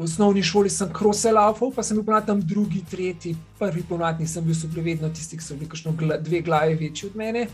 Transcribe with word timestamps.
v 0.00 0.04
osnovni 0.04 0.40
šoli 0.42 0.70
sem 0.72 0.88
krose 0.92 1.28
laufal, 1.28 1.68
pa 1.76 1.82
sem 1.84 1.98
bil 2.00 2.20
tam 2.24 2.40
drugi, 2.40 2.80
tretji, 2.90 3.34
prvi 3.58 3.82
ponovadi 3.84 4.24
nisem 4.24 4.44
bil 4.44 4.56
super, 4.56 4.80
vedno 4.80 5.10
tisti, 5.12 5.36
ki 5.36 5.44
so 5.44 5.54
bili 5.54 5.68
kakšno 5.68 5.92
dve 6.24 6.40
glavi 6.40 6.74
večji 6.74 7.10
od 7.10 7.16
mene. 7.20 7.48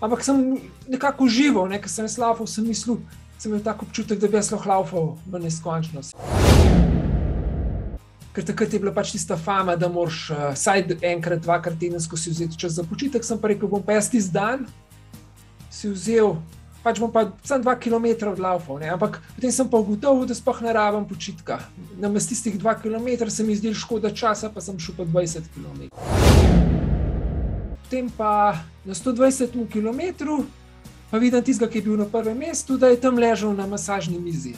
Ampak 0.00 0.20
sem 0.24 0.58
nekako 0.88 1.24
užival, 1.24 1.70
ne? 1.72 1.80
ker 1.80 1.88
sem 1.88 2.04
jaz 2.04 2.18
laufal, 2.20 2.44
sem 2.46 2.68
mislil, 2.68 3.00
sem 3.38 3.48
imel 3.48 3.64
tako 3.64 3.88
občutek, 3.88 4.20
da 4.20 4.28
bi 4.28 4.36
jaz 4.36 4.52
lahko 4.52 4.68
laufal 4.68 5.08
v 5.24 5.40
neskončnost. 5.46 6.12
Ker 8.36 8.44
takrat 8.44 8.76
je 8.76 8.82
bila 8.84 8.92
pač 8.92 9.16
tista 9.16 9.40
fama, 9.40 9.72
da 9.72 9.88
moraš 9.88 10.28
uh, 10.28 10.50
vsaj 10.52 10.84
enkrat, 11.00 11.40
dvakrat 11.48 11.80
tedensko 11.80 12.20
si 12.20 12.28
vzeti 12.28 12.60
čas 12.60 12.76
za 12.76 12.84
počitek. 12.84 13.24
Sem 13.24 13.40
pa 13.40 13.48
rekel, 13.48 13.72
bom 13.72 13.80
pa 13.80 13.96
jaz 13.96 14.12
tisti 14.12 14.36
dan 14.36 14.68
si 15.72 15.88
vzel 15.88 16.36
pač 16.82 17.00
bom 17.02 17.10
pa 17.12 17.26
samo 17.42 17.62
dva 17.62 17.74
km 17.76 18.30
odlaufal. 18.32 18.78
Ampak 18.82 19.20
potem 19.34 19.52
sem 19.52 19.68
pa 19.68 19.78
ugotovil, 19.78 20.26
da 20.28 20.34
sploh 20.34 20.62
ne 20.62 20.72
rabim 20.72 21.04
počitka. 21.08 21.60
Na 21.98 22.08
mestu 22.08 22.34
tistih 22.34 22.58
dva 22.58 22.74
km 22.78 23.28
se 23.28 23.44
mi 23.44 23.56
zdi 23.56 23.74
škoda 23.74 24.10
časa, 24.14 24.50
pa 24.52 24.60
sem 24.60 24.78
šel 24.78 24.94
pa 24.98 25.04
20 25.04 25.50
km. 25.54 25.90
Potem 27.82 28.10
pa 28.12 28.62
na 28.84 28.94
120 28.94 29.56
km, 29.72 30.00
pa 31.10 31.16
vidim 31.18 31.42
tistega, 31.42 31.70
ki 31.72 31.78
je 31.80 31.86
bil 31.88 31.96
na 31.96 32.06
prvem 32.06 32.36
mestu, 32.36 32.78
da 32.78 32.92
je 32.92 33.00
tam 33.00 33.18
ležal 33.18 33.56
na 33.56 33.66
masažni 33.66 34.20
mizi. 34.20 34.54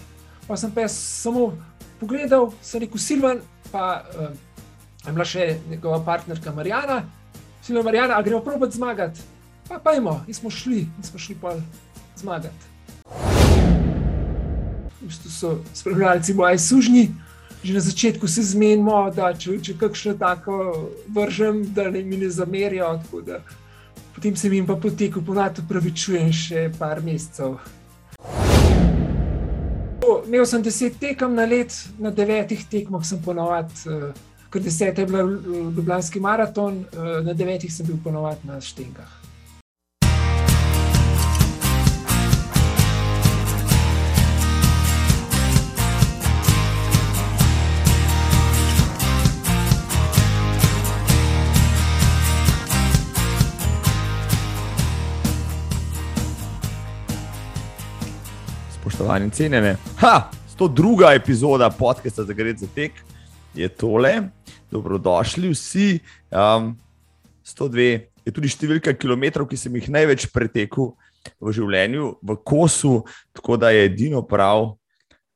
Pa 0.47 0.59
sem 0.59 0.71
pa 0.75 0.89
samo 0.91 1.55
pogledal, 2.01 2.51
sem 2.61 2.83
rekel 2.83 2.99
Silvan, 2.99 3.39
pa 3.71 4.03
uh, 4.03 4.35
je 5.07 5.13
bila 5.13 5.25
še 5.25 5.61
njegova 5.71 6.03
partnerka 6.05 6.53
Marijana. 6.53 7.05
Silvan, 7.63 7.85
Marijana, 7.87 8.19
a 8.19 8.25
gremo 8.27 8.43
probat 8.43 8.73
zmagati. 8.73 9.21
Pa 9.69 9.79
pa 9.79 9.95
imamo, 9.95 10.25
in 10.27 10.35
smo 10.35 10.51
šli, 10.51 10.83
in 10.83 11.05
smo 11.07 11.19
šli 11.19 11.37
pa 11.39 11.55
zmagati. 12.21 12.69
V 15.01 15.09
bistvu 15.09 15.31
so 15.31 15.57
spremljalci 15.75 16.35
moji 16.35 16.59
sužnji, 16.59 17.09
že 17.65 17.75
na 17.75 17.81
začetku 17.81 18.29
se 18.29 18.43
zmenimo, 18.43 19.11
da 19.17 19.33
če, 19.35 19.59
če 19.63 19.75
kakšno 19.81 20.15
tako 20.21 20.61
vržem, 21.09 21.65
da 21.75 21.91
ne 21.91 22.05
mi 22.05 22.17
ne 22.21 22.31
zamerijo. 22.31 22.95
Da, 23.27 23.41
potem 24.15 24.37
se 24.37 24.49
jim 24.49 24.67
pa 24.67 24.77
poteku 24.77 25.23
ponad 25.25 25.59
upravičujem 25.65 26.33
še 26.33 26.71
par 26.79 27.03
mesecev. 27.05 27.59
Imel 30.31 30.47
sem 30.47 30.63
deset 30.63 30.99
tekem 31.01 31.35
na 31.35 31.45
let, 31.45 31.75
na 31.99 32.11
devetih 32.15 32.63
tekmah 32.71 33.05
sem 33.07 33.19
ponovadi, 33.23 33.75
uh, 33.91 34.11
ker 34.51 34.63
deset 34.63 34.99
je 34.99 35.07
bil 35.07 35.37
Ljubljanski 35.77 36.21
maraton, 36.23 36.85
uh, 36.95 37.17
na 37.27 37.35
devetih 37.35 37.73
sem 37.73 37.87
bil 37.87 37.99
ponovadi 38.05 38.47
na 38.47 38.61
štengah. 38.63 39.20
Spoštovani 59.01 59.31
cenjene. 59.31 59.77
Ha, 59.97 60.31
102. 60.59 61.17
epizoda 61.17 61.71
podcasta 61.71 62.25
za 62.25 62.33
Gred 62.33 62.59
za 62.59 62.67
tek 62.75 62.93
je 63.55 63.69
tole. 63.69 64.23
Dobrodošli 64.71 65.49
vsi. 65.49 65.99
Um, 66.31 66.77
102 67.45 67.87
je 68.27 68.33
tudi 68.33 68.51
številka 68.53 68.93
kilometrov, 68.93 69.49
ki 69.49 69.57
sem 69.57 69.79
jih 69.81 69.89
največ 69.89 70.27
pretekel 70.29 70.91
v 71.41 71.55
življenju, 71.57 72.11
v 72.21 72.37
kosu, 72.45 73.01
tako 73.33 73.57
da 73.57 73.71
je 73.73 73.87
edino 73.89 74.21
prav, 74.21 74.75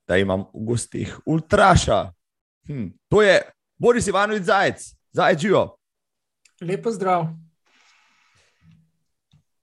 da 0.04 0.20
imam 0.20 0.44
v 0.52 0.66
gostih 0.68 1.16
ultraša. 1.24 2.02
Hm, 2.68 2.92
to 3.08 3.24
je 3.24 3.40
Boris 3.80 4.12
Ivanovic 4.12 4.44
Zajec, 4.44 4.92
Zajec 5.08 5.40
živo. 5.40 5.64
Lepo 6.60 6.92
zdrav. 6.92 7.30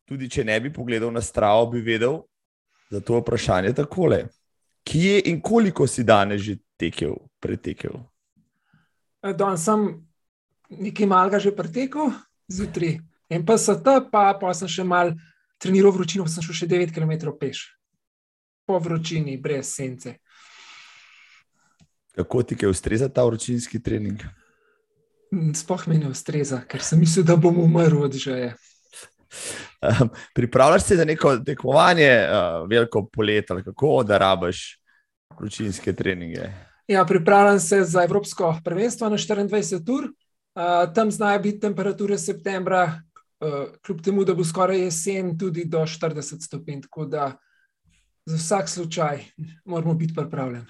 Tudi 0.10 0.26
če 0.26 0.50
ne 0.50 0.58
bi 0.58 0.74
pogledal 0.74 1.14
na 1.14 1.22
stravo, 1.22 1.70
bi 1.70 1.86
vedel, 1.86 2.24
za 2.92 3.00
to 3.00 3.20
vprašanje 3.20 3.74
takole. 3.74 4.26
Kje 4.84 5.22
in 5.26 5.42
koliko 5.42 5.88
si 5.88 6.04
danes 6.04 6.42
že 6.42 6.58
tekel, 6.78 7.16
pretekel? 7.40 8.02
E, 9.24 9.34
danes 9.34 9.64
sem 9.64 9.88
nekaj 10.70 11.08
malega 11.08 11.40
že 11.40 11.56
pretekel, 11.56 12.12
zjutraj. 12.48 13.00
En 13.32 13.46
pa 13.46 13.58
so 13.58 13.78
ta, 13.80 14.02
pa, 14.04 14.34
pa 14.36 14.52
sem 14.54 14.68
še 14.68 14.84
mal 14.84 15.14
treniral 15.62 15.94
vročino, 15.96 16.28
sem 16.28 16.44
šel 16.44 16.58
še 16.64 16.68
9 16.68 16.92
km 16.92 17.32
peš, 17.40 17.70
po 18.68 18.80
vročini, 18.82 19.38
brez 19.40 19.72
sence. 19.72 20.18
Kako 22.12 22.44
ti 22.44 22.58
je 22.60 22.68
ustreza 22.68 23.08
ta 23.08 23.24
vročinski 23.24 23.80
trening? 23.80 24.20
Sploh 25.56 25.88
mi 25.88 26.02
ne 26.02 26.10
ustreza, 26.12 26.60
ker 26.68 26.84
sem 26.84 27.00
mislil, 27.00 27.24
da 27.24 27.38
bom 27.40 27.56
umrl 27.62 28.04
od 28.04 28.18
žeje. 28.20 28.52
Um, 29.82 30.10
pripravljaš 30.36 30.84
se 30.84 30.96
za 30.96 31.06
neko 31.06 31.38
tekmovanje, 31.38 32.28
uh, 32.30 32.70
veliko 32.70 33.06
polet 33.14 33.52
ali 33.52 33.64
kako, 33.64 34.04
da 34.04 34.18
rabiš 34.18 34.80
vročinske 35.40 35.94
treninge? 35.94 36.50
Ja, 36.88 37.06
pripravljam 37.06 37.60
se 37.60 37.84
za 37.84 38.04
Evropsko 38.04 38.56
prvenstvo 38.64 39.10
na 39.10 39.18
24 39.18 39.94
ur. 39.94 40.04
Uh, 40.04 40.94
tam 40.94 41.12
znajo 41.12 41.40
biti 41.40 41.60
temperature 41.60 42.18
septembra, 42.18 43.02
uh, 43.40 43.66
kljub 43.86 44.02
temu, 44.02 44.24
da 44.24 44.34
bo 44.34 44.44
skoraj 44.44 44.80
jesen, 44.80 45.38
tudi 45.40 45.66
do 45.66 45.80
40 45.80 46.46
stopinj. 46.46 46.82
Tako 46.82 47.06
da 47.06 47.32
za 48.26 48.38
vsak 48.38 48.70
slučaj 48.70 49.24
moramo 49.66 49.94
biti 49.94 50.14
pripravljeni. 50.16 50.66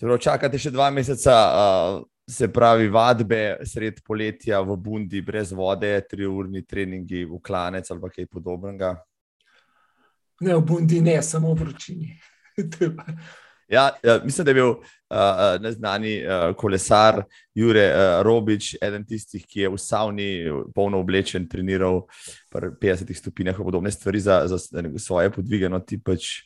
Zelo 0.00 0.18
čakate 0.18 0.58
še 0.58 0.70
dva 0.70 0.90
meseca. 0.90 1.34
Uh, 1.54 2.13
se 2.30 2.48
pravi, 2.52 2.88
vadbe 2.88 3.58
sred 3.64 4.00
poletja 4.04 4.60
v 4.60 4.76
Bundi, 4.76 5.20
brez 5.22 5.52
vode, 5.52 6.00
tri 6.08 6.26
urni 6.26 6.64
treningi 6.64 7.24
v 7.24 7.40
klanec 7.44 7.90
ali 7.90 8.10
kaj 8.10 8.26
podobnega. 8.26 8.94
Ne, 10.40 10.56
v 10.56 10.62
Bundi 10.64 11.00
ne, 11.00 11.20
samo 11.22 11.52
v 11.54 11.60
vročini. 11.60 12.14
ja, 13.76 13.90
ja, 14.02 14.18
mislim, 14.24 14.44
da 14.44 14.50
je 14.50 14.54
bil 14.54 14.70
uh, 14.70 15.60
neznani 15.60 16.14
uh, 16.24 16.56
kolesar 16.56 17.22
Jure 17.54 17.84
uh, 17.92 18.22
Robič, 18.24 18.74
eden 18.82 19.04
tistih, 19.04 19.44
ki 19.46 19.66
je 19.66 19.72
v 19.74 19.78
savni 19.78 20.28
polno 20.74 21.00
oblečen, 21.04 21.48
treniral 21.48 22.06
pri 22.48 22.72
50 22.80 23.14
stopinjah, 23.20 23.56
podobne 23.56 23.92
stvari 23.92 24.20
za, 24.20 24.46
za 24.48 24.58
svoje 24.98 25.30
podvige, 25.30 25.68
no 25.68 25.80
ti 25.80 26.00
pač 26.00 26.40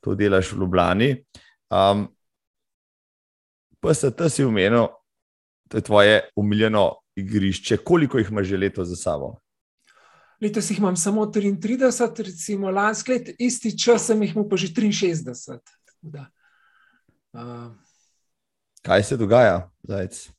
to 0.00 0.14
delaš 0.14 0.54
v 0.54 0.62
Ljubljani. 0.62 1.10
Um, 1.66 2.06
PST 3.82 4.30
si 4.30 4.44
umenil, 4.44 4.88
to 5.68 5.78
je 5.78 5.82
tvoje 5.82 6.28
umiljeno 6.36 6.94
igrišče. 7.16 7.76
Koliko 7.76 8.18
jih 8.18 8.28
imaš 8.30 8.46
že 8.46 8.56
leto 8.56 8.84
za 8.84 8.96
sabo? 8.96 9.34
Letos 10.40 10.70
jih 10.70 10.78
imam 10.78 10.96
samo 10.96 11.26
33, 11.26 12.22
recimo 12.22 12.70
lansko 12.70 13.12
leto, 13.12 13.32
isti 13.38 13.78
čas 13.78 14.06
sem 14.06 14.22
jih 14.22 14.34
imel 14.36 14.48
pa 14.48 14.56
že 14.56 14.68
63. 14.68 15.58
Uh, 17.32 17.72
Kaj 18.82 19.02
se 19.02 19.16
dogaja, 19.16 19.70
zajec? 19.82 20.30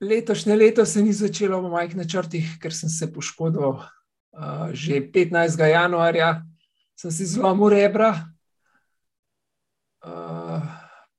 Letošnje 0.00 0.56
leto 0.56 0.86
se 0.86 1.02
ni 1.02 1.12
začelo 1.12 1.60
v 1.60 1.70
mojih 1.70 1.96
načrtih, 1.96 2.56
ker 2.60 2.74
sem 2.74 2.88
se 2.88 3.12
poškodoval. 3.12 3.84
Uh, 4.32 4.72
že 4.72 5.12
15. 5.12 5.60
januarja 5.60 6.40
sem 6.96 7.12
si 7.12 7.26
zlomil 7.28 7.68
rebra, 7.68 8.32
uh, 10.00 10.64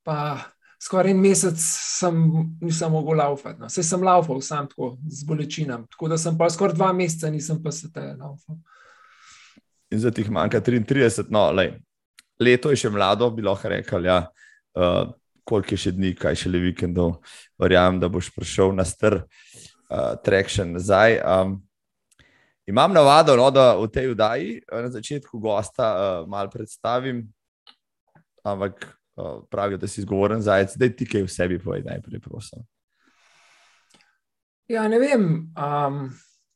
pa 0.01 0.52
skoraj 0.83 1.11
en 1.11 1.21
mesec 1.23 1.59
sem, 1.59 2.19
nisem 2.61 2.91
mogel 2.91 3.17
laufati. 3.21 3.59
No. 3.61 3.69
Vse 3.71 3.83
sem 3.87 4.03
laufal, 4.03 4.41
sam 4.43 4.67
tako 4.67 4.93
z 5.07 5.25
bolečinami. 5.27 5.87
Tako 5.91 6.11
da 6.11 6.19
sem 6.19 6.37
pa 6.37 6.49
skoraj 6.51 6.75
dva 6.75 6.91
meseca 6.93 7.31
nisem 7.31 7.61
pa 7.63 7.71
se 7.71 7.91
te 7.93 8.03
laufal. 8.19 8.59
In 9.93 10.01
zdaj 10.01 10.15
ti 10.17 10.25
manjka 10.29 10.61
33, 10.61 11.27
no, 11.31 11.49
lej. 11.51 11.75
leto 12.41 12.71
je 12.73 12.81
še 12.83 12.89
mlado, 12.89 13.29
bi 13.31 13.45
lahko 13.45 13.69
rekel. 13.71 14.09
Ja. 14.09 14.23
Uh, 14.73 15.13
koliko 15.47 15.75
je 15.75 15.83
še 15.85 15.91
dni, 15.93 16.13
kaj 16.17 16.39
še 16.39 16.49
le 16.49 16.61
vikendov, 16.63 17.19
verjamem, 17.61 17.99
da 18.01 18.09
boš 18.11 18.31
prišel 18.33 18.73
na 18.75 18.85
str 18.87 19.19
uh, 19.21 20.15
traction 20.25 20.73
nazaj. 20.73 21.19
Um, 21.19 21.57
imam 22.67 22.95
navado, 22.95 23.35
no, 23.37 23.49
da 23.53 23.73
v 23.77 23.89
tej 23.91 24.11
vdaji 24.15 24.57
na 24.71 24.89
začetku 24.91 25.39
gosta 25.43 25.89
uh, 25.93 26.29
malo 26.31 26.51
predstavim, 26.51 27.25
ampak 28.43 28.87
pravijo, 29.49 29.77
da 29.77 29.87
si 29.87 30.01
izgovoren 30.01 30.41
zajec, 30.41 30.75
da 30.77 30.89
ti 30.89 31.05
kaj 31.05 31.25
v 31.25 31.31
sebi 31.31 31.59
povej, 31.59 31.83
najprej, 31.85 32.21
prosim. 32.21 32.63
Ja, 34.67 34.87
ne 34.87 34.99
vem, 34.99 35.53
um, 35.53 35.99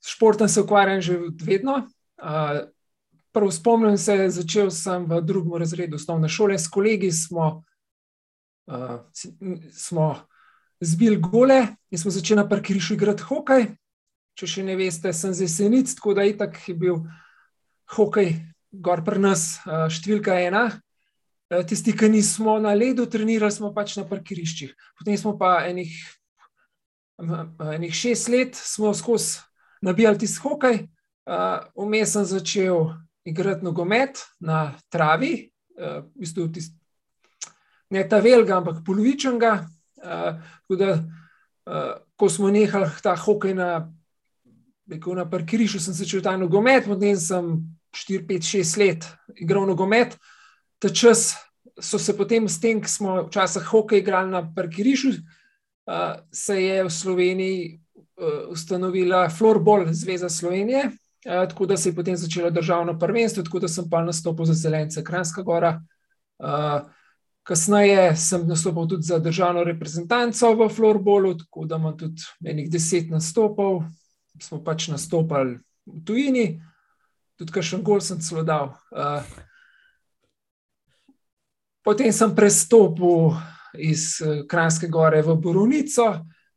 športom 0.05 0.49
se 0.49 0.61
ukvarjam 0.61 1.01
že 1.01 1.19
vedno. 1.43 1.87
Uh, 2.17 2.65
prvo 3.31 3.51
spomnim 3.51 3.97
se, 3.97 4.29
začel 4.29 4.71
sem 4.71 5.05
v 5.05 5.21
drugem 5.21 5.59
razredu 5.61 5.95
osnovne 5.95 6.29
šole 6.29 6.57
s 6.57 6.67
kolegi, 6.67 7.11
smo, 7.11 7.63
uh, 8.71 9.03
smo 9.71 10.15
zbili 10.79 11.17
gole 11.21 11.67
in 11.91 11.99
smo 11.99 12.11
začeli 12.11 12.41
na 12.41 12.49
parkirišču 12.49 12.93
igrati 12.93 13.27
hokej. 13.27 13.67
Če 14.37 14.47
še 14.47 14.63
ne 14.63 14.75
veste, 14.77 15.13
sem 15.13 15.33
z 15.33 15.45
jesenic, 15.45 15.93
tako 15.97 16.13
da 16.13 16.25
je 16.25 16.73
bil 16.77 17.03
hokej 17.93 18.35
gor 18.71 19.01
pri 19.05 19.19
nas 19.19 19.57
uh, 19.65 19.85
številka 19.89 20.37
ena. 20.41 20.69
Tisti, 21.67 21.93
ki 21.95 22.09
nismo 22.09 22.59
na 22.59 22.73
ledu, 22.73 23.05
trenirali 23.05 23.51
smo 23.51 23.71
pač 23.75 23.95
na 23.97 24.05
parkiriščih. 24.07 24.73
Potem 24.99 25.17
smo 25.17 25.37
pa 25.39 25.61
enih, 25.67 25.93
enih 27.75 27.93
šest 27.95 28.29
let 28.33 28.55
skozi 28.57 29.39
nabijali 29.81 30.19
tisti 30.23 30.43
hokej. 30.43 30.81
Vmes 31.75 32.15
sem 32.15 32.25
začel 32.25 32.91
igrati 33.27 33.65
nogomet 33.65 34.19
na 34.39 34.73
travi, 34.91 35.51
v 35.77 36.03
bistvu 36.17 36.47
tist, 36.51 36.73
ne 37.93 38.03
ta 38.07 38.19
velga, 38.23 38.59
ampak 38.59 38.83
polovičnega. 38.87 39.53
Da, 40.77 40.91
ko 42.17 42.29
smo 42.31 42.49
nehali 42.51 42.87
ta 43.03 43.15
hokej 43.19 43.53
na, 43.55 43.69
na 44.87 45.25
parkirišču, 45.27 45.81
sem 45.83 45.95
začel 45.95 46.23
ta 46.23 46.37
nogomet, 46.39 46.87
potem 46.87 47.19
sem 47.19 47.53
4, 47.91 48.23
5, 48.27 48.51
6 48.63 48.79
let 48.79 49.07
igral 49.35 49.67
nogomet 49.67 50.15
ta 50.79 50.89
čas 50.89 51.35
so 51.81 51.99
se 51.99 52.17
potem 52.17 52.47
s 52.49 52.59
tem, 52.59 52.81
ki 52.81 52.89
smo 52.89 53.23
včasih 53.27 53.63
hokej 53.69 54.01
igrali 54.01 54.31
na 54.31 54.41
parkirišču, 54.55 55.09
uh, 55.09 56.19
se 56.31 56.57
je 56.63 56.83
v 56.83 56.89
Sloveniji 56.89 57.59
uh, 57.73 58.49
ustanovila 58.49 59.29
Florbol 59.29 59.85
Zveza 59.91 60.29
Slovenije, 60.29 60.85
uh, 60.87 61.45
tako 61.49 61.65
da 61.65 61.77
se 61.77 61.89
je 61.89 61.95
potem 61.95 62.17
začelo 62.17 62.49
državno 62.49 62.97
prvenstvo, 62.99 63.43
tako 63.43 63.59
da 63.59 63.67
sem 63.67 63.89
pa 63.89 64.01
nastopil 64.01 64.45
za 64.45 64.53
Zelence 64.53 65.03
Kranska 65.03 65.41
Gora. 65.41 65.81
Uh, 66.37 66.81
kasneje 67.47 68.15
sem 68.15 68.47
nastopil 68.47 68.87
tudi 68.87 69.03
za 69.03 69.19
državno 69.19 69.63
reprezentanco 69.63 70.53
v 70.53 70.69
Florbolu, 70.69 71.37
tako 71.37 71.65
da 71.65 71.75
imam 71.75 71.97
tudi 71.97 72.21
enih 72.45 72.69
deset 72.71 73.09
nastopov, 73.09 73.83
smo 74.41 74.59
pač 74.63 74.89
nastopali 74.91 75.59
v 75.85 76.01
tujini, 76.05 76.47
tudi 77.39 77.53
kar 77.53 77.63
še 77.63 77.77
en 77.79 77.85
gol 77.87 78.01
sem 78.03 78.19
celo 78.21 78.43
dal. 78.43 78.73
Uh, 78.91 79.23
Potem 81.87 82.11
sem 82.11 82.33
prestopil 82.35 83.31
iz 83.79 84.17
eh, 84.19 84.41
Kranjske 84.43 84.89
gore 84.91 85.21
v 85.23 85.37
Borovnico, 85.39 86.07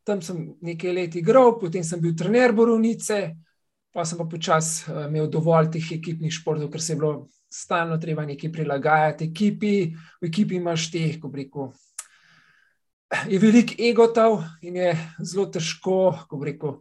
tam 0.03 0.19
sem 0.27 0.57
nekaj 0.59 0.91
let 0.91 1.15
igral, 1.21 1.55
potem 1.61 1.85
sem 1.87 2.01
bil 2.03 2.17
trener 2.19 2.51
Borovnice, 2.51 3.37
pa 3.95 4.03
sem 4.03 4.19
pa 4.19 4.27
počasi 4.27 4.91
eh, 4.91 5.05
imel 5.07 5.31
dovolj 5.31 5.71
teh 5.77 5.93
ekipnih 6.01 6.35
športov, 6.35 6.67
ker 6.73 6.83
se 6.83 6.97
je 6.97 6.99
bilo 6.99 7.13
stalno 7.47 8.01
treba 8.03 8.27
nekaj 8.27 8.51
prilagajati 8.51 9.31
ekipi. 9.31 9.73
V 10.19 10.27
ekipi 10.27 10.59
imaš 10.59 10.91
teh, 10.91 11.15
ko 11.23 11.31
reko. 11.31 11.71
Je 13.31 13.39
veliko 13.39 13.79
egotov 13.79 14.43
in 14.67 14.83
je 14.83 14.93
zelo 15.23 15.47
težko, 15.47 16.27
ko 16.27 16.43
reko. 16.43 16.77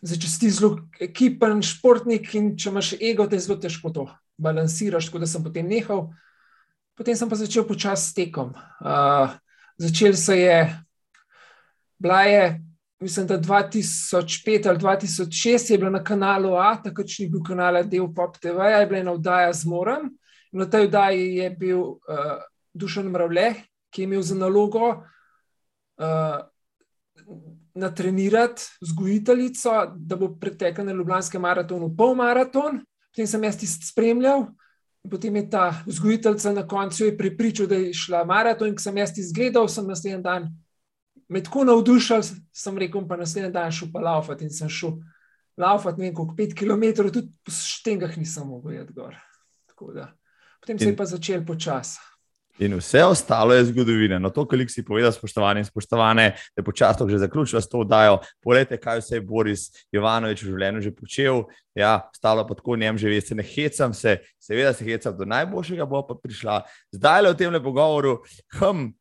Zdaj, 0.00 0.16
če 0.16 0.32
si 0.32 0.56
zelo 0.62 0.78
ekipen 0.96 1.60
športnik 1.60 2.32
in 2.40 2.54
če 2.56 2.72
imaš 2.72 2.96
ego, 3.00 3.28
te 3.28 3.36
je 3.36 3.44
zelo 3.50 3.60
težko 3.60 3.92
to 3.92 4.08
balansiraš, 4.40 5.12
tako 5.12 5.20
da 5.20 5.28
sem 5.28 5.44
potem 5.44 5.68
nehal. 5.68 6.08
Potem 6.94 7.16
sem 7.16 7.28
pa 7.28 7.36
začel 7.36 7.66
počasi 7.66 8.10
s 8.10 8.14
tekom. 8.14 8.54
Uh, 8.78 9.34
začel 9.78 10.14
se 10.14 10.38
je, 10.38 10.58
bila 11.98 12.22
je, 12.22 12.62
mislim, 13.02 13.26
da 13.26 13.38
2005 13.38 14.68
ali 14.68 14.78
2006 14.78 15.72
je 15.72 15.78
bila 15.78 15.90
na 15.90 16.04
kanalu 16.04 16.54
A, 16.54 16.76
takrat 16.82 17.10
ni 17.18 17.28
bil 17.28 17.42
kanal 17.42 17.82
del 17.84 18.06
Pop 18.14 18.38
TV, 18.38 18.70
je 18.70 18.86
bila 18.86 19.00
ena 19.00 19.12
oddaja 19.12 19.52
z 19.52 19.66
Morem. 19.66 20.10
Na 20.52 20.70
tej 20.70 20.86
oddaji 20.86 21.36
je 21.36 21.50
bil 21.50 21.80
uh, 21.80 22.38
Dušan 22.74 23.10
Mravle, 23.10 23.54
ki 23.90 24.02
je 24.02 24.04
imel 24.04 24.22
za 24.22 24.34
nalogo 24.38 25.02
uh, 25.98 26.38
natrenirati 27.74 28.62
vzgojiteljico, 28.80 29.94
da 29.96 30.16
bo 30.16 30.36
pretekla 30.38 30.84
na 30.84 30.92
Ljubljanskem 30.92 31.42
maratonu 31.42 31.90
pol 31.96 32.14
maraton. 32.14 32.84
Potem 33.10 33.26
sem 33.26 33.44
jaz 33.44 33.58
tisti 33.58 33.86
spremljal. 33.86 34.46
Potem 35.10 35.36
je 35.36 35.50
ta 35.50 35.82
vzgojiteljica 35.86 36.52
na 36.52 36.66
koncu 36.66 37.10
pripričal, 37.18 37.66
da 37.66 37.76
je 37.76 37.94
šla 37.94 38.24
maraton. 38.24 38.68
In 38.68 38.76
ko 38.76 38.82
sem 38.82 38.96
jaz 38.98 39.18
izgledal, 39.18 39.68
sem 39.68 39.86
naslednji 39.86 40.22
dan 40.24 40.48
me 41.28 41.42
tako 41.42 41.64
navdušil, 41.64 42.22
sem 42.52 42.78
rekel, 42.78 43.04
pa 43.08 43.16
naslednji 43.16 43.52
dan 43.52 43.72
šel 43.72 43.90
pa 43.92 44.00
laufati 44.00 44.44
in 44.44 44.50
sem 44.50 44.68
šel 44.68 44.96
laufati, 45.60 46.00
ne 46.00 46.08
vem, 46.08 46.14
koliko 46.14 46.36
pet 46.36 46.56
km, 46.58 46.88
tudi 47.12 47.28
po 47.44 47.52
štengah 47.52 48.16
nisem 48.18 48.48
mogel 48.48 48.78
jeti 48.78 48.92
gor. 48.96 49.16
Potem 50.60 50.78
se 50.78 50.88
je 50.88 50.96
pa 50.96 51.04
začel 51.04 51.44
počasi. 51.46 52.00
In 52.58 52.76
vse 52.78 53.04
ostalo 53.04 53.54
je 53.54 53.64
zgodovina. 53.64 54.18
No, 54.18 54.30
to, 54.30 54.44
kar 54.46 54.60
si 54.70 54.84
povedal, 54.86 55.12
spoštovane 55.12 55.60
in 55.60 55.66
spoštovane, 55.66 56.26
da 56.54 56.62
je 56.62 56.64
počasno 56.64 57.08
že 57.08 57.18
zaključila 57.18 57.60
s 57.60 57.68
to 57.68 57.78
oddajo. 57.82 58.20
Poglejte, 58.42 58.78
kaj 58.78 59.00
vse 59.00 59.16
je 59.16 59.20
Boris 59.20 59.70
Jovanovič 59.92 60.42
v 60.42 60.52
življenju 60.52 60.80
že 60.80 60.94
počel. 60.94 61.42
Ja, 61.74 62.08
stalo 62.14 62.46
pa 62.46 62.54
tako 62.54 62.76
njem 62.76 62.98
že 62.98 63.10
veste, 63.10 63.34
ne 63.34 63.42
hecam 63.42 63.94
se, 63.94 64.18
seveda 64.38 64.72
se 64.72 64.84
hecam 64.84 65.16
do 65.18 65.24
najboljšega, 65.24 65.86
bo 65.86 66.04
pa 66.06 66.14
prišla. 66.14 66.62
Zdaj 66.94 67.22
le 67.22 67.34
v 67.34 67.38
tem 67.42 67.58
pogovoru. 67.62 68.22
Hm, 68.60 68.94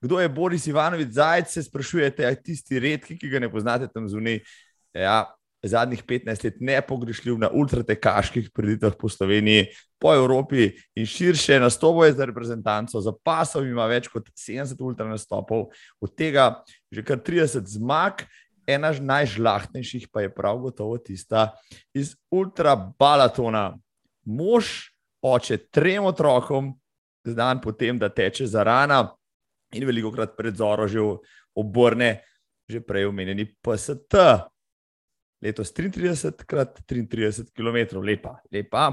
kdo 0.00 0.20
je 0.20 0.28
Boris 0.28 0.66
Ivanovič 0.66 1.10
Zajec, 1.10 1.50
se 1.50 1.62
sprašujete, 1.62 2.26
aj 2.26 2.42
tisti 2.42 2.78
redki, 2.78 3.18
ki 3.18 3.28
ga 3.28 3.42
ne 3.42 3.50
poznate 3.50 3.90
tam 3.90 4.06
zunaj. 4.06 4.38
Ja, 4.94 5.26
zadnjih 5.62 6.02
15 6.04 6.44
let 6.44 6.60
nepogrešljiv 6.60 7.38
na 7.38 7.50
ultratekaških 7.50 8.50
preditvah 8.54 8.94
po 8.98 9.08
Sloveniji, 9.08 9.66
po 9.98 10.14
Evropi 10.14 10.70
in 10.94 11.06
širše. 11.06 11.60
Nastopil 11.60 12.06
je 12.06 12.12
za 12.12 12.24
reprezentanco, 12.24 13.00
za 13.00 13.12
pasom 13.24 13.66
ima 13.66 13.86
več 13.86 14.08
kot 14.08 14.30
70 14.30 14.82
ultranastopov, 14.82 15.68
od 16.00 16.14
tega 16.16 16.62
že 16.90 17.02
kar 17.02 17.18
30 17.18 17.66
zmag. 17.66 18.26
Ena 18.68 18.92
najžlahtnejših 18.92 20.10
pa 20.12 20.20
je 20.20 20.34
prav 20.34 20.58
gotovo 20.60 20.98
tista 21.00 21.54
iz 21.96 22.12
ultrabalatona. 22.28 23.78
Mož, 24.28 24.92
oče 25.24 25.56
trem 25.72 26.04
otrokom, 26.04 26.74
znan 27.24 27.62
potem, 27.64 27.96
da 27.98 28.12
teče 28.12 28.46
za 28.46 28.62
rana 28.62 29.06
in 29.72 29.86
veliko 29.88 30.12
krat 30.12 30.36
pred 30.36 30.56
zoro 30.56 30.84
že 30.88 31.00
obrne, 31.56 32.20
že 32.68 32.84
prej 32.84 33.08
omenjeni 33.08 33.48
PST 33.64 34.14
letos 35.42 35.72
33 35.72 36.44
krat 36.46 36.80
33 36.86 37.52
km, 37.54 38.00
lepa, 38.02 38.38
lepa. 38.52 38.90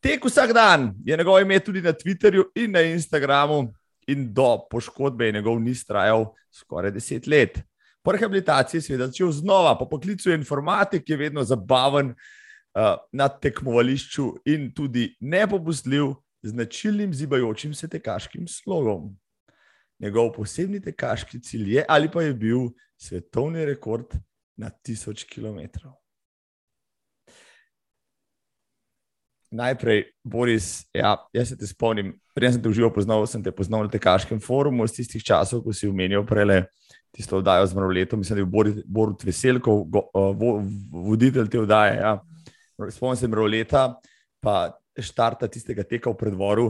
Tek 0.00 0.24
vsak 0.24 0.54
dan 0.56 0.94
je 1.04 1.16
njegov 1.16 1.40
ime 1.40 1.60
tudi 1.60 1.82
na 1.82 1.92
Twitterju 1.92 2.44
in 2.54 2.72
na 2.72 2.80
Instagramu, 2.80 3.68
in 4.10 4.32
do 4.34 4.58
poškodbe 4.70 5.26
je 5.26 5.32
njegov 5.32 5.60
niz 5.60 5.84
trajal 5.86 6.32
skoraj 6.52 6.92
10 6.92 7.28
let. 7.30 7.60
Po 8.02 8.12
rehabilitaciji 8.12 8.82
je 8.88 8.98
začel 8.98 9.32
znova, 9.32 9.76
po 9.78 9.88
poklicu 9.88 10.32
informatik 10.32 11.08
je 11.08 11.16
vedno 11.16 11.44
zabaven 11.44 12.10
uh, 12.10 12.96
na 13.12 13.28
tekmovališču 13.28 14.32
in 14.44 14.70
tudi 14.74 15.16
nepopustljiv 15.20 16.14
značilnim 16.42 17.14
zibajočim 17.14 17.74
se 17.74 17.88
tekaškim 17.88 18.48
slogom. 18.48 19.12
Njegov 19.98 20.32
posebni 20.32 20.80
tekaški 20.80 21.42
cilj 21.42 21.74
je 21.76 21.84
ali 21.88 22.08
pa 22.10 22.22
je 22.22 22.34
bil 22.34 22.70
svetovni 22.96 23.64
rekord 23.64 24.16
na 24.60 24.70
tisoč 24.70 25.24
km. 25.24 25.64
Najprej, 29.50 30.04
Boris, 30.22 30.84
ja, 30.94 31.16
jaz 31.34 31.48
se 31.50 31.56
te 31.58 31.66
spomnim, 31.66 32.12
prej 32.38 32.54
sem 32.54 32.62
te 32.62 32.70
užival, 32.70 32.92
poznal 32.94 33.24
sem 33.26 33.42
te 33.42 33.50
poznal 33.50 33.82
na 33.82 33.90
tekaškem 33.90 34.38
forumu 34.38 34.86
iz 34.86 34.94
tistih 34.94 35.24
časov, 35.26 35.64
ko 35.64 35.74
si 35.74 35.88
umenil 35.90 36.22
prele 36.28 36.68
tisto 37.10 37.40
oddajo 37.40 37.66
z 37.66 37.74
Mroletom, 37.74 38.20
mislim, 38.22 38.38
da 38.38 38.44
je 38.44 38.50
Boris, 38.52 38.76
Borut 38.86 39.24
Veselkov, 39.26 39.82
go, 39.90 40.04
vo, 40.14 40.52
voditelj 41.08 41.50
te 41.50 41.58
oddaje. 41.64 41.96
Ja. 41.98 42.12
Spomnim 42.94 43.18
se 43.18 43.28
Mroleta, 43.28 43.82
pa 44.38 44.70
štarta 44.94 45.50
tistega 45.50 45.82
teka 45.82 46.12
v 46.14 46.20
predvoru, 46.20 46.68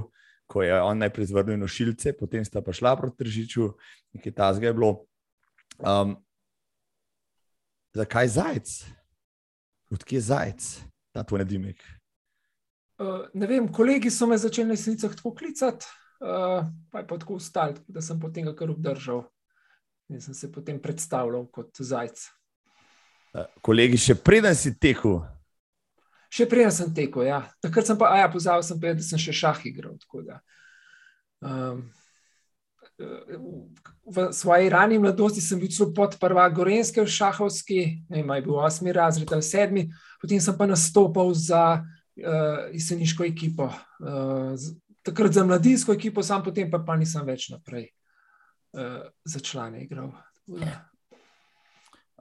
ko 0.49 0.65
je 0.65 0.81
on 0.81 1.05
najprej 1.05 1.29
zvrnil 1.35 1.61
nošilce, 1.61 2.15
potem 2.17 2.49
sta 2.49 2.65
pa 2.65 2.73
šla 2.73 2.97
proti 2.97 3.21
Tržiču, 3.21 3.69
nekaj 4.17 4.33
tazga 4.33 4.71
je 4.71 4.75
bilo. 4.75 5.05
Um, 5.79 6.17
Zakaj 7.95 8.29
zajec? 8.29 8.87
Odkje 9.91 10.17
je 10.17 10.23
zajec, 10.23 10.67
ta 11.13 11.25
tvoj 11.27 11.43
nedimek? 11.43 11.81
Uh, 13.01 13.27
ne 13.35 13.47
vem, 13.47 13.67
kolegi 13.73 14.11
so 14.11 14.29
me 14.31 14.39
začeli 14.39 14.69
na 14.69 14.77
resnicah 14.77 15.15
tako 15.17 15.33
klicati, 15.35 15.87
uh, 16.21 16.69
pa 16.93 17.01
je 17.01 17.07
pa 17.09 17.19
tako 17.19 17.41
ustal, 17.41 17.75
da 17.89 18.03
sem 18.05 18.21
potem 18.21 18.47
ga 18.47 18.55
kar 18.55 18.71
obdržal 18.71 19.25
in 20.11 20.21
sem 20.21 20.35
se 20.35 20.53
potem 20.53 20.79
predstavljal 20.83 21.47
kot 21.51 21.81
zajec. 21.81 22.23
Uh, 23.35 23.47
kolegi, 23.63 23.99
še 23.99 24.15
preden 24.15 24.55
si 24.55 24.75
tekel? 24.79 25.23
Še 26.31 26.47
preden 26.47 26.71
sem 26.75 26.95
tekel, 26.95 27.25
ja. 27.27 27.41
Takrat 27.65 27.91
sem 27.91 27.99
pa, 27.99 28.13
a 28.15 28.23
ja, 28.23 28.31
pozabil 28.31 28.63
sem 28.67 28.79
pa, 28.79 28.95
da 28.95 29.03
sem 29.03 29.19
še 29.19 29.35
šah 29.35 29.65
igral. 29.67 29.97
Um, 31.41 31.89
v 34.07 34.33
svoji 34.33 34.69
rani 34.69 34.99
mladosti 34.99 35.41
sem 35.41 35.61
bil 35.61 35.71
celo 35.73 35.93
pod 35.95 36.17
prva 36.21 36.49
Gorenske 36.49 37.03
v 37.03 37.11
Šahovski, 37.11 37.81
ne 38.09 38.23
vem, 38.23 38.35
je 38.37 38.43
bil 38.47 38.59
osmi 38.61 38.93
razred 38.93 39.33
ali 39.33 39.43
sedmi, 39.43 39.87
potem 40.21 40.41
sem 40.41 40.57
pa 40.59 40.67
nastopal 40.67 41.33
za 41.35 41.81
uh, 41.81 42.71
jeseniško 42.73 43.25
ekipo. 43.25 43.71
Uh, 44.01 44.57
takrat 45.03 45.33
za 45.33 45.45
mladinsko 45.45 45.93
ekipo, 45.93 46.23
sam 46.23 46.45
potem 46.45 46.71
pa, 46.71 46.83
pa 46.85 46.97
nisem 46.97 47.25
več 47.27 47.49
naprej 47.53 47.91
uh, 48.77 49.07
za 49.25 49.41
člane 49.41 49.85
igral. 49.85 50.13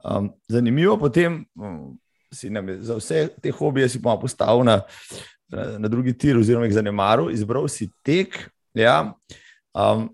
Um, 0.04 0.30
zanimivo 0.48 0.96
potem, 0.98 1.44
um, 1.58 1.98
si 2.32 2.50
nam 2.50 2.68
za 2.80 2.94
vse 2.96 3.28
te 3.42 3.50
hobije 3.50 3.88
si 3.88 4.02
pa 4.02 4.14
postavil 4.16 4.64
na 4.64 4.80
na 5.50 5.88
drugi 5.88 6.12
tir, 6.18 6.38
oziroma 6.38 6.66
jih 6.66 6.74
zanemaril, 6.74 7.30
izbral 7.30 7.68
si 7.68 7.90
tek. 8.06 8.38
Ja, 8.74 9.12
um, 9.74 10.08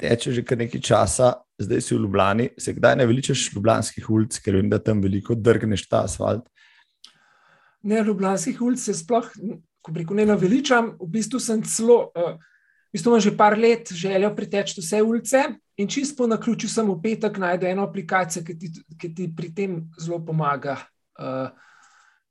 teče 0.00 0.32
že 0.32 0.44
kar 0.46 0.58
nekaj 0.58 0.80
časa, 0.80 1.34
zdaj 1.58 1.82
si 1.84 1.94
v 1.94 2.00
Ljubljani. 2.04 2.48
Se 2.58 2.74
kdaj 2.74 2.96
ne 2.96 3.06
veličaš 3.06 3.50
ljubljanskih 3.54 4.10
ulic, 4.10 4.38
ker 4.42 4.58
vem, 4.58 4.70
da 4.70 4.78
tam 4.78 5.02
veliko 5.02 5.34
drgneš 5.34 5.86
ta 5.88 6.04
asfalt? 6.08 6.48
Ne, 7.84 8.02
ljubljanskih 8.02 8.62
ulic 8.62 8.80
se 8.80 8.94
sploh, 8.96 9.28
ko 9.84 9.92
preko 9.92 10.16
ne 10.16 10.26
naveličam, 10.26 10.94
v 11.00 11.12
bistvu 11.18 11.40
sem 11.40 11.62
celo. 11.68 12.08
Uh, 12.16 12.34
V 12.94 12.96
bistvu 12.96 13.10
imam 13.10 13.20
že 13.20 13.36
par 13.36 13.58
let 13.58 13.90
željo 13.90 14.28
priteči 14.36 14.78
vse 14.78 15.02
ulice 15.02 15.40
in 15.76 15.88
čisto 15.90 16.14
po 16.16 16.26
naključju 16.30 16.68
sem 16.70 16.86
v 16.86 16.94
petek 17.02 17.38
najdel 17.42 17.72
eno 17.72 17.82
aplikacijo, 17.88 18.44
ki 18.46 18.54
ti, 18.58 18.70
ki 19.00 19.08
ti 19.14 19.26
pri 19.36 19.48
tem 19.54 19.72
zelo 19.98 20.20
pomaga. 20.22 20.76
Uh, 21.18 21.50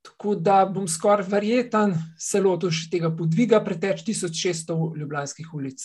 tako 0.00 0.34
da 0.34 0.64
bom 0.64 0.88
skoraj 0.88 1.28
verjeten, 1.28 1.92
se 2.16 2.40
lotil 2.40 2.72
še 2.72 2.88
tega 2.92 3.10
podviga, 3.12 3.60
preteč 3.64 4.00
1600 4.08 4.96
ljubljanskih 4.96 5.52
ulic. 5.52 5.84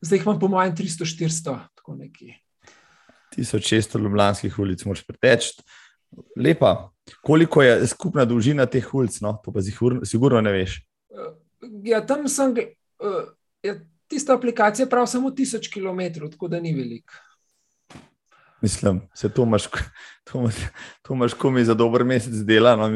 Zdaj 0.00 0.18
jih 0.18 0.26
imam 0.26 0.38
po 0.40 0.48
mojem 0.48 0.76
300-400, 0.76 1.56
tako 1.74 1.94
neki. 1.94 2.32
1600 3.36 4.02
ljubljanskih 4.02 4.58
ulic 4.58 4.84
moraš 4.84 5.06
preteči. 5.06 5.62
Lepa. 6.36 6.90
Koliko 7.22 7.62
je 7.62 7.86
skupna 7.86 8.24
dolžina 8.24 8.66
teh 8.66 8.94
ulic? 8.94 9.20
No? 9.20 9.36
To 9.44 9.52
pa 9.52 9.60
sigurno 10.04 10.40
ne 10.40 10.52
veš. 10.52 10.80
Uh, 11.10 11.34
ja, 11.84 12.04
tam 12.06 12.28
sem. 12.28 12.54
Uh, 12.98 13.26
Ja, 13.62 13.74
tista 14.06 14.34
aplikacija 14.34 14.86
pravi 14.86 15.06
samo 15.06 15.30
1000 15.30 15.72
km, 15.72 16.30
tako 16.30 16.48
da 16.48 16.60
ni 16.60 16.74
veliko. 16.74 17.14
Mislim, 18.60 19.00
se 19.14 19.28
to 19.28 19.42
imaš, 19.42 19.68
to 20.24 20.38
imaš, 20.38 20.54
to 21.02 21.14
imaš 21.14 21.34
komi 21.34 21.64
za 21.64 21.74
dober 21.74 22.04
mesec 22.04 22.34
dela. 22.34 22.76
No, 22.76 22.88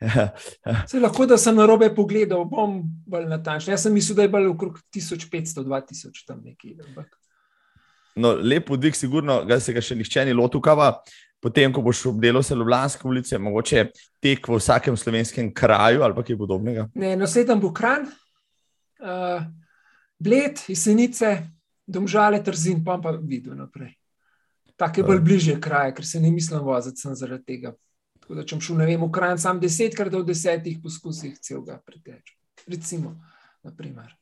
ja, 0.00 0.32
ja. 0.66 0.86
Se 0.88 1.00
lahko, 1.00 1.26
da 1.26 1.38
sem 1.38 1.56
na 1.56 1.66
robe 1.66 1.92
pogledal, 1.94 2.44
bom 2.44 2.80
bolj 3.06 3.28
natančen. 3.30 3.72
Jaz 3.72 3.86
sem 3.86 3.94
mislil, 3.94 4.16
da 4.16 4.26
je 4.26 4.32
bilo 4.32 4.50
okrog 4.50 4.80
1500-2000 4.96 6.26
tam 6.26 6.42
nekje. 6.44 6.76
No, 8.16 8.34
lepo 8.42 8.76
dvig, 8.76 8.96
sigurno, 8.96 9.44
da 9.44 9.60
se 9.60 9.72
ga 9.72 9.82
še 9.84 9.94
nihče 9.94 10.26
ni 10.26 10.34
lotil. 10.34 10.62
Potem, 11.40 11.72
ko 11.72 11.80
boš 11.80 12.02
obdelal 12.10 12.42
se 12.44 12.54
Ljubljanske 12.54 13.06
ulice, 13.08 13.38
mogoče 13.40 13.86
tek 14.20 14.48
v 14.48 14.58
vsakem 14.58 14.96
slovenskem 14.96 15.54
kraju 15.54 16.02
ali 16.04 16.24
kaj 16.26 16.36
podobnega. 16.36 16.84
Ne, 16.94 17.14
naslednji 17.16 17.56
bo 17.62 17.72
kran. 17.72 18.04
Uh, 19.00 19.46
Bled, 20.20 20.60
jesenice, 20.68 21.30
domžale, 21.86 22.42
trzin, 22.44 22.84
pa 22.84 22.98
pa 23.00 23.14
videl 23.16 23.56
naprej. 23.56 23.94
Tako 24.80 25.00
je 25.00 25.04
bolj 25.04 25.18
bliže 25.20 25.58
kraje, 25.60 25.92
ker 25.94 26.06
se 26.06 26.20
ne 26.20 26.30
mislim 26.32 26.62
voziti 26.64 27.02
sem 27.02 27.14
zaradi 27.14 27.44
tega. 27.44 27.74
Tako 28.20 28.38
da, 28.38 28.44
če 28.46 28.56
bom 28.56 28.62
šel, 28.64 28.78
ne 28.80 28.86
vem, 28.88 29.02
v 29.04 29.10
kraj 29.12 29.34
sam 29.42 29.60
desetkrat 29.60 30.12
do 30.12 30.22
desetih 30.24 30.78
poskusih 30.80 31.34
celega 31.44 31.76
preteč. 31.84 32.32
Recimo, 32.64 33.18
naprimer. 33.66 34.14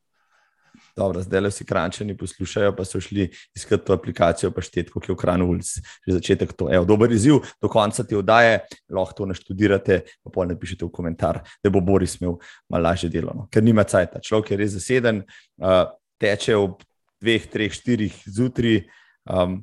Dobro, 0.99 1.23
zdaj 1.23 1.45
le 1.45 1.50
vsi 1.53 1.67
krančani 1.67 2.17
poslušajo, 2.19 2.73
pa 2.75 2.85
so 2.85 2.99
šli 3.03 3.29
iskati 3.55 3.85
to 3.87 3.95
aplikacijo, 3.95 4.50
pa 4.55 4.62
šteti, 4.62 4.91
kako 4.91 5.12
je 5.12 5.15
v 5.15 5.19
kranu 5.21 5.47
ulic. 5.53 5.71
Že 6.07 6.17
začetek 6.17 6.57
to. 6.59 6.67
Evo, 6.75 6.88
dober 6.88 7.12
izziv, 7.15 7.38
do 7.62 7.71
konca 7.71 8.03
ti 8.03 8.19
oddaje, 8.19 8.59
lahko 8.91 9.21
to 9.21 9.29
naštudirate, 9.31 10.00
pa 10.25 10.35
pol 10.35 10.50
napišete 10.50 10.87
v 10.88 10.91
komentar, 10.91 11.45
da 11.62 11.71
bo 11.71 11.85
Boris 11.85 12.19
imel 12.19 12.41
malo 12.67 12.88
lažje 12.88 13.12
delo. 13.15 13.35
No. 13.35 13.47
Ker 13.47 13.62
nima 13.62 13.87
cajt, 13.87 14.19
človek 14.27 14.55
je 14.55 14.61
res 14.65 14.75
zaseden, 14.75 15.23
uh, 15.62 15.85
teče 16.19 16.59
ob 16.59 16.83
dveh, 17.23 17.47
treh, 17.47 17.71
štirih 17.71 18.19
zjutraj. 18.27 18.83
Um, 19.29 19.61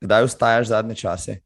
kdaj 0.00 0.26
vstajaš 0.28 0.72
zadnje 0.72 0.94
čase? 0.94 1.38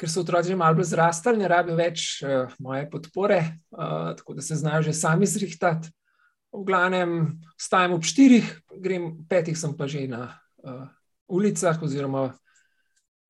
Ker 0.00 0.08
so 0.08 0.24
otroci 0.24 0.54
že 0.54 0.56
malo 0.56 0.84
zrastali, 0.84 1.42
ne 1.42 1.48
rabijo 1.48 1.76
več 1.76 2.22
uh, 2.24 2.52
moje 2.58 2.86
podpore, 2.90 3.40
uh, 3.76 4.16
tako 4.16 4.34
da 4.34 4.42
se 4.42 4.56
znajo 4.56 4.82
že 4.88 4.96
sami 4.96 5.26
zrihtati 5.26 5.92
v 6.52 6.64
glavnem 6.66 7.40
stajam 7.60 7.94
ob 7.98 8.04
štirih, 8.04 8.46
grem 8.82 9.12
petih, 9.28 9.58
sem 9.58 9.74
pa 9.76 9.86
že 9.86 10.06
na 10.10 10.34
uh, 10.64 10.88
ulicah 11.30 11.78
oziroma 11.82 12.30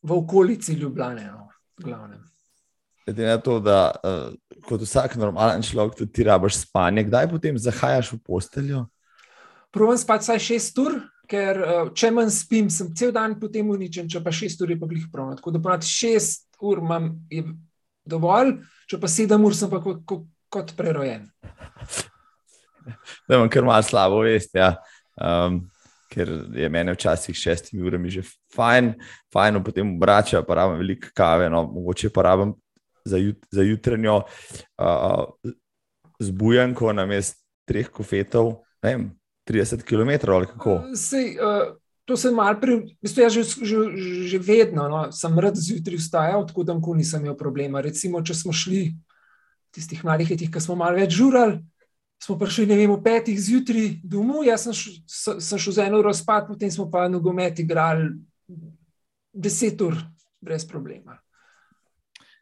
v 0.03 0.11
okolici 0.17 0.73
Ljubljana. 0.73 1.49
No, 1.85 2.09
Glede 3.05 3.27
na 3.27 3.39
to, 3.39 3.59
da 3.61 3.91
uh, 3.91 4.33
kot 4.65 4.81
vsak 4.81 5.17
normalen 5.21 5.63
človek 5.63 5.99
tudi 5.99 6.13
ti 6.13 6.25
rabiš 6.25 6.65
spanje, 6.65 7.05
kdaj 7.09 7.29
potem 7.31 7.59
zahajaš 7.59 8.15
v 8.15 8.19
posteljo? 8.25 8.87
Provam 9.71 9.99
spati 9.99 10.25
vsaj 10.25 10.41
šest 10.47 10.79
ur, 10.79 10.97
ker 11.31 11.63
uh, 11.63 11.89
če 11.95 12.11
manj 12.15 12.35
spim, 12.35 12.71
sem 12.73 12.91
cel 12.97 13.15
dan 13.15 13.39
potem 13.41 13.69
uničen, 13.71 14.11
če 14.11 14.23
pa 14.25 14.35
šest 14.35 14.63
ur 14.65 14.75
je 14.75 14.79
pa 14.81 14.91
glih 14.91 15.07
prav. 15.13 15.35
Tako 15.39 15.55
da 15.55 15.63
ponad 15.63 15.87
šest 15.87 16.49
ur 16.67 16.83
imam 16.83 17.13
dovolj, 18.09 18.57
če 18.91 18.99
pa 19.01 19.11
sedem 19.11 19.45
ur 19.47 19.55
sem 19.57 19.71
pa 19.71 19.83
kot, 19.85 20.03
kot, 20.09 20.27
kot 20.51 20.75
prerojen 20.79 21.29
da 23.29 23.37
imam 23.37 23.49
kar 23.49 23.65
malo 23.65 23.83
slabo 23.83 24.21
vest. 24.21 24.55
Ja. 24.55 24.75
Um, 25.21 25.63
ker 26.11 26.31
je 26.55 26.69
meni 26.69 26.93
včasih 26.93 27.37
šestimi 27.37 27.87
urami 27.87 28.11
že 28.11 28.25
fajn, 28.55 28.95
fajn, 29.33 29.61
potem 29.65 29.95
obrača, 29.95 30.43
pa 30.43 30.57
rabim 30.59 30.81
veliko 30.81 31.13
kave, 31.15 31.47
no, 31.51 31.63
mogoče 31.71 32.11
pa 32.11 32.25
rabim 32.27 32.55
za, 33.05 33.19
jut, 33.19 33.39
za 33.51 33.63
jutranjo 33.63 34.17
uh, 34.83 35.53
zbujanko 36.19 36.93
na 36.93 37.07
mest 37.07 37.39
treh 37.69 37.87
kofetov, 37.89 38.57
ne 38.83 38.91
vem, 38.91 39.07
30 39.51 39.83
km 39.83 40.31
ali 40.31 40.47
kako. 40.47 40.79
Sej, 40.95 41.35
uh, 41.43 41.75
To 42.11 42.17
sem 42.19 42.35
malo 42.35 42.59
pri, 42.59 42.97
mislim, 42.99 43.23
jaz 43.23 43.33
že, 43.39 43.43
že, 43.63 43.77
že 44.27 44.39
vedno, 44.43 44.89
no, 44.91 45.01
sem 45.15 45.31
rad 45.39 45.55
zjutraj 45.55 46.01
vstajal, 46.01 46.43
tako 46.43 46.65
da 46.67 46.75
nisem 46.75 47.23
imel 47.23 47.37
problema. 47.39 47.79
Recimo, 47.79 48.19
če 48.19 48.35
smo 48.35 48.51
šli 48.51 48.81
v 48.91 49.71
tistih 49.71 50.03
malih 50.03 50.27
letih, 50.27 50.51
ko 50.51 50.59
smo 50.59 50.75
malo 50.75 50.99
več 50.99 51.15
žurali, 51.15 51.61
smo 52.19 52.35
prišli, 52.35 52.67
ne 52.67 52.81
vem, 52.81 52.91
v 52.91 52.99
petih 53.05 53.39
zjutraj 53.39 54.01
domov, 54.03 54.43
jaz 54.43 54.67
sem, 54.67 54.75
š, 54.75 55.39
sem 55.39 55.63
šel 55.63 55.77
za 55.79 55.87
eno 55.87 56.03
razpad, 56.03 56.51
potem 56.51 56.73
smo 56.75 56.89
pa 56.91 57.07
nogomet 57.07 57.63
igrali 57.63 58.11
deset 59.31 59.79
ur, 59.79 59.95
brez 60.43 60.67
problema. 60.67 61.21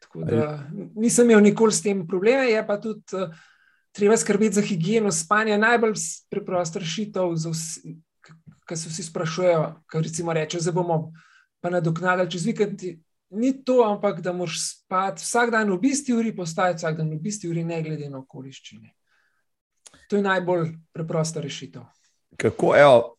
Da, 0.09 0.65
nisem 0.97 1.29
imel 1.29 1.45
nikoli 1.45 1.69
s 1.69 1.85
tem 1.85 2.01
problema, 2.09 2.49
je 2.49 2.65
pa 2.65 2.79
tudi 2.81 3.05
uh, 3.13 3.29
treba 3.91 4.17
skrbeti 4.17 4.55
za 4.55 4.61
higieno 4.61 5.11
spanja. 5.11 5.57
Najbolj 5.57 5.93
preprosta 6.29 6.79
rešitev, 6.79 7.35
ki 8.67 8.77
se 8.77 8.89
vsi 8.89 9.03
sprašujejo, 9.03 9.63
kaj 9.87 10.01
recimo 10.01 10.33
reče, 10.33 10.59
da 10.65 10.71
bomo 10.71 11.11
pa 11.61 11.69
nadoknadili 11.69 12.31
čez 12.31 12.45
vikend. 12.45 12.81
Ni 13.29 13.53
to, 13.63 13.83
ampak 13.85 14.21
da 14.21 14.33
moraš 14.33 14.57
spati 14.69 15.21
vsak 15.21 15.51
dan 15.51 15.69
v 15.69 15.79
isti 15.85 16.13
uri, 16.13 16.35
postajati 16.35 16.81
vsak 16.81 16.97
dan 16.97 17.11
v 17.13 17.27
isti 17.27 17.49
uri, 17.49 17.63
ne 17.63 17.81
glede 17.83 18.09
na 18.09 18.23
okoliščine. 18.23 18.93
To 20.09 20.17
je 20.17 20.25
najbolj 20.25 20.71
preprosta 20.93 21.41
rešitev. 21.41 21.83
Kako, 22.37 22.73
evo, 22.77 23.15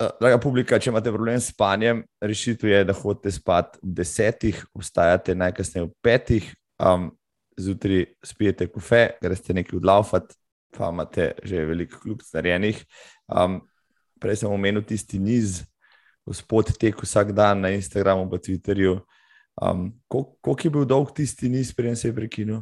eh, 0.00 0.10
draga 0.20 0.40
publika, 0.42 0.78
če 0.78 0.90
imate 0.90 1.12
problem 1.12 1.38
s 1.40 1.52
spanjem, 1.52 2.02
rešitev 2.20 2.70
je, 2.70 2.84
da 2.84 2.92
hodite 2.92 3.30
spat 3.30 3.78
ob 3.82 3.94
desetih, 3.94 4.64
vstajate 4.74 5.34
najkasneje 5.34 5.84
ob 5.84 5.94
petih, 6.02 6.50
um, 6.82 7.12
zjutraj 7.56 8.04
spijete 8.24 8.66
kofe, 8.66 9.08
greste 9.22 9.54
nekaj 9.54 9.76
odlaufati, 9.76 10.34
pa 10.76 10.90
imate 10.92 11.32
že 11.44 11.64
veliko 11.64 12.00
kljub 12.00 12.24
narejenih. 12.34 12.84
Um, 13.28 13.60
prej 14.20 14.42
sem 14.42 14.52
omenil 14.52 14.84
tisti 14.84 15.18
niz, 15.18 15.62
gospod 16.26 16.72
tek 16.78 17.02
vsak 17.02 17.32
dan 17.32 17.60
na 17.60 17.70
Instagramu, 17.74 18.28
pa 18.30 18.38
Twitterju. 18.38 19.00
Um, 19.62 19.92
Koliko 20.08 20.60
je 20.64 20.70
bil 20.70 20.84
dolg 20.84 21.14
tisti 21.16 21.48
niz, 21.48 21.72
preden 21.74 21.96
se 21.96 22.08
je 22.08 22.14
prekinil? 22.14 22.60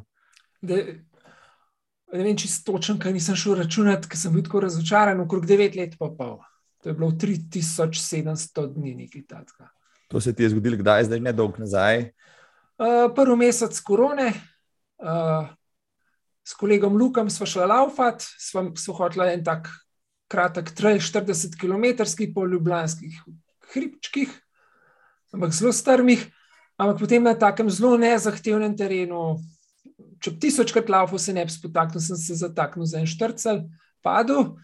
ne 2.14 2.22
vem, 2.22 2.36
če 2.38 2.48
točen, 2.66 2.98
kaj 3.02 3.12
nisem 3.12 3.36
šel 3.38 3.58
računati, 3.58 4.08
ker 4.08 4.18
sem 4.18 4.32
bil 4.34 4.44
tako 4.46 4.62
razočaran, 4.64 5.20
okrog 5.24 5.46
9 5.50 5.78
let 5.78 5.96
pa 5.98 6.10
pol. 6.14 6.38
To 6.84 6.90
je 6.90 6.94
bilo 6.94 7.10
3700 7.10 8.68
dni, 8.74 8.94
nekaj 9.04 9.24
takega. 9.28 9.70
To 10.12 10.20
se 10.20 10.34
ti 10.36 10.44
je 10.44 10.52
zgodilo, 10.52 10.78
kdaj, 10.78 11.08
zdaj 11.08 11.20
ne 11.24 11.32
dolgo 11.32 11.58
nazaj? 11.58 12.10
Uh, 12.78 13.08
prvi 13.16 13.36
mesec 13.40 13.78
korone, 13.80 14.30
uh, 15.02 15.48
s 16.44 16.54
kolegom 16.54 16.96
Lukom 16.96 17.30
smo 17.30 17.46
šli 17.46 17.66
laufat, 17.66 18.22
smo, 18.38 18.70
smo 18.76 18.94
hoteli 18.94 19.32
en 19.32 19.44
tak 19.44 19.68
kratek 20.28 20.74
trail, 20.74 20.98
40 20.98 21.56
km 21.60 22.04
po 22.34 22.44
ljubljanskih 22.46 23.22
hribčkih, 23.72 24.30
ampak 25.32 25.52
zelo 25.52 25.72
strmih, 25.72 26.26
ampak 26.76 27.00
potem 27.00 27.22
na 27.22 27.34
takem 27.38 27.70
zelo 27.70 27.96
nezahtevnem 27.98 28.76
terenu, 28.76 29.38
če 30.20 30.34
bi 30.34 30.40
tisočkrat 30.46 30.90
laufal, 30.90 31.18
se 31.18 31.32
ne 31.32 31.44
bi 31.44 31.52
spotaknil, 31.52 32.02
sem 32.02 32.18
se 32.20 32.38
zataknil 32.40 32.88
za 32.88 33.00
en 33.00 33.08
štrcel, 33.08 33.64
padel. 34.04 34.54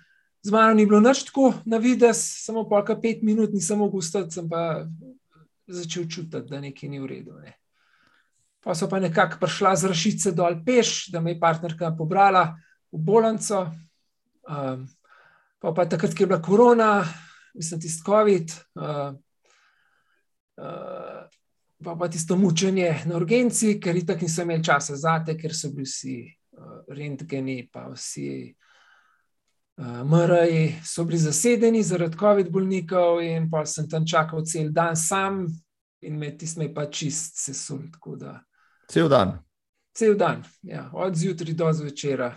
Z 0.41 0.55
mano 0.55 0.73
ni 0.73 0.87
bilo 0.89 1.03
nič 1.05 1.27
tako 1.29 1.51
na 1.69 1.77
vides, 1.77 2.23
samo 2.47 2.65
polka 2.69 2.97
pet 2.97 3.21
minut, 3.23 3.53
nisem 3.53 3.81
mogel 3.83 4.01
ustati, 4.01 4.39
sem 4.39 4.49
pa 4.49 4.87
začel 5.69 6.09
čutiti, 6.09 6.49
da 6.49 6.61
nekaj 6.61 6.89
ni 6.89 7.01
v 7.01 7.11
redu. 7.11 7.37
Ne. 7.45 7.60
Pa 8.61 8.75
so 8.75 8.89
pa 8.89 9.01
nekako 9.01 9.41
prišla 9.41 9.77
z 9.77 9.89
rašice 9.89 10.33
dol 10.37 10.59
peš, 10.65 11.09
da 11.13 11.21
me 11.21 11.33
je 11.33 11.41
partnerka 11.41 11.95
pobrala 11.97 12.51
v 12.93 12.99
bolnico. 13.01 13.71
Um, 14.45 14.85
pa, 15.59 15.73
pa 15.73 15.87
takrat, 15.89 16.13
ko 16.13 16.23
je 16.23 16.29
bila 16.29 16.43
korona, 16.43 17.05
mislim, 17.55 17.81
tisti 17.81 18.05
COVID. 18.05 18.53
Uh, 18.75 19.15
uh, 20.61 21.25
pa, 21.85 21.97
pa 21.97 22.09
tisto 22.09 22.37
mučenje 22.37 23.05
na 23.07 23.17
urgenci, 23.17 23.79
ker 23.81 23.97
itak 23.97 24.21
nisem 24.23 24.51
imel 24.51 24.65
časa 24.65 24.97
za 24.97 25.21
te, 25.25 25.37
ker 25.41 25.55
so 25.57 25.73
bili 25.73 25.89
vsi 25.89 26.19
uh, 26.59 26.83
rentgeni, 26.93 27.63
pa 27.73 27.87
vsi 27.95 28.29
uh, 29.81 30.03
MRI 30.05 30.83
so 30.85 31.05
bili 31.09 31.19
zasedeni 31.19 31.83
zaradi 31.83 32.19
COVID 32.21 32.53
bolnikov, 32.53 33.23
in 33.25 33.49
pa 33.51 33.65
sem 33.65 33.89
tam 33.89 34.05
čakal 34.07 34.45
cel 34.45 34.69
dan 34.69 34.97
sam, 34.97 35.47
in 36.05 36.19
med 36.19 36.39
tistimi 36.41 36.69
pa 36.75 36.91
čist 36.93 37.41
sesul. 37.41 37.89
Cel 38.91 39.09
dan. 39.09 39.39
Cel 39.95 40.17
dan, 40.19 40.43
ja, 40.63 40.91
od 40.93 41.15
zjutraj 41.15 41.55
do 41.55 41.73
zvečera. 41.73 42.33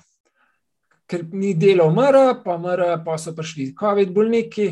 Ker 1.10 1.26
ni 1.34 1.54
delal 1.58 1.92
MR, 1.92 2.44
pa 2.46 2.58
MR, 2.58 3.04
pa 3.06 3.18
so 3.18 3.34
prišli 3.36 3.74
COVID 3.80 4.14
bolniki. 4.14 4.68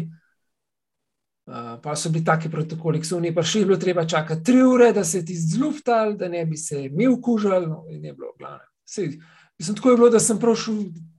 Pa 1.83 1.95
so 1.97 2.09
bili 2.13 2.25
taki 2.25 2.49
protokoli, 2.49 3.01
ki 3.01 3.07
so 3.07 3.17
v 3.17 3.25
njej 3.25 3.33
prišli, 3.35 3.65
bilo 3.65 3.77
treba 3.81 4.05
čakati 4.07 4.43
tri 4.43 4.61
ure, 4.63 4.91
da 4.93 5.03
se 5.03 5.23
ti 5.25 5.35
zluftal, 5.35 6.13
da 6.17 6.29
ne 6.29 6.45
bi 6.45 6.57
se 6.57 6.89
mi 6.93 7.07
okužili. 7.07 7.67
No, 7.67 7.85
in 7.89 8.05
je 8.05 8.13
bilo 8.13 8.31
glavno. 8.39 8.65
Mislim, 9.59 9.75
tako 9.75 9.89
je 9.89 9.97
bilo, 9.97 10.09
da 10.09 10.19
sem 10.19 10.39
prošel 10.39 10.75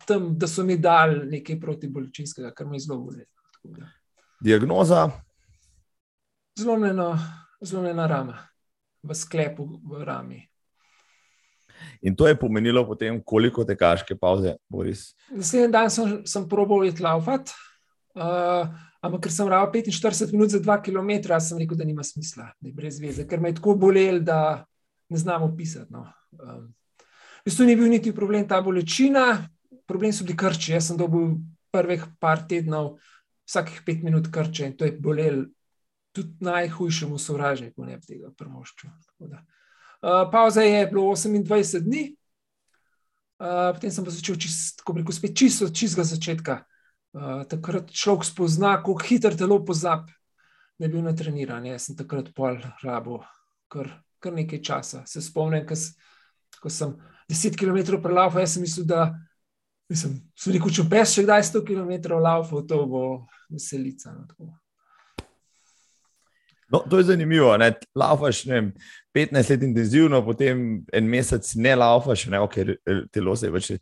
tam, 0.06 0.38
da 0.38 0.48
so 0.48 0.64
mi 0.64 0.78
dali 0.78 1.26
nekaj 1.26 1.60
protibolečinskega, 1.60 2.54
kar 2.54 2.66
me 2.66 2.76
je 2.76 2.86
zelo 2.86 2.98
bolelo. 2.98 3.90
Diagnoza? 4.40 5.10
Zlomljena 6.58 8.06
rama, 8.06 8.38
v 9.02 9.14
sklepu 9.14 9.68
v 9.84 10.04
rami. 10.04 10.51
In 12.02 12.16
to 12.16 12.28
je 12.28 12.38
pomenilo 12.38 12.84
potem, 12.86 13.20
koliko 13.24 13.64
tekaške 13.64 14.16
pauze, 14.18 14.56
Boris? 14.68 15.12
Naslednji 15.30 15.72
dan 15.72 15.90
sem, 15.90 16.16
sem 16.26 16.48
probal 16.48 16.86
iti 16.88 17.02
laufat, 17.04 17.54
uh, 18.16 18.68
ampak 19.02 19.26
ker 19.26 19.34
sem 19.34 19.48
ravno 19.48 19.72
45 19.72 20.34
minut 20.34 20.52
za 20.54 20.60
2 20.60 20.78
km, 20.84 21.38
sem 21.40 21.62
rekel, 21.62 21.78
da 21.78 21.88
nima 21.88 22.04
smisla, 22.06 22.50
da 22.60 22.68
je 22.68 22.74
brez 22.74 23.00
veze, 23.02 23.26
ker 23.28 23.40
me 23.40 23.52
je 23.52 23.60
tako 23.60 23.76
bolel, 23.78 24.20
da 24.24 24.64
ne 25.12 25.18
znam 25.18 25.42
opisati. 25.42 25.92
No. 25.92 26.06
Um, 26.38 26.68
bistvu 27.44 27.66
ni 27.66 27.76
bil 27.76 27.90
niti 27.90 28.14
problem 28.14 28.46
ta 28.48 28.60
bolečina, 28.62 29.48
problem 29.86 30.12
so 30.12 30.24
bili 30.24 30.36
krči. 30.38 30.72
Jaz 30.72 30.90
sem 30.90 31.00
dobil 31.00 31.36
prvih 31.72 32.04
par 32.20 32.44
tednov, 32.48 32.96
vsakih 33.48 33.82
pet 33.86 34.04
minut 34.04 34.30
krče 34.32 34.70
in 34.70 34.76
to 34.76 34.86
je 34.88 34.92
bolelo 34.92 35.46
tudi 36.12 36.44
najhujšemu 36.44 37.18
sovražniku, 37.18 37.84
ne 37.88 37.98
tega 38.04 38.30
premošču. 38.36 38.88
Uh, 40.02 40.30
pauza 40.32 40.62
je 40.62 40.86
bilo 40.86 41.02
28 41.02 41.80
dni, 41.80 42.16
uh, 43.38 43.70
potem 43.74 43.90
sem 43.90 44.04
pa 44.04 44.10
začel 44.10 44.34
čist, 44.34 44.82
rekel, 44.82 45.14
spet 45.14 45.36
čisto 45.38 45.68
od 45.68 45.76
čistega 45.78 46.04
začetka. 46.04 46.56
Uh, 47.12 47.44
takrat 47.46 47.92
človek 47.92 48.26
spozna, 48.26 48.76
kako 48.80 48.96
hitro 49.04 49.30
telo 49.38 49.60
pozab, 49.64 50.08
da 50.74 50.88
je 50.88 50.90
bil 50.90 51.04
na 51.06 51.12
treniranju. 51.14 51.70
Jaz 51.70 51.86
sem 51.86 51.96
takrat 51.96 52.32
pol 52.34 52.58
rabo, 52.82 53.20
kar, 53.70 53.92
kar 54.18 54.34
nekaj 54.34 54.62
časa. 54.64 55.04
Se 55.06 55.22
spomnim, 55.22 55.68
ko 55.70 56.72
sem 56.72 56.96
10 57.30 57.54
km 57.54 58.00
prelaufa, 58.02 58.42
jaz 58.42 58.56
sem 58.56 58.66
mislil, 58.66 58.88
da 58.90 59.12
mislim, 59.92 60.18
sem 60.34 60.56
rekel, 60.56 60.74
če 60.80 60.88
pes 60.90 61.14
še 61.14 61.26
kdaj 61.28 61.46
100 61.52 61.62
km 61.68 62.18
laufa, 62.18 62.64
to 62.66 62.82
bo 62.90 63.04
veselica. 63.52 64.16
No, 64.16 64.50
No, 66.72 66.78
to 66.78 66.98
je 66.98 67.04
zanimivo. 67.04 67.56
Laufaš 67.94 68.44
ne, 68.44 68.72
15 69.14 69.50
let 69.50 69.62
intenzivno, 69.62 70.22
potem 70.24 70.84
en 70.92 71.08
mesec 71.08 71.54
ne 71.60 71.74
laufaš, 71.76 72.26
ne, 72.32 72.40
ker 72.52 72.74
telo 73.12 73.36
se 73.36 73.48
je 73.48 73.52
več 73.52 73.70
uh, 73.74 73.78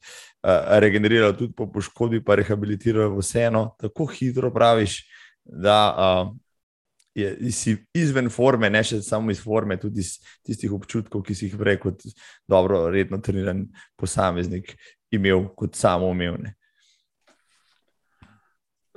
regeneriralo, 0.82 1.37
tudi 1.38 1.54
po 1.56 1.68
poškodbi, 1.70 2.22
pa 2.26 2.38
rehabilitiralo 2.40 3.18
vseeno. 3.20 3.68
Tako 3.80 4.08
hitro 4.10 4.50
praviš, 4.54 5.00
da 5.44 5.78
uh, 5.90 6.32
je, 7.14 7.52
si 7.54 7.76
izven 7.94 8.30
forme, 8.30 8.70
ne 8.70 8.82
še 8.87 9.00
samo 9.06 9.30
iz 9.30 9.42
forme, 9.42 9.78
tudi 9.80 10.02
iz 10.02 10.16
tistih 10.46 10.72
občutkov, 10.75 11.22
ki 11.26 11.37
si 11.37 11.49
jih 11.49 11.58
prej 11.60 11.78
kot 11.84 12.02
dobro, 12.50 12.88
redno 12.90 13.20
treniran 13.22 13.66
posameznik 13.99 14.75
imel 15.14 15.46
kot 15.58 15.78
samo 15.78 16.10
umevne. 16.10 16.56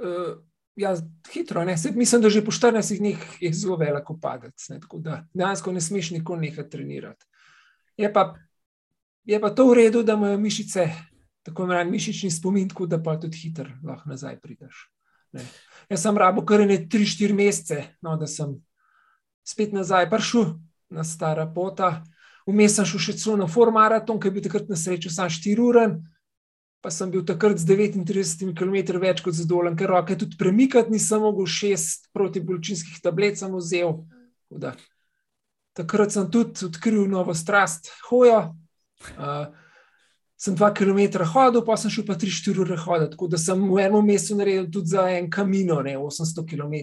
Uh, 0.02 0.34
ja, 0.75 0.96
hitro, 1.34 1.65
ne. 1.65 1.75
mislim, 1.96 2.22
da 2.22 2.30
že 2.30 2.46
po 2.46 2.51
14 2.51 2.98
dneh 2.98 3.18
je 3.39 3.53
zelo 3.53 3.77
veliko 3.77 4.18
padec. 4.22 4.70
Ne, 4.70 4.80
tako 4.80 5.00
da 5.00 5.25
dejansko 5.34 5.71
ne 5.71 5.82
smeš 5.82 6.12
nikoli 6.12 6.50
nekaj 6.50 6.69
trenirati. 6.69 7.26
Je 7.98 8.13
pa, 8.13 8.36
je 9.24 9.39
pa 9.41 9.50
to 9.50 9.67
v 9.69 9.74
redu, 9.74 10.04
da 10.04 10.13
imajo 10.13 10.38
mišice, 10.38 10.89
tako 11.43 11.63
imenovani 11.63 11.91
mišični 11.91 12.32
spomin, 12.32 12.69
tako 12.69 12.88
da 12.88 13.04
pa 13.04 13.19
tudi 13.19 13.38
hitro 13.38 13.69
lahko 13.84 14.10
nazaj 14.10 14.39
prideš. 14.41 14.89
Ne. 15.34 15.45
Jaz 15.89 16.02
sem 16.02 16.17
rabo 16.17 16.45
kar 16.45 16.65
ne 16.67 16.78
3-4 16.78 17.34
mesece, 17.34 17.84
no, 18.02 18.17
da 18.17 18.28
sem 18.28 18.56
spet 19.43 19.74
nazaj 19.74 20.10
prišel 20.10 20.58
na 20.89 21.04
stara 21.04 21.45
pota. 21.54 22.04
Vmes 22.48 22.76
sem 22.76 22.86
šel 22.86 23.00
še 23.00 23.15
celo 23.17 23.38
na 23.39 23.48
formaraton, 23.48 24.19
ki 24.19 24.28
je 24.28 24.36
bil 24.36 24.43
takrat 24.43 24.69
na 24.69 24.76
srečo 24.76 25.10
samo 25.10 25.32
4 25.32 25.63
ure, 25.63 25.86
pa 26.84 26.91
sem 26.91 27.12
bil 27.12 27.24
takrat 27.24 27.56
z 27.58 27.63
39 27.63 28.52
km 28.60 29.00
več 29.00 29.22
kot 29.24 29.38
zadovoljen, 29.38 29.78
ker 29.80 29.88
roke 29.88 30.17
tudi 30.19 30.36
premikati 30.36 30.91
nisem 30.91 31.24
mogel, 31.24 31.48
šest 31.48 32.10
protibolčinskih 32.12 33.00
tablet 33.00 33.39
sem 33.39 33.56
vzel. 33.56 34.02
Takrat 35.74 36.12
sem 36.12 36.28
tudi 36.32 36.67
odkril 36.67 37.08
novo 37.08 37.32
strast, 37.34 37.88
hojo. 38.10 38.52
Uh, 39.15 39.48
sem 40.36 40.60
dva 40.60 40.74
km 40.76 41.24
hodil, 41.32 41.63
pa 41.63 41.80
sem 41.80 41.93
šel 41.93 42.04
pa 42.04 42.19
tri, 42.19 42.28
štiri 42.28 42.65
ure 42.65 42.76
hoditi. 42.76 43.15
Tako 43.15 43.32
da 43.32 43.39
sem 43.39 43.63
v 43.63 43.80
enem 43.80 44.04
mestu 44.04 44.36
naredil 44.36 44.67
tudi 44.67 44.91
za 44.91 45.08
en 45.15 45.32
kamino, 45.32 45.80
ne 45.88 45.96
800 45.96 46.43
km. 46.43 46.76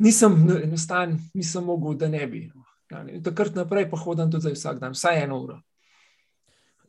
Nisem 0.00 0.40
enostaven, 0.56 1.18
nisem 1.36 1.68
mogel, 1.68 2.00
da 2.00 2.08
ne 2.08 2.24
bi. 2.32 2.46
Ja, 2.88 3.04
takrat 3.28 3.58
naprej 3.58 3.90
pa 3.92 4.00
hodim 4.00 4.32
tudi 4.32 4.56
vsak 4.56 4.80
dan, 4.80 4.96
vsaj 4.96 5.26
eno 5.26 5.44
uro. 5.44 5.60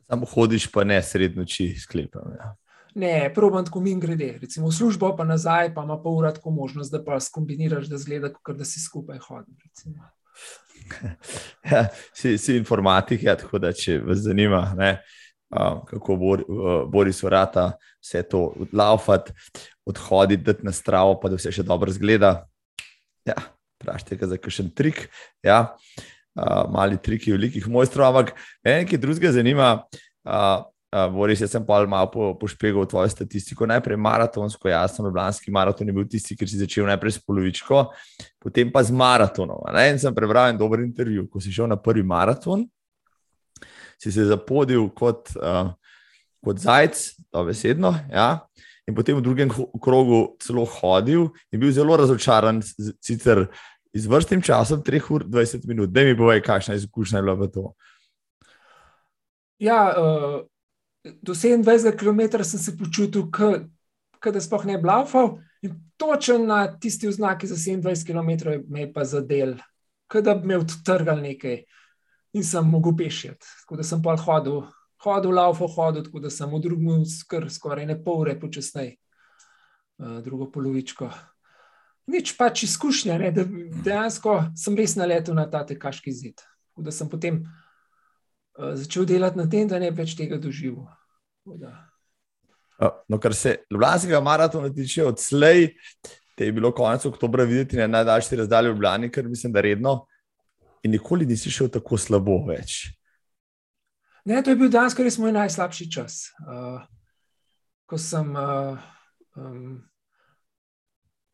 Samo 0.08 0.26
hodiš, 0.26 0.70
pa 0.72 0.84
ne 0.84 1.02
sred 1.02 1.36
noči 1.36 1.74
sklepam. 1.78 2.32
Ja. 2.38 2.54
Ne, 2.98 3.30
probam 3.34 3.64
tako 3.64 3.80
min 3.80 4.00
grede. 4.00 4.38
Recimo 4.40 4.68
v 4.68 4.74
službo, 4.74 5.12
pa 5.16 5.24
nazaj, 5.24 5.74
pa 5.74 5.84
ima 5.84 5.98
pa 6.02 6.08
ura 6.08 6.32
tako 6.34 6.50
možnost, 6.50 6.92
da 6.92 7.02
pa 7.04 7.20
skombiniraš, 7.20 7.86
da 7.86 7.98
zgleda, 7.98 8.32
kot 8.32 8.56
da 8.56 8.64
si 8.64 8.80
skupaj 8.80 9.18
hodil. 9.28 9.54
Ja, 11.70 11.82
si, 12.16 12.38
si 12.38 12.56
informatik, 12.56 13.22
ja, 13.22 13.34
tako 13.36 13.58
da 13.60 13.74
če 13.76 13.98
vas 14.00 14.22
zanima, 14.24 14.62
ne, 14.78 15.02
um, 15.52 15.82
kako 15.84 16.16
bor, 16.16 16.42
uh, 16.48 16.68
Boris 16.88 17.20
vrata 17.22 17.74
vse 18.00 18.22
to 18.30 18.40
odlaufati, 18.64 19.34
odhoditi, 19.84 20.46
dati 20.46 20.64
na 20.64 20.72
stravo, 20.72 21.18
pa 21.20 21.28
da 21.28 21.36
vse 21.36 21.52
še 21.52 21.66
dobro 21.68 21.92
zgleda. 21.92 22.48
Ja, 23.28 23.36
Prašte, 23.78 24.16
za 24.16 24.38
kakšen 24.40 24.72
trik. 24.74 25.04
Ja. 25.44 25.60
Uh, 25.60 26.06
mali 26.72 26.98
triki, 27.02 27.32
velikih 27.34 27.68
mojstrov, 27.68 28.10
ampak 28.10 28.34
nekaj 28.66 29.00
drugega 29.00 29.32
zanima. 29.36 29.76
Uh, 30.24 30.66
Uh, 30.88 31.04
Boris, 31.12 31.40
jaz 31.40 31.50
sem 31.52 31.64
pa 31.68 31.82
malo 31.84 32.08
po, 32.08 32.30
pošpegal 32.40 32.86
tvojo 32.88 33.10
statistiko. 33.12 33.66
Najprej 33.68 33.98
maratonsko, 34.00 34.70
jaz 34.72 34.94
sem 34.96 35.04
Ljubljanski 35.04 35.52
maraton, 35.52 35.88
je 35.88 35.92
bil 35.92 36.06
tisti, 36.08 36.32
ki 36.32 36.48
si 36.48 36.56
začel 36.56 36.88
najprej 36.88 37.12
s 37.12 37.20
polovičko, 37.28 37.82
potem 38.40 38.70
pa 38.72 38.80
z 38.80 38.96
maratonom. 38.96 39.66
In 39.84 40.00
sem 40.00 40.16
prebral 40.16 40.48
en 40.48 40.56
dober 40.56 40.80
intervju. 40.80 41.26
Ko 41.28 41.44
si 41.44 41.52
šel 41.52 41.68
na 41.68 41.76
prvi 41.76 42.00
maraton, 42.00 42.64
si 44.00 44.12
se 44.14 44.24
zapodil 44.30 44.88
kot, 44.96 45.28
uh, 45.36 45.74
kot 46.40 46.64
zajec, 46.64 47.04
to 47.28 47.44
besedno. 47.44 47.92
Ja? 48.08 48.48
In 48.88 48.96
potem 48.96 49.20
v 49.20 49.26
drugem 49.28 49.52
krogu 49.52 50.38
celo 50.40 50.64
hodil 50.64 51.28
in 51.52 51.60
bil 51.60 51.74
zelo 51.76 52.00
razočaran, 52.00 52.62
sicer 53.04 53.44
z 53.94 54.06
vrstnim 54.06 54.42
časom, 54.42 54.82
3 54.84 55.00
ur 55.10 55.24
20 55.24 55.66
minut. 55.66 55.90
Da 55.90 56.04
mi 56.04 56.14
bo, 56.14 56.28
kakšna 56.44 56.74
izkušnja 56.74 57.18
je 57.18 57.22
bila 57.22 57.34
v 57.34 57.50
to. 57.52 57.72
Ja, 59.58 59.94
uh 59.96 60.46
do 61.22 61.34
27 61.34 61.96
km 61.96 62.44
sem 62.44 62.60
se 62.60 62.76
počutil, 62.76 63.30
kot 63.30 64.34
da 64.34 64.40
sploh 64.40 64.64
ne 64.66 64.78
bi 64.78 64.88
laufal. 64.88 65.38
In 65.62 65.74
točno 65.96 66.38
na 66.38 66.78
tisti 66.78 67.08
oznaki 67.08 67.46
za 67.46 67.54
27 67.54 68.06
km 68.06 68.50
me 68.68 68.80
je 68.80 68.92
pa 68.92 69.04
zadel, 69.04 69.56
kot 70.08 70.24
da 70.24 70.34
bi 70.34 70.46
me 70.46 70.58
odtrgal 70.58 71.20
nekaj 71.22 71.62
in 72.32 72.44
sem 72.44 72.68
mogel 72.68 72.96
pešiti. 72.96 73.46
Tako 73.62 73.76
da 73.76 73.82
sem 73.82 74.02
pa 74.02 74.16
hodil, 74.16 74.62
hodil, 75.02 75.34
laufal, 75.34 75.68
hodil, 75.68 76.04
tako 76.04 76.20
da 76.20 76.30
sem 76.30 76.50
v 76.50 76.60
drugem 76.62 77.04
skr, 77.06 77.48
skoraj 77.50 77.86
ne 77.86 77.98
pol 78.04 78.22
ure 78.22 78.36
počasneje, 78.40 78.96
uh, 79.98 80.20
drugo 80.22 80.50
polovičko. 80.52 81.10
Nič 82.08 82.32
pač 82.38 82.62
izkušnja, 82.64 83.18
ne, 83.20 83.32
da 83.36 83.44
dejansko 83.84 84.38
sem 84.56 84.76
res 84.78 84.96
naletel 84.96 85.36
na 85.36 85.44
ta 85.50 85.60
tekaški 85.68 86.12
zid. 86.12 86.40
Tako 86.70 86.86
da 86.86 86.94
sem 86.94 87.08
potem 87.10 87.42
uh, 87.42 88.72
začel 88.78 89.04
delati 89.08 89.40
na 89.40 89.48
tem, 89.50 89.68
da 89.68 89.80
ne 89.82 89.90
bi 89.92 90.02
več 90.02 90.16
tega 90.16 90.40
doživel. 90.40 90.86
No, 93.08 93.18
kar 93.18 93.34
se 93.34 93.56
Ljubljanskega 93.72 94.20
maratona 94.24 94.70
tiče, 94.72 95.04
od 95.04 95.20
slej, 95.20 95.72
te 96.38 96.46
je 96.46 96.52
bilo 96.54 96.70
konec 96.72 97.04
oktobra 97.08 97.44
videti 97.44 97.76
na 97.76 97.88
najdaljši 97.90 98.36
razdalji 98.36 98.70
v 98.70 98.76
Ljubljani, 98.76 99.10
ker 99.12 99.28
mislim, 99.28 99.52
da 99.52 99.64
redno 99.64 99.98
in 100.82 100.94
nikoli 100.94 101.26
nisi 101.26 101.50
šel 101.50 101.68
tako 101.74 101.98
slabo 101.98 102.38
več. 102.46 102.86
Ne, 104.28 104.42
to 104.44 104.52
je 104.52 104.60
bil 104.60 104.70
danes, 104.70 104.94
res 104.98 105.18
moj 105.18 105.32
najslabši 105.34 105.88
čas. 105.90 106.28
Uh, 106.44 106.84
ko 107.88 107.98
sem 107.98 108.30
uh, 108.36 108.78
um, 109.40 109.78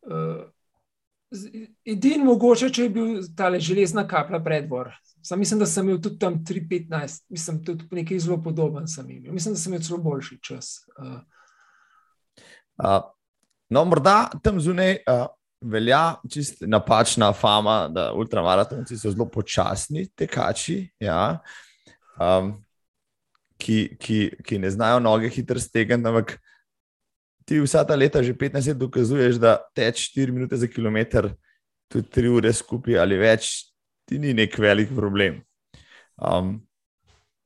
uh, 0.07 0.45
Edini 1.85 2.23
mogoče, 2.23 2.69
če 2.73 2.83
je 2.83 2.89
bil 2.89 3.19
ta 3.37 3.51
železna 3.59 4.05
kapla 4.07 4.39
predvor. 4.43 4.91
Sam 5.25 5.39
mislim, 5.39 5.59
da 5.59 5.65
sem 5.65 5.87
imel 5.87 6.01
tudi 6.01 6.19
tam 6.19 6.39
3-15, 6.45 7.23
mislim, 7.29 7.63
tudi 7.65 7.87
nekaj 7.91 8.19
zelo 8.19 8.37
podoben. 8.43 8.85
Mislim, 9.31 9.53
da 9.55 9.59
sem 9.59 9.73
imel 9.73 9.83
celo 9.83 9.99
boljši 10.03 10.39
čas. 10.41 10.75
Uh. 10.97 11.19
Uh, 12.77 13.01
no, 13.69 13.85
morda 13.85 14.29
tam 14.43 14.59
zunaj 14.59 14.97
uh, 15.07 15.25
velja 15.61 16.15
čist 16.31 16.61
napačna 16.61 17.33
fama, 17.33 17.87
da 17.87 18.11
ultramaratonci 18.13 18.97
so 18.97 19.11
zelo 19.11 19.25
počasni 19.29 20.07
tekači, 20.15 20.89
ja, 20.99 21.39
um, 22.19 22.53
ki, 23.57 23.95
ki, 23.99 24.19
ki 24.45 24.59
ne 24.59 24.69
znajo 24.69 24.99
noge 24.99 25.29
hitro 25.29 25.59
stegniti. 25.59 26.07
Ampak 26.07 26.37
ti 27.45 27.59
vsa 27.61 27.85
ta 27.85 27.95
leta, 27.95 28.23
že 28.23 28.33
15 28.33 28.73
let, 28.73 28.77
dokazuješ, 28.77 29.39
da 29.41 29.57
teč 29.77 30.09
4 30.17 30.33
minute 30.33 30.57
za 30.57 30.67
kilometr, 30.67 31.29
tudi 31.91 32.09
3 32.09 32.31
ure 32.33 32.53
skupaj 32.53 32.97
ali 33.01 33.17
več, 33.21 33.69
ti 34.09 34.19
ni 34.19 34.33
nek 34.33 34.57
velik 34.59 34.93
problem. 34.95 35.41
Um, 36.17 36.57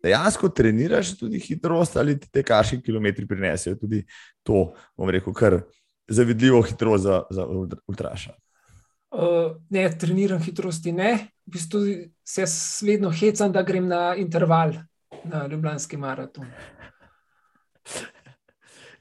dejansko 0.04 0.50
treniraš 0.56 1.18
tudi 1.20 1.42
hitrost, 1.44 1.98
ali 1.98 2.18
ti 2.20 2.30
te 2.32 2.44
kaški 2.44 2.82
kilometri 2.84 3.28
prinesejo 3.28 3.80
tudi 3.80 4.06
to, 4.44 4.70
bom 4.98 5.12
rekel, 5.12 5.36
kar 5.36 5.60
zavidljivo 6.10 6.62
hitrost 6.62 7.04
za, 7.04 7.24
za 7.30 7.46
ultraša. 7.88 8.34
Uh, 9.10 9.56
ne, 9.74 9.88
treniram 10.00 10.42
hitrosti, 10.42 10.94
ne. 10.94 11.14
V 11.46 11.58
bistvu 11.58 11.80
se 12.24 12.46
vedno 12.86 13.10
hecam, 13.12 13.52
da 13.52 13.66
grem 13.66 13.88
na 13.90 14.14
interval, 14.16 14.76
na 15.26 15.48
Ljubljanski 15.50 15.98
maraton. 15.98 16.46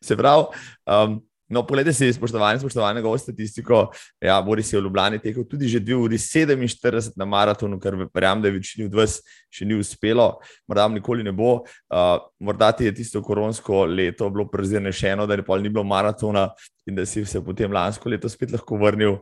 Se 0.04 0.16
pravi, 0.16 0.46
um, 0.86 1.18
No, 1.48 1.62
poglejte 1.64 1.94
si, 1.96 2.12
spoštovani, 2.12 2.60
spoštovane, 2.60 3.00
govorite 3.00 3.22
statistiko. 3.22 3.86
Ja, 4.20 4.36
Boris 4.44 4.72
je 4.72 4.78
v 4.78 4.82
Ljubljani 4.84 5.18
tekel 5.18 5.46
tudi 5.48 5.68
že 5.68 5.80
2 5.80 5.96
uri 5.96 6.18
47 6.20 7.16
na 7.16 7.24
maratonu, 7.24 7.78
kar 7.80 7.96
verjamem, 8.14 8.42
da 8.42 8.48
je 8.48 8.56
večini 8.58 8.84
od 8.84 8.94
vas 8.94 9.16
še 9.48 9.64
ni 9.64 9.78
uspelo, 9.80 10.34
morda 10.68 10.84
nikoli 10.92 11.24
ne 11.24 11.32
bo. 11.32 11.62
Uh, 11.88 12.20
morda 12.38 12.68
ti 12.76 12.84
je 12.84 12.94
tisto 13.00 13.22
koronsko 13.24 13.86
leto 13.88 14.28
bilo 14.30 14.44
prezenešeno, 14.48 15.26
da 15.26 15.40
je 15.40 15.46
pol 15.46 15.64
ni 15.64 15.72
bilo 15.72 15.88
maratona 15.88 16.50
in 16.86 17.00
da 17.00 17.06
si 17.08 17.24
se 17.24 17.40
potem 17.40 17.72
lansko 17.72 18.12
leto 18.12 18.28
spet 18.28 18.52
lahko 18.52 18.76
vrnil, 18.76 19.16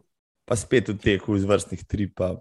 pa 0.45 0.59
spet 0.59 0.91
v 0.91 0.99
teku 0.99 1.39
iz 1.39 1.47
vrstnih 1.47 1.87
tripa. 1.87 2.35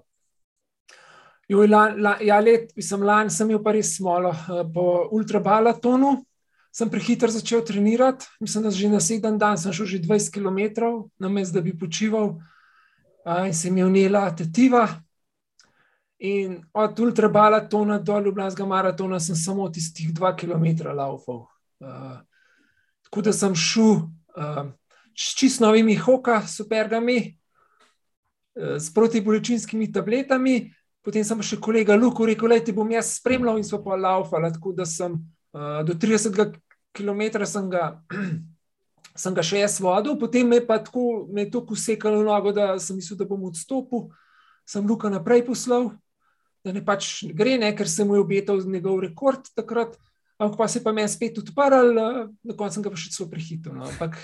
Jo, 1.45 1.61
lan, 1.69 2.01
lan, 2.01 2.25
ja, 2.25 2.41
let, 2.41 2.73
sem 2.81 3.05
lani 3.05 3.29
sem 3.29 3.53
imel 3.53 3.61
pa 3.61 3.77
res 3.77 3.99
smolo 3.99 4.33
uh, 4.33 4.65
po 4.65 5.11
ultrabalatonu 5.13 6.23
sem 6.75 6.89
prehiter 6.91 7.31
začel 7.31 7.63
trenirati. 7.63 8.25
Mislim, 8.39 8.63
da 8.63 8.71
že 8.71 8.89
na 8.91 8.99
sedem 8.99 9.37
dan 9.39 9.57
sem 9.57 9.73
šel 9.73 9.85
že 9.85 10.03
20 10.03 10.33
km, 10.33 10.59
na 11.19 11.29
mestu, 11.29 11.55
da 11.55 11.61
bi 11.61 11.77
počival, 11.77 12.35
in 13.47 13.53
se 13.53 13.71
mi 13.71 13.79
je 13.79 13.85
unela 13.85 14.27
tetiva. 14.35 14.87
In 16.19 16.63
od 16.73 16.99
ultrabalatona 16.99 17.99
do 17.99 18.19
Ljubljanskega 18.19 18.67
maratona 18.67 19.19
sem 19.19 19.35
samo 19.35 19.69
tistih 19.69 20.13
dva 20.13 20.35
km 20.35 20.91
laufal. 20.95 21.45
Tako 23.03 23.21
da 23.21 23.33
sem 23.33 23.55
šel 23.55 24.07
s 25.15 25.35
čist 25.35 25.61
novimi 25.61 25.95
hoka, 25.95 26.41
supergami, 26.47 27.37
uh, 28.55 28.75
s 28.79 28.93
protibolečinskimi 28.93 29.91
tabletami. 29.91 30.73
Potem 31.05 31.23
sem 31.23 31.41
še 31.45 31.59
kolega 31.61 31.95
Luko 31.95 32.25
rekel, 32.25 32.51
da 32.51 32.59
ti 32.59 32.73
bom 32.75 32.89
jaz 32.91 33.15
spremljal 33.19 33.61
in 33.61 33.63
so 33.63 33.79
pa 33.83 33.95
laufali. 33.95 34.51
Tako 34.51 34.73
da 34.75 34.85
sem 34.89 35.15
uh, 35.15 35.83
do 35.87 35.95
30 35.95 36.35
km 36.95 37.43
sem 37.45 37.69
ga, 37.69 37.89
sem 39.23 39.35
ga 39.35 39.43
še 39.45 39.61
jaz 39.63 39.77
vodil, 39.83 40.17
potem 40.21 40.47
me 40.47 40.61
je 40.61 40.67
pa 40.67 40.79
tako, 40.83 41.25
me 41.31 41.45
je 41.45 41.51
tako 41.57 41.77
usekalo 41.77 42.23
nogo, 42.25 42.55
da 42.55 42.75
sem 42.79 42.97
mislil, 42.99 43.19
da 43.19 43.27
bom 43.29 43.43
odstopil. 43.49 44.09
Sem 44.65 44.87
Luka 44.87 45.11
naprej 45.13 45.43
poslal, 45.45 45.91
da 46.65 46.73
ne 46.73 46.81
pač 46.81 47.27
gre, 47.37 47.59
ne, 47.61 47.69
ker 47.77 47.89
sem 47.89 48.07
mu 48.09 48.17
obetal 48.17 48.63
njegov 48.65 49.03
rekord 49.03 49.51
takrat, 49.53 49.93
ampak 50.41 50.57
pa 50.63 50.67
se 50.71 50.81
pa 50.83 50.95
meni 50.95 51.11
spet 51.11 51.37
odprl, 51.43 51.91
na 51.93 52.55
koncu 52.57 52.79
sem 52.79 52.85
ga 52.85 52.93
pa 52.93 52.97
še 52.97 53.13
celo 53.13 53.29
prehitil. 53.29 53.75
No. 53.77 53.85
Ampak, 53.85 54.17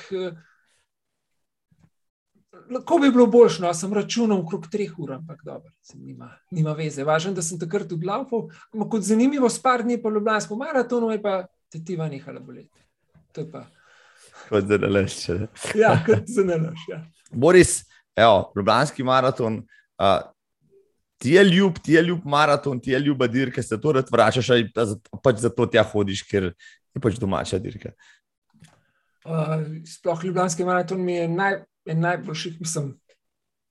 Lahko 2.72 2.98
bi 2.98 3.12
bilo 3.12 3.26
boljše, 3.28 3.62
no, 3.62 3.74
sem 3.74 3.94
računal 3.94 4.40
okrog 4.44 4.68
treh 4.72 4.92
ur, 5.00 5.12
ampak 5.14 5.42
dobro, 5.44 5.72
nima, 5.94 6.30
nima 6.52 6.74
veze. 6.78 7.04
Važno, 7.04 7.34
da 7.36 7.44
sem 7.44 7.60
takrat 7.60 7.94
glavu. 8.00 8.46
Kot 8.92 9.04
zanimivo, 9.04 9.50
spar 9.50 9.84
dni 9.84 9.98
po 10.02 10.10
Ljubljanskem 10.10 10.58
maratonu 10.58 11.12
je 11.12 11.22
pa 11.22 11.36
tetiva 11.72 12.10
nehala 12.12 12.40
boleti. 12.40 12.84
To 13.32 13.42
je 13.42 13.52
pa. 13.52 13.66
Kot 14.50 14.68
za 14.68 14.78
nalaš. 14.78 15.18
Ja, 15.76 15.96
kot 16.06 16.28
za 16.28 16.44
nalaš. 16.44 16.86
Ja. 16.90 17.02
Boris, 17.32 17.82
evo, 18.16 18.52
Ljubljanski 18.56 19.04
maraton. 19.04 19.64
Uh, 20.02 20.22
Ti 21.22 21.36
je 21.36 21.44
ljub, 21.44 21.76
ti 21.84 21.94
je 21.94 22.02
ljub 22.02 22.24
maraton, 22.26 22.80
ti 22.82 22.92
je 22.92 23.00
ljuba 23.00 23.28
dirka, 23.28 23.62
se 23.62 23.78
to 23.82 23.92
rad 23.94 24.08
vračaš, 24.12 24.48
pač 25.24 25.44
zato 25.44 25.68
tja 25.70 25.84
hodiš, 25.86 26.24
ker 26.26 26.48
je 26.50 27.02
pač 27.02 27.20
domača 27.22 27.60
dirka. 27.62 27.92
Uh, 29.22 29.62
sploh 29.86 30.24
Ljubljanski 30.26 30.66
maraton 30.66 31.04
mi 31.06 31.14
je 31.14 31.28
naj, 31.30 31.60
najboljših, 31.86 32.56
mislim, 32.60 32.88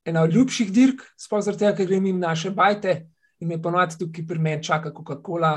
ena 0.07 0.23
od 0.23 0.35
ljubših 0.35 0.71
dirk, 0.73 1.03
sploh 1.19 1.43
zaradi 1.43 1.65
tega, 1.65 1.75
ker 1.81 1.91
grem 1.91 2.07
jim 2.07 2.23
naše 2.23 2.55
bajte 2.55 2.95
in 3.43 3.51
me 3.51 3.59
ponovadi 3.63 3.99
tukaj 3.99 4.29
pri 4.31 4.39
meni 4.39 4.63
čaka 4.63 4.95
Coca-Cola, 4.95 5.57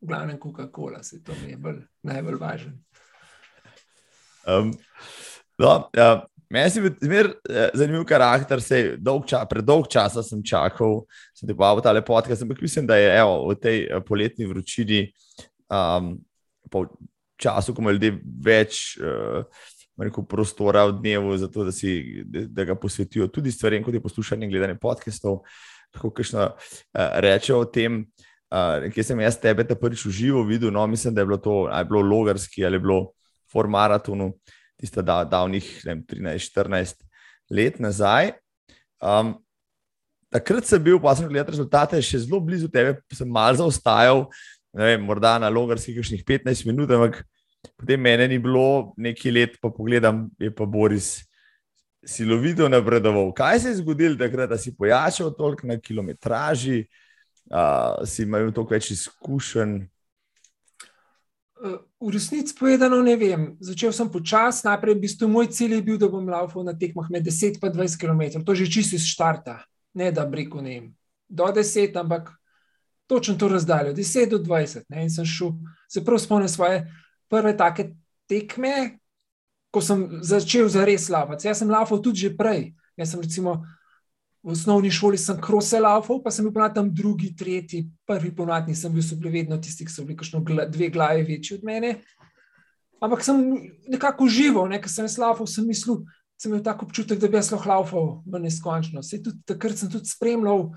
v 0.00 0.06
glavnem 0.06 0.38
Coca-Cola, 0.38 1.02
se 1.02 1.22
to 1.24 1.34
mi 1.42 1.52
je 1.52 1.56
bolj, 1.56 1.82
najbolj 2.02 2.38
važno. 2.38 2.72
Um, 4.48 4.72
no, 5.58 5.72
ja, 5.96 6.26
meni 6.50 6.70
je 6.70 7.08
bil 7.08 7.32
eh, 7.50 7.70
zanimiv 7.74 8.04
karakter, 8.08 8.62
se 8.62 8.98
ča, 9.26 9.42
predolg 9.50 9.88
časa 9.90 10.22
sem 10.22 10.42
čakal, 10.42 11.02
sem 11.36 11.50
te 11.50 11.56
pa 11.56 11.74
v 11.74 11.84
ta 11.84 11.92
lepot, 11.92 12.30
ampak 12.30 12.62
mislim, 12.62 12.86
da 12.86 12.96
je 12.96 13.10
evo, 13.18 13.48
v 13.50 13.58
tej 13.58 13.82
eh, 13.84 14.00
poletni 14.00 14.46
vročini, 14.46 15.08
um, 15.68 16.14
po 16.70 16.86
času, 17.36 17.74
ko 17.74 17.82
ima 17.82 17.96
ljudje 17.96 18.14
več. 18.44 18.86
Uh, 19.00 19.44
Rekel, 19.98 20.22
prostora 20.30 20.84
v 20.86 20.92
dnevu, 21.00 21.32
zato 21.42 21.64
da, 21.66 21.72
si, 21.74 22.22
da 22.30 22.62
ga 22.62 22.76
posvetijo 22.78 23.26
tudi 23.34 23.50
stvarem, 23.50 23.82
kot 23.82 23.96
je 23.96 23.98
poslušanje 23.98 24.46
gledanje 24.46 24.76
podcastov. 24.78 25.40
Tako, 25.90 26.12
kajšno 26.14 26.44
uh, 26.44 26.52
reče 27.18 27.56
o 27.56 27.64
tem, 27.66 28.04
Uh, 28.48 28.88
Kje 28.92 29.04
sem 29.04 29.20
jaz 29.20 29.36
tebe 29.36 29.64
prvič 29.68 30.06
v 30.08 30.10
živo 30.10 30.42
videl, 30.48 30.72
no, 30.72 30.86
mislim, 30.88 31.14
da 31.14 31.20
je 31.20 31.28
bilo 31.28 31.36
to, 31.36 31.56
ali 31.68 31.84
je 31.84 31.88
bilo 31.90 32.00
logarski 32.00 32.64
ali 32.64 32.76
je 32.76 32.80
bilo 32.80 33.12
formaratonu, 33.52 34.32
tiste 34.80 35.02
da, 35.02 35.24
davnih 35.24 35.66
13-14 35.84 37.04
let 37.50 37.80
nazaj. 37.80 38.32
Um, 39.00 39.34
takrat 40.32 40.64
sem 40.64 40.82
bil, 40.82 41.00
pa 41.00 41.12
sem 41.16 41.28
gledal 41.28 41.52
rezultate, 41.52 42.00
še 42.04 42.24
zelo 42.24 42.40
blizu 42.40 42.70
tebe, 42.72 42.98
sem 43.12 43.28
malo 43.28 43.60
zaostajal, 43.60 44.26
vem, 44.76 45.04
morda 45.04 45.36
na 45.40 45.52
logarskih 45.52 45.96
kakšnih 46.00 46.24
15 46.24 46.68
minut, 46.68 46.92
ampak 46.92 47.20
potem 47.76 48.00
mene 48.00 48.28
ni 48.28 48.38
bilo 48.40 48.94
nekaj 48.96 49.34
let, 49.34 49.58
pa 49.60 49.72
pogledam, 49.72 50.26
je 50.40 50.52
pa 50.54 50.64
Boris 50.64 51.18
silovito 52.06 52.68
napredoval. 52.68 53.32
Kaj 53.36 53.60
se 53.60 53.68
je 53.68 53.80
zgodilo 53.82 54.16
takrat, 54.16 54.48
da 54.50 54.58
si 54.58 54.72
pojačal 54.76 55.32
toliko 55.36 55.66
na 55.66 55.76
kilometraži? 55.80 56.86
Uh, 57.50 58.04
si 58.04 58.24
imel 58.24 58.52
toliko 58.52 58.76
več 58.76 58.90
izkušenj? 58.94 59.80
V 61.98 62.10
resnici 62.14 62.54
povedano, 62.54 63.00
ne 63.02 63.16
vem. 63.18 63.56
Začel 63.58 63.90
sem 63.90 64.06
počasi, 64.06 64.62
najprej 64.68 64.94
v 64.94 65.02
bistvu 65.02 65.26
moj 65.26 65.50
cilj 65.50 65.74
je 65.74 65.82
bil, 65.82 65.98
da 65.98 66.06
bom 66.06 66.22
laufal 66.22 66.62
na 66.62 66.76
tekmah 66.78 67.10
med 67.10 67.26
10 67.26 67.58
in 67.58 67.72
20 67.74 67.98
km. 67.98 68.22
To 68.46 68.54
že 68.54 68.70
čisto 68.70 68.94
iz 68.94 69.08
štarta, 69.10 69.66
ne 69.98 70.12
da 70.14 70.22
breko 70.22 70.62
ne 70.62 70.70
vem. 70.70 70.86
Do 71.26 71.50
10, 71.50 71.98
ampak 71.98 72.30
točno 73.10 73.34
to 73.34 73.48
razdaljo, 73.48 73.92
10 73.92 74.30
do 74.30 74.38
20. 74.38 74.86
Ne? 74.88 75.02
In 75.02 75.10
sem 75.10 75.26
šel, 75.26 75.58
se 75.90 76.04
prav 76.04 76.22
spomnim 76.22 76.48
svoje 76.48 76.86
prve 77.28 77.56
take 77.56 77.90
tekme, 78.30 79.00
ko 79.74 79.82
sem 79.82 80.22
začel 80.22 80.68
za 80.68 80.84
res 80.84 81.08
laufati. 81.10 81.48
Jaz 81.48 81.58
sem 81.58 81.70
laufal 81.70 81.98
tudi 81.98 82.28
že 82.28 82.36
prej. 82.36 82.72
Jaz 82.96 83.12
sem 83.12 83.20
recimo 83.20 83.64
v 84.48 84.54
osnovni 84.56 84.88
šoli 84.90 85.18
sem 85.20 85.36
krose 85.44 85.76
laufal, 85.80 86.22
pa 86.24 86.30
sem 86.32 86.46
bil 86.48 86.68
tam 86.72 86.88
drugi, 86.88 87.34
tretji, 87.36 87.82
prvi 88.08 88.30
ponovadi 88.32 88.72
nisem 88.72 88.92
bil, 88.92 89.04
so 89.04 89.16
bili 89.20 89.42
vedno 89.42 89.58
tisti, 89.60 89.84
ki 89.84 89.92
so 89.92 90.04
bili 90.08 90.16
kakšno 90.16 90.40
dve 90.72 90.88
glavi 90.88 91.26
večji 91.28 91.58
od 91.58 91.66
mene. 91.68 91.98
Ampak 93.04 93.20
sem 93.22 93.42
nekako 93.92 94.24
užival, 94.24 94.70
ne, 94.72 94.80
ker 94.80 94.88
sem 94.88 95.04
jaz 95.04 95.18
laufal, 95.20 95.46
sem 95.46 95.68
mislil, 95.68 96.00
sem 96.40 96.48
imel 96.48 96.62
tako 96.64 96.88
občutek, 96.88 97.20
da 97.20 97.28
bi 97.28 97.36
jaz 97.36 97.52
lahko 97.52 97.68
laufal 97.68 98.08
v 98.24 98.40
neskončno. 98.46 99.04
Tudi, 99.04 99.36
takrat 99.44 99.76
sem 99.76 99.92
tudi 99.92 100.08
spremljal 100.08 100.70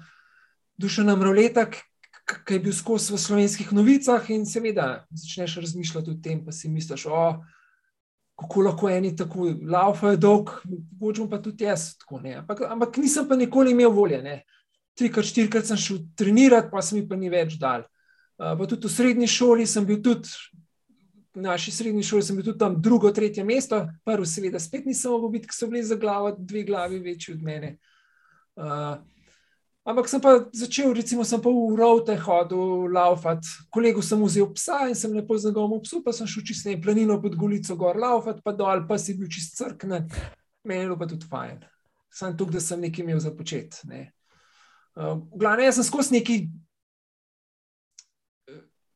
dušen 0.76 1.08
mravletak, 1.08 1.80
ki 2.28 2.60
je 2.60 2.64
bil 2.68 2.76
skozi 2.76 3.16
v 3.16 3.24
slovenskih 3.24 3.72
novicah 3.72 4.28
in 4.36 4.44
seveda 4.46 5.06
začneš 5.16 5.62
razmišljati 5.64 6.12
o 6.12 6.20
tem, 6.20 6.44
pa 6.44 6.52
si 6.52 6.70
misliš, 6.70 7.08
o, 7.08 7.16
oh, 7.16 7.40
kako 8.42 8.66
lahko 8.66 8.90
eni 8.90 9.14
tako 9.16 9.52
laufajo 9.70 10.18
dolg, 10.18 10.52
hočem 11.00 11.30
pa 11.30 11.40
tudi 11.42 11.68
jaz. 11.68 11.92
Tako, 12.02 12.22
ampak, 12.42 12.66
ampak 12.70 12.98
nisem 12.98 13.28
pa 13.30 13.38
nikoli 13.38 13.76
imel 13.76 13.94
volje. 13.94 14.22
Ne. 14.26 14.42
Trikrat, 14.98 15.30
štirikrat 15.30 15.70
sem 15.70 15.80
šel 15.80 16.02
trenirati, 16.18 16.70
pa 16.72 16.82
se 16.82 16.98
mi 16.98 17.06
pa 17.08 17.16
ni 17.16 17.30
več 17.32 17.56
dal. 17.62 17.86
Uh, 18.42 18.56
pa 18.58 18.66
tudi 18.66 18.90
v 18.90 18.92
srednji 18.92 19.30
šoli 19.30 19.68
sem 19.70 19.86
bil 19.86 20.02
tudi 20.04 20.30
naši 21.34 21.72
srednji 21.72 22.04
šoli 22.04 22.24
sem 22.24 22.36
bil 22.36 22.46
tudi 22.46 22.60
tam 22.60 22.76
drugo, 22.82 23.12
tretje 23.12 23.44
mesto, 23.44 23.86
prvo, 24.06 24.26
seveda, 24.26 24.60
spet 24.60 24.86
nisem 24.86 25.12
mogel 25.12 25.30
biti, 25.38 25.48
ker 25.48 25.56
so 25.56 25.70
bili 25.72 25.84
za 25.84 25.96
glavo 25.96 26.34
dve 26.38 26.64
glavi 26.68 27.00
večji 27.00 27.36
od 27.36 27.44
mene. 27.44 27.78
Uh, 28.56 28.98
ampak 29.86 30.08
sem 30.10 30.22
pa 30.22 30.46
začel, 30.54 30.94
recimo, 30.94 31.26
sem 31.26 31.42
pa 31.42 31.50
v 31.50 31.76
rote 31.78 32.16
hodil, 32.16 32.88
laufat. 32.94 33.46
Kolegu 33.74 34.04
sem 34.06 34.22
vzel 34.24 34.50
psa 34.54 34.88
in 34.90 34.96
sem 34.96 35.14
lepo 35.14 35.38
zagovoril 35.38 35.84
psu, 35.86 36.02
pa 36.06 36.14
sem 36.14 36.30
šel 36.30 36.46
čist 36.46 36.70
ne 36.70 36.78
planino 36.82 37.20
pod 37.22 37.36
Golico 37.36 37.76
gor, 37.76 37.98
laufat 37.98 38.42
pa 38.46 38.54
dol, 38.54 38.86
pa 38.88 38.98
si 39.02 39.18
bil 39.18 39.30
čist 39.32 39.58
crknen. 39.58 40.10
Meni 40.64 40.86
je 40.86 40.90
bilo 40.90 41.00
pa 41.00 41.10
tudi 41.10 41.28
fajn. 41.30 41.62
Sam 42.12 42.36
tukaj, 42.38 42.60
da 42.60 42.62
sem 42.62 42.82
nekaj 42.84 43.06
imel 43.06 43.22
za 43.24 43.32
počet. 43.34 43.80
Ne. 43.88 44.12
Uh, 44.96 45.22
glavno, 45.34 45.64
jaz 45.64 45.80
sem 45.80 45.88
skozi 45.88 46.20
neki 46.20 46.36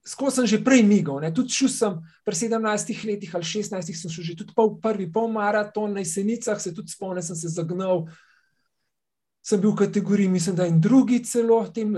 skozi 0.06 0.36
sem 0.36 0.48
že 0.48 0.62
prej 0.62 0.86
migal. 0.86 1.18
Ne. 1.20 1.34
Tudi 1.34 1.50
šel 1.50 1.70
sem 1.74 1.98
pri 2.22 2.38
17 2.38 3.10
letih 3.10 3.34
ali 3.34 3.44
16, 3.44 3.90
sem 3.90 4.12
šel 4.14 4.24
že 4.24 4.38
tudi 4.38 4.54
pol, 4.54 4.78
prvi 4.78 5.10
pol 5.10 5.28
maraton 5.34 5.98
na 5.98 6.06
jesenicah, 6.06 6.62
se 6.62 6.72
tudi 6.72 6.94
spomnim, 6.94 7.26
sem 7.26 7.36
se 7.36 7.50
zagnal. 7.50 8.06
Sem 9.46 9.62
bil 9.62 9.76
v 9.76 9.84
kategoriji, 9.84 10.30
mislim, 10.30 10.56
da 10.58 10.66
je 10.66 10.78
drugi 10.82 11.20
celo, 11.24 11.60
v 11.68 11.74
tem 11.74 11.98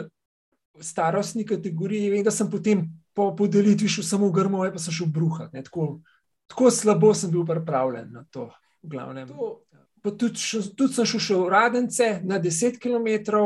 starostni 0.84 1.46
kategoriji. 1.48 2.12
Vem, 2.12 2.24
da 2.24 2.32
sem 2.32 2.50
potem 2.52 2.84
po 3.16 3.32
podelitvi 3.36 3.90
šel 3.90 4.04
samo 4.04 4.28
v 4.28 4.36
grmoje, 4.36 4.74
pa 4.76 4.82
sem 4.84 4.94
šel 4.94 5.08
bruhati. 5.14 5.64
Tako, 5.64 5.88
tako 6.52 6.72
slabo 6.72 7.14
sem 7.16 7.32
bil 7.32 7.46
pripravljen 7.48 8.12
na 8.12 8.26
to. 8.32 8.50
to 10.04 10.12
tudi, 10.12 10.40
tudi 10.78 10.94
sem 10.94 11.08
šel 11.08 11.24
še 11.24 11.40
v 11.40 11.50
Radence 11.52 12.10
na 12.24 12.40
10 12.40 12.78
km. 12.84 13.40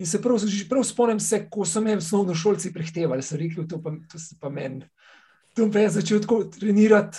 In 0.00 0.06
se 0.08 0.18
prav, 0.22 0.40
prav 0.68 0.84
spomnim, 0.84 1.20
se, 1.20 1.44
ko 1.50 1.66
so 1.68 1.80
me 1.80 1.96
osnovno 1.96 2.34
šolci 2.34 2.72
prehtevali, 2.72 3.22
so 3.22 3.36
rekli, 3.38 3.66
to 3.68 3.78
pa, 3.82 3.92
to 4.10 4.20
pa 4.40 4.50
meni. 4.50 4.86
Tu 5.54 5.68
pa 5.70 5.84
je 5.84 5.90
začel 5.98 6.22
tako 6.24 6.44
trenirati, 6.50 7.18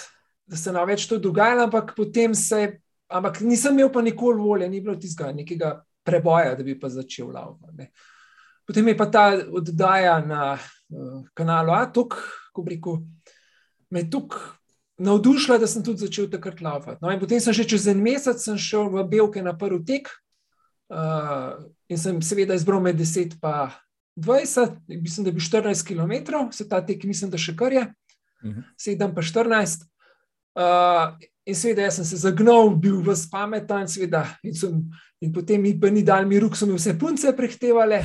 da 0.50 0.58
se 0.58 0.72
nam 0.74 0.88
več 0.90 1.06
to 1.08 1.20
dogaja, 1.22 1.64
ampak 1.64 1.94
potem 1.96 2.34
se, 2.36 2.80
ampak 3.14 3.42
nisem 3.46 3.78
imel 3.78 3.92
pa 3.94 4.02
nikoli 4.02 4.42
volje, 4.42 4.70
ni 4.70 4.82
bilo 4.82 4.96
tistega 4.96 5.32
nekega 5.32 5.76
preboja, 6.04 6.56
da 6.56 6.64
bi 6.64 6.76
pa 6.80 6.90
začel 6.90 7.30
lavati. 7.32 7.88
Potem 8.68 8.88
je 8.88 8.98
pa 8.98 9.06
ta 9.12 9.28
oddaja 9.52 10.18
na 10.26 10.54
uh, 10.56 11.22
kanalu 11.34 11.74
Atok, 11.76 12.18
ko 12.54 12.66
rekel, 12.68 13.02
me 13.90 14.04
je 14.04 14.10
tukaj 14.10 14.52
navdušila, 14.98 15.58
da 15.58 15.68
sem 15.68 15.84
tudi 15.84 16.06
začel 16.06 16.30
takrat 16.32 16.62
lavati. 16.62 17.02
No, 17.02 17.12
in 17.12 17.20
potem 17.20 17.42
sem 17.42 17.54
že 17.54 17.66
čez 17.68 17.88
en 17.88 18.02
mesec 18.04 18.38
šel 18.58 18.92
v 18.94 19.06
Belke 19.10 19.42
na 19.42 19.56
prvi 19.58 19.84
tek. 19.86 20.12
Uh, 20.94 21.58
in 21.90 21.98
sem 21.98 22.22
seveda 22.22 22.54
izbral 22.54 22.82
med 22.84 23.00
10 23.00 23.34
in 23.34 23.40
20, 24.16 24.76
mislim, 25.02 25.26
da 25.26 25.32
bil 25.32 25.42
14 25.42 25.88
km, 25.88 26.14
se 26.52 26.68
ta 26.70 26.84
tek, 26.86 27.04
mislim, 27.04 27.32
da 27.32 27.38
še 27.38 27.56
kar 27.58 27.74
je, 27.74 27.88
uh 28.44 28.52
-huh. 28.52 28.64
7 28.78 29.16
pa 29.16 29.22
14. 29.22 29.88
Uh, 30.54 31.18
in 31.46 31.58
seveda, 31.58 31.88
jaz 31.88 32.00
sem 32.00 32.08
se 32.08 32.22
zagnal, 32.24 32.72
bil 32.80 33.02
v 33.04 33.16
spameten, 33.20 33.88
seveda, 33.92 34.26
in, 34.44 34.56
sem, 34.58 34.78
in 35.24 35.32
potem 35.36 35.62
mi 35.62 35.74
pa 35.80 35.92
ni 35.92 36.04
dal 36.06 36.28
miru, 36.30 36.52
so 36.56 36.68
mi 36.70 36.78
vse 36.78 36.96
punce 37.00 37.34
prehtevale, 37.36 38.02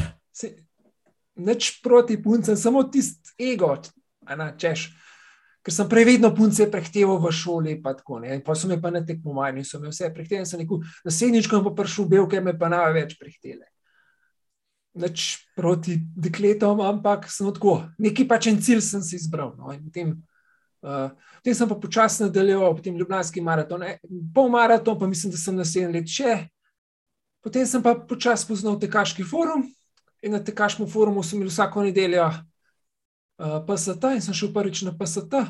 nič 1.38 1.76
proti 1.84 2.18
puncem, 2.22 2.58
samo 2.58 2.82
tisti 2.90 3.52
ego, 3.52 3.76
ena 4.26 4.50
češ 4.58 4.88
ker 5.68 5.74
sem 5.76 5.88
prej 5.90 6.06
vedno 6.08 6.30
punce 6.32 6.64
prehteval 6.72 7.18
v 7.20 7.28
šoli. 7.28 7.74
Pa, 7.84 7.92
tako, 7.92 8.22
pa 8.24 8.54
so 8.56 8.70
me 8.70 8.80
pa 8.80 8.88
na 8.88 9.02
tekmovanju, 9.04 9.64
so 9.68 9.76
me 9.76 9.92
vse 9.92 10.08
prehtevali. 10.14 10.48
Sem 10.48 10.62
rekel, 10.64 10.80
naslednjič, 11.04 11.48
ko 11.50 11.60
bom 11.60 11.76
prišel 11.76 12.06
v 12.06 12.12
Belke, 12.16 12.40
me 12.40 12.56
pa 12.56 12.70
naj 12.72 12.94
več 12.96 13.18
prehtele. 13.20 13.68
Neč 14.98 15.44
proti 15.52 15.98
dekletom, 16.16 16.80
ampak 16.80 17.28
sem 17.28 17.50
tako, 17.52 17.82
neki 18.00 18.24
pač 18.24 18.48
en 18.48 18.56
cilj 18.64 18.80
sem 18.86 19.04
si 19.04 19.20
izbral. 19.20 19.52
No, 19.60 19.68
potem, 19.68 20.16
uh, 20.82 21.08
potem 21.38 21.54
sem 21.54 21.68
pa 21.68 21.78
počasi 21.80 22.22
nadaljeval, 22.26 22.76
potem 22.76 22.96
Ljubljanski 22.98 23.42
maraton, 23.44 23.82
e, 23.82 23.98
pol 24.34 24.50
maraton, 24.52 24.98
pa 24.98 25.06
mislim, 25.06 25.32
da 25.32 25.40
sem 25.40 25.56
na 25.56 25.66
sedem 25.66 25.94
let 25.94 26.10
še. 26.10 26.48
Potem 27.44 27.66
sem 27.66 27.82
pa 27.82 27.94
počasi 27.94 28.44
spoznal 28.44 28.78
tekaški 28.82 29.24
forum 29.26 29.68
in 30.22 30.34
na 30.34 30.40
tekaškem 30.42 30.88
forumu 30.90 31.22
sem 31.22 31.38
imel 31.38 31.50
vsako 31.52 31.86
nedeljo 31.86 32.26
uh, 32.26 33.58
PST 33.66 34.14
in 34.16 34.22
sem 34.22 34.34
šel 34.34 34.52
prvič 34.54 34.82
na 34.86 34.94
PST. 34.98 35.42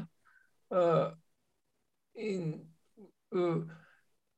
Uh, 0.68 1.08
in, 2.14 2.52
uh, 3.32 3.62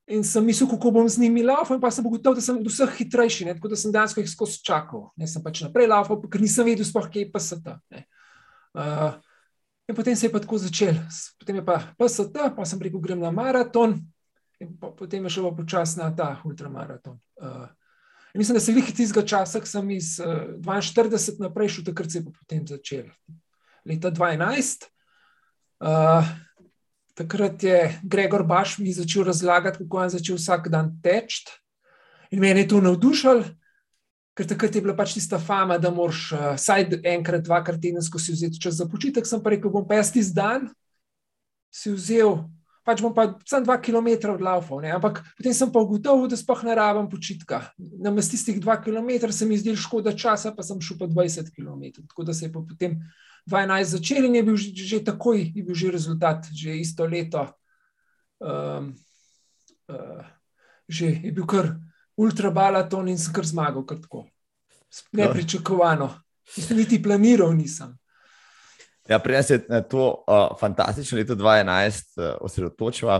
in 0.07 0.23
sem 0.27 0.47
mislil, 0.47 0.71
kako 0.71 0.93
bom 0.95 1.09
z 1.09 1.19
njimi 1.25 1.43
laufal, 1.43 1.77
in 1.77 1.83
pa 1.83 1.91
sem 1.91 2.07
ugotovil, 2.07 2.39
da 2.39 2.45
sem 2.45 2.61
od 2.61 2.71
vseh 2.71 2.95
hitrejši, 3.01 3.49
ne? 3.49 3.57
tako 3.59 3.73
da 3.73 3.79
sem 3.79 3.93
dejansko 3.95 4.23
jih 4.23 4.31
skozi 4.31 4.63
čakal. 4.67 5.09
Ne 5.19 5.27
sem 5.31 5.43
pač 5.43 5.65
naprej 5.67 5.91
laufal, 5.91 6.23
ker 6.31 6.43
nisem 6.43 6.71
vedel, 6.71 6.87
sploh 6.87 7.11
kje 7.11 7.27
je 7.27 7.33
PST. 7.35 7.75
Uh, 8.79 9.19
in 9.91 9.97
potem 9.97 10.17
se 10.17 10.27
je 10.27 10.33
pa 10.33 10.39
tako 10.39 10.59
začel. 10.59 10.95
Potem 11.39 11.59
je 11.59 11.65
pa 11.67 11.83
PST, 11.99 12.37
pa 12.57 12.65
sem 12.65 12.79
rekel, 12.79 13.03
grem 13.03 13.21
na 13.21 13.33
maraton, 13.35 13.99
in 14.63 14.77
po, 14.79 14.93
potem 14.95 15.25
je 15.27 15.35
šel 15.35 15.51
pa 15.51 15.57
počasi 15.59 15.99
na 15.99 16.11
ta 16.15 16.37
ultramaraton. 16.47 17.19
Uh, 17.41 17.67
mislim, 18.35 18.55
da 18.55 18.63
se 18.63 18.73
vihti 18.77 18.95
tistega 18.95 19.27
časa, 19.27 19.61
ko 19.61 19.67
sem 19.67 19.91
iz 19.97 20.19
uh, 20.23 20.55
eh, 20.63 20.85
42 20.87 21.43
naprej 21.43 21.75
šel, 21.75 21.89
takrat 21.91 22.13
se 22.13 22.23
je 22.23 22.29
potem 22.31 22.67
začel. 22.67 23.11
Leta 23.89 24.13
2012, 24.15 24.87
uh, 25.83 26.31
takrat 27.19 27.63
je 27.63 28.01
Gregor 28.03 28.45
Baš 28.47 28.79
mi 28.79 28.93
začel 28.93 29.25
razlagati, 29.25 29.83
kako 29.83 30.03
je 30.03 30.17
začel 30.21 30.37
vsak 30.37 30.69
dan 30.69 30.95
teči. 31.03 31.49
In 32.31 32.41
meni 32.41 32.63
je 32.63 32.69
to 32.69 32.81
navdušalo, 32.81 33.43
ker 34.37 34.47
takrat 34.47 34.75
je 34.75 34.83
bila 34.85 34.95
pač 34.97 35.17
tista 35.17 35.39
fama, 35.39 35.79
da 35.79 35.91
moraš 35.91 36.31
uh, 36.33 36.47
vsaj 36.55 37.01
enkrat, 37.05 37.45
dvakrat 37.45 37.81
tedensko 37.83 38.19
si 38.19 38.33
vzeti 38.33 38.61
čas 38.63 38.79
za 38.81 38.87
počitek. 38.89 39.27
Sem 39.27 39.43
pa 39.43 39.55
rekel, 39.55 39.73
bom 39.73 39.87
pa 39.87 40.01
jaz 40.01 40.15
tisti 40.15 40.37
dan 40.37 40.71
si 41.71 41.93
vzel 41.95 42.41
pač 42.91 43.03
bom 43.05 43.13
pa 43.15 43.29
samo 43.47 43.65
dva 43.69 43.77
km 43.79 44.35
odlaufal. 44.35 44.83
Ampak 44.83 45.23
potem 45.37 45.55
sem 45.55 45.71
pa 45.71 45.83
ugotovil, 45.85 46.27
da 46.31 46.37
sploh 46.39 46.65
ne 46.67 46.75
rabim 46.75 47.09
počitka. 47.13 47.71
Na 47.79 48.11
mestu 48.11 48.35
tistih 48.35 48.59
dva 48.59 48.81
km 48.81 49.31
se 49.31 49.47
mi 49.47 49.59
zdi 49.61 49.77
škoda 49.77 50.17
časa, 50.17 50.55
pa 50.57 50.67
sem 50.67 50.81
šel 50.81 50.99
pa 50.99 51.07
20 51.07 51.53
km. 51.55 52.03
Tako 52.09 52.27
da 52.27 52.35
se 52.35 52.49
je 52.49 52.53
potem 52.53 52.99
12 53.47 53.95
začel 53.95 54.27
in 54.27 54.41
je 54.41 54.43
bil 54.43 54.57
že, 54.57 54.71
že 54.75 55.05
takoj, 55.05 55.39
je 55.55 55.63
bil 55.63 55.77
že 55.77 55.93
rezultat, 55.93 56.49
že 56.51 56.75
isto 56.77 57.07
leto. 57.07 57.47
Um, 58.41 58.97
uh, 59.93 60.25
že 60.89 61.13
je 61.21 61.31
bil 61.31 61.47
kar 61.47 61.77
ultrabalaton 62.21 63.09
in 63.09 63.19
sem 63.19 63.33
kar 63.35 63.47
zmagal, 63.47 63.85
kar 63.87 64.01
tako. 64.03 64.27
Nepričakovano. 65.17 66.11
Niti 66.75 66.99
planiral 67.03 67.53
nisem. 67.55 67.95
Ja, 69.09 69.19
Prej 69.19 69.43
se 69.43 69.61
na 69.69 69.81
to 69.81 70.25
uh, 70.27 70.59
fantastično 70.61 71.19
leto 71.19 71.35
2011 71.35 72.19
uh, 72.19 72.35
osredotočila, 72.41 73.17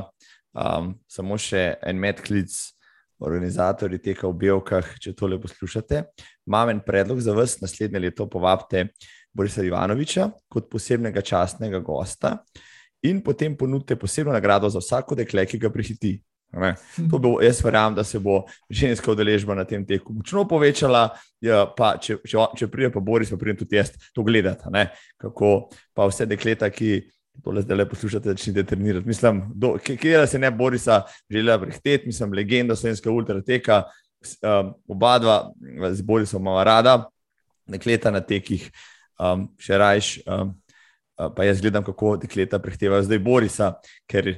um, 0.55 0.93
samo 1.09 1.39
še 1.39 1.63
en 1.83 1.99
medklic, 1.99 2.55
organizatori 3.21 3.99
teka 4.01 4.29
v 4.29 4.39
Belkah, 4.45 4.95
če 5.01 5.13
tole 5.17 5.37
poslušate. 5.41 6.05
Imam 6.49 6.71
en 6.73 6.81
predlog 6.85 7.21
za 7.21 7.35
vas, 7.37 7.59
naslednje 7.61 8.01
leto 8.01 8.27
povabite 8.31 8.87
Borisa 9.33 9.65
Ivanoviča 9.65 10.31
kot 10.49 10.71
posebnega 10.73 11.23
častnega 11.23 11.83
gosta 11.85 12.39
in 13.07 13.21
potem 13.25 13.57
ponudite 13.57 13.97
posebno 13.97 14.33
nagrado 14.33 14.69
za 14.73 14.81
vsako 14.81 15.19
dekle, 15.21 15.47
ki 15.47 15.61
ga 15.61 15.71
prihiti. 15.73 16.19
Bo, 16.99 17.37
jaz 17.43 17.61
verjamem, 17.65 17.95
da 17.95 18.05
se 18.05 18.19
bo 18.19 18.43
ženska 18.71 19.13
udeležba 19.13 19.55
na 19.55 19.65
tem 19.65 19.85
teku 19.87 20.13
močno 20.13 20.43
povečala. 20.49 21.11
Ja, 21.41 21.63
pa, 21.77 21.95
če, 22.03 22.19
če, 22.27 22.43
če 22.59 22.69
pride, 22.71 22.91
pa 22.95 23.01
Boris, 23.01 23.31
pa 23.31 23.39
pridem 23.39 23.61
tudi 23.63 23.79
jaz 23.79 23.93
to 24.15 24.25
gledati. 24.27 24.67
Kako 25.21 25.71
pa 25.95 26.09
vse 26.11 26.27
dekleta, 26.27 26.71
ki 26.75 27.07
tole 27.45 27.63
zdaj 27.63 27.79
le 27.79 27.87
poslušate, 27.89 28.35
začnite 28.35 28.65
trenirati. 28.67 29.09
Mislim, 29.09 29.43
kje 29.87 30.27
se 30.27 30.39
ne 30.39 30.51
Borisa 30.51 31.05
želela 31.31 31.61
prehteti, 31.63 32.11
mislim, 32.11 32.35
legenda 32.35 32.77
slovenskega 32.77 33.15
ultrateka. 33.15 33.83
Um, 34.43 34.75
oba 34.89 35.19
dva 35.19 35.37
z 35.95 36.03
Borisom 36.05 36.43
imamo 36.43 36.65
rada, 36.65 37.07
dekleta 37.71 38.11
na 38.11 38.21
tekih, 38.21 38.67
um, 39.17 39.47
še 39.57 39.79
rajš. 39.81 40.11
Um, 40.27 40.53
pa 41.37 41.45
jaz 41.45 41.61
gledam, 41.61 41.85
kako 41.85 42.17
dekleta 42.21 42.59
prehtevajo 42.59 43.07
zdaj 43.07 43.19
Borisa, 43.23 43.75
ker 44.09 44.35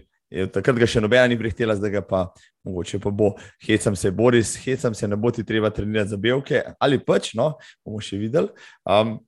Takrat 0.52 0.78
ga 0.80 0.88
še 0.88 1.02
nobena 1.02 1.26
ni 1.28 1.36
prihtela, 1.36 1.76
zdaj 1.76 2.00
pa 2.08 2.24
mogoče 2.64 3.00
pa 3.02 3.10
bo. 3.12 3.32
Hecam 3.66 3.96
se, 3.98 4.10
Boris, 4.10 4.54
hecam 4.64 4.94
se, 4.96 5.08
ne 5.08 5.16
bo 5.16 5.30
ti 5.30 5.44
treba 5.44 5.70
trenirati 5.70 6.14
za 6.14 6.16
belke 6.16 6.62
ali 6.80 7.00
pač, 7.02 7.34
no, 7.38 7.52
bomo 7.84 8.00
še 8.00 8.16
videli. 8.20 8.48
Um, 8.88 9.18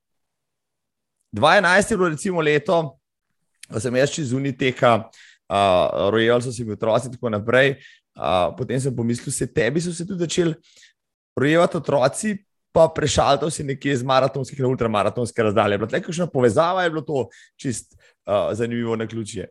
2011 1.36 1.90
je 1.90 1.98
bilo 1.98 2.08
recimo 2.08 2.40
leto, 2.40 2.78
da 3.68 3.82
sem 3.82 3.96
jaz 3.98 4.14
čez 4.14 4.30
zunaj 4.30 4.54
teka, 4.56 4.94
uh, 5.50 6.08
rojal 6.14 6.40
so 6.40 6.52
se 6.54 6.64
mi 6.64 6.76
otroci 6.76 7.10
in 7.10 7.18
tako 7.18 7.32
naprej. 7.34 7.76
Uh, 8.14 8.54
potem 8.56 8.80
sem 8.80 8.94
pomislil, 8.94 9.34
se 9.34 9.48
tebi 9.50 9.82
so 9.82 9.92
se 9.92 10.06
tudi 10.06 10.22
začeli 10.24 10.54
rojevati 11.36 11.80
otroci. 11.82 12.36
Pa 12.74 12.88
prešalto 12.90 13.46
si 13.54 13.62
nekje 13.62 13.92
iz 13.94 14.00
maratonskih 14.02 14.58
na 14.58 14.66
ultramaratonske 14.66 15.42
razdalje. 15.46 15.76
Je 15.76 15.78
bila 15.78 16.00
kakšna 16.02 16.26
povezava, 16.26 16.82
je 16.82 16.90
bilo 16.90 17.04
to 17.06 17.28
čist 17.54 17.94
uh, 17.94 18.50
zanimivo 18.50 18.96
na 18.98 19.06
ključje. 19.06 19.46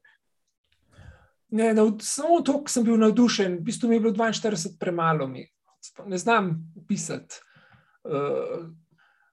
Ne, 1.54 1.74
na, 1.78 1.86
samo 2.02 2.42
to, 2.42 2.63
sem 2.68 2.86
bil 2.86 2.98
navdušen, 2.98 3.60
v 3.60 3.68
bistvu 3.68 3.89
mi 3.89 4.00
je 4.00 4.04
bilo 4.08 4.13
42 4.13 4.78
premalo, 4.80 5.28
mi. 5.28 5.46
ne 6.06 6.18
znam 6.18 6.56
pisati. 6.88 7.36
Uh, 8.04 8.66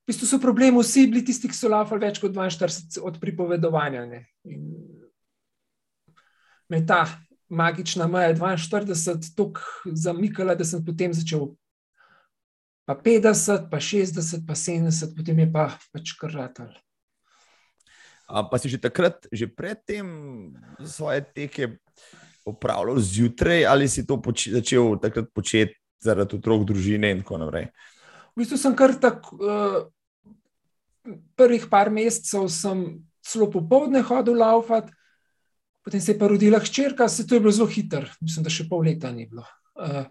v 0.04 0.12
bistvu 0.12 0.26
so 0.28 0.40
problemi 0.42 0.82
vsi 0.82 1.06
bili 1.06 1.24
tisti, 1.24 1.48
ki 1.48 1.56
so 1.56 1.70
laufali 1.72 2.04
več 2.04 2.20
kot 2.20 2.36
42 2.36 3.00
od 3.00 3.16
pripovedovanja. 3.22 4.04
Ne. 4.10 4.26
In 4.44 4.68
me 6.70 6.84
ta 6.86 7.06
magična 7.48 8.06
meja 8.06 8.34
42 8.34 9.34
tako 9.36 9.60
zamikala, 9.92 10.54
da 10.54 10.64
sem 10.64 10.84
potem 10.84 11.14
začel 11.14 11.50
pa 12.86 12.94
50, 12.94 13.70
pa 13.70 13.78
60, 13.80 14.46
pa 14.46 14.54
70, 14.54 15.16
potem 15.16 15.38
je 15.38 15.48
pa 15.52 15.66
pač 15.94 16.14
kar 16.18 16.32
ratal. 16.34 16.70
Pa 18.30 18.56
si 18.62 18.70
že 18.70 18.78
takrat, 18.78 19.26
že 19.34 19.50
predtem 19.50 20.06
svoje 20.86 21.26
teke 21.34 21.82
upravljal 22.46 23.02
zjutraj, 23.02 23.66
ali 23.66 23.90
si 23.90 24.06
to 24.06 24.22
poč 24.22 24.48
začel 24.54 24.96
takrat 25.02 25.26
početi 25.34 25.74
zaradi 26.00 26.38
otrok, 26.38 26.64
družine 26.64 27.10
in 27.12 27.20
tako 27.20 27.42
naprej? 27.42 27.68
V 28.32 28.42
bistvu 28.42 28.56
sem 28.56 28.76
kar 28.78 28.94
tako. 28.96 29.36
Uh, 29.36 29.80
prvih 31.36 31.66
par 31.70 31.90
mesecev 31.90 32.48
sem 32.52 33.00
celo 33.24 33.50
popoldne 33.50 34.02
hodil 34.04 34.38
laufati, 34.38 34.92
potem 35.84 36.00
se 36.00 36.12
je 36.12 36.18
pa 36.18 36.28
rodila 36.28 36.60
hčerka, 36.60 37.08
se 37.08 37.26
to 37.26 37.34
je 37.34 37.40
bilo 37.40 37.52
zelo 37.52 37.68
hitro, 37.68 38.06
mislim, 38.20 38.44
da 38.44 38.52
še 38.52 38.68
pol 38.68 38.84
leta 38.84 39.12
ni 39.12 39.26
bilo. 39.26 39.46
Uh, 39.74 40.04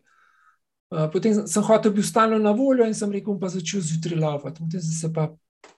uh, 0.93 1.05
potem 1.13 1.45
sem 1.47 1.65
hotel 1.65 1.93
biti 1.93 2.09
stalno 2.09 2.39
na 2.41 2.51
voljo 2.51 2.87
in 2.87 2.97
sem 2.97 3.11
rekel, 3.13 3.37
pa 3.39 3.51
začel 3.53 3.83
zjutraj 3.85 4.19
laufati. 4.19 4.65
Potem 4.65 4.81
sem, 4.81 5.13
pa, 5.13 5.29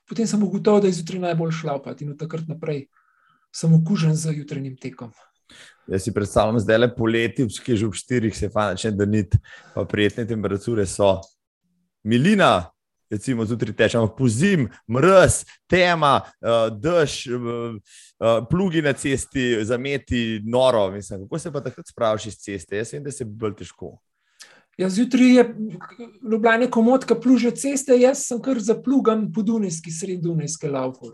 potem 0.09 0.27
sem 0.27 0.43
ugotovil, 0.43 0.81
da 0.81 0.87
je 0.87 0.99
zjutraj 0.99 1.19
najbolj 1.19 1.51
šlaufati 1.61 2.05
in 2.05 2.11
od 2.11 2.19
takrat 2.19 2.47
naprej 2.47 2.85
sem 3.55 3.73
okužen 3.73 4.15
z 4.15 4.33
jutranjim 4.37 4.77
tekom. 4.77 5.11
Jaz 5.87 6.03
si 6.03 6.13
predstavljam, 6.13 6.59
da 6.65 6.73
je 6.73 6.79
le 6.79 6.95
poleti, 6.95 7.47
ki 7.63 7.71
je 7.71 7.77
že 7.77 7.87
ob 7.87 7.95
štirih, 7.95 8.35
se 8.37 8.49
fa 8.49 8.71
načne, 8.71 8.91
da 8.95 9.05
ni, 9.05 9.25
pa 9.75 9.85
prijetne 9.85 10.27
temperature 10.27 10.85
so. 10.87 11.17
Milina, 12.03 12.71
recimo, 13.11 13.45
zjutraj 13.45 13.75
tečemo 13.75 14.07
po 14.17 14.27
zim, 14.29 14.69
mrz, 14.87 15.41
tema, 15.69 16.21
uh, 16.21 16.69
dež, 16.71 17.27
uh, 17.27 17.41
uh, 17.75 18.45
plugi 18.49 18.81
na 18.81 18.93
cesti, 18.93 19.65
zameti, 19.65 20.41
noro. 20.45 20.89
Mislim, 20.91 21.25
kako 21.27 21.39
se 21.39 21.51
pa 21.51 21.61
takrat 21.61 21.87
spraviš 21.87 22.25
iz 22.25 22.39
ceste? 22.39 22.77
Jaz 22.77 22.93
vem, 22.93 23.03
da 23.03 23.11
se 23.11 23.25
bolj 23.25 23.55
težko. 23.59 23.97
Ja, 24.77 24.89
zjutraj 24.89 25.35
je 25.35 25.55
Ljubljana 26.31 26.69
komotka 26.71 27.15
pluže 27.15 27.51
ceste, 27.51 27.97
jaz 27.99 28.23
sem 28.27 28.39
kar 28.41 28.59
zaplugam 28.59 29.27
po 29.33 29.43
Dunajski, 29.43 29.91
sredi 29.91 30.21
Dunajske 30.21 30.69
laufe. 30.71 31.11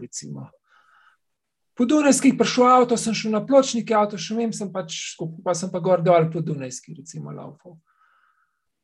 Po 1.78 1.86
Dunajski 1.86 2.36
prišel 2.38 2.68
avto, 2.68 2.98
sem 2.98 3.14
šel 3.14 3.34
na 3.34 3.44
pločnike, 3.46 3.94
avto 3.94 4.18
še 4.18 4.38
vem, 4.38 4.54
sem 4.54 4.70
pač, 4.74 5.18
pa 5.44 5.54
sem 5.58 5.72
pa 5.74 5.82
gor 5.84 6.02
dol 6.06 6.30
po 6.34 6.42
Dunajski, 6.42 6.96
recimo, 6.98 7.34
laufe. 7.34 7.76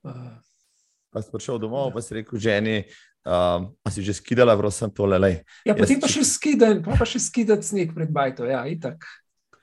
Uh, 0.03 0.36
pa 1.13 1.21
si 1.21 1.31
prišel 1.31 1.62
domov, 1.62 1.93
pa 1.93 2.01
si 2.03 2.17
rekel, 2.17 2.41
ženi, 2.41 2.77
uh, 3.25 3.65
a 3.65 3.93
si 3.93 4.03
že 4.05 4.17
skidala, 4.17 4.57
prosim, 4.57 4.91
tole. 4.93 5.21
Lej. 5.21 5.39
Ja, 5.69 5.77
potem 5.77 6.01
pa 6.01 6.09
še 6.12 6.25
skidam, 6.27 6.81
pa, 6.86 6.97
pa 6.97 7.07
še 7.07 7.21
skidati 7.21 7.65
sneg 7.65 7.93
pred 7.95 8.12
bajto, 8.13 8.49
ja, 8.49 8.65
itak. 8.69 9.05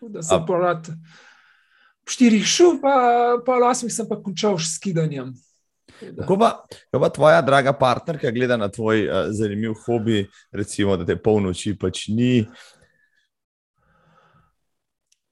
Da 0.00 0.24
sem 0.24 0.46
porat 0.48 0.88
štirih 2.10 2.46
šel, 2.46 2.78
pa 2.82 2.94
pol 3.46 3.64
osmih 3.68 3.92
sem 3.94 4.08
pa 4.08 4.18
končal 4.22 4.58
s 4.58 4.76
skidanjem. 4.78 5.32
Kako 6.00 6.38
pa, 6.40 6.50
pa 6.90 7.10
tvoja 7.12 7.42
draga 7.44 7.74
partnerka 7.76 8.32
gleda 8.32 8.56
na 8.56 8.70
tvoj 8.72 9.04
uh, 9.04 9.28
zanimiv 9.36 9.74
hobi, 9.84 10.24
recimo, 10.52 10.96
da 10.96 11.04
te 11.06 11.16
polnoči 11.16 11.74
pač 11.76 12.06
ni? 12.08 12.46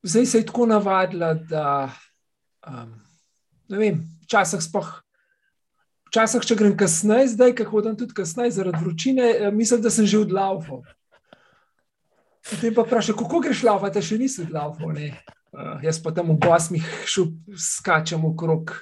Zdaj 0.05 0.27
se 0.27 0.43
je 0.43 0.47
tako 0.47 0.69
navadila, 0.69 1.33
da 1.35 1.67
um, 2.69 2.93
ne 3.73 3.81
vem, 3.81 4.03
včasih 4.29 4.63
spoh 4.63 4.99
Včasih, 6.09 6.41
če 6.41 6.57
grem 6.57 6.73
kasneje, 6.79 7.35
zdaj, 7.35 7.53
ki 7.59 7.67
hodim 7.69 7.97
tudi 8.01 8.17
kasneje 8.17 8.55
zaradi 8.57 8.81
vročine, 8.81 9.27
eh, 9.29 9.51
mislim, 9.53 9.83
da 9.85 9.91
sem 9.93 10.07
že 10.09 10.23
odlaufal. 10.23 10.81
Potem 12.49 12.73
pa 12.75 12.85
vprašaj, 12.87 13.17
kako 13.19 13.41
greš 13.45 13.61
laufati, 13.69 14.03
še 14.03 14.17
nisi 14.17 14.47
odlaufal. 14.47 14.97
Uh, 15.53 15.79
jaz 15.83 16.01
pa 16.03 16.13
tam 16.13 16.35
v 16.35 16.39
Bosmih 16.43 16.85
skačem 17.57 18.25
okrog. 18.25 18.75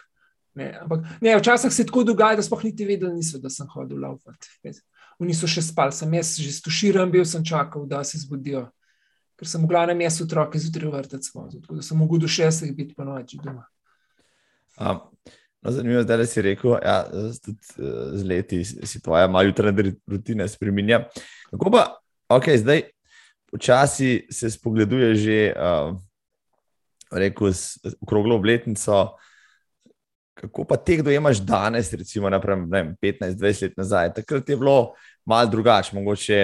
Ne, 0.57 0.73
ampak, 0.83 1.05
ne, 1.21 1.37
včasih 1.37 1.73
se 1.73 1.85
tako 1.87 2.03
dogaja, 2.09 2.39
da 2.39 2.43
sploh 2.43 2.65
niti 2.65 2.87
vedel 2.89 3.13
niso, 3.13 3.39
da 3.39 3.53
sem 3.53 3.69
hodil 3.75 4.01
laufati. 4.01 4.73
Oni 5.21 5.35
so 5.37 5.49
še 5.49 5.63
spali, 5.63 5.93
sem 5.93 6.13
jaz 6.17 6.35
že 6.41 6.53
stuširan, 6.57 7.13
bil 7.13 7.25
sem 7.29 7.45
čakal, 7.45 7.85
da 7.89 8.03
se 8.05 8.19
zbudijo. 8.23 8.67
Ker 9.37 9.49
sem 9.49 9.61
v 9.61 9.69
glavnem 9.69 10.01
jaz 10.01 10.23
otroke 10.25 10.59
zjutraj 10.61 10.95
vrtec 10.95 11.29
vozil, 11.35 11.61
tako 11.61 11.77
da 11.77 11.85
sem 11.85 11.99
mogel 12.01 12.25
do 12.25 12.29
šestih 12.29 12.73
biti 12.77 12.97
pa 12.97 13.05
noči 13.05 13.41
doma. 13.43 13.69
Um. 14.81 15.05
No, 15.67 15.73
zanimivo 15.73 15.99
je, 15.99 16.05
da 16.05 16.27
si 16.27 16.43
rekel, 16.43 16.71
da 16.71 16.79
ja, 16.85 17.05
z 18.13 18.25
leti 18.25 18.65
si 18.65 19.01
tvoja 19.03 19.27
malo 19.29 19.49
jutranja 19.49 19.93
rutina 20.07 20.49
spremenja. 20.49 21.09
Kako 21.51 21.71
pa, 21.71 21.97
ok, 22.29 22.45
zdaj 22.57 22.83
počasi 23.51 24.27
se 24.31 24.51
spogleduje 24.51 25.15
že, 25.15 25.55
uh, 25.57 25.97
rekel, 27.11 27.53
s 27.53 27.79
okroglo 28.01 28.37
obletnico. 28.37 29.17
Kako 30.37 30.67
pa 30.69 30.77
te, 30.77 30.99
kdo 31.01 31.11
imaš 31.11 31.41
danes, 31.41 31.93
recimo, 31.93 32.29
15-20 32.29 33.63
let 33.63 33.77
nazaj? 33.77 34.15
Takrat 34.15 34.49
je 34.49 34.57
bilo 34.57 34.95
malo 35.25 35.51
drugače, 35.51 35.97
mogoče. 35.97 36.41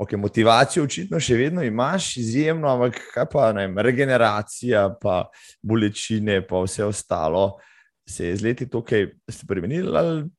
Ok, 0.00 0.14
motivacijo 0.16 0.86
očitno 0.86 1.18
še 1.20 1.36
vedno 1.36 1.60
imaš, 1.60 2.14
izjemno, 2.16 2.70
ampak 2.72 3.02
kaj 3.12 3.26
pa 3.28 3.50
ne, 3.52 3.66
regeneracija, 3.84 4.86
pa 4.96 5.26
bolečine, 5.60 6.38
pa 6.48 6.62
vse 6.64 6.86
ostalo 6.88 7.58
se 8.10 8.26
je 8.26 8.36
z 8.36 8.42
leti 8.44 8.68
tukaj 8.70 9.08
spremenilo, 9.28 9.98
ali 9.98 10.30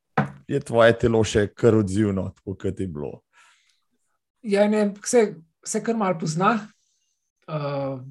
je 0.48 0.60
tvoje 0.60 0.98
telo 1.00 1.24
še 1.24 1.48
kar 1.56 1.76
odzivno, 1.76 2.30
tako 2.36 2.56
kot 2.60 2.80
je 2.80 2.88
bilo? 2.88 3.22
Ja, 4.44 4.68
ne, 4.68 4.90
vse, 5.04 5.24
vse 5.64 5.84
kar 5.86 5.98
malo 5.98 6.20
pozna. 6.20 6.54
Uh, 7.48 8.02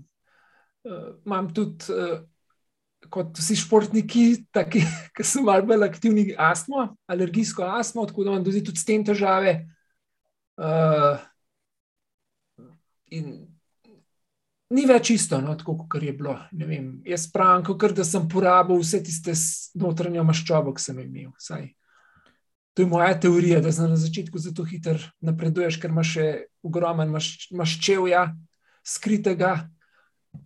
uh, 0.88 1.08
imam 1.26 1.50
tudi, 1.54 1.90
uh, 1.94 2.20
kot 3.10 3.38
vsi 3.40 3.56
športniki, 3.62 4.24
taki, 4.54 4.82
ki 5.16 5.26
so 5.26 5.44
malo 5.46 5.66
bolj 5.68 5.86
aktivni, 5.88 6.26
astmo, 6.38 6.90
alergijsko 7.10 7.66
astmo, 7.80 8.06
tako 8.08 8.26
da 8.26 8.34
imam 8.34 8.44
tudi 8.46 8.76
s 8.76 8.86
tem 8.88 9.04
težave. 9.06 9.58
Uh, 10.60 11.20
in 13.10 13.32
ni 14.70 14.86
več 14.86 15.10
isto, 15.14 15.40
no, 15.42 15.56
tako 15.58 15.76
kot 15.82 16.02
je 16.04 16.12
bilo. 16.16 16.36
Vem, 16.52 17.00
jaz 17.08 17.26
pravim, 17.32 17.64
kot 17.66 17.96
da 17.96 18.06
sem 18.06 18.28
porabil 18.30 18.80
vse 18.82 19.02
tiste 19.06 19.34
notranje 19.80 20.24
maščobe, 20.26 20.74
ki 20.76 20.84
sem 20.84 21.00
imel. 21.02 21.30
Saj. 21.40 21.70
To 22.78 22.84
je 22.84 22.88
moja 22.88 23.16
teorija, 23.18 23.58
da 23.60 23.72
na 23.82 23.98
začetku 23.98 24.38
zato 24.38 24.64
hitro 24.64 25.00
napreduješ, 25.26 25.80
ker 25.82 25.90
imaš 25.90 26.12
še 26.14 26.26
ogromen 26.62 27.10
maš, 27.10 27.48
maščevja, 27.50 28.28
skritega. 28.86 29.56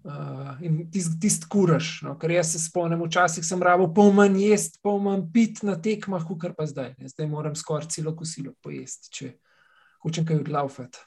Uh, 0.05 0.57
in 0.65 0.79
tisti 0.93 1.19
tist 1.21 1.47
kuraš. 1.53 1.99
No, 2.05 2.15
ker 2.21 2.33
jaz 2.33 2.55
se 2.55 2.61
spomnim, 2.61 3.03
včasih 3.05 3.45
sem 3.45 3.63
rabo 3.65 3.91
pol 3.97 4.13
manj 4.17 4.41
jesti, 4.41 4.81
pol 4.85 4.99
manj 5.05 5.27
piti 5.33 5.67
na 5.69 5.77
tekmah, 5.81 6.25
kot 6.29 6.57
pa 6.57 6.67
zdaj. 6.69 6.95
Zdaj 7.13 7.29
moram 7.29 7.57
skoraj 7.57 7.91
celo 7.93 8.15
kosilo 8.17 8.53
pojesti, 8.65 9.13
če 9.13 9.31
hočem 10.05 10.27
kaj 10.29 10.43
odlaufati. 10.43 11.05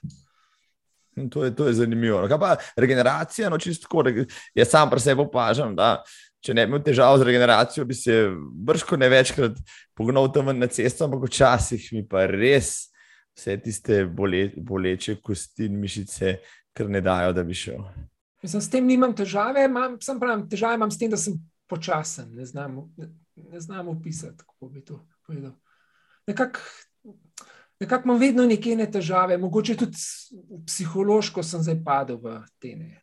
To 1.33 1.45
je, 1.45 1.55
to 1.57 1.67
je 1.67 1.73
zanimivo. 1.73 2.21
Kaj 2.29 2.39
pa 2.41 2.55
regeneracija, 2.77 3.49
no 3.49 3.57
čisto 3.57 3.87
tako, 3.87 4.25
jaz 4.55 4.69
sam 4.69 4.89
pri 4.89 5.01
sebi 5.01 5.25
opažam, 5.25 5.73
da 5.77 6.03
če 6.45 6.53
ne 6.53 6.65
bi 6.65 6.73
imel 6.73 6.83
težav 6.85 7.17
z 7.17 7.25
regeneracijo, 7.25 7.85
bi 7.85 7.97
se 7.97 8.19
brško 8.65 8.97
ne 8.97 9.09
večkrat 9.09 9.57
pognal 9.97 10.29
tam 10.33 10.53
na 10.57 10.69
cesto, 10.69 11.05
ampak 11.05 11.25
včasih 11.29 11.89
mi 11.97 12.03
pa 12.07 12.27
res 12.29 12.91
vse 13.37 13.57
tiste 13.61 14.03
bole, 14.05 14.51
boleče 14.57 15.17
kosti 15.21 15.67
in 15.69 15.81
mišice, 15.81 16.37
ker 16.77 16.89
ne 16.89 17.01
dajo, 17.01 17.33
da 17.33 17.43
bi 17.45 17.57
šel. 17.57 17.81
Mislim, 18.43 18.61
s 18.61 18.69
tem 18.69 18.85
nimam 18.85 19.15
težave, 19.15 19.65
imam, 19.65 19.97
sem 20.01 20.19
pravim, 20.19 20.45
težave 20.49 20.77
imam 20.77 20.91
s 20.91 20.99
tem, 21.01 21.09
da 21.09 21.17
sem 21.17 21.39
počasen, 21.67 22.29
ne 22.37 22.45
znam, 22.45 22.83
ne, 22.97 23.09
ne 23.35 23.59
znam 23.59 23.87
opisati, 23.87 24.43
kako 24.45 24.69
bi 24.69 24.85
to 24.85 24.99
povedal. 25.25 25.55
Nekako 26.27 26.59
nekako 27.79 28.07
imam 28.07 28.19
vedno 28.19 28.45
neke 28.45 28.89
težave, 28.91 29.37
mogoče 29.37 29.75
tudi 29.77 29.97
psihološko 30.65 31.43
sem 31.43 31.61
zdaj 31.61 31.81
padel 31.85 32.17
v 32.17 32.37
te. 32.59 32.75
Ne. 32.75 33.01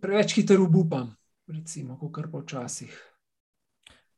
Preveč 0.00 0.34
hitro 0.36 0.64
obupam, 0.64 1.14
recimo, 1.48 1.98
kot 1.98 2.14
kar 2.14 2.30
počasih. 2.30 2.92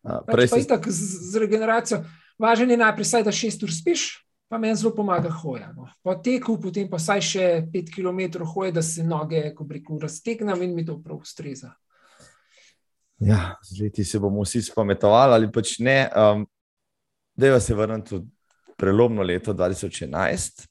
Pač 0.02 0.48
si... 0.48 0.62
z, 0.64 1.30
z 1.30 1.42
regeneracijo, 1.42 2.00
važno 2.38 2.70
je 2.72 2.80
najprej, 2.80 3.04
saj, 3.04 3.26
da 3.26 3.34
šest 3.34 3.62
ur 3.62 3.72
spiš, 3.74 4.08
pa 4.48 4.58
meni 4.58 4.76
zelo 4.76 4.94
pomaga 4.96 5.30
hoja. 5.30 5.72
No. 5.76 5.88
Po 6.02 6.14
teku, 6.24 6.56
potem 6.60 6.88
pa 6.88 6.96
vsaj 7.00 7.24
še 7.24 7.48
pet 7.72 7.90
km 7.92 8.40
hoje, 8.54 8.72
da 8.72 8.82
se 8.82 9.04
noge, 9.04 9.42
ko 9.54 9.66
reko, 9.68 9.98
raztegnem 10.02 10.62
in 10.64 10.74
mi 10.74 10.86
to 10.86 10.96
prav 11.02 11.20
ustreza. 11.20 11.74
Ja, 13.18 13.58
zdaj 13.66 14.04
se 14.04 14.18
bomo 14.18 14.44
vsi 14.46 14.62
spametovali 14.62 15.34
ali 15.34 15.50
pač 15.52 15.78
ne. 15.82 16.00
Um, 16.14 16.46
Dejva 17.38 17.60
se 17.62 17.74
vrniti 17.74 18.16
v 18.16 18.24
prelomno 18.78 19.22
leto 19.22 19.52
2011, 19.54 20.64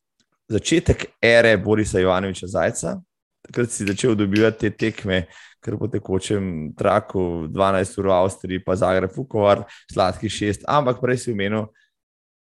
začetek 0.52 1.06
ere 1.24 1.54
Borisa 1.58 2.00
Jovanoviča 2.00 2.48
Zajca. 2.48 2.98
Takrat 3.48 3.72
si 3.72 3.86
začel 3.88 4.18
dobivati 4.20 4.68
te 4.68 4.72
tekme, 4.76 5.22
kar 5.64 5.78
po 5.80 5.88
tekočem 5.88 6.74
traku, 6.76 7.48
12 7.48 8.00
ur 8.02 8.10
v 8.10 8.16
Avstriji, 8.18 8.64
pa 8.66 8.76
Zagreb, 8.76 9.14
Vukovar, 9.16 9.64
sladki 9.88 10.28
šest, 10.28 10.68
ampak 10.68 11.00
prej 11.00 11.22
si 11.24 11.32
omenil, 11.32 11.70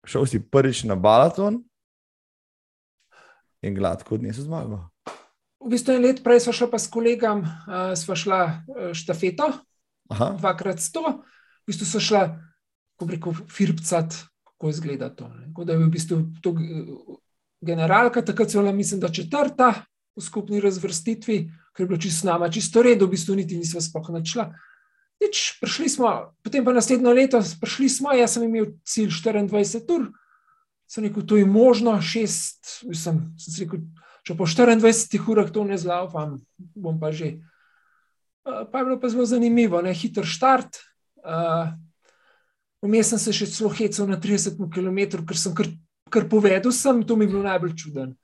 šel 0.07 0.25
si 0.25 0.41
prvič 0.41 0.83
na 0.89 0.95
balaton 0.95 1.61
in 3.61 3.75
gladko 3.75 4.15
odnesel 4.15 4.47
zmago. 4.49 4.87
V 5.61 5.69
bistvu 5.69 5.93
en 5.93 6.01
let 6.01 6.23
prej 6.25 6.41
smo 6.41 6.53
šli 6.57 6.67
pa 6.71 6.79
s 6.81 6.89
kolegom, 6.89 7.43
uh, 7.45 7.93
smo 7.97 8.17
šla 8.17 8.41
uh, 8.45 8.93
štafeto, 8.97 9.51
Aha. 10.09 10.31
dvakrat 10.39 10.81
sto, 10.81 11.21
v 11.61 11.69
bistvu 11.69 11.85
so 11.85 12.01
šla, 12.01 12.23
ko 12.97 13.05
reko, 13.05 13.33
firpcat, 13.45 14.17
kako 14.53 14.73
izgleda 14.73 15.11
to. 15.13 15.29
Tako 15.29 15.65
da 15.65 15.77
je 15.77 15.83
v 15.83 15.91
bistvu 15.93 16.17
to 16.41 16.55
uh, 16.57 17.19
generalka, 17.61 18.25
takrat 18.25 18.49
so 18.49 18.63
bila, 18.63 18.73
mislim, 18.73 18.99
da 18.99 19.13
četrta 19.13 19.73
v 20.17 20.21
skupni 20.21 20.59
razvrstitvi, 20.59 21.37
ker 21.75 21.85
je 21.85 21.87
bilo 21.87 22.01
čisto 22.01 22.27
nama, 22.27 22.49
čisto 22.49 22.81
redo, 22.81 23.05
v 23.05 23.13
bistvu 23.13 23.37
niti 23.37 23.57
nismo 23.57 23.81
spoh 23.81 24.09
načela. 24.09 24.49
Nič, 25.21 25.61
prišli 25.61 25.89
smo, 25.89 26.33
potem 26.41 26.65
pa 26.65 26.73
naslednjo 26.73 27.13
leto, 27.13 27.41
prišli 27.61 27.89
smo, 27.89 28.13
jaz 28.17 28.35
sem 28.35 28.47
imel 28.47 28.73
cilj 28.81 29.11
24 29.21 29.85
ur, 29.93 30.07
sem 30.89 31.05
rekel, 31.05 31.25
to 31.27 31.37
je 31.37 31.45
možno, 31.45 31.93
šest, 32.01 32.81
mislim, 32.89 33.21
sem 33.37 33.59
rekel, 33.63 33.83
če 34.25 34.35
po 34.37 34.47
24 34.49 35.21
urah 35.29 35.51
to 35.53 35.63
ne 35.67 35.77
zlaufam, 35.77 36.39
bom 36.57 36.97
pa 36.99 37.13
že. 37.13 37.37
Pa 38.41 38.81
je 38.81 38.85
bilo 38.87 38.97
pa 38.97 39.09
zelo 39.13 39.25
zanimivo, 39.29 39.83
ne? 39.85 39.93
hiter 39.93 40.25
štart. 40.25 40.81
Vmes 42.81 43.11
sem 43.13 43.21
se 43.21 43.33
še 43.37 43.45
celo 43.53 43.69
hecel 43.69 44.09
na 44.09 44.17
30 44.17 44.57
km, 44.73 45.21
ker 45.21 45.37
sem 45.37 45.53
kar, 45.53 45.69
kar 46.09 46.25
povedal, 46.25 46.73
sem, 46.73 47.05
to 47.05 47.13
mi 47.13 47.29
je 47.29 47.33
bilo 47.35 47.45
najbolj 47.45 47.75
čuden. 47.77 48.15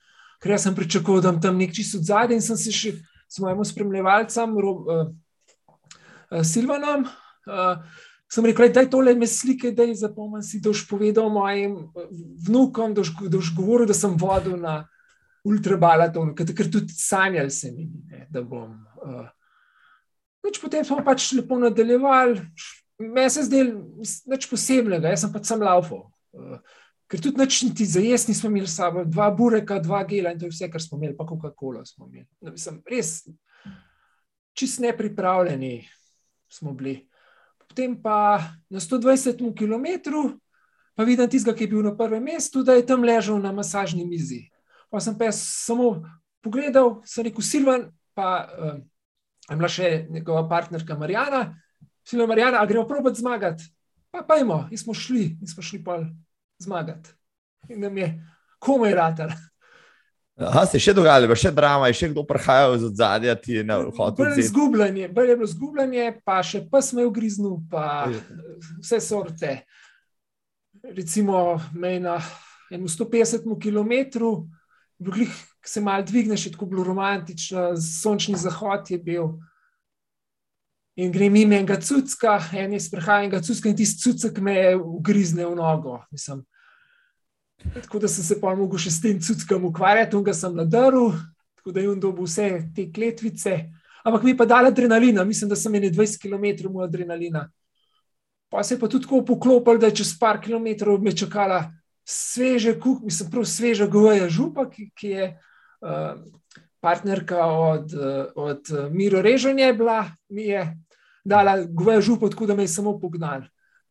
Ker 0.41 0.55
jaz 0.57 0.65
sem 0.65 0.73
pričakoval, 0.73 1.21
da 1.21 1.35
tam 1.37 1.61
nek 1.61 1.77
čisto 1.77 2.01
zadaj 2.01 2.33
in 2.33 2.41
sem 2.41 2.57
se 2.57 2.73
še 2.73 2.95
s 3.29 3.37
mojim 3.43 3.61
spremljevalcem, 3.65 4.57
uh, 6.31 6.37
uh, 6.37 6.43
Silvanom, 6.43 7.05
uh, 7.47 7.77
sem 8.31 8.45
rekel, 8.45 8.71
da 8.73 8.83
je 8.83 8.89
tole 8.91 9.15
me 9.15 9.27
slike, 9.27 9.71
da 9.71 9.83
je 9.87 9.95
zapomnil 9.95 10.43
si, 10.43 10.59
da 10.59 10.69
boš 10.69 10.87
povedal 10.89 11.29
mojim 11.31 11.77
vnukom, 12.47 12.93
da 12.93 13.03
boš 13.37 13.53
govoril, 13.55 13.87
da 13.87 13.95
sem 13.95 14.17
vodil 14.19 14.57
na 14.59 14.81
ultrabalaton, 15.47 16.33
ker 16.35 16.71
tudi 16.71 16.93
sanjali 16.93 17.51
se 17.53 17.71
mi, 17.71 17.87
ne, 18.11 18.25
da 18.31 18.43
bom. 18.43 18.73
Uh, 19.03 19.29
potem 20.61 20.83
smo 20.85 20.99
pač 21.05 21.31
lepo 21.37 21.59
nadaljevali, 21.59 22.41
meni 22.99 23.31
se 23.31 23.45
zdel 23.47 23.71
nič 24.27 24.49
posebnega, 24.51 25.13
jaz 25.13 25.23
sem 25.23 25.31
pač 25.31 25.47
sam 25.47 25.63
laufal. 25.63 26.07
Uh, 26.35 26.59
ker 27.07 27.23
tudi 27.23 27.39
nič 27.39 27.61
niti 27.63 27.87
za 27.87 28.03
jesti 28.03 28.33
nismo 28.33 28.51
imeli 28.51 28.67
sabo, 28.67 29.05
dva 29.07 29.29
bureka, 29.31 29.79
dva 29.79 30.01
gela 30.07 30.33
in 30.33 30.39
to 30.39 30.49
je 30.49 30.51
vse, 30.51 30.67
kar 30.71 30.83
smo 30.83 30.99
imeli, 30.99 31.15
pa 31.15 31.23
Coca-Cola 31.23 31.85
smo 31.87 32.09
imeli. 32.09 32.27
No, 32.43 32.51
mislim, 32.51 32.81
res 32.91 33.21
čist 34.57 34.81
nepripravljeni 34.83 35.85
smo 36.49 36.73
bili. 36.73 37.07
Potem 37.57 37.95
pa 38.01 38.41
na 38.69 38.79
120 38.79 39.37
km, 39.57 40.11
pa 40.95 41.03
vidim 41.03 41.29
tistega, 41.29 41.55
ki 41.57 41.63
je 41.63 41.71
bil 41.71 41.83
na 41.85 41.95
prvem 41.97 42.23
mestu, 42.23 42.63
da 42.63 42.73
je 42.73 42.85
tam 42.85 43.03
ležal 43.03 43.41
na 43.41 43.51
masažni 43.51 44.05
mizi. 44.05 44.47
Pa 44.89 44.99
sem 45.03 45.17
pa 45.17 45.31
samo 45.35 46.01
pogledal, 46.41 47.01
sem 47.05 47.27
rekel, 47.27 47.43
Silvan, 47.43 47.89
pa 48.15 48.47
uh, 48.47 48.79
je 49.49 49.57
bila 49.57 49.69
še 49.69 50.07
njegova 50.09 50.47
partnerka 50.49 50.97
Marijana. 50.97 51.57
Silvan, 52.07 52.31
Marijana, 52.31 52.61
a 52.61 52.65
gremo 52.65 52.87
probati 52.87 53.19
zmagati? 53.19 53.67
Pa 54.11 54.23
pojmo, 54.23 54.67
in 54.71 54.79
smo 54.79 54.95
šli, 54.95 55.37
in 55.41 55.47
smo 55.47 55.63
šli 55.63 55.83
pa 55.83 55.99
zmagati. 56.63 57.11
In 57.69 57.83
nam 57.83 57.97
je 57.97 58.13
komaj 58.59 58.95
ratar. 58.95 59.35
Aha, 60.37 60.67
se 60.69 60.77
je 60.77 60.83
še 60.85 60.93
dogajalo, 60.93 61.33
še 61.33 61.49
drama, 61.49 61.87
je 61.89 61.97
še 61.97 62.11
kdo 62.11 62.21
prihajal 62.29 62.75
z 62.77 62.91
zadnja, 62.93 63.33
ti 63.41 63.55
je 63.57 63.63
na 63.65 63.79
hodu. 63.81 64.21
Bolje 64.21 64.43
je 64.43 64.49
zgubljanje, 64.51 65.07
bolje 65.09 65.33
je 65.33 65.37
bilo 65.39 65.49
zgubljanje, 65.49 66.09
pa 66.21 66.35
še 66.45 66.61
pes 66.69 66.91
me 66.93 67.01
je 67.01 67.09
ugriznil, 67.09 67.55
pa 67.71 68.05
vse 68.77 68.99
sorte. 69.01 69.53
Recimo, 70.85 71.57
na 71.73 72.19
150 72.69 73.49
km, 73.57 73.95
blih, 75.01 75.33
se 75.65 75.81
malo 75.81 76.05
dvigneš, 76.05 76.51
tako 76.53 76.69
bilo 76.69 76.85
romantično, 76.85 77.71
sončni 77.81 78.37
zahod 78.37 78.93
je 78.93 79.01
bil. 79.01 79.33
In 81.01 81.09
grem 81.13 81.33
ime 81.35 81.57
enega 81.57 81.79
cucka, 81.81 82.37
en 82.53 82.77
je 82.77 82.83
sprehajal 82.85 83.25
enega 83.25 83.41
cucka 83.41 83.73
in 83.73 83.77
tisti 83.77 84.05
cucek 84.05 84.37
me 84.37 84.53
je 84.53 84.77
ugrizne 84.77 85.49
v 85.49 85.57
nogo. 85.57 85.97
Mislim. 86.13 86.45
Tako 87.73 87.99
da 87.99 88.07
sem 88.07 88.23
se 88.23 88.37
pa 88.41 88.53
mogel 88.55 88.79
še 88.79 88.91
s 88.93 89.01
tem 89.01 89.19
cuckom 89.21 89.65
ukvarjati, 89.71 90.15
in 90.17 90.23
ga 90.23 90.33
sem 90.33 90.55
nadaril, 90.55 91.15
tako 91.57 91.73
da 91.73 91.81
je 91.81 91.89
on 91.89 91.99
dobil 91.99 92.27
vse 92.27 92.49
te 92.75 92.87
kletvice. 92.93 93.57
Ampak 94.05 94.23
mi 94.23 94.31
je 94.31 94.37
pa 94.39 94.45
dal 94.45 94.69
adrenalina, 94.69 95.25
mislim, 95.27 95.49
da 95.49 95.55
sem 95.55 95.73
imel 95.75 95.91
20 95.91 96.21
km 96.21 96.77
adrenalina. 96.85 97.47
Pa 98.49 98.63
se 98.63 98.75
je 98.75 98.79
pa 98.79 98.87
tudi 98.87 99.03
tako 99.03 99.25
poklopil, 99.25 99.81
da 99.81 99.89
je 99.89 99.99
čez 99.99 100.13
par 100.19 100.39
km 100.41 100.95
me 101.01 101.11
čakala 101.11 101.65
sveže 102.07 102.77
kuh, 102.79 103.01
mislim, 103.03 103.31
prav 103.31 103.45
sveža 103.45 103.87
goveja 103.91 104.29
župa, 104.29 104.69
ki, 104.71 104.89
ki 104.95 105.07
je 105.07 105.25
uh, 105.81 106.21
partnerka 106.79 107.45
od, 107.45 107.91
uh, 107.93 108.31
od 108.35 108.71
Miro 108.91 109.21
Režanja 109.21 109.73
bila, 109.73 110.05
mi 110.29 110.47
je 110.47 110.63
dala 111.25 111.57
govejo 111.67 112.01
župo, 112.01 112.29
tako 112.29 112.47
da 112.47 112.55
me 112.55 112.63
je 112.63 112.71
samo 112.71 112.95
pognal. 112.99 113.41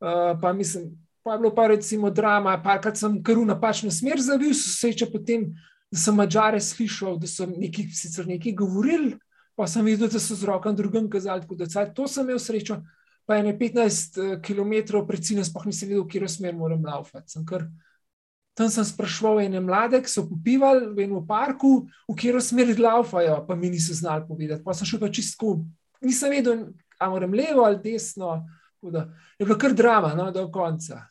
Uh, 0.01 0.39
pa, 0.41 0.53
mislim, 0.53 0.95
pa 1.27 1.33
je 1.33 1.39
bilo 1.39 1.55
pa 1.55 1.66
recimo 1.66 2.11
drama, 2.11 2.53
parkrat 2.62 2.95
sem 2.97 3.16
kar 3.22 3.35
v 3.35 3.49
napačno 3.49 3.91
smer 3.91 4.20
zavil, 4.22 4.53
se 4.55 4.93
če 4.95 5.09
potem, 5.11 5.49
da 5.91 5.99
sem 5.99 6.14
mačare 6.14 6.61
slišal, 6.62 7.16
da 7.18 7.27
so 7.27 7.49
neki, 7.51 7.89
sicer 7.91 8.29
nekaj 8.31 8.53
govorili, 8.55 9.16
pa 9.59 9.66
sem 9.66 9.83
videl, 9.83 10.07
da 10.07 10.20
so 10.22 10.37
z 10.39 10.47
rokom 10.47 10.77
drugim 10.79 11.09
kazali, 11.11 11.43
tako 11.43 11.59
da 11.59 11.66
caj, 11.66 11.89
to 11.97 12.07
sem 12.07 12.29
imel 12.29 12.39
srečo. 12.39 12.77
Pa 13.27 13.41
je 13.41 13.43
ne 13.43 13.57
15 13.59 14.20
km 14.47 15.01
pred 15.09 15.24
ciljem, 15.27 15.43
sploh 15.49 15.66
nisem 15.66 15.91
videl, 15.91 16.05
v 16.05 16.12
katero 16.12 16.29
smer 16.31 16.55
moram 16.55 16.87
laufati. 16.87 17.35
Sem 17.35 17.43
kar, 17.49 17.64
tam 18.55 18.70
sem 18.70 18.87
sprašval 18.87 19.43
ene 19.49 19.64
mlade, 19.66 19.99
ki 20.07 20.12
so 20.12 20.29
popivali 20.29 20.93
v 20.95 21.09
enem 21.09 21.27
parku, 21.27 21.89
v 22.07 22.14
katero 22.14 22.45
smer 22.45 22.70
laufajo, 22.70 23.41
pa 23.51 23.59
mi 23.59 23.72
niso 23.74 23.99
znali 23.99 24.29
povedati. 24.31 24.62
Pa 24.62 24.79
sem 24.79 24.87
šel 24.87 25.03
pa 25.03 25.11
čisto, 25.11 25.57
nisem 26.07 26.39
vedel, 26.39 26.68
ali 27.03 27.16
moram 27.18 27.35
levo 27.35 27.66
ali 27.66 27.83
desno. 27.83 28.37
Da, 28.87 29.09
je 29.41 29.43
bilo 29.43 29.59
kar 29.59 29.74
drama, 29.74 30.14
no, 30.14 30.31
do 30.31 30.47
konca. 30.55 31.03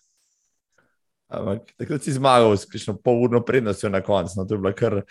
Takrat 1.28 2.04
si 2.06 2.14
zmagal 2.14 2.54
s 2.54 2.70
kakšno 2.70 2.98
polurno 3.02 3.42
prednostjo 3.42 3.90
na 3.90 4.02
koncu. 4.06 4.38
No, 4.38 4.46
to 4.46 4.56
je 4.56 4.62
bila 4.62 4.74
kar, 4.78 5.02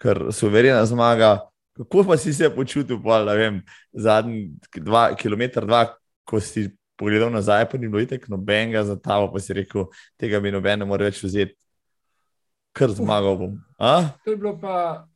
kar 0.00 0.32
suverena 0.32 0.84
zmaga. 0.86 1.48
Kako 1.76 2.04
pa 2.08 2.16
si 2.18 2.34
se 2.34 2.50
počutil, 2.50 2.98
pa, 3.02 3.22
da 3.24 3.36
vem, 3.38 3.60
zadnji 3.92 4.50
dva, 4.74 5.12
kilometr, 5.14 5.66
dva, 5.66 5.84
ko 6.26 6.40
si 6.42 6.66
pogledal 6.98 7.30
nazaj, 7.30 7.68
pa 7.70 7.78
ni 7.78 7.86
bilo 7.86 8.02
itek 8.02 8.26
nobenega 8.28 8.82
za 8.84 8.96
tavo, 8.98 9.30
pa 9.30 9.38
si 9.38 9.54
rekel, 9.54 9.86
tega 10.18 10.40
mi 10.42 10.50
noben 10.50 10.82
ne 10.82 10.88
more 10.88 11.06
več 11.06 11.22
vzeti, 11.22 11.54
kar 12.74 12.90
zmagal 12.90 13.38
bom. 13.38 13.54
A? 13.78 14.10
To 14.26 14.34
je 14.34 14.40
bilo 14.40 14.56
pa, 14.58 15.06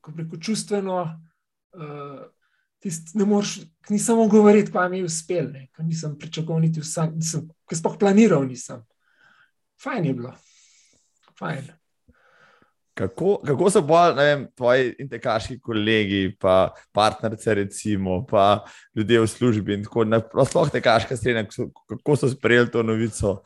ko 0.00 0.16
preko 0.16 0.40
čustveno. 0.40 1.04
Uh, 1.76 2.26
Tist, 2.78 3.10
ne 3.18 3.24
moreš, 3.26 3.56
nisem 3.90 4.14
mogel 4.14 4.38
govoriti, 4.38 4.70
pa 4.70 4.84
mi 4.88 5.00
je 5.00 5.08
uspel, 5.08 5.48
ker 5.74 5.82
nisem 5.84 6.12
pričakoval, 6.14 6.60
niti 6.62 6.78
vsem, 6.78 7.10
nisem, 7.18 7.48
sploh 7.74 7.96
planiral 7.98 8.44
nisem. 8.46 8.84
Fajn 9.82 10.04
je 10.04 10.14
bilo. 10.14 10.32
Fajn. 11.38 11.68
Kako, 12.98 13.36
kako 13.46 13.70
so 13.70 13.80
bolj, 13.86 14.16
vem, 14.18 14.40
tvoji 14.58 14.88
intekaški 14.98 15.60
kolegi, 15.62 16.32
pa 16.40 16.72
partnerice, 16.92 17.54
recimo, 17.54 18.24
pa 18.26 18.64
ljudje 18.96 19.20
v 19.20 19.28
službi 19.30 19.76
in 19.76 19.84
tako 19.86 20.04
naprej, 20.04 20.48
sploh 20.50 20.72
tekaška 20.74 21.16
strena, 21.16 21.44
kako 21.46 22.16
so 22.18 22.30
sprejeli 22.32 22.72
to 22.74 22.82
novico? 22.82 23.36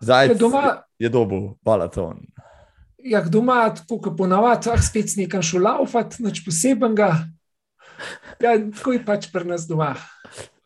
Zdaj 0.00 0.26
ja, 0.26 0.34
doma, 0.34 0.74
je 0.98 1.08
dobil 1.08 1.52
balaton. 1.62 2.18
Ja, 2.98 3.22
doma, 3.22 3.60
tako 3.74 4.00
kot 4.02 4.18
ponavadi, 4.18 4.72
ah, 4.74 4.82
spet 4.82 5.14
nekam 5.16 5.42
šulaufati, 5.42 6.22
nič 6.26 6.42
posebenega. 6.46 7.12
Ja, 8.42 8.58
tako 8.58 8.98
je 8.98 9.04
pač 9.06 9.30
pri 9.30 9.46
nas 9.46 9.70
doma. 9.70 9.94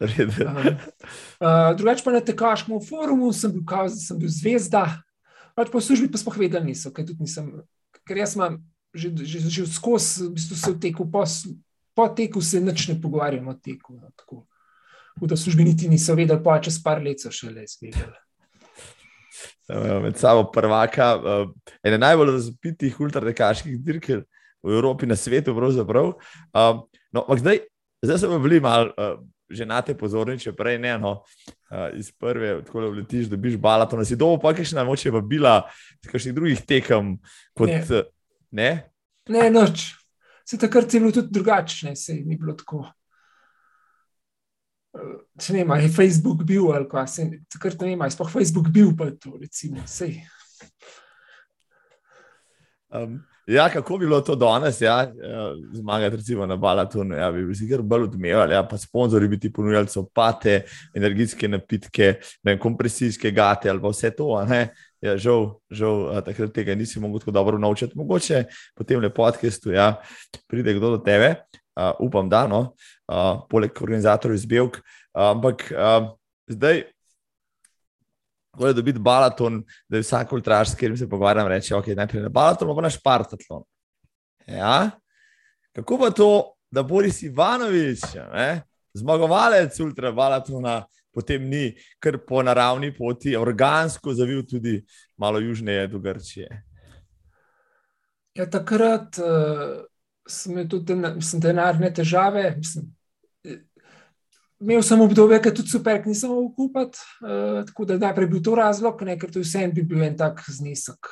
Uh, 0.03 0.66
uh, 1.40 1.76
drugače 1.76 2.05
pa 2.05 2.12
na 2.12 2.20
tekaškem 2.20 2.80
forumu 2.88 3.32
sem 3.32 3.53
bil, 3.53 3.64
kao, 3.68 3.88
sem 3.88 4.18
bil 4.18 4.30
zvezda, 4.32 4.84
pač 5.59 5.70
po 5.72 5.80
službi 5.80 6.11
pa 6.12 6.20
smo 6.20 6.34
vedeli, 6.34 6.72
niso, 6.72 6.92
ker, 6.94 7.07
nisem, 7.20 7.53
ker 8.07 8.22
jaz 8.22 8.36
sem 8.36 8.61
že, 8.92 9.09
že, 9.24 9.38
že 9.48 9.62
skozi 9.64 10.28
v 10.28 10.36
bistvu 10.36 10.57
se 10.57 10.70
v 10.72 10.78
teku, 10.78 11.09
po, 11.09 11.24
po 11.96 12.09
teku 12.12 12.42
se 12.44 12.61
nič 12.61 12.92
ne 12.92 12.96
pogovarjam 13.00 13.48
o 13.48 13.55
teku. 13.57 13.96
No, 13.96 14.12
tako. 14.12 14.44
V 15.16 15.28
službi 15.32 15.64
niti 15.64 15.88
niso 15.88 16.12
vedeli, 16.16 16.40
pa 16.44 16.61
čez 16.61 16.76
par 16.80 17.00
let 17.00 17.20
so 17.20 17.32
še 17.32 17.48
le 17.53 17.64
izvedeli. 17.64 18.18
Med 20.05 20.20
sabo 20.20 20.44
prvaka, 20.53 21.16
uh, 21.16 21.48
ena 21.80 21.96
najbolj 21.96 22.36
razpitih 22.36 23.00
ultratekaških 23.00 23.80
dirk 23.80 24.09
v 24.12 24.68
Evropi, 24.68 25.09
na 25.09 25.16
svetu, 25.16 25.57
pravzaprav. 25.57 26.16
Uh, 26.53 26.84
No, 27.12 27.26
zdaj, 27.36 27.59
zdaj 28.03 28.18
smo 28.18 28.38
bili 28.38 28.61
malo 28.61 28.84
uh, 28.96 29.20
že 29.53 29.66
na 29.68 29.80
te 29.84 29.94
pozorni, 29.98 30.38
če 30.40 30.55
prej 30.57 30.78
ne. 30.82 30.94
No, 31.00 31.12
uh, 31.70 31.88
iz 31.98 32.11
prve, 32.12 32.55
tako 32.66 32.86
da 32.86 32.92
letiš, 33.00 33.30
da 33.32 33.38
biš 33.40 33.59
bala, 33.61 33.88
to 33.88 34.00
nas 34.00 34.11
je 34.11 34.18
dobro, 34.20 34.40
pa 34.42 34.55
še 34.57 34.76
na 34.78 34.86
moče 34.88 35.12
pa 35.14 35.20
bila, 35.20 35.55
kakšnih 36.09 36.36
drugih 36.36 36.64
tekem. 36.68 37.16
Kot, 37.59 37.70
ne, 37.70 38.03
ne? 38.50 38.70
ne 39.32 39.50
noč. 39.53 39.92
Se 40.48 40.59
takrat 40.59 40.90
je 40.94 41.00
bilo 41.00 41.14
tudi 41.14 41.30
drugačne, 41.32 41.94
se 41.96 42.16
ni 42.18 42.36
bilo 42.36 42.57
tako. 42.59 42.84
če 45.40 45.55
ne, 45.57 45.64
je 45.80 45.88
Facebook 45.88 46.44
bil 46.44 46.68
ali 46.74 46.88
kaj, 46.90 47.07
se 47.09 47.28
takrat 47.53 47.80
ne 47.80 47.94
vem, 47.94 48.07
sploh 48.12 48.30
Facebook 48.30 48.68
bil 48.74 48.92
pa 48.96 49.09
to, 49.16 49.36
recimo, 49.40 49.80
sej. 49.88 50.18
Um, 52.92 53.22
ja, 53.47 53.68
kako 53.68 53.99
bi 53.99 54.07
bilo 54.07 54.20
to 54.20 54.34
danes, 54.34 54.80
ja, 54.80 55.01
ja 55.01 55.55
zmagati 55.72 56.16
recimo 56.16 56.47
na 56.47 56.57
Balatonu, 56.57 57.14
ja, 57.14 57.32
bi 57.32 57.55
si 57.55 57.68
kar 57.70 57.82
bolj 57.82 58.03
odmeval, 58.03 58.53
ja, 58.53 58.62
pa 58.68 58.78
sponzorji 58.78 59.28
bi 59.28 59.38
ti 59.40 59.53
ponujali 59.53 59.88
sopate, 59.88 60.62
energijske 60.95 61.49
napitke, 61.49 62.14
ne, 62.43 62.59
kompresijske 62.59 63.30
gate 63.30 63.70
ali 63.70 63.80
pa 63.82 63.93
vse 63.93 64.11
to, 64.16 64.45
ne. 64.49 64.68
Ja, 65.03 65.16
žal, 65.18 65.49
žal, 65.66 66.20
takrat 66.22 66.53
tega 66.55 66.76
nisi 66.78 67.01
mogel 67.03 67.18
tako 67.18 67.32
dobro 67.34 67.59
naučiti. 67.59 67.99
Mogoče 67.99 68.45
po 68.78 68.84
tem 68.84 69.03
podkastu 69.14 69.72
ja, 69.72 69.97
pride 70.47 70.74
kdo 70.74 70.90
do 70.90 70.99
tebe, 71.03 71.34
uh, 71.74 71.90
upam, 71.99 72.28
da, 72.28 72.47
no, 72.47 72.61
uh, 73.11 73.43
poleg 73.51 73.82
organizatorjev 73.82 74.38
iz 74.38 74.47
Belk. 74.47 74.78
Uh, 74.78 75.32
ampak 75.34 75.72
uh, 75.74 76.12
zdaj, 76.47 76.84
ko 78.57 78.66
je 78.66 78.74
dobiti 78.74 78.98
balaton, 78.98 79.62
da 79.88 79.96
je 79.96 80.03
vsak 80.03 80.32
ultraž, 80.32 80.68
s 80.68 80.74
katerim 80.74 80.96
se 80.96 81.09
pogovarjam, 81.09 81.48
reče: 81.48 81.74
Ok, 81.76 81.86
najprej 81.96 82.22
na 82.22 82.28
balaton, 82.28 82.74
pa 82.76 82.82
na 82.82 82.90
špartatlon. 82.90 83.62
Ja? 84.46 84.90
Kako 85.72 85.98
pa 85.98 86.11
to, 86.11 86.53
da 86.70 86.82
Boris 86.82 87.22
Ivanovič, 87.22 88.00
ne, 88.32 88.62
zmagovalec 88.94 89.80
ultrabalatona, 89.80 90.82
potem 91.12 91.48
ni 91.48 91.72
kar 92.00 92.18
po 92.28 92.42
naravni 92.42 92.92
poti, 92.96 93.36
organsko 93.36 94.14
zavil 94.14 94.44
tudi 94.48 94.82
malo 95.16 95.40
južneje 95.40 95.86
do 95.88 95.98
Grčije? 95.98 96.62
Ja, 98.34 98.46
takrat 98.50 99.18
uh, 99.20 99.84
sem 100.28 100.68
tudi 100.68 100.96
denarne 101.40 101.92
težave. 101.92 102.55
Mislim, 102.57 102.88
imel 104.63 104.83
sem 104.87 105.01
obdobje, 105.01 105.41
ki 105.43 105.53
tudi 105.55 105.73
super, 105.73 106.01
nisem 106.07 106.31
mogel 106.31 106.53
kupiti. 106.57 107.03
Uh, 107.23 107.63
tako 107.69 107.87
da 107.89 107.99
najprej 107.99 108.31
bil 108.31 108.43
to 108.45 108.55
razlog, 108.59 109.03
ne, 109.07 109.17
ker 109.19 109.33
to 109.33 109.43
vse 109.43 109.65
en 109.67 109.75
bi 109.75 109.85
bil 109.87 110.05
en 110.07 110.17
tak 110.19 110.45
znesek. 110.49 111.11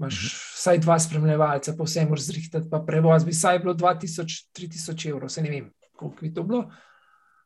Imáš 0.00 0.14
uh 0.14 0.22
mhm. 0.22 0.28
-huh. 0.28 0.56
vsaj 0.56 0.78
dva 0.78 0.98
spremljevalca, 0.98 1.76
pa 1.76 1.84
vse 1.84 2.04
moraš 2.04 2.26
zrihtati, 2.26 2.70
pa 2.70 2.80
prevoz 2.86 3.24
bi 3.24 3.30
vsaj 3.30 3.58
bilo 3.58 3.74
2000-3000 3.74 5.08
evrov, 5.10 5.28
se 5.28 5.42
ne 5.42 5.50
vem, 5.50 5.70
koliko 5.96 6.20
bi 6.20 6.34
to 6.34 6.42
bilo. 6.42 6.70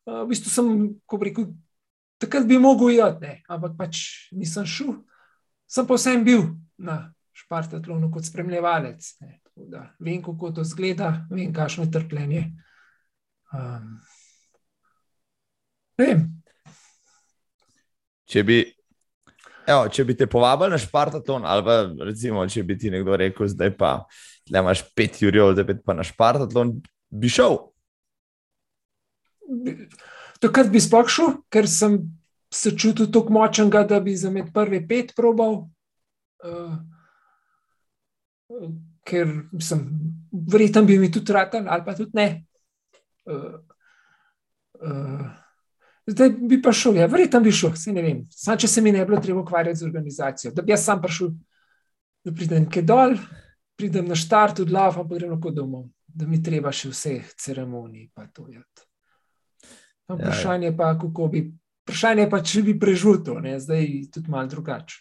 Uh, 0.06 0.22
v 0.24 0.28
bistvu 0.28 0.50
sem, 0.50 0.94
ko 1.06 1.16
rekel, 1.16 1.46
takrat 2.18 2.46
bi 2.46 2.58
mogel 2.58 2.90
iti, 2.90 3.42
ampak 3.48 3.72
pač 3.78 3.96
nisem 4.32 4.66
šel. 4.66 4.94
Sem 5.66 5.86
pa 5.86 5.94
vsem 5.94 6.24
bil 6.24 6.42
na 6.78 7.14
Špartatlonu 7.32 8.10
kot 8.10 8.24
spremljevalec. 8.24 9.16
Ne. 9.20 9.40
Vem, 9.98 10.22
kako 10.22 10.50
to 10.50 10.64
zgleda, 10.64 11.26
vem, 11.30 11.52
kakšno 11.54 11.84
je 11.84 11.90
trpljenje. 11.90 12.52
Um, 13.54 13.98
Če 18.24 18.42
bi, 18.42 18.56
evo, 19.68 19.84
če 19.92 20.04
bi 20.08 20.16
te 20.18 20.26
povabili 20.30 20.74
na 20.74 20.80
Špartaton, 20.80 21.44
ali 21.46 21.64
pa 21.66 21.76
recimo, 22.08 22.46
če 22.50 22.64
bi 22.66 22.78
ti 22.80 22.90
nekdo 22.90 23.18
rekel, 23.20 23.52
da 23.54 23.70
imaš 24.60 24.82
pet 24.96 25.20
jurjev, 25.22 25.54
da 25.58 25.66
bi 25.66 25.76
pa 25.78 25.94
na 25.94 26.06
Špartaton, 26.06 26.74
bi 27.14 27.30
šel. 27.30 27.60
Takrat 30.42 30.72
bi 30.72 30.82
sploh 30.82 31.08
šel, 31.10 31.36
ker 31.52 31.68
sem 31.70 32.00
se 32.54 32.74
čutil 32.78 33.10
tako 33.12 33.36
močen, 33.38 33.70
da 33.70 34.00
bi 34.00 34.16
za 34.16 34.32
med 34.34 34.50
prvi 34.54 34.82
pet 34.88 35.14
probal. 35.16 35.64
Uh, 36.44 36.74
ker 39.06 39.30
sem 39.62 39.86
verjetno 40.32 40.84
bi 40.88 40.98
mi 40.98 41.12
tudi 41.12 41.32
ratan, 41.32 41.68
ali 41.70 41.86
pa 41.86 41.94
tudi 41.96 42.18
ne. 42.18 42.28
Uh, 43.24 43.56
uh, 44.82 45.43
Zdaj 46.06 46.30
bi 46.30 46.60
pa 46.62 46.72
šel, 46.72 46.98
ja, 47.00 47.06
verjetno 47.08 47.40
bi 47.40 47.52
šel, 47.52 47.72
se 47.80 47.92
ne 47.92 48.02
vem. 48.04 48.18
Sam, 48.30 48.58
če 48.60 48.68
se 48.68 48.82
mi 48.84 48.92
ne 48.92 49.04
bi 49.04 49.12
bilo 49.12 49.20
treba 49.24 49.40
ukvarjati 49.40 49.78
z 49.78 49.86
organizacijo, 49.86 50.52
da 50.52 50.62
bi 50.62 50.74
jaz 50.74 50.84
sam 50.84 51.00
prišel, 51.02 51.30
da 52.24 52.32
pridem 52.32 52.66
nekaj 52.66 52.84
dol, 52.84 53.16
pridem 53.78 54.08
na 54.08 54.18
štart, 54.18 54.60
odlav, 54.66 54.98
pa 55.00 55.16
grem 55.16 55.32
lahko 55.32 55.52
domov, 55.54 55.86
da 56.06 56.28
mi 56.28 56.42
treba 56.42 56.72
še 56.72 56.92
vse 56.92 57.14
ceremonije. 57.40 58.10
Ja, 58.52 58.60
vprašanje 60.12 60.74
pa, 60.76 60.92
kako 61.00 61.30
bi, 61.32 61.46
vprašanje 61.86 62.28
pa, 62.30 62.42
če 62.44 62.66
bi 62.68 62.76
prežutil, 62.80 63.40
ne, 63.44 63.56
zdaj 63.60 63.88
tudi 64.12 64.32
malo 64.32 64.52
drugače. 64.52 65.00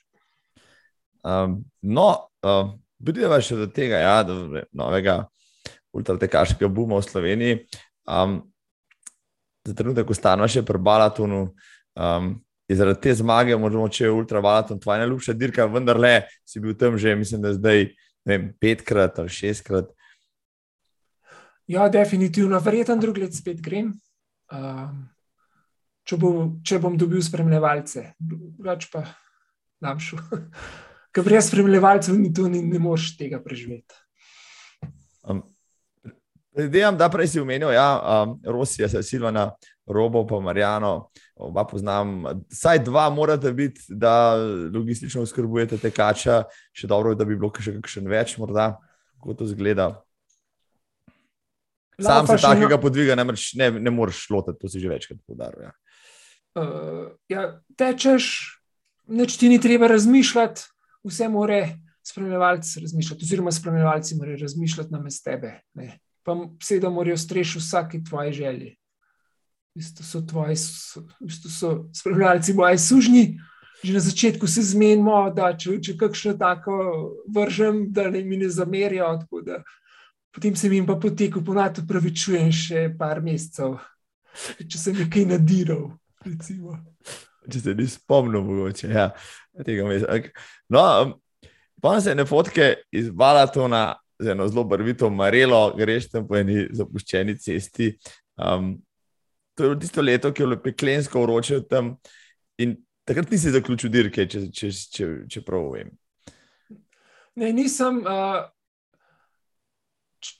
Um, 1.23 1.59
no, 1.83 2.07
um, 2.43 2.73
prideva 3.03 3.41
še 3.43 3.59
do 3.59 3.67
tega, 3.71 3.99
ja, 4.03 4.17
do 4.27 4.63
novega 4.75 5.25
ultratekaškega 5.93 6.71
buma 6.71 6.99
v 6.99 7.07
Sloveniji. 7.07 7.59
Um, 8.07 8.41
za 9.67 9.75
trenutek 9.75 10.09
ostane 10.09 10.47
še 10.47 10.65
pri 10.65 10.81
Balatonu. 10.81 11.45
Um, 11.93 12.35
zaradi 12.73 13.01
te 13.01 13.13
zmage, 13.13 13.57
možemo 13.59 13.87
če 13.91 14.07
je 14.07 14.13
ultravalaton, 14.13 14.79
tvoja 14.81 15.03
najljubša 15.03 15.35
dirka, 15.37 15.67
vendar 15.69 15.99
le 15.99 16.23
si 16.47 16.61
bil 16.63 16.73
tam 16.79 16.97
že, 16.97 17.15
mislim, 17.15 17.43
da 17.43 17.53
zdaj 17.53 17.91
vem, 18.25 18.47
petkrat 18.59 19.19
ali 19.19 19.29
šestkrat. 19.29 19.91
Ja, 21.69 21.87
definitivno, 21.89 22.59
verjetno 22.59 22.97
drug 22.99 23.21
let 23.23 23.35
spet 23.35 23.61
grem. 23.63 23.93
Um, 24.51 25.03
če, 26.03 26.17
bo, 26.19 26.31
če 26.65 26.81
bom 26.83 26.97
dobil 26.99 27.23
spremljevalce, 27.23 28.09
drugače 28.19 28.89
pa 28.91 29.05
nam 29.83 30.01
šel. 30.03 30.19
Ker 31.13 31.25
brez 31.25 31.47
spremljevalcev 31.51 32.17
ni 32.17 32.33
to, 32.33 32.49
ni, 32.49 32.63
ne 32.65 32.81
moreš 32.81 33.13
tega 33.19 33.37
preživeti. 33.43 33.95
Um, 35.23 35.43
Predvidevam, 36.53 36.97
da 36.97 37.09
prej 37.09 37.27
si 37.27 37.39
omenil, 37.41 37.67
da 37.67 37.73
ja, 37.73 38.23
um, 38.23 38.35
Rosija, 38.45 38.89
Silvana, 39.01 39.51
Robo, 39.85 40.21
pa 40.27 40.39
Marijano, 40.39 41.09
oba 41.35 41.65
poznam. 41.65 42.23
Saj 42.51 42.83
dva 42.83 43.09
morate 43.09 43.51
biti, 43.51 43.81
da 43.89 44.35
logistično 44.73 45.23
oskrbujete 45.25 45.79
tekača, 45.81 46.43
še 46.71 46.87
dobro, 46.87 47.15
da 47.17 47.25
bi 47.25 47.35
bilo 47.35 47.49
še 47.57 47.73
kakšen 47.79 48.09
več, 48.09 48.37
morda, 48.37 48.75
kako 49.17 49.39
to 49.41 49.49
zgleda. 49.49 49.89
Sam 52.01 52.29
se 52.29 52.37
takega 52.41 52.77
no... 52.77 52.81
podviga 52.81 53.17
ne, 53.17 53.25
ne, 53.57 53.71
ne 53.89 53.93
moreš 53.93 54.27
lotiti, 54.33 54.59
to 54.61 54.69
si 54.69 54.81
že 54.81 54.93
večkrat 54.93 55.19
podaril. 55.25 55.67
Ja. 55.67 55.73
Uh, 56.53 57.09
ja, 57.33 57.49
tečeš, 57.77 58.29
neč 59.09 59.39
ti 59.41 59.49
ni 59.49 59.57
treba 59.61 59.89
razmišljati, 59.89 60.69
vse 61.09 61.33
more 61.33 61.59
spremljevalci 62.05 62.85
razmišljati, 62.85 63.25
oziroma 63.25 63.51
spremljevalci 63.51 64.21
morajo 64.21 64.43
razmišljati 64.45 64.93
na 64.93 65.01
mestu 65.01 65.31
tebe. 65.31 65.57
Ne 65.73 65.95
pa 66.23 66.35
seveda 66.63 66.89
morajo 66.89 67.17
streči 67.17 67.59
vsake 67.59 68.03
tvoje 68.09 68.33
želje. 68.33 68.75
Bistvu 69.75 70.05
so 70.05 70.21
tvoji, 70.21 70.55
bistvu 71.19 71.49
so 71.49 71.71
spremljalci 71.93 72.53
moji 72.53 72.77
sužnji. 72.77 73.39
Že 73.83 73.93
na 73.93 73.99
začetku 73.99 74.47
se 74.47 74.61
zmenimo, 74.63 75.29
da 75.35 75.49
če, 75.57 75.75
če 75.83 75.97
kakšno 75.99 76.37
tako 76.39 76.75
vržem, 77.27 77.89
da 77.91 78.07
ne 78.09 78.21
mi 78.23 78.37
ne 78.39 78.47
zamerijo. 78.49 79.09
Da, 79.43 79.59
potem 80.31 80.55
se 80.55 80.69
jim 80.71 80.85
pa 80.87 80.95
poteku 80.95 81.43
ponad 81.43 81.81
upravičujem 81.83 82.51
še 82.51 82.85
par 82.99 83.19
mesecev, 83.21 83.75
če 84.69 84.79
sem 84.79 85.01
nekaj 85.03 85.27
nadiral. 85.33 85.89
Recimo. 86.23 86.77
Če 87.51 87.59
se 87.59 87.75
ni 87.75 87.89
spomnil, 87.91 88.45
mogoče 88.45 88.87
ja, 88.87 89.09
tega 89.65 89.89
mesta. 89.89 90.15
No, 90.71 90.85
pa 91.83 91.97
se 92.01 92.15
ne 92.15 92.23
fotke 92.25 92.69
iz 92.95 93.11
Balatona 93.11 93.89
z 94.19 94.33
eno 94.33 94.47
zelo 94.47 94.63
barvito 94.63 95.09
marelo, 95.09 95.73
greš 95.77 96.09
tam 96.11 96.27
po 96.27 96.37
eni 96.37 96.67
zapuščeni 96.71 97.37
cesti. 97.39 97.93
Um, 98.37 98.75
to 99.53 99.63
je 99.63 99.69
bilo 99.69 99.79
tisto 99.79 100.01
leto, 100.01 100.31
ki 100.33 100.43
je 100.43 100.47
bilo 100.47 100.61
peklensko 100.63 101.21
vroče 101.21 101.61
tam. 101.69 101.95
In 102.61 102.77
takrat 103.05 103.31
nisi 103.31 103.53
zaključil 103.53 103.91
dirke, 103.93 104.27
če, 104.29 104.47
če, 104.53 104.71
če, 104.71 105.11
če 105.29 105.43
prav 105.45 105.69
vem. 105.75 105.93
Ne, 107.35 107.51
nisem. 107.53 108.01
Uh, 108.05 108.43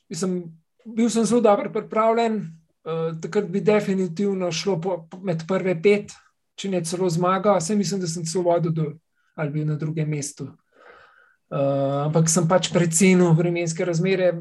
mislim, 0.10 0.44
bil 0.86 1.10
sem 1.10 1.26
zelo 1.26 1.42
dobro 1.42 1.72
pripravljen. 1.74 2.44
Uh, 2.84 3.14
takrat 3.24 3.48
bi 3.50 3.62
definitivno 3.64 4.52
šlo 4.52 4.78
po, 4.82 4.98
med 5.24 5.46
prve 5.48 5.76
pet, 5.82 6.12
če 6.60 6.74
ne 6.74 6.84
celo 6.86 7.10
zmaga. 7.10 7.58
Vse 7.62 7.78
mislim, 7.80 8.04
da 8.04 8.10
sem 8.12 8.26
celo 8.28 8.50
vodil 8.52 8.98
ali 9.36 9.50
bil 9.50 9.66
na 9.66 9.76
drugem 9.82 10.10
mestu. 10.10 10.52
Uh, 11.52 12.08
ampak 12.08 12.30
sem 12.32 12.48
pač 12.50 12.72
precenil 12.74 13.34
vremenske 13.38 13.86
razmere, 13.86 14.32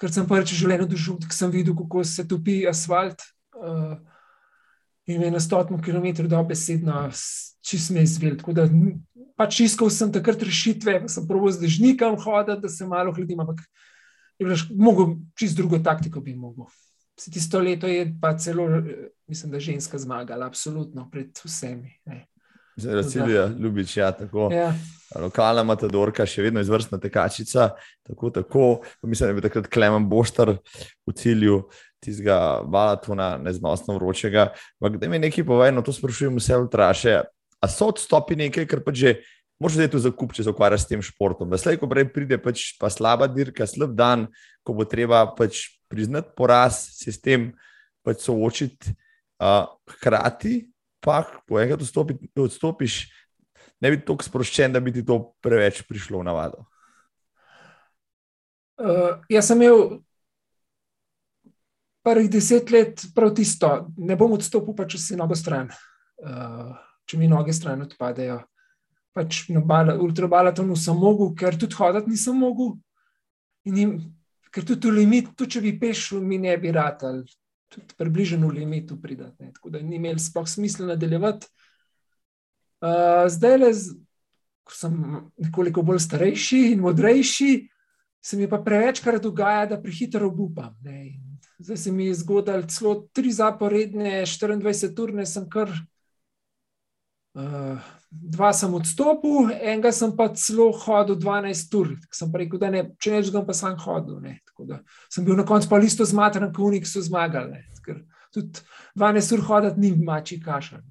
ker 0.00 0.10
sem 0.12 0.26
prvič 0.26 0.54
v 0.54 0.60
življenju 0.62 0.86
doživel, 0.90 1.18
da 1.22 1.34
sem 1.34 1.50
videl, 1.52 1.76
kako 1.78 2.04
se 2.06 2.24
topi 2.26 2.62
asfalt. 2.70 3.22
Uh, 3.54 3.98
in 5.08 5.22
je 5.22 5.30
na 5.30 5.40
stotnem 5.40 5.80
kilometru 5.82 6.28
do 6.28 6.40
besedno, 6.44 7.08
čist 7.64 7.90
me 7.90 8.02
izvel. 8.04 8.36
Tako 8.36 8.52
da 8.52 8.66
pač 9.40 9.62
iskal 9.64 9.90
sem 9.90 10.12
takrat 10.12 10.42
rešitve, 10.44 10.98
pa 11.04 11.08
sem 11.08 11.24
proval 11.28 11.54
z 11.54 11.64
dežnikom 11.64 12.18
hoditi, 12.20 12.60
da 12.62 12.68
se 12.68 12.86
malo 12.86 13.14
hladim, 13.16 13.40
ampak 13.40 13.62
je 14.38 14.46
bilo 14.46 14.58
mogo, 14.76 15.06
čist 15.38 15.56
drugo 15.56 15.80
taktiko 15.80 16.20
bi 16.20 16.36
mogel. 16.36 16.68
Se 17.18 17.32
tisto 17.34 17.58
leto 17.58 17.88
je 17.88 18.04
pa 18.20 18.36
celo, 18.38 18.68
mislim, 19.26 19.52
da 19.52 19.60
ženska 19.60 19.98
zmagala, 19.98 20.46
absolutno 20.46 21.08
pred 21.10 21.32
vsemi. 21.44 21.96
Ne. 22.06 22.26
Razsilija, 22.86 23.48
ljubič, 23.58 23.96
ja, 23.96 24.12
tako. 24.12 24.48
Ja. 24.52 24.72
Lokalna 25.16 25.64
matadorka, 25.64 26.26
še 26.28 26.44
vedno 26.44 26.60
izvrstna 26.60 26.98
tekačica. 27.00 27.70
Tako, 28.06 28.30
tako. 28.30 28.66
Mislim, 29.02 29.26
da 29.26 29.30
je 29.30 29.36
bil 29.38 29.46
takrat 29.48 29.70
Klemen 29.72 30.08
Boštar 30.08 30.58
v 31.06 31.14
cilju. 31.16 31.62
tistega 31.98 32.62
balatona, 32.62 33.38
neznosno 33.42 33.96
vročega. 33.96 34.52
Ampak 34.78 35.00
da 35.00 35.08
mi 35.10 35.18
nekaj 35.18 35.42
povej, 35.44 35.72
no 35.74 35.82
to 35.82 35.90
sprašujem 35.90 36.36
vse 36.38 36.54
ultraše. 36.60 37.14
A 37.58 37.66
so 37.66 37.88
odstopi 37.90 38.38
nekaj, 38.38 38.68
kar 38.70 38.84
pa 38.86 38.94
že. 38.94 39.18
Možeš 39.58 39.74
zdaj 39.74 39.88
tu 39.90 39.98
zakup, 39.98 40.30
če 40.30 40.44
se 40.46 40.52
ukvarjaš 40.54 40.84
s 40.84 40.88
tem 40.92 41.00
športom. 41.02 41.50
Slej, 41.58 41.80
ko 41.80 41.88
prej 41.90 42.04
pride 42.14 42.38
pač 42.38 42.78
pa 42.78 42.86
slaba 42.86 43.26
dirka, 43.26 43.66
slab 43.66 43.96
dan, 43.98 44.28
ko 44.62 44.70
bo 44.70 44.86
treba 44.86 45.24
pač 45.34 45.64
priznati 45.90 46.30
poraz, 46.38 46.78
se 46.94 47.10
s 47.10 47.18
tem 47.18 47.50
pač 48.06 48.22
soočiti, 48.22 48.94
uh, 49.42 49.66
hkrati 49.98 50.70
pa, 51.00 51.22
ko 51.48 51.60
enkrat 51.60 51.82
odstopiš, 52.38 52.98
ne 53.80 53.92
biti 53.94 54.06
tako 54.08 54.26
sproščen, 54.26 54.74
da 54.74 54.82
bi 54.82 54.92
ti 54.94 55.04
to 55.06 55.20
preveč 55.44 55.82
prišlo 55.88 56.22
v 56.22 56.28
navado. 56.28 56.66
Uh, 58.78 59.18
jaz 59.30 59.48
sem 59.50 59.62
imel 59.62 59.98
prvih 62.06 62.28
deset 62.30 62.70
let 62.70 63.02
prav 63.14 63.32
tisto, 63.34 63.70
ne 63.98 64.16
bom 64.16 64.36
odstopil, 64.36 64.76
pa 64.76 64.86
če 64.88 65.00
si 65.02 65.18
nogo 65.18 65.36
stran, 65.38 65.70
uh, 66.22 66.76
če 67.08 67.18
mi 67.18 67.30
noge 67.30 67.54
stran 67.56 67.82
odpadejo. 67.86 68.38
Pač 69.18 69.48
na 69.50 69.96
ultrabalatonu 69.98 70.76
sem 70.78 70.94
mogel, 70.94 71.32
ker 71.34 71.58
tudi 71.58 71.74
hoditi 71.74 72.12
nisem 72.12 72.38
mogel. 72.38 72.76
In 73.66 73.98
ker 74.54 74.64
tudi 74.64 74.88
v 74.88 75.00
limit, 75.02 75.32
tudi 75.34 75.56
če 75.56 75.62
bi 75.64 75.74
pešil, 75.80 76.22
mi 76.22 76.38
ne 76.38 76.54
bi 76.60 76.70
rad 76.72 77.02
ali 77.08 77.26
tudi 77.68 77.94
približno 77.96 78.48
v 78.48 78.60
limitu 78.60 79.00
pridati. 79.00 79.52
Tako 79.54 79.70
da 79.70 79.82
ni 79.82 79.96
imel 79.96 80.18
sploh 80.18 80.48
smisla 80.48 80.94
nadaljevati. 80.94 81.46
Uh, 82.80 83.26
zdaj, 83.28 83.56
le, 83.58 83.72
ko 84.64 84.74
sem 84.74 84.94
nekoliko 85.36 85.82
bolj 85.82 86.02
starejši 86.04 86.60
in 86.72 86.84
modrejši, 86.84 87.52
se 88.22 88.36
mi 88.36 88.48
pa 88.50 88.60
prevečkrat 88.62 89.22
dogaja, 89.22 89.66
da 89.66 89.80
prehitro 89.82 90.28
obupam. 90.28 90.76
Ne. 90.84 91.18
Zdaj 91.58 91.76
se 91.76 91.92
mi 91.92 92.06
je 92.06 92.14
zgodilo 92.14 92.62
celo 92.70 92.94
tri 93.12 93.32
zaporedne, 93.32 94.22
24 94.26 95.02
ur, 95.02 95.14
sem 95.26 95.48
kar. 95.50 95.72
Uh, 97.34 97.78
dva 98.10 98.52
sem 98.56 98.72
odstopil, 98.74 99.50
enega 99.60 99.92
sem 99.92 100.12
pa 100.16 100.28
celo 100.32 100.70
hodil 100.72 101.18
12 101.20 101.74
ur. 101.76 101.92
Sem 102.14 102.32
rekel, 102.40 102.60
da 102.60 102.70
ne, 102.72 102.84
če 103.00 103.12
ne 103.12 103.22
zgom, 103.26 103.44
pa 103.46 103.56
sem 103.56 103.76
hodil. 103.84 104.20
Ne. 104.24 104.38
Sem 105.12 105.26
bil 105.26 105.36
na 105.36 105.44
koncu 105.48 105.68
pa 105.68 105.80
isto 105.84 106.06
zmatran, 106.08 106.52
kot 106.52 106.70
oni, 106.70 106.80
ki 106.82 106.88
so 106.88 107.04
zmagali. 107.04 107.58
Ne. 107.58 108.00
Tudi 108.34 108.64
12 108.98 109.36
ur 109.36 109.44
hoditi 109.50 109.84
ni 109.84 109.92
mači 109.96 110.40
kašalj. 110.40 110.84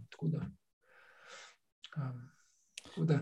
Um, 1.97 2.17
da, 3.05 3.19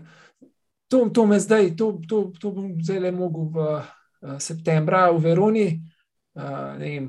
to, 0.88 1.08
to 1.12 1.26
me 1.26 1.40
zdaj, 1.40 1.70
to, 1.76 1.94
to, 2.08 2.22
to 2.40 2.52
bom 2.52 2.74
zdaj 2.84 3.00
le 3.04 3.12
mogel 3.16 3.48
v 3.52 3.68
uh, 3.76 4.36
septembru 4.40 5.16
v 5.16 5.22
Veroni. 5.24 5.68
Uh, 6.36 6.76
vem, 6.80 7.08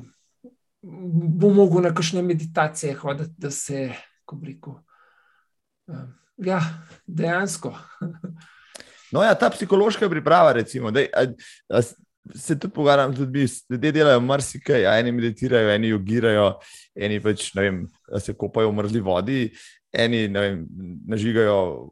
bom 0.84 1.56
mogel 1.56 1.84
na 1.84 1.92
kakšne 1.96 2.24
meditacije 2.24 2.96
hoditi, 3.02 3.36
da 3.38 3.52
se, 3.52 3.90
ko 4.28 4.40
reko. 4.44 4.78
Uh, 5.92 6.08
ja, 6.38 6.60
dejansko. 7.08 7.74
no, 9.14 9.24
ja, 9.24 9.34
ta 9.36 9.50
psihološka 9.54 10.10
priprava, 10.10 10.54
recimo. 10.60 10.92
Dej, 10.92 11.10
a, 11.14 11.26
a, 11.74 11.82
Se 12.36 12.58
tudi 12.60 12.74
pogovarjam, 12.74 13.14
tudi 13.16 13.46
ljudje 13.70 13.92
delajo 13.92 14.20
marsikaj, 14.20 14.84
eni 15.00 15.12
meditirajo, 15.16 15.70
eni 15.72 15.94
jogirajo, 15.94 16.48
eni 16.96 17.22
pač, 17.24 17.46
vem, 17.56 17.86
se 18.20 18.34
kopajo 18.36 18.68
v 18.68 18.76
mrzli 18.82 19.00
vodi, 19.00 19.38
eni 19.96 20.26
vem, 20.28 20.66
nažigajo 21.08 21.88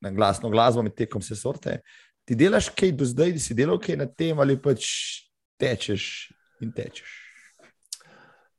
na 0.00 0.10
glasno 0.10 0.48
glasbo 0.50 0.82
med 0.82 0.96
tekom 0.96 1.20
vse 1.20 1.36
sorte. 1.36 1.80
Ti 2.24 2.34
delaš 2.34 2.70
kaj 2.72 2.94
do 2.96 3.04
zdaj, 3.04 3.36
da 3.36 3.44
si 3.44 3.54
delal 3.54 3.78
kaj 3.82 4.00
na 4.00 4.08
tem 4.08 4.40
ali 4.40 4.56
pač 4.56 4.88
tečeš 5.60 6.30
in 6.64 6.72
tečeš. 6.72 7.25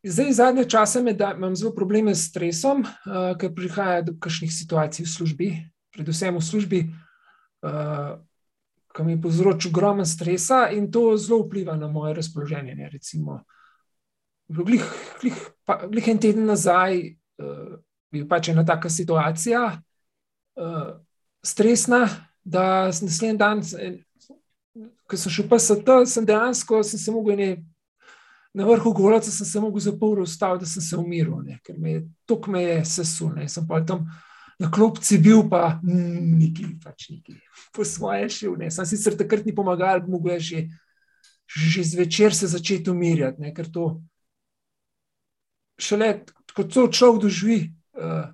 Zdaj, 0.09 0.31
zadnje 0.31 0.63
čase 0.69 1.01
me 1.03 1.13
da, 1.13 1.33
imam 1.37 1.55
zelo 1.55 1.73
probleme 1.75 2.15
s 2.15 2.29
stresom, 2.29 2.81
uh, 2.81 3.33
ker 3.39 3.51
prihaja 3.55 4.01
do 4.01 4.13
kakšnih 4.19 4.51
situacij 4.53 5.05
v 5.05 5.09
službi, 5.09 5.47
predvsem 5.95 6.37
v 6.37 6.43
službi, 6.43 6.79
uh, 7.67 8.15
ki 8.95 9.03
mi 9.03 9.17
povzroča 9.21 9.69
ogromen 9.69 10.05
stresa 10.05 10.69
in 10.71 10.91
to 10.91 11.17
zelo 11.17 11.43
vpliva 11.43 11.75
na 11.75 11.87
moje 11.87 12.13
razpoloženje. 12.17 12.75
Ne, 12.75 12.89
recimo, 12.89 13.41
glih, 14.47 14.85
glih, 15.21 15.41
pa, 15.65 15.81
glih 15.87 16.07
en 16.07 16.21
teden 16.23 16.47
nazaj 16.47 17.01
uh, 17.43 17.75
je 18.11 18.23
pač 18.27 18.49
ena 18.49 18.65
taka 18.65 18.89
situacija, 18.89 19.81
uh, 20.55 20.91
stresna, 21.43 22.07
da 22.43 22.87
naslednji 22.87 23.37
dan, 23.37 23.61
ko 25.07 25.17
sem 25.19 25.31
šel 25.31 25.49
pa 25.49 25.59
ST, 25.59 25.83
sem 26.07 26.25
dejansko 26.25 26.79
sem 26.83 26.99
se 26.99 27.11
mogel 27.11 27.35
ne. 27.35 27.49
Na 28.57 28.65
vrhu 28.65 28.93
govorca 28.93 29.31
sem 29.31 29.45
se 29.45 29.59
lahko 29.61 29.79
za 29.79 29.91
pol 29.99 30.15
ure 30.15 30.23
ustavil, 30.25 30.57
da 30.57 30.65
sem 30.65 30.81
se 30.81 30.97
umiril, 30.97 31.43
ne, 31.45 31.59
ker 31.65 31.77
me 31.77 31.91
je 31.91 31.99
tok 32.25 32.47
me 32.49 32.63
je 32.63 32.77
sesul. 32.89 33.35
Ne, 33.37 33.45
sem 33.49 33.67
pa 33.67 33.83
tam 33.85 34.07
na 34.57 34.71
klopci 34.73 35.19
bil, 35.21 35.43
pa 35.49 35.77
neki, 35.83 36.65
pač 36.81 37.11
neki, 37.13 37.37
po 37.75 37.85
svoje 37.85 38.29
šel. 38.33 38.55
Ne. 38.57 38.71
Sam 38.73 38.87
sicer 38.89 39.17
takrat 39.17 39.45
ni 39.45 39.53
pomagal, 39.55 40.01
mogo 40.09 40.33
je 40.33 40.39
že, 40.39 40.63
že 41.45 41.83
zvečer 41.93 42.33
se 42.35 42.49
začeti 42.49 42.89
umirjati, 42.89 43.41
ne, 43.41 43.53
ker 43.53 43.69
to 43.69 43.99
šele, 45.77 46.25
kot 46.57 46.73
so 46.73 46.87
človek 46.89 47.21
doživi, 47.27 47.59
uh, 48.01 48.33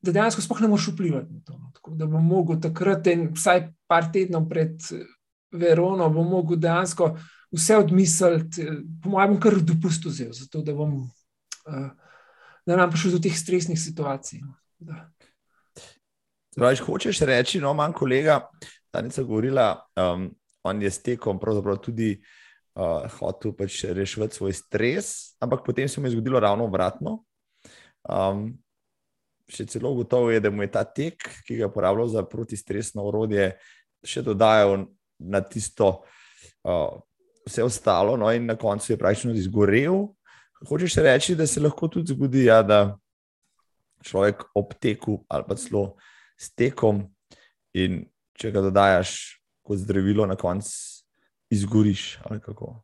da 0.00 0.14
dejansko 0.16 0.40
sploh 0.40 0.64
ne 0.64 0.70
moreš 0.72 0.94
vplivati 0.94 1.28
na 1.34 1.44
to. 1.44 1.58
No. 1.58 1.68
Tako, 1.76 1.92
da 2.00 2.08
bom 2.08 2.24
mogel 2.24 2.56
takrat, 2.60 3.04
vsaj 3.36 3.66
par 3.88 4.08
tednov 4.12 4.48
pred 4.48 4.80
Verono, 5.52 6.08
bom 6.14 6.28
mogel 6.30 6.56
dejansko 6.62 7.12
vse 7.54 7.76
odmisliti, 7.80 8.66
po 9.02 9.16
mojem, 9.16 9.40
kar 9.42 9.58
dopustil 9.62 10.12
vzel, 10.12 10.32
zato 10.36 10.62
da 10.66 10.74
bom. 10.76 11.02
Uh, 11.66 11.90
Da 12.66 12.76
nam 12.76 12.90
prišlo 12.90 13.16
do 13.16 13.18
teh 13.18 13.34
stresnih 13.34 13.78
situacij. 13.80 14.40
No. 14.44 14.94
Zdaj, 16.54 16.82
hočeš 16.84 17.22
reči, 17.26 17.60
no, 17.60 17.72
manj 17.74 17.96
kolega, 17.96 18.40
je 18.94 19.24
govorila, 19.24 19.86
um, 19.96 20.28
on 20.62 20.82
je 20.82 20.90
s 20.90 21.02
tekom 21.02 21.38
pravzaprav 21.40 21.80
tudi 21.80 22.12
uh, 22.74 23.08
hotel 23.18 23.54
pač 23.56 23.84
rešiti 23.84 24.36
svoj 24.36 24.52
stres, 24.52 25.36
ampak 25.40 25.64
potem 25.66 25.88
se 25.88 26.00
mu 26.00 26.06
je 26.06 26.14
zgodilo 26.14 26.40
ravno 26.40 26.66
obratno. 26.66 27.24
Um, 28.06 28.58
še 29.50 29.66
celo 29.66 29.94
gotovo 29.94 30.30
je, 30.30 30.40
da 30.40 30.50
mu 30.50 30.62
je 30.62 30.70
ta 30.70 30.84
tek, 30.84 31.22
ki 31.46 31.56
ga 31.56 31.64
je 31.64 31.70
uporabljal 31.70 32.08
za 32.08 32.22
protistresno 32.22 33.02
orodje, 33.02 33.56
še 34.04 34.22
dodajal 34.22 34.86
na 35.18 35.40
tisto 35.40 36.02
uh, 36.62 37.00
vse 37.46 37.64
ostalo, 37.64 38.16
no, 38.16 38.30
in 38.32 38.46
na 38.46 38.56
koncu 38.56 38.92
je 38.92 38.98
praktično 38.98 39.32
izgorel. 39.32 40.08
Hočeš 40.68 40.96
reči, 41.00 41.34
da 41.34 41.46
se 41.46 41.60
lahko 41.60 41.88
tudi 41.88 42.12
zgodi, 42.12 42.44
ja, 42.44 42.62
da 42.62 42.98
človek 44.04 44.44
ob 44.54 44.74
teku 44.80 45.24
ali 45.28 45.44
pa 45.48 45.56
celo 45.56 45.96
s 46.40 46.52
tekom, 46.54 47.04
in 47.76 48.04
če 48.36 48.50
ga 48.52 48.62
dodajaš 48.64 49.40
kot 49.64 49.78
zdravilo, 49.78 50.26
na 50.26 50.36
koncu 50.36 50.70
izgoriš 51.50 52.18
ali 52.28 52.40
kako. 52.40 52.76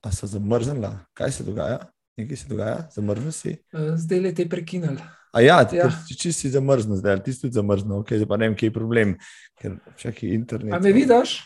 Pa 0.00 0.12
so 0.14 0.26
zamrznili, 0.26 0.88
kaj 1.14 1.30
se 1.30 1.44
dogaja? 1.44 1.80
Nekaj 2.18 2.36
se 2.36 2.48
dogaja, 2.48 2.88
zamrznili 2.94 3.32
si. 3.32 3.50
Eh, 3.72 3.92
zdaj 3.96 4.20
le 4.20 4.34
te 4.34 4.48
prekinili. 4.48 4.98
A 5.32 5.42
ja, 5.44 5.58
ja. 5.72 5.86
če 6.18 6.32
si 6.32 6.50
zamrznil, 6.50 6.98
zdaj 6.98 7.20
ti 7.22 7.34
si 7.34 7.44
tudi 7.44 7.54
zamrznil, 7.54 8.00
okay, 8.00 8.18
zdaj 8.18 8.30
pa 8.30 8.38
ne 8.40 8.48
vem, 8.48 8.56
kje 8.58 8.70
je 8.70 8.74
problem, 8.74 9.12
ker 9.60 9.76
čakaj 10.00 10.32
internet. 10.34 10.72
A 10.74 10.80
me 10.82 10.92
vidiš? 10.96 11.42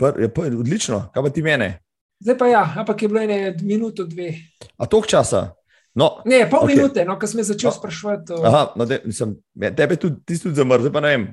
Pr, 0.00 0.16
ja, 0.24 0.30
pa, 0.32 0.48
odlično, 0.48 1.04
kaj 1.14 1.28
pa 1.28 1.32
ti 1.32 1.44
mene? 1.46 1.68
Zdaj 2.24 2.38
pa 2.40 2.48
ja, 2.48 2.64
ampak 2.80 3.04
je 3.04 3.10
bilo 3.12 3.22
ene 3.22 3.38
minuto, 3.62 4.08
dve. 4.08 4.32
A 4.80 4.88
toliko 4.88 5.12
časa? 5.12 5.50
No, 5.96 6.10
ne, 6.28 6.42
pol 6.50 6.64
okay. 6.64 6.74
minute, 6.74 7.04
no, 7.08 7.14
ko 7.16 7.28
sem 7.28 7.40
začel 7.44 7.70
no. 7.70 7.76
sprašovati. 7.76 8.34
O... 8.36 8.42
Aha, 8.44 8.64
no, 8.76 8.84
de, 8.88 8.98
mislim, 9.04 9.36
tebe 9.78 9.96
tudi, 10.00 10.20
ti 10.28 10.36
tudi 10.42 10.58
zamrznil, 10.58 10.92
pa 10.92 11.00
ne 11.04 11.12
vem, 11.14 11.24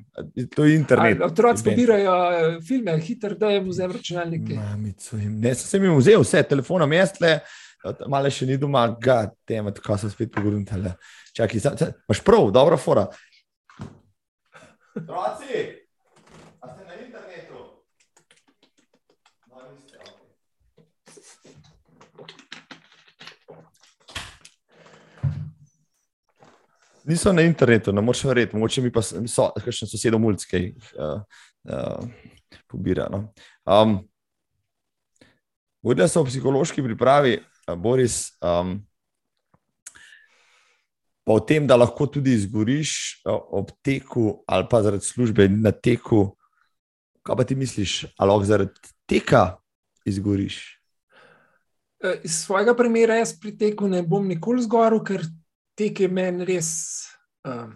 to 0.53 0.67
je 0.67 0.77
internet. 0.77 1.23
Otroci 1.23 1.65
pobirajo 1.65 2.13
eh, 2.29 2.45
filme, 2.67 2.95
hitro 3.03 3.35
da 3.39 3.51
jim 3.51 3.67
vzem 3.67 3.91
računalnike. 3.91 4.55
Mamico, 4.59 5.19
ne, 5.19 5.55
sem 5.59 5.83
jim 5.83 5.97
vzel 5.99 6.23
vse, 6.23 6.45
telefona, 6.47 6.87
mestle, 6.87 7.39
malo 8.07 8.31
še 8.31 8.47
ni 8.47 8.57
doma, 8.57 8.85
ga, 9.01 9.25
tema, 9.47 9.73
tako 9.75 9.97
sem 9.99 10.11
spet 10.13 10.31
pogledal. 10.33 10.93
Čakaj, 11.35 11.63
imaš 12.07 12.23
prav, 12.25 12.51
dobra 12.55 12.77
fora. 12.77 13.07
Otroci, 14.93 15.63
a 16.61 16.69
ste 16.69 16.85
na 16.85 16.99
internetu? 17.01 17.63
niso 27.03 27.33
na 27.33 27.41
internetu, 27.41 27.91
ne 27.91 28.01
moreš 28.01 28.23
verjeti, 28.23 28.55
mogoče 28.55 28.81
mi 28.81 28.91
pa 28.91 29.01
so, 29.01 29.49
kakšen 29.59 29.89
sosedov 29.91 30.21
mulčki 30.23 30.69
uh, 30.95 31.19
uh, 31.67 32.05
pobira. 32.67 33.09
No. 33.11 33.25
Um, 33.65 33.99
Vodila 35.83 36.07
v 36.07 36.23
psihološki 36.29 36.79
pripravi, 36.83 37.41
Boris, 37.77 38.31
um, 38.43 38.77
pa 41.23 41.33
o 41.33 41.39
tem, 41.39 41.67
da 41.67 41.75
lahko 41.79 42.07
tudi 42.07 42.33
izgoriš 42.35 43.23
uh, 43.25 43.39
ob 43.59 43.71
teku 43.81 44.43
ali 44.47 44.67
pa 44.69 44.83
zaradi 44.83 45.05
službe 45.05 45.47
na 45.49 45.71
teku. 45.71 46.35
Kaj 47.23 47.39
pa 47.39 47.43
ti 47.47 47.55
misliš, 47.55 48.03
ali 48.17 48.29
lahko 48.29 48.45
zaradi 48.45 48.93
teka 49.07 49.57
izgoriš? 50.05 50.59
E, 52.03 52.19
iz 52.23 52.43
svojega 52.43 52.75
primera 52.75 53.15
jaz 53.15 53.31
pri 53.39 53.55
teku 53.57 53.87
ne 53.87 54.01
bom 54.03 54.27
nikoli 54.27 54.63
zgoril, 54.63 54.99
ker 55.07 55.23
tek 55.79 56.03
je 56.03 56.09
meni 56.11 56.45
res, 56.45 56.69
uh, 57.47 57.71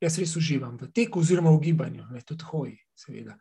jaz 0.00 0.16
res 0.18 0.32
uživam 0.40 0.78
v 0.80 0.88
teku 0.96 1.20
oziroma 1.20 1.52
v 1.52 1.60
gibanju, 1.68 2.08
ne 2.08 2.24
tudi 2.24 2.48
hoji, 2.48 2.78
seveda. 2.96 3.36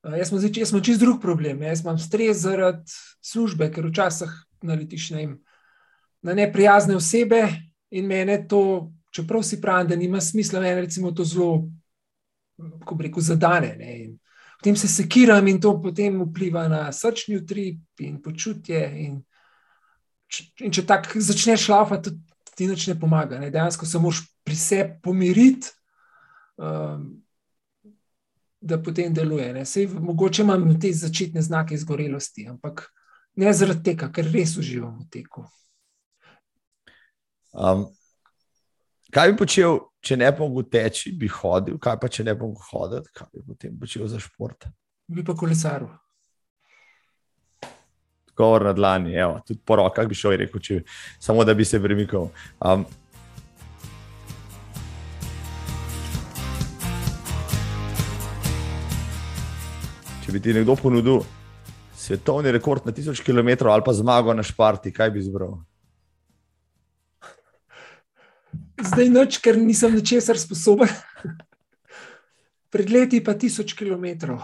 Uh, 0.00 0.16
jaz 0.16 0.32
sem 0.32 0.80
čist 0.80 1.04
drug 1.04 1.20
problem, 1.20 1.60
jaz 1.68 1.84
imam 1.84 2.00
stres 2.00 2.40
zaradi 2.46 2.96
službe, 3.20 3.68
ker 3.68 3.92
včasih 3.92 4.32
naletiš 4.64 5.10
na, 5.10 5.22
na 6.22 6.34
neprijazne 6.34 6.96
osebe 6.96 7.44
in 7.90 8.06
mene 8.06 8.40
to, 8.48 8.92
čeprav 9.14 9.42
si 9.42 9.60
pravim, 9.60 9.88
da 9.88 9.96
nima 9.96 10.20
smisla, 10.20 10.60
meni 10.60 10.80
recimo 10.80 11.12
to 11.12 11.24
zelo, 11.24 11.68
kako 12.80 13.02
rekel, 13.02 13.22
zadane. 13.22 13.76
Ne, 13.78 13.94
potem 14.58 14.76
se 14.76 14.88
sekiram 14.88 15.48
in 15.48 15.60
to 15.60 15.76
potem 15.82 16.22
vpliva 16.22 16.68
na 16.68 16.92
srčni 16.92 17.36
utrip 17.36 18.00
in 18.00 18.22
počutje. 18.22 18.80
In, 19.06 19.18
in 20.60 20.72
če 20.72 20.86
tako 20.86 21.20
začneš 21.20 21.66
šlafati, 21.68 22.14
ti 22.56 22.68
nič 22.70 22.86
ne 22.88 22.98
pomaga. 23.00 23.38
Ne? 23.38 23.50
Dejansko 23.50 23.86
se 23.86 23.98
moraš 23.98 24.22
pri 24.44 24.56
sebi 24.56 24.98
pomiriti, 25.02 25.68
um, 26.56 27.04
da 28.60 28.80
potem 28.82 29.12
deluje. 29.14 29.66
Sej, 29.66 29.88
mogoče 30.00 30.42
imam 30.42 30.64
te 30.80 30.92
začetne 30.92 31.42
znake 31.42 31.74
izgorelosti, 31.74 32.48
ampak 32.48 32.86
ne 33.36 33.52
zaradi 33.52 33.82
tega, 33.90 34.10
ker 34.14 34.30
res 34.30 34.56
uživam 34.60 34.96
v 35.00 35.08
teku. 35.10 35.44
Um, 37.54 37.86
kaj 39.14 39.32
bi 39.32 39.38
počel, 39.44 39.80
če 40.04 40.18
ne 40.18 40.30
bi 40.32 40.42
mogel 40.42 40.68
teči, 40.70 41.12
bi 41.18 41.30
hodil, 41.30 41.78
kaj 41.82 42.00
pa 42.02 42.10
če 42.10 42.26
ne 42.26 42.34
bi 42.34 42.46
mogel 42.46 42.70
hoditi, 42.70 43.12
kaj 43.14 43.30
bi 43.32 43.44
potem 43.46 43.76
počel 43.78 44.08
za 44.10 44.22
šport? 44.22 44.66
Bi 45.10 45.22
pa 45.26 45.36
kolesaril 45.38 45.92
govor 48.36 48.64
na 48.64 48.72
dlani, 48.72 49.14
evo, 49.14 49.40
tudi 49.46 49.60
po 49.64 49.76
rokah 49.76 50.08
bi 50.08 50.14
šel 50.14 50.34
in 50.34 50.44
rekel, 50.44 50.60
če, 50.60 50.80
samo 51.22 51.44
da 51.44 51.54
bi 51.54 51.64
se 51.64 51.80
premikal. 51.82 52.28
Um, 52.60 52.84
če 60.24 60.34
bi 60.34 60.42
ti 60.42 60.54
nekdo 60.56 60.76
ponudil 60.80 61.22
svetovni 62.04 62.52
rekord 62.52 62.86
na 62.86 62.92
1000 62.92 63.24
km 63.24 63.68
ali 63.68 63.82
pa 63.86 63.92
zmago 63.92 64.34
na 64.34 64.42
Šparti, 64.42 64.92
kaj 64.92 65.10
bi 65.10 65.22
izbral? 65.24 65.56
Zdaj 68.84 69.08
noč, 69.08 69.38
ker 69.40 69.56
nisem 69.56 69.94
ničesar 69.94 70.38
sposoben. 70.38 70.90
Pred 72.74 72.90
leti 72.90 73.22
pa 73.24 73.32
1000 73.38 73.72
km. 73.78 74.34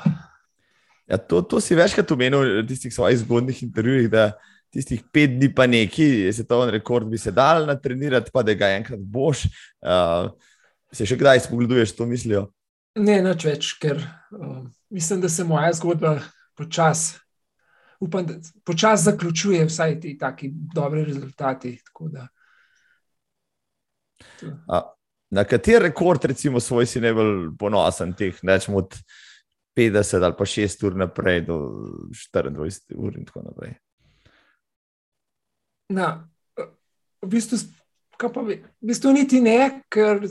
Ja, 1.10 1.18
to, 1.18 1.42
to 1.42 1.60
si 1.60 1.74
večkrat 1.74 2.12
omenil 2.14 2.62
v 2.62 2.66
tistih 2.68 2.94
svojih 2.94 3.18
zgodnih 3.24 3.62
intervjujih, 3.66 4.06
da 4.10 4.30
tistih 4.70 5.02
pet 5.12 5.34
dni 5.34 5.50
pa 5.54 5.66
neki, 5.66 6.30
se 6.32 6.46
to 6.46 6.62
en 6.62 6.70
rekord 6.70 7.08
bi 7.10 7.18
se 7.18 7.34
dal 7.34 7.66
natrenirati, 7.66 8.30
pa 8.32 8.44
da 8.46 8.54
ga 8.54 8.70
enkrat 8.76 9.02
boš. 9.02 9.48
Uh, 9.82 10.30
se 10.94 11.06
še 11.06 11.18
kdaj 11.18 11.42
spogleduješ 11.48 11.96
to 11.98 12.06
mislijo? 12.06 12.46
Ne, 12.98 13.18
nič 13.26 13.46
več, 13.46 13.72
ker 13.82 13.98
uh, 13.98 14.62
mislim, 14.94 15.20
da 15.26 15.28
se 15.28 15.44
moja 15.46 15.74
zgodba 15.74 16.20
počasi. 16.58 17.18
Upam, 18.00 18.26
da 18.26 18.34
počasi 18.64 19.04
zaključuje 19.04 19.64
vsaj 19.64 20.00
ti 20.00 20.18
taki 20.18 20.50
dobri 20.74 21.04
rezultati. 21.04 21.78
A, 24.68 24.80
na 25.30 25.44
kater 25.44 25.82
rekord, 25.82 26.24
recimo, 26.24 26.60
svoj 26.60 26.86
si 26.86 27.00
najbolj 27.00 27.50
ponosen, 27.58 28.14
teh 28.16 28.38
nečemo 28.42 28.78
od 28.78 28.96
50 29.76 30.24
ali 30.24 30.34
pa 30.38 30.44
6 30.44 30.86
ur 30.86 30.96
naprej, 30.96 31.40
do 31.40 31.58
24 32.32 32.96
ur 32.96 33.18
in 33.18 33.24
tako 33.24 33.42
naprej. 33.42 33.76
Na, 35.90 36.28
v, 37.22 37.28
bistvu, 37.28 37.58
pa, 38.18 38.42
v 38.42 38.58
bistvu 38.80 39.12
niti 39.12 39.40
ne, 39.40 39.82
ker, 39.90 40.22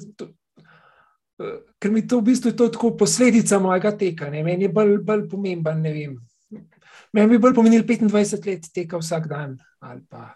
ker 1.79 1.91
mi 1.91 2.05
to 2.07 2.19
v 2.19 2.31
bistvu 2.31 2.51
je 2.51 2.57
to 2.57 2.69
tako 2.73 2.95
posledica 2.97 3.59
mojega 3.59 3.91
teka. 3.97 4.29
Ne. 4.29 4.43
Meni 4.43 4.67
je 4.67 4.73
bolj, 4.73 4.97
bolj 5.03 5.27
pomemben. 5.29 5.85
Meni 7.13 7.27
bi 7.31 7.41
bolj 7.41 7.55
pomenil 7.57 7.83
25 7.83 8.45
let 8.45 8.69
teka 8.73 8.97
vsak 8.97 9.27
dan 9.27 9.57
ali 9.79 10.01
pa 10.09 10.35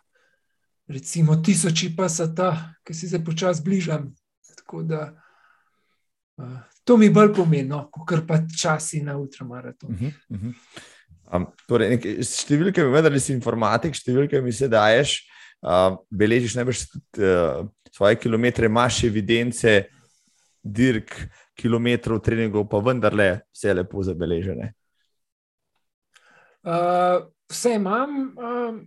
recimo 0.90 1.36
tisoči 1.36 1.96
pasata, 1.96 2.76
ki 2.84 2.94
si 2.94 3.08
se 3.08 3.24
počasi 3.24 3.64
bližam. 3.64 4.14
Tako 4.56 4.84
da. 4.84 5.14
Uh, 6.38 6.60
To 6.84 6.98
mi 7.00 7.08
bolj 7.10 7.32
pomeni, 7.36 7.70
no, 7.70 7.86
kot 7.92 8.26
pa 8.28 8.42
časi 8.60 9.02
na 9.04 9.16
ultramaratonu. 9.18 9.94
Uh 9.94 10.00
-huh, 10.02 10.14
uh 10.30 10.40
-huh. 10.40 10.54
um, 11.36 11.46
torej, 11.68 12.00
številke, 12.24 12.84
vendar 12.84 13.20
si 13.20 13.34
informatik, 13.34 13.96
številke 13.96 14.42
mi 14.42 14.52
se 14.52 14.68
daješ, 14.68 15.24
uh, 15.64 15.96
beležiš 16.12 16.56
najbrž 16.56 16.84
uh, 16.84 17.68
svoje 17.92 18.16
kilometre, 18.16 18.66
imaš 18.66 19.04
evidence, 19.04 19.86
dirk, 20.64 21.30
kilometrov, 21.56 22.20
treningov, 22.20 22.68
pa 22.70 22.78
vendarle 22.80 23.42
vse 23.54 23.74
lepo 23.74 24.04
zabeležene. 24.04 24.74
Uh, 26.64 27.24
vse 27.52 27.78
imam. 27.80 28.20
Um, 28.38 28.84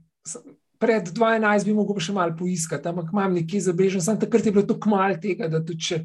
Pred 0.76 1.08
12 1.08 1.64
bi 1.64 1.72
lahko 1.72 2.02
še 2.04 2.12
malo 2.12 2.34
poiskati, 2.36 2.84
ampak 2.90 3.08
imam 3.08 3.32
nekaj 3.32 3.62
zabeležen. 3.64 4.02
Sam 4.04 4.18
takrat 4.20 4.44
je 4.44 4.52
bilo 4.52 4.66
tako 4.68 4.90
malo 4.92 5.16
tega, 5.16 5.48
da 5.48 5.62
tudi 5.64 5.86
če 5.86 6.00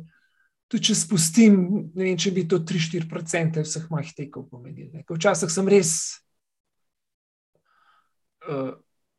tudi 0.72 0.88
če 0.88 0.96
spustim, 0.96 1.56
ne 1.92 2.06
vem, 2.06 2.20
če 2.20 2.32
bi 2.32 2.46
to 2.48 2.62
3-4% 2.64 3.66
vseh 3.66 3.90
mojih 3.92 4.14
tekov 4.16 4.48
pomenili. 4.48 5.04
Včasih 5.10 5.52
sem 5.52 5.68
res, 5.68 5.92
uh, 8.48 8.72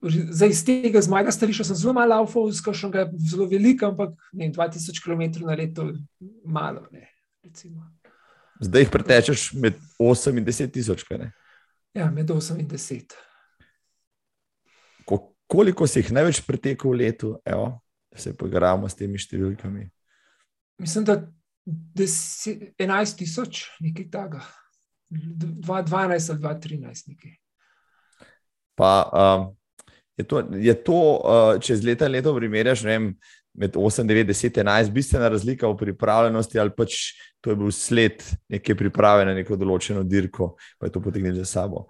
zdaj 0.02 0.54
iz 0.54 0.62
tega, 0.64 1.02
z 1.04 1.12
mojega 1.12 1.34
stališča, 1.34 1.68
sem 1.68 1.78
zelo 1.82 1.94
malo 1.98 2.22
avfov, 2.22 2.48
izkušnja 2.50 3.04
je 3.04 3.08
zelo 3.34 3.50
velika, 3.50 3.92
ampak 3.92 4.16
ne, 4.32 4.48
2000 4.54 5.02
km 5.04 5.44
na 5.44 5.58
leto 5.58 5.90
je 5.92 6.00
malo. 6.48 6.86
Ne, 6.94 7.10
zdaj 8.62 8.86
jih 8.86 8.94
pretečeš 8.94 9.52
med 9.52 9.76
8 10.00 10.40
in 10.40 10.48
10 10.48 10.72
tisoč. 10.72 11.04
Ja, 11.94 12.10
med 12.10 12.30
8 12.30 12.56
in 12.60 12.68
10. 12.68 13.14
Ko, 15.04 15.18
koliko 15.46 15.86
si 15.86 16.00
jih 16.00 16.12
največ 16.16 16.40
pretekel 16.46 16.94
v 16.94 17.00
letu, 17.02 17.34
Evo, 17.44 17.82
se 18.16 18.32
poigramo 18.36 18.88
s 18.88 18.96
temi 18.96 19.20
številkami? 19.20 19.84
Mislim, 20.80 21.04
da 21.04 21.18
11 21.68 23.18
tisoč, 23.18 23.66
nekaj 23.84 24.08
takega, 24.10 24.40
2012 25.12 26.32
ali 26.32 26.40
2013. 26.40 27.12
Nekaj. 27.12 27.36
Pa 28.74 28.92
um, 29.12 29.50
je 30.16 30.24
to, 30.24 30.42
je 30.56 30.74
to 30.84 30.98
uh, 31.20 31.60
če 31.60 31.76
z 31.76 31.86
leta 31.86 32.08
in 32.08 32.16
leto 32.16 32.32
primerjaš, 32.36 32.86
vem, 32.88 33.12
med 33.54 33.76
8, 33.76 34.06
9, 34.08 34.26
10, 34.28 34.60
11, 34.62 34.92
bistvena 34.92 35.28
razlika 35.28 35.68
v 35.68 35.76
pripravljenosti, 35.76 36.58
ali 36.58 36.72
pač 36.76 37.00
to 37.40 37.52
je 37.52 37.58
bil 37.58 37.72
sled 37.74 38.22
neke 38.48 38.76
priprave 38.78 39.26
na 39.28 39.34
neko 39.36 39.58
določeno 39.60 40.04
dirko, 40.08 40.54
pa 40.78 40.88
je 40.88 40.94
to 40.94 41.02
potegnilo 41.04 41.36
za 41.42 41.48
sabo. 41.48 41.86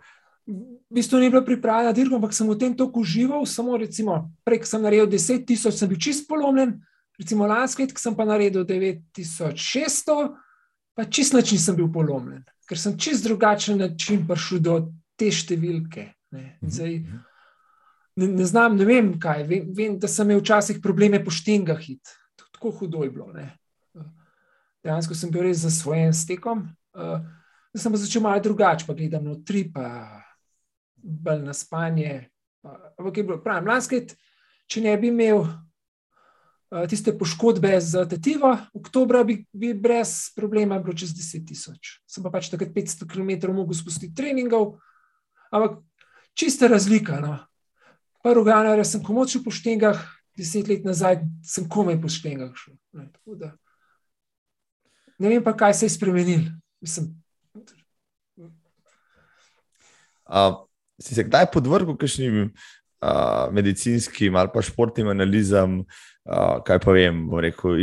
V 0.47 0.97
bistvu 0.99 1.21
ni 1.23 1.31
bila 1.31 1.45
pripravljena 1.47 1.93
dirka, 1.95 2.17
ampak 2.19 2.35
sem 2.35 2.49
v 2.51 2.57
tem 2.59 2.73
toku 2.77 3.05
užival. 3.07 3.45
Samo, 3.47 3.77
recimo, 3.79 4.17
prek 4.43 4.67
sem 4.67 4.83
naredil 4.83 5.07
10 5.07 5.47
tisoč, 5.47 5.79
sem 5.79 5.91
bil 5.93 6.01
čist 6.03 6.27
polomljen, 6.29 6.81
Recimo 7.19 7.47
lansko 7.47 7.83
leto 7.83 7.99
sem 8.01 8.15
pa 8.17 8.25
naredil 8.25 8.65
9600, 8.65 10.37
pa 10.95 11.05
čist 11.05 11.33
način 11.33 11.59
sem 11.59 11.77
bil 11.77 11.91
polomljen, 11.93 12.43
ker 12.69 12.79
sem 12.79 12.97
čist 12.99 13.25
drugačen 13.25 13.79
način 13.79 14.25
prišel 14.27 14.63
do 14.65 14.79
te 15.17 15.31
številke. 15.31 16.09
Ne, 16.33 16.57
mhm, 16.63 16.73
Zdaj, 16.73 16.97
mhm. 16.99 17.21
Ne, 18.17 18.29
ne 18.29 18.45
znam, 18.45 18.77
ne 18.77 18.87
vem 18.89 19.13
kaj. 19.21 19.45
Vem, 19.49 19.71
vem, 19.77 19.99
da 19.99 20.09
sem 20.09 20.31
imel 20.31 20.43
včasih 20.43 20.81
probleme 20.83 21.23
po 21.25 21.31
štengah 21.35 21.81
hit. 21.81 22.15
Tako 22.53 22.73
hudo 22.81 23.05
je 23.05 23.11
bilo. 23.11 23.31
Ne. 23.33 23.49
Dejansko 24.83 25.15
sem 25.15 25.31
bil 25.31 25.47
res 25.47 25.63
zasvojen 25.63 26.15
s 26.15 26.27
tekom. 26.27 26.67
Uh, 26.93 27.23
sem 27.77 27.93
pa 27.93 28.01
začel 28.01 28.25
malo 28.25 28.43
drugače, 28.43 28.87
pa 28.87 28.97
gledam 28.99 29.31
na 29.31 29.39
tri, 29.47 29.65
pa 29.73 29.87
bolj 30.97 31.43
na 31.47 31.55
spanje. 31.57 32.29
Ampak 32.63 33.17
je 33.17 33.25
bilo, 33.27 33.41
pravim, 33.43 33.71
lansko 33.71 33.99
leto, 33.99 34.19
če 34.71 34.85
ne 34.85 34.97
bi 35.01 35.11
imel 35.11 35.47
Eh, 36.73 36.87
tiste 36.89 37.13
poškodbe 37.13 37.81
z 37.81 38.07
tetivo, 38.09 38.57
oktober 38.73 39.27
bi, 39.29 39.35
bi 39.53 39.75
brez 39.77 40.33
problema 40.33 40.79
bilo 40.81 40.95
čez 40.97 41.11
10 41.13 41.45
tisoč. 41.45 41.99
Sem 42.09 42.25
pa 42.25 42.31
pač 42.33 42.49
takrat 42.49 42.73
500 42.73 43.05
km 43.05 43.53
mogel 43.53 43.77
spustiti 43.77 44.15
treningov, 44.17 44.79
ampak 45.53 45.83
čista 46.33 46.73
razlika. 46.73 47.21
No. 47.21 47.37
Prvo 48.23 48.47
januarja 48.49 48.85
sem 48.87 49.03
komočil 49.03 49.43
po 49.43 49.51
štengah, 49.51 49.99
deset 50.39 50.69
let 50.71 50.87
nazaj 50.87 51.21
sem 51.47 51.67
komaj 51.69 51.99
po 52.03 52.11
štengah 52.13 52.55
šel. 52.55 52.77
Ne, 52.95 53.09
da, 53.39 53.51
ne 55.19 55.33
vem 55.33 55.43
pa, 55.43 55.57
kaj 55.57 55.75
se 55.75 55.91
je 55.91 55.97
spremenil. 55.97 56.47
Mislim, 56.83 57.11
Uh, 60.33 60.65
si 61.03 61.15
se 61.15 61.25
kdaj 61.27 61.51
podvrgel 61.53 61.97
kakšnim 62.01 62.37
uh, 62.47 63.51
medicinskim 63.53 64.37
ali 64.37 64.49
pa 64.55 64.63
športnim 64.65 65.11
analizam, 65.13 65.83
uh, 65.83 66.63
kaj 66.65 66.79
pa 66.81 66.95
vem, 66.97 67.27
rekel, 67.43 67.77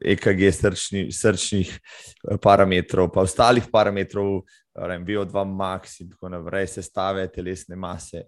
EKG 0.00 0.42
srčni, 0.56 1.04
srčnih 1.14 1.70
eh, 1.70 2.38
parametrov, 2.42 3.12
pa 3.14 3.22
ostalih 3.22 3.68
parametrov 3.70 4.42
VO2 4.74 5.44
max 5.54 6.00
in 6.02 6.10
tako 6.10 6.32
naprej, 6.32 6.72
sestave 6.72 7.28
telesne 7.30 7.78
mase. 7.78 8.24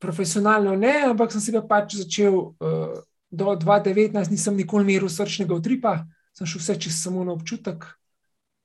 Profesionalno 0.00 0.74
ne, 0.80 0.94
ampak 1.12 1.32
sem 1.32 1.42
se 1.44 1.52
ga 1.52 1.60
pač 1.60 1.98
začel 2.00 2.32
uh, 2.32 3.00
do 3.30 3.54
2019, 3.54 4.32
nisem 4.32 4.56
nikoli 4.56 4.86
meril 4.88 5.12
srčnega 5.12 5.54
utripa, 5.54 6.00
sem 6.32 6.48
šel 6.48 6.62
vse 6.62 6.76
čez 6.86 6.96
samo 7.02 7.24
na 7.26 7.34
občutek. 7.36 7.84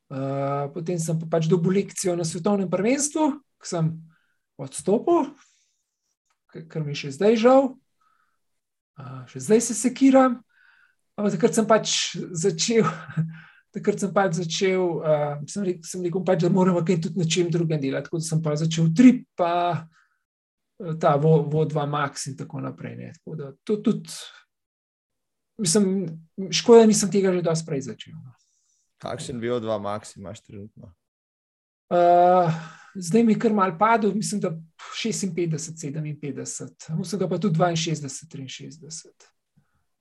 Uh, 0.06 0.72
potem 0.72 1.00
sem 1.02 1.18
pa 1.20 1.28
pač 1.38 1.50
dobil 1.52 1.82
lekcijo 1.82 2.16
na 2.16 2.24
svetovnem 2.24 2.70
prvenstvu, 2.72 3.34
ki 3.60 3.68
sem 3.68 3.90
odstopil, 4.62 5.34
ker 6.54 6.86
mi 6.86 6.96
je 6.96 7.04
še 7.04 7.16
zdaj 7.18 7.42
žal, 7.42 7.74
uh, 8.96 9.24
še 9.28 9.44
zdaj 9.50 9.66
se 9.68 9.76
sekiram. 9.76 10.40
Ampak 11.16 11.36
takrat 11.38 11.56
sem 11.56 11.68
pač 11.68 11.90
začel 12.32 12.88
takrat 13.76 14.00
sem 14.00 14.12
pač 14.16 14.40
začel, 14.40 15.04
uh, 15.04 15.36
sem, 15.52 15.66
rekel, 15.68 15.84
sem 15.84 16.06
rekel, 16.06 16.24
pač, 16.24 16.46
da 16.46 16.52
moramo 16.54 16.80
kaj 16.88 17.02
tudi 17.04 17.20
na 17.20 17.28
čem 17.28 17.52
drugem 17.52 17.82
delati. 17.82 18.08
Tako 18.08 18.22
da 18.22 18.28
sem 18.30 18.42
pa 18.44 18.56
začel 18.60 18.88
trip, 18.96 19.26
pa 19.36 19.52
ta 21.00 21.16
VO2 21.18 21.86
Max 21.90 22.28
in 22.28 22.38
tako 22.38 22.62
naprej. 22.62 22.96
Ne. 22.96 23.14
Tako 23.14 23.36
da 23.36 23.52
to 23.64 23.78
tudi, 23.78 24.10
mislim, 25.58 26.08
škoda, 26.52 26.80
da 26.80 26.92
nisem 26.92 27.12
tega 27.12 27.34
že 27.34 27.42
dosti 27.42 27.66
prej 27.66 27.82
začel. 27.82 28.14
No. 28.14 28.36
Kakšen 28.98 29.42
VO2 29.42 29.80
Max 29.82 30.18
imaš 30.18 30.44
trenutno? 30.44 30.94
Uh, 31.90 32.54
zdaj 32.96 33.24
mi 33.24 33.34
je 33.34 33.40
kar 33.40 33.54
mal 33.54 33.78
padel, 33.78 34.14
mislim, 34.16 34.42
da 34.42 34.52
56, 35.04 35.34
57, 35.36 36.02
mislim, 36.98 37.20
da 37.20 37.30
pa 37.30 37.38
tudi 37.38 37.60
62, 37.60 38.48
63. 38.48 39.12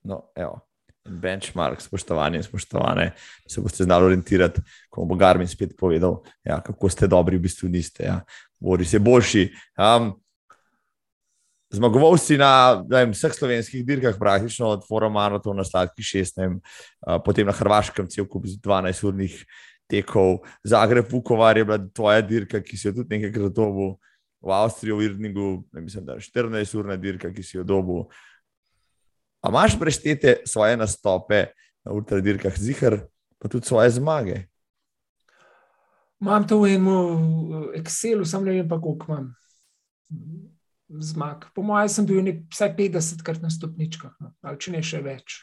No, 0.05 0.22
evo 0.35 0.62
benchmark, 1.09 1.81
spoštovanje 1.81 2.37
in 2.37 2.43
spoštovane, 2.43 3.12
se 3.49 3.61
boste 3.61 3.85
znali 3.85 4.05
orientirati, 4.05 4.61
ko 4.91 5.05
bo 5.05 5.14
Garmin 5.14 5.49
spet 5.49 5.77
povedal, 5.79 6.22
ja, 6.45 6.61
kako 6.61 6.89
ste 6.89 7.07
dobri, 7.07 7.37
v 7.37 7.45
bistvu 7.45 7.68
niste. 7.68 8.05
Ja. 8.05 8.20
Boris 8.61 8.93
je 8.93 9.01
boljši. 9.01 9.49
Um, 9.77 10.14
Zmagovalci 11.75 12.37
na 12.39 12.79
vem, 12.87 13.11
vseh 13.11 13.35
slovenskih 13.35 13.83
dirkah, 13.87 14.14
praktično 14.18 14.68
od 14.77 14.85
Fora 14.87 15.09
Maratona 15.11 15.62
na 15.62 15.66
Sladki 15.66 16.05
6, 16.07 16.37
vem, 16.39 16.59
uh, 16.61 17.18
potem 17.25 17.47
na 17.49 17.55
Hrvaškem, 17.57 18.07
cel 18.12 18.29
kup 18.31 18.47
12-urnih 18.47 19.41
tekov, 19.91 20.45
Zagreb, 20.62 21.11
Vukovar 21.11 21.59
je 21.59 21.66
bila 21.66 21.81
tvoja 21.91 22.22
dirka, 22.22 22.62
ki 22.62 22.79
si 22.79 22.87
jo 22.89 22.95
tudi 23.01 23.18
nekaj 23.18 23.51
dobil, 23.51 23.97
v 24.45 24.55
Avstriji, 24.55 24.95
v 24.95 25.09
Irningu, 25.09 25.64
ne 25.72 25.83
mislim, 25.83 26.07
da 26.07 26.14
je 26.14 26.27
14-urna 26.29 26.97
dirka, 27.01 27.33
ki 27.35 27.43
si 27.43 27.57
jo 27.57 27.66
dobil. 27.66 28.07
A 29.43 29.51
imaš 29.51 29.75
preštete 29.81 30.45
svoje 30.47 30.79
nastope 30.79 31.47
na 31.85 31.93
ultradirkah, 31.93 32.55
zihar, 32.55 33.03
pa 33.43 33.51
tudi 33.51 33.66
svoje 33.66 33.91
zmage? 33.99 34.45
Imam 36.22 36.47
to 36.47 36.62
v 36.62 36.77
enem 36.79 36.87
uh, 36.89 37.70
Excelu, 37.77 38.22
sam 38.25 38.47
ne 38.47 38.61
vem 38.61 38.68
pa, 38.68 38.79
koliko 38.79 39.11
imam 39.11 39.33
zmag. 40.89 41.49
Po 41.55 41.62
mojem, 41.62 41.89
sem 41.89 42.07
bil 42.09 42.22
nek, 42.24 42.45
vsaj 42.53 42.74
50 42.76 43.24
krat 43.26 43.43
na 43.43 43.51
stopničkah, 43.53 44.14
no. 44.20 44.32
ali 44.45 44.61
če 44.61 44.74
ne 44.74 44.82
še 44.85 45.01
več. 45.05 45.39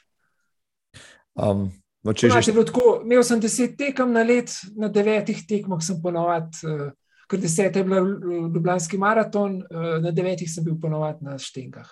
Um, 1.35 1.69
no, 2.03 2.13
že... 2.13 2.29
tako, 2.67 3.01
imel 3.05 3.23
sem 3.25 3.41
deset 3.41 3.77
tekem 3.79 4.11
na 4.13 4.23
let, 4.27 4.53
na 4.77 4.91
devetih 4.91 5.45
tekmah 5.47 5.81
sem 5.83 6.01
ponovadi, 6.03 6.61
uh, 6.67 6.91
ker 7.31 7.39
deset 7.41 7.75
je 7.79 7.85
bil 7.87 8.13
Ljubljanski 8.51 8.99
maraton, 9.01 9.61
uh, 9.63 9.97
na 10.03 10.13
devetih 10.15 10.49
sem 10.51 10.65
bil 10.67 10.77
ponovadi 10.81 11.25
na 11.25 11.39
štengah. 11.41 11.89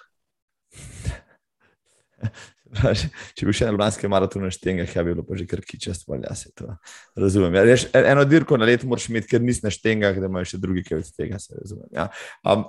Če 2.70 3.48
bi 3.48 3.54
še 3.56 3.66
na 3.66 3.74
Ljubljanskem 3.74 4.12
maratonu 4.14 4.52
štengah, 4.54 4.90
ja, 4.94 5.04
bi 5.06 5.16
bilo 5.16 5.24
pa 5.26 5.38
že 5.40 5.48
kar 5.50 5.64
kičast, 5.66 6.06
ali 6.12 6.28
ja 6.28 6.36
se 6.38 6.52
to 6.54 6.68
razumem. 7.18 7.56
Ja, 7.58 7.64
reš, 7.66 7.88
eno 7.98 8.26
dirko 8.30 8.60
na 8.62 8.68
let 8.70 8.86
moraš 8.86 9.08
imeti, 9.10 9.32
ker 9.32 9.42
nisi 9.42 9.66
na 9.66 9.72
štengah, 9.74 10.20
da 10.22 10.30
imaš 10.30 10.54
še 10.54 10.60
drugi, 10.62 10.84
ki 10.86 11.00
od 11.00 11.10
tega 11.16 11.40
se 11.42 11.58
razumem. 11.58 11.88
Ja. 11.96 12.10
Um, 12.46 12.68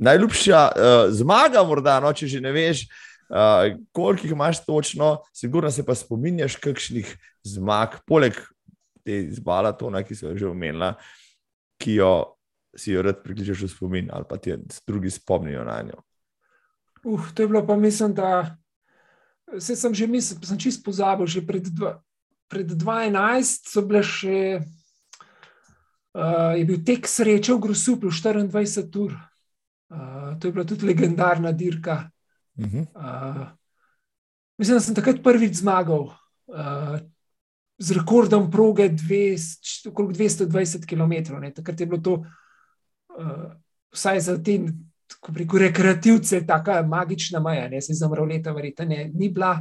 najljubša 0.00 0.60
uh, 0.68 1.12
zmaga, 1.14 1.62
morda, 1.66 1.98
no, 2.00 2.12
če 2.16 2.28
že 2.34 2.40
ne 2.40 2.52
veš, 2.56 2.86
uh, 3.28 3.68
koliko 3.92 4.26
jih 4.26 4.34
imaš 4.36 4.64
točno, 4.64 5.18
sigurno 5.36 5.70
se 5.70 5.84
pa 5.86 5.94
spominjaš 5.94 6.56
kakšnih 6.62 7.10
zmag, 7.46 8.00
poleg 8.08 8.36
te 9.04 9.22
izbala, 9.28 9.72
to, 9.76 9.90
ki 9.90 10.16
so 10.16 10.32
jo 10.32 10.36
že 10.36 10.48
omenila, 10.48 10.94
ki 11.80 12.00
jo 12.00 12.12
si 12.76 12.92
jo 12.94 13.02
rad 13.02 13.22
prikličeš 13.24 13.64
v 13.66 13.68
spomin 13.72 14.10
ali 14.14 14.24
pa 14.28 14.36
ti 14.38 14.54
drugi 14.86 15.10
spomnijo 15.10 15.64
na 15.64 15.82
njo. 15.82 16.02
Uh, 17.04 17.32
to 17.34 17.42
je 17.42 17.48
bilo 17.48 17.66
pa, 17.66 17.76
mislim, 17.76 18.14
da 18.14 18.56
se 19.58 19.76
sem 19.76 19.94
že 19.94 20.06
mislil, 20.06 20.40
sem 20.44 20.58
čist 20.58 20.84
pozabil, 20.84 21.26
že 21.26 21.42
pred, 21.42 21.64
dva, 21.66 21.98
pred 22.48 22.68
2011 22.68 23.72
so 23.72 23.82
bile 23.82 24.02
še, 24.04 24.60
uh, 26.14 26.52
je 26.54 26.64
bil 26.68 26.78
tek 26.86 27.08
sreče 27.08 27.56
v 27.56 27.62
Grosuplu, 27.66 28.12
24 28.12 29.00
ur. 29.00 29.16
Uh, 29.90 30.38
to 30.38 30.48
je 30.48 30.52
bila 30.52 30.64
tudi 30.64 30.86
legendarna 30.86 31.52
dirka. 31.52 32.10
Uh, 32.56 33.46
mislim, 34.58 34.76
da 34.76 34.80
sem 34.80 34.94
takrat 34.94 35.22
prvič 35.22 35.56
zmagal 35.58 36.10
uh, 36.10 36.98
z 37.78 37.96
rekordom 37.96 38.50
proge 38.50 38.90
okrog 39.88 40.12
220 40.12 40.86
km. 40.86 41.40
Ne. 41.40 41.54
Takrat 41.54 41.80
je 41.80 41.86
bilo 41.86 42.00
to, 42.00 42.14
uh, 43.18 43.50
vsaj 43.92 44.20
za 44.20 44.38
te 44.42 44.60
ko 45.20 45.32
preko 45.32 45.58
rekreativce, 45.58 46.44
tako 46.46 46.82
magična 46.86 47.40
maja, 47.40 47.68
ne 47.68 47.80
se 47.82 47.94
zamrl 47.94 48.28
leta, 48.28 48.52
verjete, 48.52 48.86
ne, 48.86 49.10
ni 49.14 49.28
bila. 49.28 49.56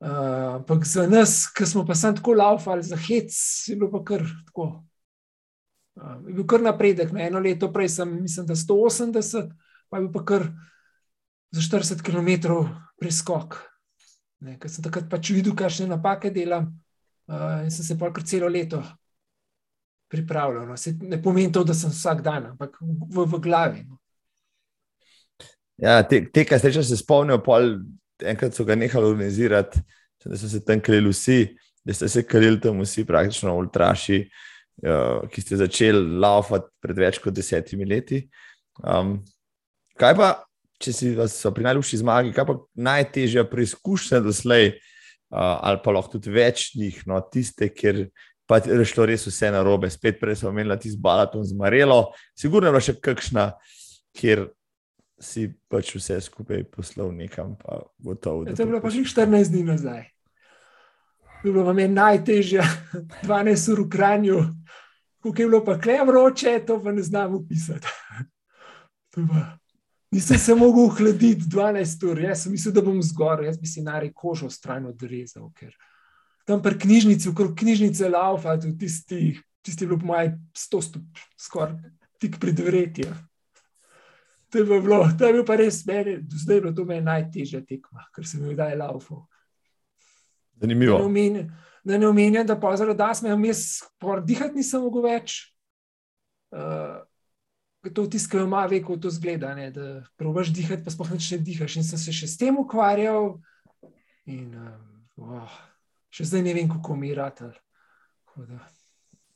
Uh, 0.00 0.54
ampak 0.60 0.86
za 0.86 1.06
nas, 1.08 1.44
ki 1.52 1.66
smo 1.66 1.84
pa 1.86 1.94
sem 1.94 2.14
tako 2.16 2.32
laufali 2.32 2.82
za 2.82 2.96
hec, 2.96 3.34
je 3.68 3.76
bilo 3.76 3.90
pa 3.90 4.04
kar 4.04 4.24
tako. 4.46 4.84
Uh, 5.98 6.20
je 6.28 6.34
bil 6.34 6.46
kar 6.46 6.62
napredek. 6.62 7.12
No, 7.12 7.20
eno 7.20 7.40
leto 7.42 7.70
prej 7.72 7.88
sem, 7.96 8.12
mislim, 8.22 8.46
da 8.46 8.54
180, 8.54 9.50
pa 9.90 9.98
je 9.98 10.04
bil 10.06 10.12
pa 10.14 10.24
kar 10.24 10.46
za 11.50 11.64
40 11.66 12.04
km 12.06 12.54
preskok. 13.00 13.58
Ker 14.40 14.70
sem 14.72 14.84
takrat 14.84 15.10
pač 15.10 15.32
videl, 15.34 15.52
kakšne 15.56 15.90
napake 15.90 16.30
delam 16.32 16.70
uh, 17.28 17.60
in 17.64 17.72
sem 17.74 17.84
se 17.84 17.98
pa 17.98 18.12
kar 18.14 18.24
celo 18.24 18.48
leto 18.48 18.80
pripravljal. 20.10 20.68
No. 20.68 20.76
Ne 21.08 21.20
pomeni 21.22 21.52
to, 21.52 21.64
da 21.66 21.74
sem 21.76 21.92
vsak 21.92 22.22
dan, 22.24 22.52
ampak 22.54 22.78
v, 22.80 23.26
v 23.26 23.40
glavi. 23.42 23.84
No. 23.88 23.98
Ja, 25.80 26.00
te, 26.04 26.22
te 26.28 26.44
kaj 26.44 26.60
sreče 26.60 26.84
se 26.84 26.98
spomnijo, 27.00 27.40
pol, 27.44 27.74
enkrat 28.20 28.56
so 28.56 28.66
ga 28.68 28.76
nehali 28.76 29.12
organizirati, 29.12 29.80
da 30.24 30.36
so 30.36 30.48
se 30.48 30.60
tam 30.64 30.80
krili 30.84 31.08
vsi, 31.12 31.38
da 31.84 31.94
ste 31.96 32.08
se 32.12 32.24
krili 32.28 32.60
tam 32.60 32.82
vsi, 32.84 33.06
praktično 33.08 33.54
ultraši, 33.56 34.18
uh, 34.26 34.49
ki 34.80 35.42
ste 35.44 35.58
začeli 35.60 36.18
laufati 36.20 36.70
pred 36.80 37.02
več 37.02 37.18
kot 37.20 37.34
desetimi 37.36 37.88
leti. 37.88 38.22
Um, 38.80 39.18
kaj 40.00 40.14
pa, 40.16 40.30
če 40.80 40.94
si 40.96 41.12
so 41.32 41.52
pri 41.52 41.68
najljubši 41.68 42.00
zmagi, 42.00 42.34
kaj 42.36 42.46
pa 42.48 42.56
najtežja 42.80 43.44
preizkušnja 43.50 44.22
doslej, 44.24 44.72
uh, 44.72 45.58
ali 45.60 45.82
pa 45.84 45.94
lahko 45.96 46.16
tudi 46.16 46.32
več 46.32 46.70
njih, 46.80 47.02
no, 47.10 47.20
tiste, 47.32 47.68
kjer 47.68 48.06
pa 48.50 48.58
je 48.64 48.84
šlo 48.88 49.06
res 49.06 49.28
vse 49.28 49.52
na 49.54 49.60
robe, 49.62 49.90
spet 49.92 50.18
prej 50.18 50.40
so 50.40 50.48
omenili 50.50 50.78
tisti 50.80 50.98
balaton 50.98 51.44
z 51.46 51.54
Marelo, 51.54 52.08
sigurno 52.34 52.66
je 52.66 52.74
bila 52.74 52.82
še 52.82 52.96
kakšna, 52.98 53.44
kjer 54.16 54.48
si 55.20 55.50
pač 55.70 55.92
vse 55.94 56.16
skupaj 56.24 56.64
poslal 56.72 57.12
nekam, 57.14 57.52
pa 57.60 57.84
gotovo. 58.02 58.48
Ja, 58.48 58.56
to 58.56 58.64
je 58.64 58.70
bilo 58.72 58.80
pa 58.82 58.90
že 58.90 59.04
14 59.04 59.52
dni 59.52 59.68
nazaj. 59.68 60.08
Je 61.44 61.52
bilo 61.52 61.64
vam 61.64 61.76
najtežje, 61.94 62.62
12 63.24 63.72
ur 63.72 63.80
v 63.80 63.88
Kranju, 63.90 64.40
kako 65.22 65.42
je 65.42 65.48
bilo 65.48 65.64
pa 65.64 65.78
kle 65.80 65.98
vroče, 66.06 66.58
to 66.66 66.82
pa 66.82 66.92
ne 66.92 67.02
znam 67.02 67.34
opisati. 67.34 67.86
Nisem 70.10 70.38
se 70.38 70.54
mogel 70.54 70.84
ohladiti 70.84 71.46
12 71.46 72.10
ur, 72.10 72.20
jaz 72.20 72.42
sem 72.42 72.52
mislil, 72.52 72.74
da 72.74 72.82
bom 72.82 73.02
zgorel, 73.02 73.46
jaz 73.46 73.60
bi 73.60 73.66
si 73.66 73.82
nari 73.82 74.10
kožo 74.14 74.50
stran 74.50 74.86
odrezal. 74.90 75.52
Ker 75.54 75.70
tam 76.44 76.62
pri 76.62 76.78
knjižnici, 76.78 77.28
okrog 77.30 77.54
knjižnice 77.58 78.08
laufa, 78.08 78.56
tisti, 78.58 79.38
tisti 79.62 79.84
je 79.84 79.88
bilo 79.88 80.00
po 80.00 80.10
mojem 80.10 80.34
100 80.56 80.82
stopinj, 80.82 81.26
skoraj 81.38 81.76
tik 82.20 82.40
pred 82.40 82.58
vretjem. 82.58 83.14
To 84.50 84.58
je, 84.58 84.64
bilo, 84.64 85.04
to 85.18 85.26
je 85.26 85.32
bil 85.32 85.44
pa 85.46 85.56
res 85.56 85.84
meni, 85.86 86.18
zdaj 86.26 86.56
je 86.56 86.62
bilo 86.64 86.72
to 86.74 86.84
meni 86.84 87.06
najtežja 87.06 87.62
tekma, 87.62 88.08
ker 88.14 88.26
sem 88.26 88.42
jih 88.48 88.58
dal 88.58 88.74
laufo. 88.82 89.28
Zanimivo. 90.60 90.98
Da 91.84 91.98
ne 91.98 92.08
omenjam, 92.08 92.46
da 92.46 92.58
pozor, 92.60 92.92
da 92.94 93.14
sem 93.14 93.44
jaz 93.44 93.80
dihati 94.26 94.60
nisem 94.60 94.82
mogel 94.84 95.06
več. 95.08 95.38
Uh, 96.52 97.00
to 97.94 98.04
tiskajo 98.06 98.44
malo, 98.46 98.68
ve, 98.68 98.82
kako 98.82 98.98
to 99.06 99.10
zgleda. 99.10 99.54
Ne, 99.56 99.70
da 99.72 100.02
probaš 100.20 100.52
dihati, 100.52 100.84
pa 100.84 100.92
spohaj 100.92 101.22
ne 101.32 101.38
dihaš. 101.46 101.78
In 101.80 101.86
sem 101.88 101.98
se 101.98 102.12
še 102.12 102.28
s 102.28 102.36
tem 102.40 102.58
ukvarjal. 102.60 103.38
In 104.28 104.52
uh, 104.52 105.38
oh, 105.40 105.56
še 106.12 106.28
zdaj 106.28 106.44
ne 106.44 106.54
vem, 106.58 106.68
kako 106.68 106.98
mi 107.00 107.08
je 107.08 107.16
ratelj. 107.16 107.56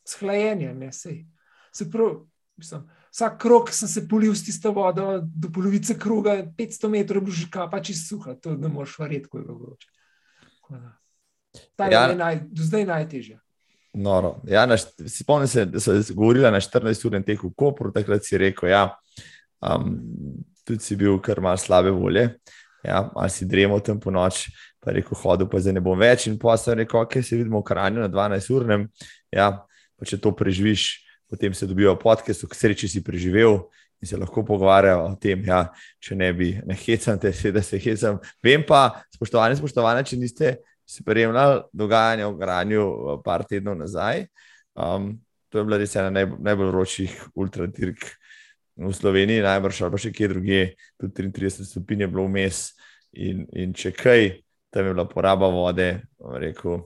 Shlajenje, 0.04 0.74
ne 0.76 0.92
sej. 0.92 1.24
Se 1.72 1.88
pravi, 1.90 2.20
mislim 2.60 2.84
vsak 3.14 3.38
krok 3.42 3.70
sem 3.70 3.88
se 3.88 4.08
polil 4.08 4.34
s 4.34 4.42
tisto 4.42 4.72
vodo, 4.74 5.20
do 5.22 5.50
polovice 5.54 5.94
kroga, 5.98 6.34
500 6.58 6.88
metrov, 6.90 7.22
je 7.22 7.24
bilo 7.24 7.36
že 7.36 7.50
kapa 7.50 7.78
čist 7.80 8.08
suha, 8.10 8.34
to 8.34 8.56
ne 8.58 8.68
moreš 8.68 8.98
verjeti, 8.98 9.30
ko 9.30 9.38
je 9.38 9.44
bilo 9.44 9.58
vroče. 9.58 9.88
Ta 11.76 11.88
ja. 11.90 12.06
je 12.10 12.18
naj, 12.18 12.40
do 12.50 12.66
zdaj 12.66 12.86
najtežja. 12.88 13.38
Noro. 13.94 14.40
Ja, 14.50 14.66
na, 14.66 14.76
spomnim 15.06 15.48
se, 15.48 15.64
da 15.70 15.80
so 15.80 15.94
govorili 16.14 16.50
na 16.50 16.60
14-urnem 16.60 17.22
teku 17.22 17.48
v 17.48 17.54
Kopru, 17.56 17.92
takrat 17.94 18.26
si 18.26 18.38
rekel, 18.38 18.72
ja, 18.72 18.88
um, 19.62 19.94
tudi 20.66 20.82
si 20.82 20.96
bil 20.98 21.20
kar 21.22 21.40
mal 21.40 21.58
slabe 21.60 21.92
volje, 21.94 22.26
ja, 22.82 23.04
ali 23.14 23.30
si 23.30 23.46
dremal 23.46 23.80
tam 23.80 24.00
po 24.00 24.10
noč, 24.10 24.48
pa 24.82 24.92
rekel, 24.92 25.14
hodil 25.22 25.48
pa 25.48 25.62
zdaj 25.62 25.78
ne 25.78 25.84
bom 25.84 25.98
več. 25.98 26.26
In 26.28 26.36
pa 26.40 26.58
sem 26.60 26.76
rekel, 26.82 27.06
ok, 27.06 27.20
se 27.22 27.38
vidimo 27.38 27.62
v 27.62 27.68
Kranju 27.70 28.02
na 28.02 28.10
12-urnem. 28.10 28.88
Ja, 29.32 29.64
pa 29.96 30.08
če 30.08 30.18
to 30.20 30.34
preživiš, 30.36 31.06
potem 31.30 31.54
se 31.54 31.70
dobijo 31.70 31.94
podcast, 32.00 32.44
k 32.50 32.58
sreči 32.58 32.90
si 32.90 33.04
preživel. 33.04 33.62
In 34.02 34.10
se 34.10 34.18
lahko 34.20 34.42
pogovarjajo 34.44 35.06
o 35.06 35.14
tem, 35.16 35.46
ja, 35.46 35.68
če 36.02 36.18
ne 36.18 36.28
bi, 36.36 36.50
ne 36.66 36.74
hecam 36.76 37.16
te, 37.16 37.30
da 37.54 37.62
se 37.64 37.78
hecam. 37.80 38.18
Vem 38.44 38.66
pa, 38.66 38.90
spoštovani, 39.14 39.56
spoštovani, 39.56 40.04
če 40.04 40.18
niste 40.20 40.50
si 40.86 41.04
prejemali 41.04 41.62
dogajanje 41.72 42.26
v 42.26 42.38
Granju, 42.38 42.84
par 43.24 43.44
tednov 43.48 43.78
nazaj. 43.78 44.26
Um, 44.74 45.18
to 45.48 45.58
je 45.58 45.64
bila 45.64 45.78
res 45.78 45.94
ena 45.96 46.10
najbolj, 46.10 46.40
najbolj 46.44 46.70
vročih 46.72 47.12
ultradirk 47.34 48.08
v 48.76 48.90
Sloveniji, 48.92 49.44
najbrž 49.44 49.84
ali 49.84 49.94
pa 49.94 50.00
še 50.02 50.10
kje 50.14 50.30
drugje, 50.32 50.62
tudi 50.98 51.28
33 51.30 51.68
stopinj 51.68 52.04
je 52.04 52.10
bilo 52.10 52.26
vmes. 52.26 52.64
In, 53.14 53.44
in 53.54 53.70
če 53.70 53.92
kaj, 53.94 54.24
tam 54.74 54.88
je 54.88 54.94
bila 54.96 55.06
poraba 55.06 55.46
vode, 55.54 56.02
rekel, 56.40 56.82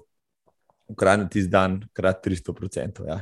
Kranju 0.88 1.26
tisti 1.28 1.52
dan, 1.52 1.82
krat 1.92 2.22
300%. 2.24 3.02
Ja. 3.08 3.18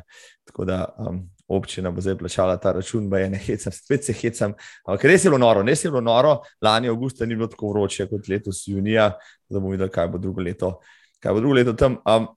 Tako 0.47 0.67
da 0.69 0.85
um, 1.03 1.25
občina 1.49 1.91
bo 1.91 2.01
zdaj 2.01 2.19
plačala 2.19 2.57
ta 2.57 2.73
račun, 2.73 3.11
da 3.11 3.19
je 3.19 3.31
ne 3.31 3.39
hecam, 3.39 3.73
spet 3.73 4.05
se 4.05 4.13
hecam. 4.13 4.55
Ampak 4.87 5.05
res 5.05 5.25
je 5.25 5.31
bilo 5.31 5.39
noro, 5.39 5.63
res 5.63 5.85
je 5.85 5.91
bilo 5.91 6.01
noro. 6.01 6.41
Lani 6.63 6.89
avgusta 6.89 7.27
ni 7.27 7.37
bilo 7.37 7.47
tako 7.47 7.71
vroče 7.73 8.09
kot 8.11 8.29
letos 8.29 8.65
junija, 8.67 9.13
da 9.49 9.59
bomo 9.59 9.71
videli, 9.71 9.91
kaj 9.91 10.09
bo 10.09 10.19
drugo 10.19 10.43
leto. 10.43 10.79
Kaj 11.23 11.33
bo 11.33 11.41
drugo 11.41 11.55
leto 11.55 11.73
tam. 11.73 12.01
Um, 12.05 12.29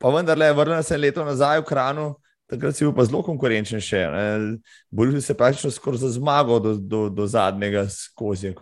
pa 0.00 0.10
vendarle, 0.14 0.52
vrnil 0.56 0.82
sem 0.82 1.00
leto 1.00 1.24
nazaj 1.24 1.60
v 1.60 1.68
Kranu. 1.68 2.08
Takrat 2.50 2.74
si 2.74 2.84
bil 2.84 2.94
pa 2.96 3.04
zelo 3.06 3.20
konkurenčen 3.22 3.82
še. 3.84 4.00
Boril 4.90 5.20
si 5.20 5.28
se 5.28 5.36
praktično 5.38 5.70
skoraj 5.70 6.00
za 6.02 6.08
zmago 6.16 6.58
do, 6.58 6.74
do, 6.74 7.08
do 7.12 7.26
zadnjega 7.26 7.84
skozi. 7.92 8.54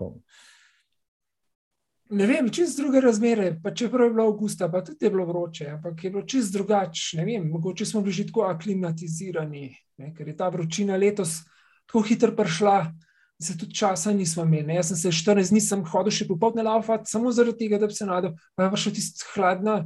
Ne 2.11 2.27
vem, 2.27 2.47
čist 2.49 2.79
druge 2.81 3.03
razmere, 3.05 3.51
pa 3.63 3.75
čeprav 3.75 4.07
je 4.07 4.13
bilo 4.15 4.25
avgusta, 4.31 4.69
pa 4.73 4.81
tudi 4.85 5.05
je 5.05 5.11
bilo 5.13 5.27
vroče, 5.29 5.67
ampak 5.75 6.05
je 6.05 6.11
bilo 6.11 6.23
čist 6.25 6.53
drugače. 6.53 7.19
Ne 7.19 7.25
vem, 7.25 7.49
mogoče 7.53 7.85
smo 7.87 8.01
bili 8.01 8.17
že 8.17 8.27
tako 8.27 8.47
aklimatizirani, 8.49 9.69
ne, 9.99 10.15
ker 10.17 10.29
je 10.29 10.37
ta 10.37 10.49
vročina 10.49 10.97
letos 10.97 11.43
tako 11.89 12.03
hitro 12.09 12.33
prišla, 12.37 12.93
se 13.41 13.59
tudi 13.59 13.75
časa 13.75 14.13
nismo 14.13 14.45
imeli. 14.45 14.75
Jaz 14.75 14.89
sem 14.93 14.97
se 14.97 15.13
14 15.13 15.53
dni 15.53 15.61
sem 15.61 15.85
hodil 15.85 16.13
še 16.13 16.27
popoldne 16.29 16.65
laufati, 16.65 17.11
samo 17.11 17.33
zaradi 17.33 17.65
tega, 17.65 17.79
da 17.81 17.89
bi 17.89 17.97
se 17.97 18.07
nadal, 18.09 18.35
pa 18.57 18.65
je 18.65 18.73
prišla 18.73 18.93
tista 18.97 19.29
hladna, 19.35 19.77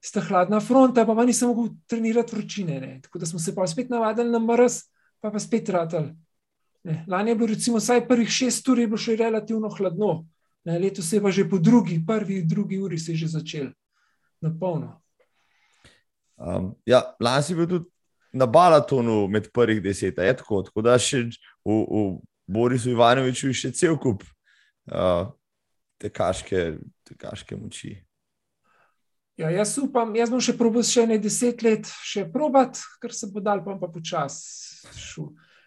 tista 0.00 0.24
hladna 0.24 0.60
fronta, 0.60 1.04
pa, 1.04 1.14
pa 1.14 1.24
nisem 1.28 1.52
mogel 1.52 1.72
trenirati 1.88 2.36
vročine. 2.36 2.80
Ne. 2.80 2.94
Tako 3.04 3.20
da 3.20 3.28
smo 3.28 3.40
se 3.40 3.54
pa 3.54 3.66
spet 3.66 3.92
navadili 3.92 4.32
na 4.32 4.40
mrz, 4.40 4.80
pa 5.20 5.30
pa 5.32 5.40
spet 5.40 5.68
ratali. 5.68 6.16
Lani 7.08 7.30
je 7.30 7.36
bilo 7.36 7.48
recimo 7.52 7.80
vsaj 7.80 8.06
prvih 8.08 8.28
šest 8.28 8.68
ur, 8.68 8.78
je 8.80 8.88
bilo 8.88 9.00
še 9.00 9.16
relativno 9.20 9.68
hladno. 9.72 10.24
Ne, 10.64 10.78
leto 10.78 11.02
se 11.02 11.16
je 11.16 11.22
pa 11.22 11.30
že 11.30 11.48
po 11.48 11.58
drugi, 11.58 12.00
prvi, 12.06 12.42
drugi 12.42 12.78
uri 12.78 12.98
se 12.98 13.12
je 13.12 13.16
že 13.16 13.28
začel 13.38 13.70
na 14.40 14.50
polno. 14.60 15.00
Um, 16.36 16.74
ja, 16.86 17.02
lani 17.20 17.42
si 17.42 17.54
bil 17.54 17.66
tudi 17.66 17.86
na 18.32 18.46
balatonu 18.46 19.28
med 19.28 19.50
prvih 19.52 19.82
deset, 19.82 20.18
je 20.18 20.36
tako, 20.36 20.62
tako 20.62 20.82
da 20.82 20.98
še 20.98 21.24
v, 21.64 21.72
v 21.72 22.02
Borisu 22.46 22.92
Ivanoviču 22.92 23.48
je 23.50 23.54
še 23.54 23.70
cel 23.74 23.96
kup 23.98 24.22
uh, 24.92 25.30
tekaške, 25.98 26.78
tekaške 27.08 27.56
moči. 27.56 27.96
Ja, 29.38 29.50
jaz 29.54 29.76
upam, 29.78 30.14
jaz 30.18 30.30
bom 30.30 30.42
še 30.42 30.56
probal 30.58 30.82
še 30.86 31.06
ne 31.06 31.18
deset 31.22 31.62
let, 31.62 31.86
še 32.02 32.24
probat, 32.32 32.78
ker 33.02 33.14
se 33.14 33.28
bo 33.30 33.42
dal, 33.42 33.62
pa 33.62 33.76
pa 33.78 33.90
počasi. 33.90 34.88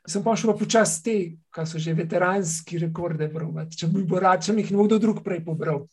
Sem 0.08 0.24
pa 0.26 0.34
šel 0.34 0.56
počasi 0.58 1.02
te, 1.06 1.16
kaj 1.54 1.68
so 1.70 1.80
že 1.82 1.94
veteranski 1.94 2.80
rekorde, 2.82 3.28
probati. 3.30 3.78
če 3.78 3.88
bi 3.88 4.02
bil 4.02 4.22
mi 4.56 4.64
jih 4.64 4.72
ne 4.72 4.78
bo 4.78 4.86
kdo 4.88 4.98
drug 5.00 5.24
prej 5.24 5.44
pobral. 5.46 5.86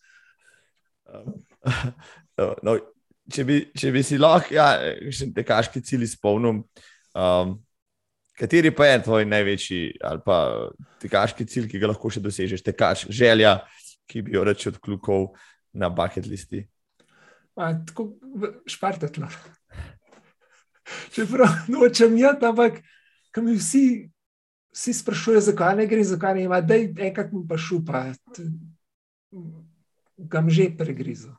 No, 2.38 2.46
no, 2.64 2.76
če, 3.32 3.44
bi, 3.44 3.59
če 3.76 3.92
bi 3.92 4.02
si 4.02 4.18
lahko, 4.18 4.54
ja, 4.54 4.68
še 5.12 5.28
te 5.36 5.44
kaški 5.44 5.82
cilj 5.84 6.09
izpolnil, 6.09 6.62
um, 7.12 7.54
kateri 8.38 8.72
pa 8.72 8.88
je 8.88 9.04
tvoj 9.04 9.28
največji 9.28 9.82
ali 10.09 10.24
pa 10.24 10.38
te 11.02 11.12
kaški 11.12 11.44
cilj, 11.44 11.68
ki 11.68 11.82
ga 11.82 11.92
lahko 11.92 12.09
še 12.09 12.24
dosežeš, 12.24 12.64
te 12.64 12.72
kaš 12.72 13.06
želja, 13.12 13.59
ki 14.09 14.24
bi 14.24 14.36
jo 14.38 14.44
reč 14.48 14.64
odkljukal 14.70 15.32
na 15.76 15.92
bucket 15.92 16.26
listi? 16.26 16.64
Pa, 17.52 17.74
tako 17.84 18.14
špartetno. 18.70 19.28
Čeprav 21.14 21.66
nočem 21.68 22.16
jaz, 22.16 22.40
ampak 22.40 22.80
ki 23.39 23.45
mi 23.47 23.57
vsi, 23.57 24.11
vsi 24.74 24.95
sprašujejo, 24.95 25.41
zakaj 25.41 25.76
ne 25.76 25.86
gre, 25.86 26.05
zakaj 26.05 26.34
ne 26.34 26.43
ima, 26.45 26.61
da 26.61 26.74
je 26.74 26.91
enkrat 27.09 27.32
mi 27.32 27.45
pa 27.49 27.59
šupa, 27.59 28.09
kam 30.28 30.51
že 30.51 30.70
pregrizo. 30.78 31.36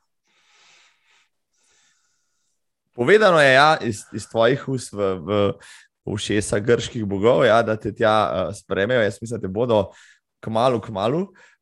Povedano 2.96 3.40
je 3.40 3.54
ja, 3.54 3.78
iz, 3.82 4.04
iz 4.12 4.26
tvojih 4.28 4.68
ust 4.68 4.92
v, 4.94 5.14
v, 5.24 5.38
v 6.04 6.18
šesa 6.20 6.60
grških 6.60 7.06
bogov, 7.08 7.46
ja, 7.48 7.62
da 7.64 7.78
te 7.80 7.94
tja 7.96 8.12
uh, 8.28 8.52
sprejmejo. 8.56 9.06
Jaz 9.06 9.22
mislim, 9.22 9.40
da 9.40 9.42
te 9.48 9.52
bodo 9.52 9.78
kmalo, 10.44 10.82
kmalo, 10.84 11.22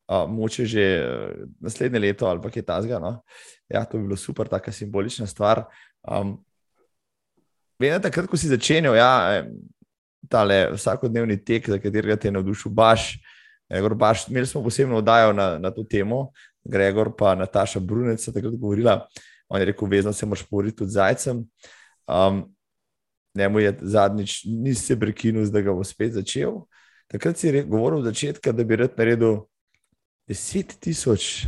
uh, 0.09 0.25
moče 0.25 0.65
že 0.65 0.85
uh, 1.03 1.45
naslednje 1.61 1.99
leto 1.99 2.25
ali 2.25 2.41
pa 2.41 2.49
kaj 2.49 2.65
tasga. 2.65 2.97
No? 2.99 3.21
Ja, 3.69 3.85
to 3.85 3.97
bi 3.97 4.07
bilo 4.07 4.17
super, 4.17 4.49
taka 4.49 4.71
simbolična 4.71 5.27
stvar. 5.27 5.67
Um, 6.01 6.39
Vem, 7.77 7.93
da 7.93 8.09
takrat, 8.09 8.25
ko 8.25 8.37
si 8.37 8.49
začenjal, 8.49 8.95
ja, 8.97 9.45
tale 10.29 10.67
vsakodnevni 10.73 11.37
tek, 11.45 11.69
za 11.69 11.79
katerega 11.79 12.15
te 12.15 12.27
je 12.27 12.31
navdušil 12.31 12.71
Baš. 12.71 13.17
Gregor 13.69 13.95
Baš, 13.95 14.27
imeli 14.27 14.47
smo 14.47 14.63
posebno 14.63 14.97
oddajo 14.97 15.33
na, 15.33 15.57
na 15.59 15.71
to 15.71 15.83
temo, 15.83 16.31
Gregor 16.63 17.11
pa 17.17 17.35
Nataša 17.35 17.79
Brunec 17.79 18.27
je 18.27 18.33
takrat 18.33 18.55
govorila, 18.55 19.07
on 19.49 19.59
je 19.59 19.65
rekel, 19.65 19.87
vezno 19.87 20.13
se 20.13 20.25
moraš 20.25 20.43
povoriti 20.47 20.77
tudi 20.77 20.91
zajcem. 20.91 21.43
Um, 22.07 22.55
njemu 23.35 23.59
je 23.59 23.77
zadnjič, 23.81 24.41
ni 24.45 24.73
se 24.73 24.99
prekinil, 24.99 25.49
da 25.51 25.61
ga 25.61 25.73
bo 25.73 25.83
spet 25.83 26.13
začel. 26.13 26.61
Takrat 27.07 27.37
si 27.37 27.63
govoril 27.63 27.99
od 27.99 28.05
začetka, 28.05 28.51
da 28.51 28.63
bi 28.63 28.75
rad 28.75 28.97
naredil 28.97 29.45
10 30.27 30.79
tisoč 30.79 31.47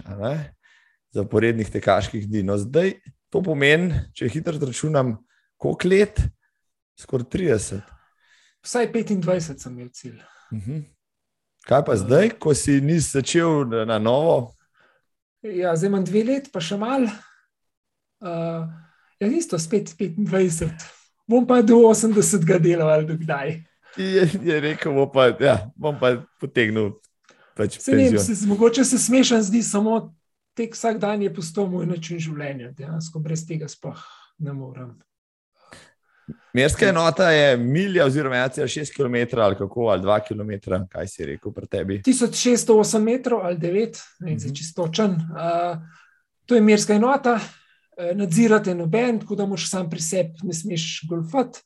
zaporednih 1.11 1.70
tekaških 1.70 2.30
dni. 2.30 2.43
No, 2.43 2.57
zdaj 2.57 2.93
to 3.30 3.41
pomeni, 3.43 3.93
če 4.15 4.30
hitro 4.32 4.55
računam, 4.61 5.17
koliko 5.57 5.88
let, 5.88 6.22
skoraj 6.99 7.28
30. 7.34 7.99
Vsaj 8.66 8.91
25 8.91 9.57
sem 9.64 9.74
imel 9.74 9.89
cilj. 9.93 10.22
Uh 10.51 10.57
mhm. 10.57 10.72
-huh. 10.72 10.84
Kaj 11.68 11.86
pa 11.86 11.95
zdaj, 11.95 12.30
ko 12.39 12.53
si 12.53 12.82
nisi 12.82 13.10
začel 13.12 13.68
na 13.86 13.99
novo? 13.99 14.55
Ja, 15.41 15.76
zdaj 15.76 15.88
imam 15.88 16.05
dve 16.05 16.24
let, 16.24 16.49
pa 16.53 16.62
še 16.62 16.78
mal. 16.78 17.03
Uh, 18.20 18.68
ja, 19.20 19.28
isto 19.28 19.60
spet 19.60 19.93
25. 19.97 20.72
Bom 21.28 21.45
pa 21.47 21.62
do 21.62 21.76
80 21.76 22.45
ga 22.45 22.57
delal 22.57 22.89
ali 22.89 23.05
dokdaj. 23.05 23.64
Je, 23.97 24.30
je 24.43 24.60
rekel, 24.60 24.93
bom 24.93 25.12
pa, 25.12 25.30
ja, 25.39 25.72
bom 25.76 25.99
pa 25.99 26.16
potegnil. 26.39 26.97
Pač 27.55 27.80
se 27.80 27.95
ne, 27.95 28.10
se, 28.20 28.47
mogoče 28.47 28.86
se 28.86 28.97
smešen 28.97 29.43
zdi, 29.43 29.64
samo 29.64 30.16
tek 30.55 30.76
vsak 30.76 30.97
dan 30.99 31.22
je 31.22 31.34
postal 31.34 31.68
moj 31.72 31.86
način 31.86 32.20
življenja. 32.20 32.72
Dejansko 32.76 33.20
brez 33.24 33.45
tega 33.47 33.68
sploh 33.68 33.99
ne 34.39 34.53
morem. 34.55 34.95
Merska 36.53 36.89
enota 36.89 37.30
je 37.32 37.57
milja, 37.57 38.05
oziroma 38.05 38.36
6 38.36 38.95
km 38.95 39.39
ali 39.39 39.55
kako, 39.55 39.82
ali 39.82 40.01
2 40.01 40.19
km, 40.27 40.73
kaj 40.89 41.07
si 41.07 41.25
rekel 41.25 41.53
pri 41.53 41.67
tebi? 41.67 42.01
1608 42.05 42.99
metrov 42.99 43.45
ali 43.45 43.57
9, 43.57 44.01
ne 44.19 44.36
vem, 44.36 44.55
čistočen. 44.55 45.11
Uh, 45.11 45.77
to 46.45 46.55
je 46.55 46.61
merska 46.61 46.93
enota, 46.93 47.36
uh, 47.36 48.11
nadzirate 48.17 48.75
noben, 48.75 49.19
tako 49.19 49.36
da 49.36 49.45
moš 49.45 49.69
sam 49.69 49.89
pri 49.89 50.01
sebi, 50.01 50.34
ne 50.43 50.53
smeš 50.53 51.01
golfati. 51.09 51.61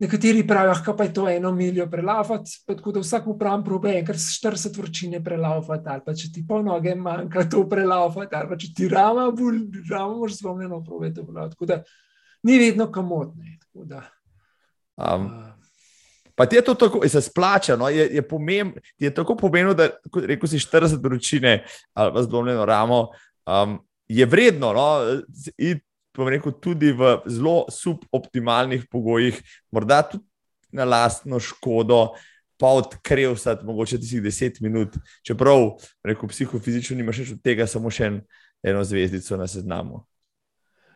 Nekateri 0.00 0.46
pravijo, 0.48 0.74
da 0.86 0.96
pa 0.96 1.04
je 1.04 1.12
to 1.14 1.28
eno 1.28 1.52
miljo 1.52 1.86
prelavati, 1.90 2.50
tako 2.66 2.92
da 2.92 3.00
vsak 3.00 3.26
upravim 3.26 3.64
probe 3.64 3.90
enkrat 3.98 4.16
40 4.16 4.78
vročine 4.78 5.24
prelavati, 5.24 5.84
ali 5.86 6.00
pa 6.06 6.14
če 6.14 6.32
ti 6.32 6.44
po 6.48 6.62
noge 6.62 6.94
manjka 6.94 7.44
to 7.50 7.66
prelavati, 7.68 8.34
ali 8.34 8.48
pa 8.48 8.56
če 8.56 8.72
ti 8.76 8.88
rama 8.88 9.30
bolj, 9.30 9.60
rama 9.90 10.16
moš 10.16 10.38
zvomljeno 10.38 10.80
probe 10.84 11.12
to 11.14 11.26
prelavati 11.26 11.56
ni 12.42 12.58
vedno 12.58 12.90
kamotne. 12.92 13.58
Um, 14.96 15.28
pa 16.34 16.46
ti 16.46 16.56
je 16.56 16.64
to 16.64 16.74
tako, 16.74 17.08
se 17.08 17.20
splača, 17.20 17.76
no? 17.76 17.88
je, 17.88 18.08
je, 18.14 18.22
pomemb, 18.28 18.72
je 18.98 19.14
tako 19.14 19.36
pomembno, 19.36 19.74
da 19.74 19.90
reko 20.26 20.46
si 20.46 20.58
40 20.58 21.08
ročine 21.08 21.64
ali 21.94 22.12
pa 22.14 22.22
zdomljeno 22.22 22.64
ramo, 22.64 23.08
um, 23.46 23.78
je 24.08 24.26
vredno. 24.26 24.72
No? 24.72 24.88
In, 25.58 25.80
rekel, 26.18 26.52
tudi 26.52 26.92
v 26.92 27.20
zelo 27.26 27.64
suboptimalnih 27.70 28.84
pogojih, 28.90 29.38
morda 29.72 30.02
tudi 30.02 30.24
na 30.72 30.84
lastno 30.84 31.40
škodo, 31.40 32.10
pa 32.60 32.66
odkrivati, 32.76 33.64
mogoče 33.64 33.98
tistih 33.98 34.22
10 34.22 34.62
minut, 34.62 34.96
čeprav, 35.26 35.78
rekel, 36.04 36.28
psihofizično 36.28 36.96
nimaš 36.96 37.22
več 37.22 37.32
od 37.32 37.42
tega, 37.44 37.66
samo 37.66 37.90
še 37.90 38.10
en, 38.10 38.18
eno 38.62 38.84
zvezdico 38.84 39.38
na 39.40 39.46
seznamu. 39.48 40.02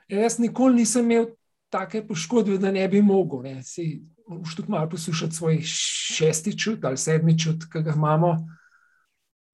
Ja, 0.09 0.21
jaz 0.21 0.39
nikoli 0.39 0.83
nisem 0.83 1.11
imel 1.11 1.31
take 1.73 2.05
poškodbe, 2.07 2.59
da 2.59 2.71
ne 2.73 2.87
bi 2.89 3.03
mogel. 3.03 3.43
Ne. 3.43 3.63
Si, 3.63 4.03
už 4.27 4.55
tudi 4.55 4.71
malo 4.73 4.89
poslušati 4.91 5.35
svoj 5.35 5.61
šesti 6.17 6.59
čut 6.59 6.85
ali 6.85 6.97
sedmi 6.97 7.39
čut, 7.39 7.67
ki 7.73 7.83
ga 7.83 7.95
imamo. 7.97 8.37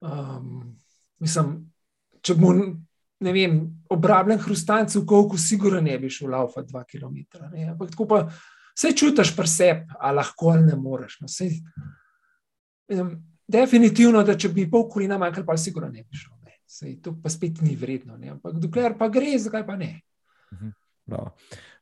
Um, 0.01 0.77
mislim, 1.19 1.57
če 2.21 2.35
bo 2.37 2.53
ne 3.21 3.33
vem, 3.33 3.57
obrabljen 3.89 4.39
hrustanc 4.41 4.95
v 4.95 5.03
kolku, 5.05 5.37
sigurno 5.37 5.81
ne 5.81 5.97
bi 5.99 6.09
šel 6.09 6.31
laufa 6.33 6.63
dva 6.65 6.83
km. 6.83 7.21
Ne. 7.53 7.71
Ampak 7.73 7.91
tako 7.93 8.07
pa 8.09 8.21
vse 8.29 8.93
čutiš 8.97 9.35
pri 9.37 9.49
sebi, 9.49 9.97
a 9.99 10.11
lahko 10.15 10.53
ali 10.55 10.71
ne 10.71 10.77
moreš. 10.77 11.19
No. 11.21 11.29
Sej, 11.29 11.59
um, 12.97 13.13
definitivno, 13.47 14.23
da 14.25 14.37
če 14.37 14.49
bi 14.53 14.69
pol 14.69 14.87
kolina 14.89 15.19
manjkalo, 15.21 15.45
pa 15.45 15.57
sigurno 15.57 15.91
ne 15.91 16.05
bi 16.05 16.17
šel. 16.17 16.33
Ne. 16.45 16.57
Sej, 16.65 16.95
to 17.03 17.13
pa 17.21 17.29
spet 17.29 17.61
ni 17.61 17.75
vredno. 17.77 18.17
Ne. 18.17 18.33
Ampak 18.37 18.57
dokler 18.61 18.97
pa 18.97 19.09
gre, 19.13 19.35
zakaj 19.41 19.67
pa 19.67 19.77
ne? 19.77 19.99
Mhm. 20.53 20.71
Bravo. 21.05 21.35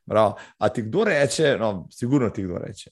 Bravo. 0.06 0.38
A 0.58 0.70
ti 0.70 0.82
kdo 0.82 1.04
reče, 1.04 1.58
no, 1.60 1.88
sigurno 1.92 2.30
ti 2.30 2.44
kdo 2.44 2.58
reče, 2.58 2.90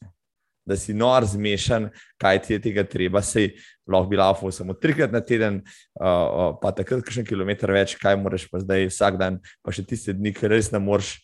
da 0.65 0.75
si 0.75 0.93
nor 0.93 1.25
zmešan, 1.25 1.89
kaj 2.17 2.41
ti 2.41 2.53
je 2.53 2.61
tega 2.61 2.83
treba, 2.83 3.21
sej 3.23 3.55
lahko 3.87 4.09
bi 4.11 4.17
laufal 4.19 4.51
samo 4.51 4.73
trikrat 4.73 5.11
na 5.11 5.21
teden, 5.23 5.61
uh, 5.99 6.59
pa 6.61 6.71
takrat 6.75 7.07
še 7.07 7.21
en 7.23 7.27
kilometr 7.29 7.71
več, 7.71 7.95
kaj 8.01 8.17
moraš 8.19 8.49
pa 8.51 8.59
zdaj 8.61 8.89
vsak 8.91 9.17
dan, 9.21 9.39
pa 9.63 9.71
še 9.71 9.83
tiste 9.87 10.13
dni, 10.13 10.33
ker 10.35 10.51
res 10.51 10.71
ne 10.73 10.79
moreš 10.83 11.15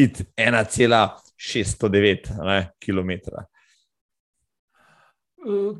iti 0.00 0.24
1,609 0.40 2.32
km. 2.80 3.10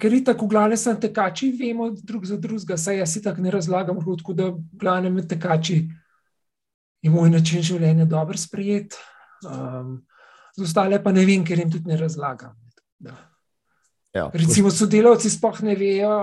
Ker 0.00 0.12
je 0.12 0.24
tako, 0.24 0.46
glavne 0.48 0.76
sem 0.80 0.96
tekači, 1.00 1.52
vemo 1.56 1.90
drug 1.96 2.24
za 2.28 2.36
drugega, 2.40 2.76
saj 2.80 2.96
jaz 3.00 3.12
si 3.12 3.20
tako 3.24 3.42
ne 3.44 3.50
razlagam, 3.52 3.98
tako 4.00 4.32
da 4.36 4.52
glavne 4.76 5.10
med 5.12 5.28
tekači 5.28 5.82
je 7.02 7.10
moj 7.10 7.30
način 7.30 7.62
življenja 7.64 8.04
dobro 8.04 8.38
sprejet. 8.38 8.96
Um, 9.46 10.00
z 10.56 10.66
ostale 10.66 11.00
pa 11.02 11.12
ne 11.12 11.24
vem, 11.26 11.44
ker 11.46 11.58
jim 11.58 11.70
tudi 11.72 11.88
ne 11.88 11.96
razlagam. 11.96 12.56
Ja, 14.10 14.26
Recimo, 14.34 14.72
sodelavci 14.74 15.30
sploh 15.30 15.60
ne 15.62 15.76
vejo, 15.78 16.14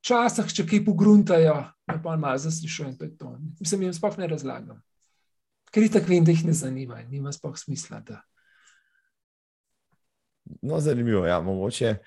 včasih, 0.00 0.48
če 0.56 0.64
kaj 0.66 0.80
pogruntajo, 0.86 1.58
da 1.86 1.96
pa 2.02 2.16
malo 2.16 2.40
zaslišujem. 2.40 2.96
To 3.20 3.34
Mislim, 3.60 3.84
jim 3.84 3.96
sploh 3.96 4.16
ne 4.18 4.30
razlagam. 4.32 4.80
Ker 5.68 5.84
je 5.84 5.92
tako, 5.98 6.14
vem, 6.14 6.24
da 6.24 6.32
jih 6.32 6.46
ne 6.48 6.56
zanima, 6.56 7.02
nima 7.10 7.32
sploh 7.32 7.52
smisla. 7.60 8.00
Da. 8.00 8.22
No, 10.62 10.80
zanimivo 10.80 11.26
je, 11.26 11.30
ja, 11.30 11.40
mogoče. 11.44 11.98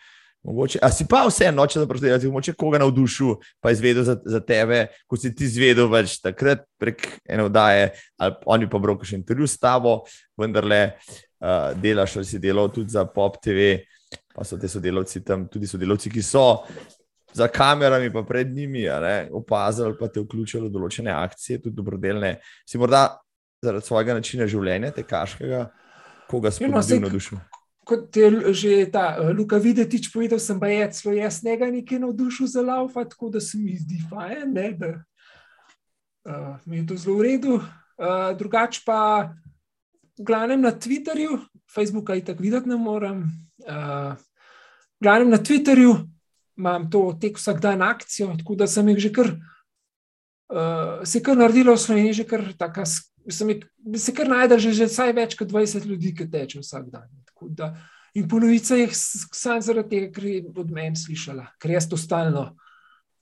Mogoče, 0.44 0.80
a 0.82 0.90
si 0.90 1.06
pa 1.06 1.22
vseeno, 1.28 1.68
če 1.70 1.84
da 1.86 2.18
si 2.20 2.30
mogoče 2.30 2.56
koga 2.58 2.80
navdušil, 2.82 3.36
pa 3.62 3.72
izvedel 3.72 4.04
za, 4.08 4.16
za 4.26 4.40
tebe, 4.42 4.88
ko 5.06 5.18
si 5.18 5.30
ti 5.38 5.46
izvedel 5.46 5.86
več 5.92 6.16
takrat 6.18 6.64
prek 6.82 7.06
ene 7.30 7.46
oddaje, 7.46 7.92
ali 8.18 8.40
oni 8.50 8.70
pa 8.70 8.82
brokajo 8.82 9.12
še 9.12 9.20
intervju 9.20 9.46
s 9.46 9.62
tabo, 9.62 10.00
vendarle 10.42 10.80
uh, 10.90 11.78
delaš 11.78 12.18
ali 12.18 12.30
si 12.32 12.42
delal 12.42 12.72
tudi 12.74 12.90
za 12.96 13.06
Pop 13.06 13.38
TV, 13.38 13.84
pa 14.34 14.48
so 14.48 14.58
te 14.58 14.72
sodelavci 14.72 15.22
tam, 15.28 15.46
tudi 15.46 15.70
sodelavci, 15.70 16.10
ki 16.10 16.26
so 16.26 16.48
za 17.38 17.46
kamerami, 17.48 18.10
pa 18.10 18.26
pred 18.26 18.50
njimi, 18.50 18.88
opazili, 19.32 19.94
pa 20.00 20.10
te 20.10 20.26
vključili 20.26 20.68
v 20.68 20.74
določene 20.74 21.14
akcije, 21.14 21.62
tudi 21.62 21.78
dobrodelne. 21.78 22.40
Si 22.66 22.82
morda 22.82 23.06
zaradi 23.62 23.86
svojega 23.86 24.18
načina 24.18 24.50
življenja, 24.50 24.90
tekaškega, 24.98 25.68
koga 26.32 26.52
si 26.52 26.66
saj- 26.66 27.00
navdušil? 27.06 27.40
Kot 27.92 28.16
je 28.16 28.54
že 28.56 28.88
ta 28.88 29.20
uh, 29.20 29.36
Luka 29.36 29.60
Videtič 29.60 30.08
povedal, 30.16 30.40
sem 30.40 30.56
pa 30.56 30.72
jaz, 30.72 31.02
celo 31.04 31.12
jaz 31.12 31.44
njega 31.44 31.68
nekaj 31.68 32.00
navdušil 32.00 32.48
za 32.48 32.62
laufa, 32.64 33.04
tako 33.04 33.28
da 33.36 33.40
se 33.44 33.60
mi 33.60 33.76
zdi 33.76 34.00
fajn, 34.08 34.48
ne, 34.48 34.68
da 34.80 34.90
uh, 36.24 36.56
mi 36.66 36.78
je 36.80 36.86
to 36.88 36.96
zelo 36.96 37.18
v 37.20 37.26
redu. 37.28 37.60
Uh, 38.00 38.32
drugač 38.40 38.80
pa, 38.88 39.34
v 40.16 40.24
glavnem 40.24 40.62
na 40.64 40.72
Twitterju, 40.72 41.36
Facebooka 41.68 42.16
in 42.16 42.24
tako 42.26 42.44
videti 42.48 42.70
ne 42.72 42.78
morem. 42.80 43.28
Uh, 43.68 44.16
v 44.98 45.04
glavnem 45.04 45.30
na 45.36 45.38
Twitterju 45.44 45.92
imam 46.58 46.88
to 46.88 47.12
tek 47.20 47.36
vsak 47.36 47.60
dan 47.60 47.82
akcijo, 47.82 48.32
tako 48.40 48.56
da 48.56 48.68
sem 48.72 48.88
jih 48.88 49.00
že 49.04 49.12
kar, 49.12 49.36
uh, 49.36 51.04
se 51.04 51.20
je 51.20 51.24
kar 51.28 51.36
naredilo 51.38 51.76
v 51.76 51.84
Sloveniji, 51.84 52.24
že 52.24 52.26
kar 52.30 52.54
taka, 52.56 52.86
s- 52.86 53.12
sem 53.28 53.50
jih, 53.50 53.66
se 54.00 54.14
kar 54.16 54.32
najde 54.32 54.60
že, 54.60 54.72
že 54.72 54.88
vsaj 54.88 55.12
več 55.12 55.36
kot 55.36 55.52
20 55.52 55.86
ljudi, 55.86 56.16
ki 56.16 56.30
teče 56.32 56.64
vsak 56.64 56.88
dan. 56.88 57.10
Da, 57.50 57.76
in 58.14 58.28
polovica 58.28 58.76
jih 58.76 58.92
samo 58.94 59.62
zaradi 59.62 59.90
tega, 59.90 60.12
ker 60.14 60.26
je 60.26 60.44
od 60.56 60.72
meni 60.72 60.96
slišala, 60.96 61.46
ker 61.60 61.72
jaz 61.72 61.90
to 61.90 61.98
stalno 61.98 62.58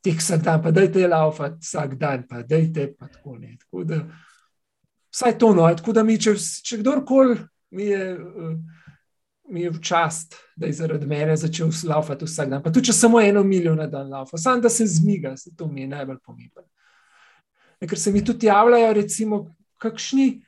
tek 0.03 0.20
vsak 0.20 0.43
dan, 0.43 0.61
pa 0.63 0.72
dajte 0.72 1.07
laufati 1.07 1.59
vsak 1.61 1.95
dan, 1.99 2.24
pa 2.30 2.41
dajte 2.43 2.93
pa 2.99 3.07
tako 3.07 3.38
ne. 3.38 3.57
Tako 3.59 3.84
da, 3.84 4.01
vsaj 5.11 5.38
to 5.39 5.53
no, 5.53 5.67
tako 5.76 5.93
da 5.93 6.03
mi, 6.03 6.17
če, 6.20 6.36
če 6.63 6.78
kdorkoli 6.84 7.39
mi 7.72 7.84
je. 7.91 8.11
eh, 8.13 8.59
Mi 9.49 9.63
je 9.63 9.70
v 9.74 9.80
čast, 9.82 10.36
da 10.55 10.67
je 10.70 10.74
zaradi 10.78 11.07
mene 11.09 11.34
začel 11.34 11.72
laufati 11.89 12.26
vsak 12.26 12.49
dan. 12.51 12.61
Pa 12.61 12.70
tudi, 12.70 12.86
če 12.86 12.93
samo 12.93 13.17
eno 13.17 13.41
milijo 13.43 13.72
na 13.76 13.88
dan 13.89 14.05
laufa, 14.09 14.38
samo 14.38 14.61
da 14.61 14.70
se 14.70 14.86
zmiga, 14.86 15.32
se 15.38 15.49
to 15.57 15.65
mi 15.67 15.82
je 15.82 15.88
najbolj 15.88 16.20
pomembno. 16.22 16.61
Ker 17.82 17.97
se 17.97 18.11
mi 18.13 18.22
tudi 18.22 18.45
javljajo, 18.45 18.93
recimo, 18.93 19.55
kakšni 19.82 20.43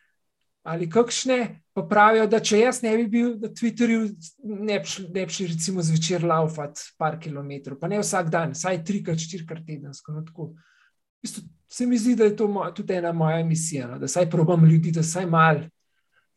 ali 0.63 0.89
kakšne, 0.89 1.61
pa 1.73 1.83
pravijo, 1.89 2.27
da 2.29 2.39
če 2.39 2.59
jaz 2.59 2.81
ne 2.83 2.93
bi 2.99 3.07
bil 3.09 3.31
na 3.41 3.49
Twitterju, 3.49 4.01
ne 4.43 4.79
bi 4.79 4.91
šli, 4.91 5.07
ne 5.13 5.25
bi 5.25 5.33
šli 5.33 5.47
recimo 5.53 5.81
zvečer 5.81 6.25
laufati 6.27 6.91
par 7.01 7.17
kilometrov, 7.19 7.79
pa 7.81 7.89
ne 7.89 8.01
vsak 8.01 8.29
dan, 8.33 8.53
vsaj 8.57 8.83
trikrat, 8.85 9.21
štirikrat 9.21 9.65
tedensko. 9.67 10.13
No, 10.13 10.25
tako. 10.27 10.51
V 11.21 11.25
bistvu 11.25 11.43
se 11.71 11.85
mi 11.85 11.97
zdi, 11.97 12.15
da 12.15 12.27
je 12.27 12.35
to 12.35 12.47
moj, 12.51 12.73
tudi 12.75 12.93
ena 12.93 13.11
moja 13.11 13.43
misija, 13.45 13.87
no, 13.87 13.99
da 13.99 14.07
saj 14.07 14.29
probam 14.29 14.65
ljudi, 14.65 14.91
da 14.91 15.03
saj 15.03 15.25
mal 15.25 15.63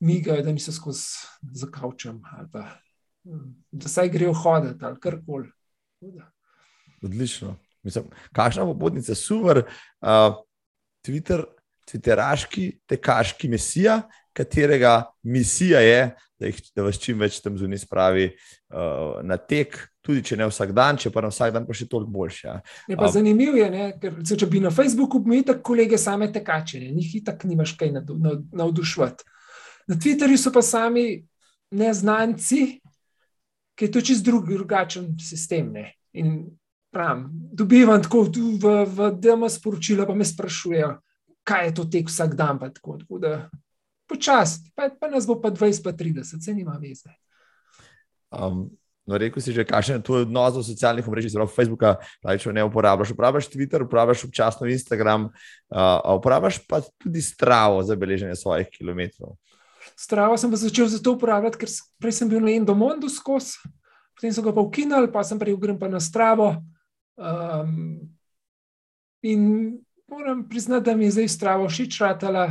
migajo, 0.01 0.43
da 0.43 0.53
niso 0.53 0.73
skozi 0.73 1.27
za 1.53 1.67
kavčem 1.73 2.21
ali 2.37 2.49
pa 2.53 2.65
mm, 3.25 3.53
da 3.73 3.89
saj 3.89 4.09
grejo 4.09 4.33
hoditi 4.33 4.85
ali 4.85 5.01
karkoli. 5.01 5.51
Tako 6.01 6.13
da. 6.13 6.31
Odlično. 7.03 7.57
Mislim, 7.83 8.05
kakšna 8.33 8.65
popotnica, 8.65 9.15
super. 9.15 9.65
Uh, 10.01 10.37
Twitter, 11.05 11.45
Twitteraški, 11.85 12.69
tekaški 12.89 13.49
mesija, 13.49 14.03
katerega 14.35 15.05
misija 15.23 15.81
je, 15.85 15.99
da, 16.41 16.47
jih, 16.49 16.61
da 16.77 16.87
vas 16.89 16.99
čim 16.99 17.21
več 17.23 17.37
tam 17.45 17.59
zunaj 17.61 17.79
spravi 17.85 18.25
uh, 18.33 19.21
na 19.23 19.37
tek, 19.39 19.77
tudi 20.05 20.25
če 20.27 20.37
ne 20.41 20.49
vsak 20.51 20.73
dan, 20.77 20.99
če 21.01 21.13
pa 21.15 21.23
na 21.25 21.31
vsak 21.31 21.53
dan, 21.55 21.67
pa 21.69 21.77
še 21.77 21.87
toliko 21.89 22.11
boljše. 22.17 22.47
Ja. 22.49 22.57
Je 22.91 22.97
pa 22.99 23.07
A- 23.07 23.13
zanimivo, 23.15 23.57
je, 23.61 23.69
ne, 23.71 23.85
ker 24.01 24.17
recimo, 24.19 24.41
če 24.43 24.49
bi 24.51 24.61
na 24.65 24.73
Facebooku 24.75 25.21
imel 25.23 25.45
tako 25.47 25.63
kolege 25.71 25.99
same 26.01 26.29
tekače, 26.33 26.81
ne, 26.83 26.91
njih 26.97 27.15
itak 27.21 27.45
nimaš 27.49 27.77
kaj 27.79 27.93
navdu- 27.95 28.19
nav- 28.21 28.43
navduševati. 28.53 29.25
Na 29.89 29.97
Twitterju 30.01 30.41
so 30.41 30.51
pa 30.53 30.63
sami 30.65 31.23
neznanci, 31.75 32.81
ki 33.75 33.85
je 33.87 33.91
to 33.93 34.01
čist 34.01 34.25
drug, 34.25 34.49
drugačen 34.49 35.15
sistem. 35.21 35.73
Ne. 35.73 35.87
In 36.15 36.45
pravim, 36.95 37.27
dobivam 37.53 38.03
tako 38.03 38.23
v, 38.31 38.75
v 38.87 39.09
DM 39.19 39.49
sporočila, 39.51 40.07
pa 40.07 40.15
me 40.15 40.25
sprašujejo, 40.25 40.93
kaj 41.45 41.69
je 41.69 41.75
to 41.75 41.85
tek 41.85 42.09
vsak 42.09 42.35
dan. 42.39 42.59
Pa 42.59 42.71
tako, 42.73 42.99
tako 43.01 43.21
da 43.23 43.35
počasi, 44.09 44.71
pa, 44.75 44.89
pa 44.89 45.09
nas 45.09 45.27
bo 45.27 45.37
pa 45.41 45.51
20, 45.51 45.85
pa 45.85 45.93
30, 45.93 46.45
se 46.45 46.55
nima 46.55 46.77
veze. 46.81 47.13
Um, 48.35 48.67
no, 49.07 49.19
rekel 49.21 49.43
si 49.43 49.53
že, 49.55 49.65
kakšen 49.65 50.01
je 50.01 50.07
tvoj 50.07 50.27
odnos 50.27 50.57
do 50.57 50.63
socialnih 50.65 51.07
omrežij, 51.09 51.35
zelo 51.37 51.47
Facebooka, 51.47 51.97
če 52.25 52.53
ne 52.53 52.65
uporabljaš. 52.67 53.15
Uporabljaš 53.15 53.49
Twitter, 53.53 53.85
uporabljaš 53.85 54.27
občasno 54.29 54.69
Instagram, 54.69 55.31
uh, 55.31 56.01
uporabljaš 56.19 56.61
pa 56.69 56.83
tudi 56.99 57.23
stravo 57.23 57.83
za 57.83 57.97
beleženje 57.97 58.37
svojih 58.41 58.69
kilometrov. 58.73 59.37
Strava 59.95 60.37
sem 60.41 60.51
pa 60.51 60.59
začel 60.59 60.89
zato 60.91 61.15
uporabljati, 61.15 61.61
ker 61.61 61.71
prej 62.03 62.19
sem 62.19 62.29
bil 62.29 62.43
na 62.43 62.55
Endomondu 62.57 63.09
skozi, 63.13 63.61
potem 64.17 64.33
so 64.35 64.43
ga 64.43 64.55
pa 64.57 64.65
ukinili, 64.65 65.13
pa 65.13 65.23
sem 65.23 65.39
prej 65.39 65.57
grem 65.61 65.79
pa 65.79 65.89
na 65.93 66.01
Stravo. 66.03 66.57
Um, 67.15 68.01
in 69.23 69.79
moram 70.15 70.49
priznati, 70.49 70.85
da 70.85 70.97
mi 70.97 71.05
je 71.05 71.11
zdaj 71.19 71.29
Strava 71.29 71.69
všeč 71.69 71.99
ratala, 72.01 72.47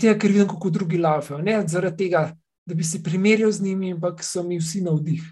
tega, 0.00 0.14
ker 0.18 0.32
vidim, 0.32 0.48
kako 0.48 0.70
drugi 0.70 0.98
laufajo. 0.98 1.42
Ne 1.42 1.58
zaradi 1.68 2.04
tega, 2.06 2.24
da 2.66 2.74
bi 2.74 2.84
se 2.84 3.02
primerjal 3.02 3.52
z 3.52 3.62
njimi, 3.62 3.92
ampak 3.92 4.22
so 4.24 4.42
mi 4.42 4.58
vsi 4.58 4.80
na 4.84 4.94
vdih. 4.96 5.22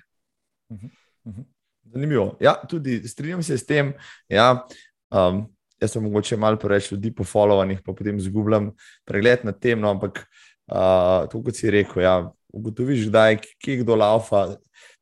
Zanimivo. 1.93 2.36
Ja, 2.40 2.55
tudi 2.68 3.01
strinjam 3.09 3.43
se 3.43 3.59
s 3.59 3.66
tem. 3.66 3.93
Ja, 4.28 4.66
um, 5.10 5.44
jaz 5.80 5.93
sem 5.93 6.05
mogoče 6.05 6.36
malo 6.36 6.60
preveč 6.60 6.90
ljudi 6.93 7.12
po 7.14 7.24
followovanjih, 7.24 7.82
pa 7.84 7.93
potem 7.93 8.16
izgubljam 8.16 8.70
pregled 9.05 9.44
nad 9.44 9.59
tem. 9.60 9.80
No, 9.80 9.90
ampak, 9.90 10.24
uh, 10.68 11.28
to, 11.32 11.43
kot 11.43 11.56
si 11.56 11.70
rekel, 11.70 12.02
ja, 12.05 12.16
ugotoviš, 12.52 13.09
kdaj, 13.09 13.40
kje 13.60 13.80
kdo 13.82 13.97
laufa, 13.97 14.47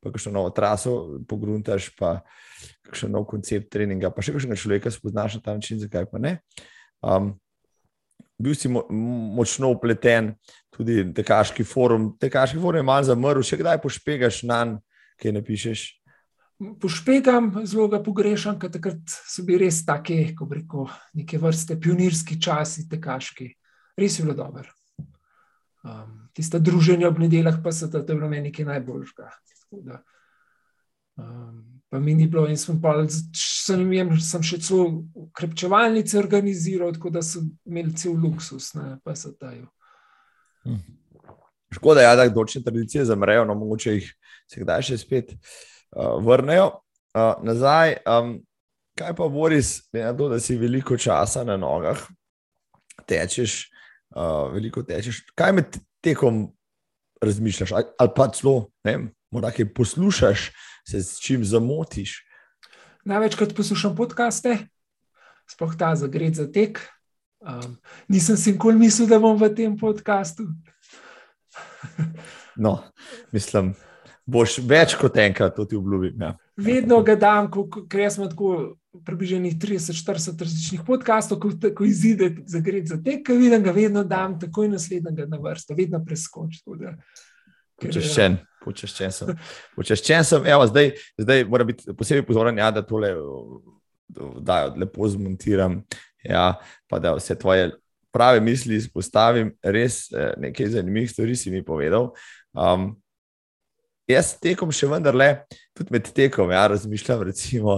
pa 0.01 0.13
kakšno 0.13 0.33
novo 0.33 0.51
traso 0.55 1.21
pogruntaš, 1.29 1.91
pa 1.99 2.21
kakšen 2.91 3.15
nov 3.15 3.29
koncept 3.31 3.71
treninga, 3.73 4.11
pa 4.11 4.25
še 4.25 4.35
kakšnega 4.35 4.59
človeka 4.59 4.93
spoznaš 4.93 5.39
na 5.39 5.47
ta 5.47 5.57
način, 5.57 5.81
zakaj 5.81 6.11
pa 6.11 6.21
ne. 6.21 6.37
Um, 7.01 7.33
bil 8.41 8.57
si 8.59 8.69
mo 8.69 8.85
močno 8.91 9.71
upleten, 9.73 10.35
tudi 10.75 11.05
tekaški 11.17 11.65
forum. 11.65 12.13
Tekaški 12.21 12.61
forum 12.61 12.83
je 12.83 12.89
malo 12.91 13.09
zamrl, 13.09 13.45
še 13.47 13.61
kdaj 13.61 13.81
pošpegaš 13.85 14.45
na 14.49 14.63
njega, 14.67 14.87
kaj 15.21 15.33
napišeš. 15.37 15.87
Pošpegam, 16.81 17.53
zelo 17.65 17.87
ga 17.89 18.03
pogrešam, 18.05 18.59
ker 18.61 18.73
takrat 18.73 19.01
so 19.09 19.45
bili 19.49 19.65
res 19.65 19.81
taki, 19.87 20.35
ko 20.37 20.49
bi 20.49 20.61
rekel, 20.61 20.91
neke 21.17 21.41
vrste 21.41 21.79
pionirski 21.81 22.37
časi, 22.43 22.85
tekaški. 22.91 23.49
Res 24.01 24.19
je 24.19 24.27
bilo 24.27 24.37
dobro. 24.37 24.69
Um, 25.81 26.29
tista 26.37 26.61
druženja 26.61 27.09
ob 27.09 27.19
nedeljah 27.23 27.57
pa 27.65 27.73
so 27.73 27.89
to 27.89 28.03
bilo 28.05 28.29
meni 28.29 28.51
nekaj 28.51 28.67
najboljšega. 28.69 29.31
Um, 31.17 31.80
pa 31.91 31.99
mi 31.99 32.15
ni 32.15 32.27
bilo 32.31 32.47
in 32.49 32.57
sem 32.57 32.79
pa 32.81 32.95
sem, 33.35 33.83
vem, 33.91 34.13
sem 34.23 34.43
še 34.47 34.61
celo 34.63 34.85
krepčevalnice 35.35 36.19
organiziral, 36.21 36.93
tako 36.95 37.11
da 37.11 37.23
so 37.27 37.43
imeli 37.67 37.97
cel 37.99 38.15
luksus, 38.15 38.71
ne, 38.79 38.95
pa 39.05 39.17
se 39.19 39.33
dajo. 39.41 39.67
Hm. 40.69 40.79
Škoda 41.75 42.03
je, 42.03 42.07
ja, 42.07 42.15
da 42.19 42.29
določene 42.31 42.67
tradicije 42.67 43.07
zamrejo, 43.07 43.45
no 43.47 43.55
mogoče 43.59 43.97
jih 43.97 44.07
se 44.51 44.63
kdaj 44.63 44.87
še 44.87 45.01
spet 45.03 45.35
uh, 45.35 46.17
vrnejo 46.23 46.71
uh, 46.71 47.35
nazaj. 47.47 47.99
Um, 48.07 48.39
kaj 48.99 49.15
pa, 49.19 49.29
Boris, 49.31 49.77
na 49.95 50.11
to, 50.17 50.31
da 50.33 50.41
si 50.43 50.59
veliko 50.59 50.99
časa 50.99 51.45
na 51.47 51.57
nogah, 51.59 52.03
tečeš, 53.11 53.63
uh, 54.17 54.51
veliko 54.55 54.83
tečeš. 54.87 55.23
Kaj 55.39 55.55
med 55.59 55.79
tekom 56.05 56.49
razmišljaš, 57.23 57.75
ali, 57.77 57.91
ali 58.03 58.15
pa 58.17 58.27
celo, 58.35 58.57
ne 58.87 58.97
vem, 58.97 59.07
morda 59.31 59.53
kaj 59.55 59.71
poslušaš, 59.77 60.51
se 60.89 61.03
s 61.03 61.21
čim 61.21 61.45
zamotiš? 61.45 62.21
Največkrat 63.05 63.55
poslušam 63.57 63.97
podkaste, 63.97 64.59
sploh 65.49 65.77
ta 65.79 65.95
za 65.97 66.09
gre 66.09 66.33
za 66.35 66.47
tek. 66.53 66.83
Um, 67.41 67.79
nisem 68.09 68.37
si 68.37 68.53
nikoli 68.53 68.77
mislil, 68.77 69.09
da 69.09 69.19
bom 69.19 69.39
v 69.41 69.49
tem 69.57 69.77
podkastu. 69.79 70.45
no, 72.65 72.77
mislim, 73.33 73.73
boš 74.29 74.59
več 74.61 74.95
kot 75.01 75.17
enkrat 75.17 75.57
to 75.57 75.65
ti 75.65 75.79
obljubim. 75.79 76.21
Ja. 76.21 76.35
Vedno 76.61 77.01
ga 77.07 77.17
dam, 77.17 77.49
ker 77.89 78.05
smo 78.13 78.29
tako 78.29 78.77
približeni 79.07 79.55
30-40 79.57 80.45
različnih 80.45 80.85
podkastov, 80.87 81.41
ko, 81.41 81.53
ko 81.77 81.87
izide 81.87 82.33
za 82.47 82.61
gre 82.61 82.83
za 82.87 82.99
tek, 83.03 83.23
ki 83.27 83.39
vidim, 83.39 83.63
ga 83.65 83.73
vedno 83.73 84.05
dam, 84.05 84.37
takoj 84.41 84.69
naslednjega 84.69 85.29
na 85.31 85.39
vrsto, 85.41 85.77
vedno 85.79 86.03
preskočim. 86.05 86.77
Počeščen, 87.81 88.37
počeščen 88.65 89.15
sem. 89.15 89.35
Počeščen 89.77 90.27
sem. 90.27 90.49
Evo, 90.51 90.67
zdaj, 90.71 90.93
zdaj 91.21 91.45
moram 91.49 91.71
biti 91.73 91.95
posebej 91.97 92.27
pozoren, 92.29 92.59
ja, 92.61 92.71
da 92.75 92.85
tole 92.87 93.13
da, 94.41 94.67
lepo 94.77 95.09
zmontiram. 95.09 95.81
Ja, 96.25 96.61
pa 96.91 96.99
da 97.01 97.15
vse 97.17 97.39
tvoje 97.41 97.71
prave 98.13 98.41
misli 98.41 98.77
izpostavim, 98.77 99.55
res 99.63 100.11
eh, 100.13 100.35
nekaj 100.41 100.75
zanimivih 100.75 101.11
stvari 101.11 101.37
si 101.37 101.51
mi 101.51 101.63
povedal. 101.65 102.11
Um, 102.53 102.91
jaz 104.11 104.35
tekom 104.43 104.73
še 104.75 104.89
vendarle, 104.91 105.29
tudi 105.79 105.95
med 105.95 106.11
tekom, 106.15 106.51
ja, 106.51 106.67
razmišljam, 106.73 107.23
recimo, 107.29 107.77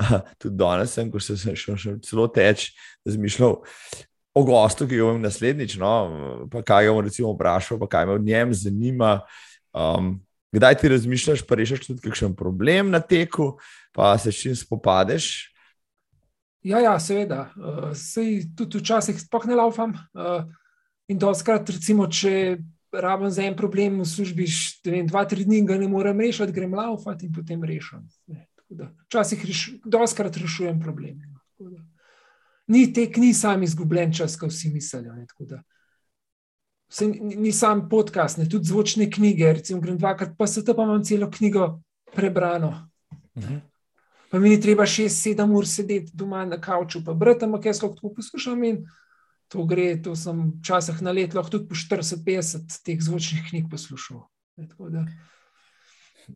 uh, 0.00 0.16
tudi 0.40 0.56
danes, 0.58 0.96
sem, 0.96 1.10
ko 1.12 1.20
sem 1.22 1.38
šel 1.38 1.78
še 1.80 1.96
celo 2.06 2.26
teč, 2.32 2.70
razmišljal 3.06 3.58
o 4.34 4.42
gostu, 4.42 4.88
ki 4.88 4.98
ga 4.98 5.10
bom 5.10 5.22
naslednjič, 5.22 5.76
no, 5.78 5.94
pa 6.50 6.64
kaj 6.66 6.88
ga 6.88 6.96
bom 6.96 7.34
vprašal, 7.36 7.78
pa 7.82 7.90
kaj 7.90 8.08
me 8.08 8.18
v 8.18 8.24
njem 8.30 8.54
zanima. 8.64 9.18
Um, 9.74 10.20
kdaj 10.54 10.78
ti 10.78 10.88
razmišljaš, 10.88 11.42
pa 11.46 11.58
rešiš 11.58 11.86
tudi 11.86 12.04
kakšen 12.04 12.36
problem 12.38 12.92
na 12.94 13.00
teku, 13.00 13.56
pa 13.92 14.14
se 14.18 14.32
s 14.32 14.42
čim 14.42 14.54
spopadeš? 14.56 15.50
Ja, 16.62 16.78
ja 16.80 16.94
seveda. 17.00 17.50
Uh, 17.56 17.90
sej 17.98 18.46
tudi 18.56 18.78
včasih 18.78 19.18
sploh 19.20 19.48
ne 19.50 19.58
laufam. 19.58 19.96
Uh, 20.14 20.46
in 21.10 21.18
doskrat, 21.18 21.68
recimo, 21.68 22.06
če 22.06 22.62
rabim 22.94 23.30
za 23.30 23.42
en 23.42 23.56
problem 23.56 24.00
v 24.00 24.06
službi, 24.08 24.46
vem, 24.86 25.06
dva, 25.10 25.24
tri 25.26 25.44
dni 25.44 25.64
ga 25.66 25.76
ne 25.80 25.88
morem 25.90 26.20
rešiti, 26.22 26.54
grem 26.54 26.74
laufati 26.74 27.26
in 27.26 27.34
potem 27.34 27.64
rešim. 27.64 28.06
Včasih, 29.10 29.42
doskrat 29.84 30.36
rešujem 30.38 30.78
probleme. 30.80 31.26
No, 31.58 31.82
ni 32.70 32.86
tek, 32.94 33.18
ni 33.18 33.34
sam 33.34 33.62
izgubljen 33.62 34.14
čas, 34.14 34.38
kot 34.38 34.54
vsi 34.54 34.70
mislijo. 34.70 35.18
Se, 36.94 37.06
ni 37.20 37.52
sam 37.52 37.88
podcast, 37.90 38.38
ne, 38.38 38.48
tudi 38.48 38.70
zvočne 38.70 39.08
knjige. 39.10 39.52
Recimo, 39.52 39.80
grem 39.82 39.98
dvakrat, 39.98 40.36
pa 40.38 40.46
se 40.46 40.64
tam 40.64 40.84
imam 40.84 41.04
celo 41.04 41.30
knjigo 41.30 41.80
prebrano. 42.14 42.88
Mhm. 43.38 43.56
Pa 44.30 44.38
mi 44.38 44.48
ni 44.48 44.60
treba 44.60 44.82
6-7 44.82 45.56
ur 45.56 45.66
sedeti 45.66 46.10
doma 46.14 46.44
na 46.44 46.60
kavču, 46.60 47.04
pa 47.04 47.14
brati, 47.14 47.44
ampak 47.44 47.66
jaz 47.66 47.82
lahko 47.82 48.10
poslušam 48.14 48.64
in 48.64 48.80
to 49.48 49.64
gre. 49.66 49.92
To 50.02 50.16
sem 50.16 50.52
včasih 50.60 51.02
na 51.02 51.12
let 51.12 51.34
lahko 51.34 51.50
tudi 51.50 51.68
po 51.68 51.74
40-50 51.74 52.80
teh 52.82 53.02
zvočnih 53.02 53.44
knjig 53.50 53.68
poslušal. 53.70 54.24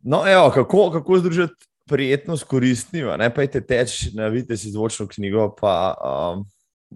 No, 0.03 0.23
evo, 0.27 0.51
kako, 0.53 0.91
kako 0.91 1.19
združiti 1.19 1.67
prijetno 1.89 2.37
s 2.37 2.43
koristnim? 2.43 3.07
Ne 3.19 3.33
pa 3.33 3.47
te 3.47 3.61
teč, 3.61 4.13
navite 4.13 4.57
si 4.57 4.71
zvočno 4.71 5.07
knjigo, 5.07 5.49
pa 5.59 5.95
um, 5.99 6.45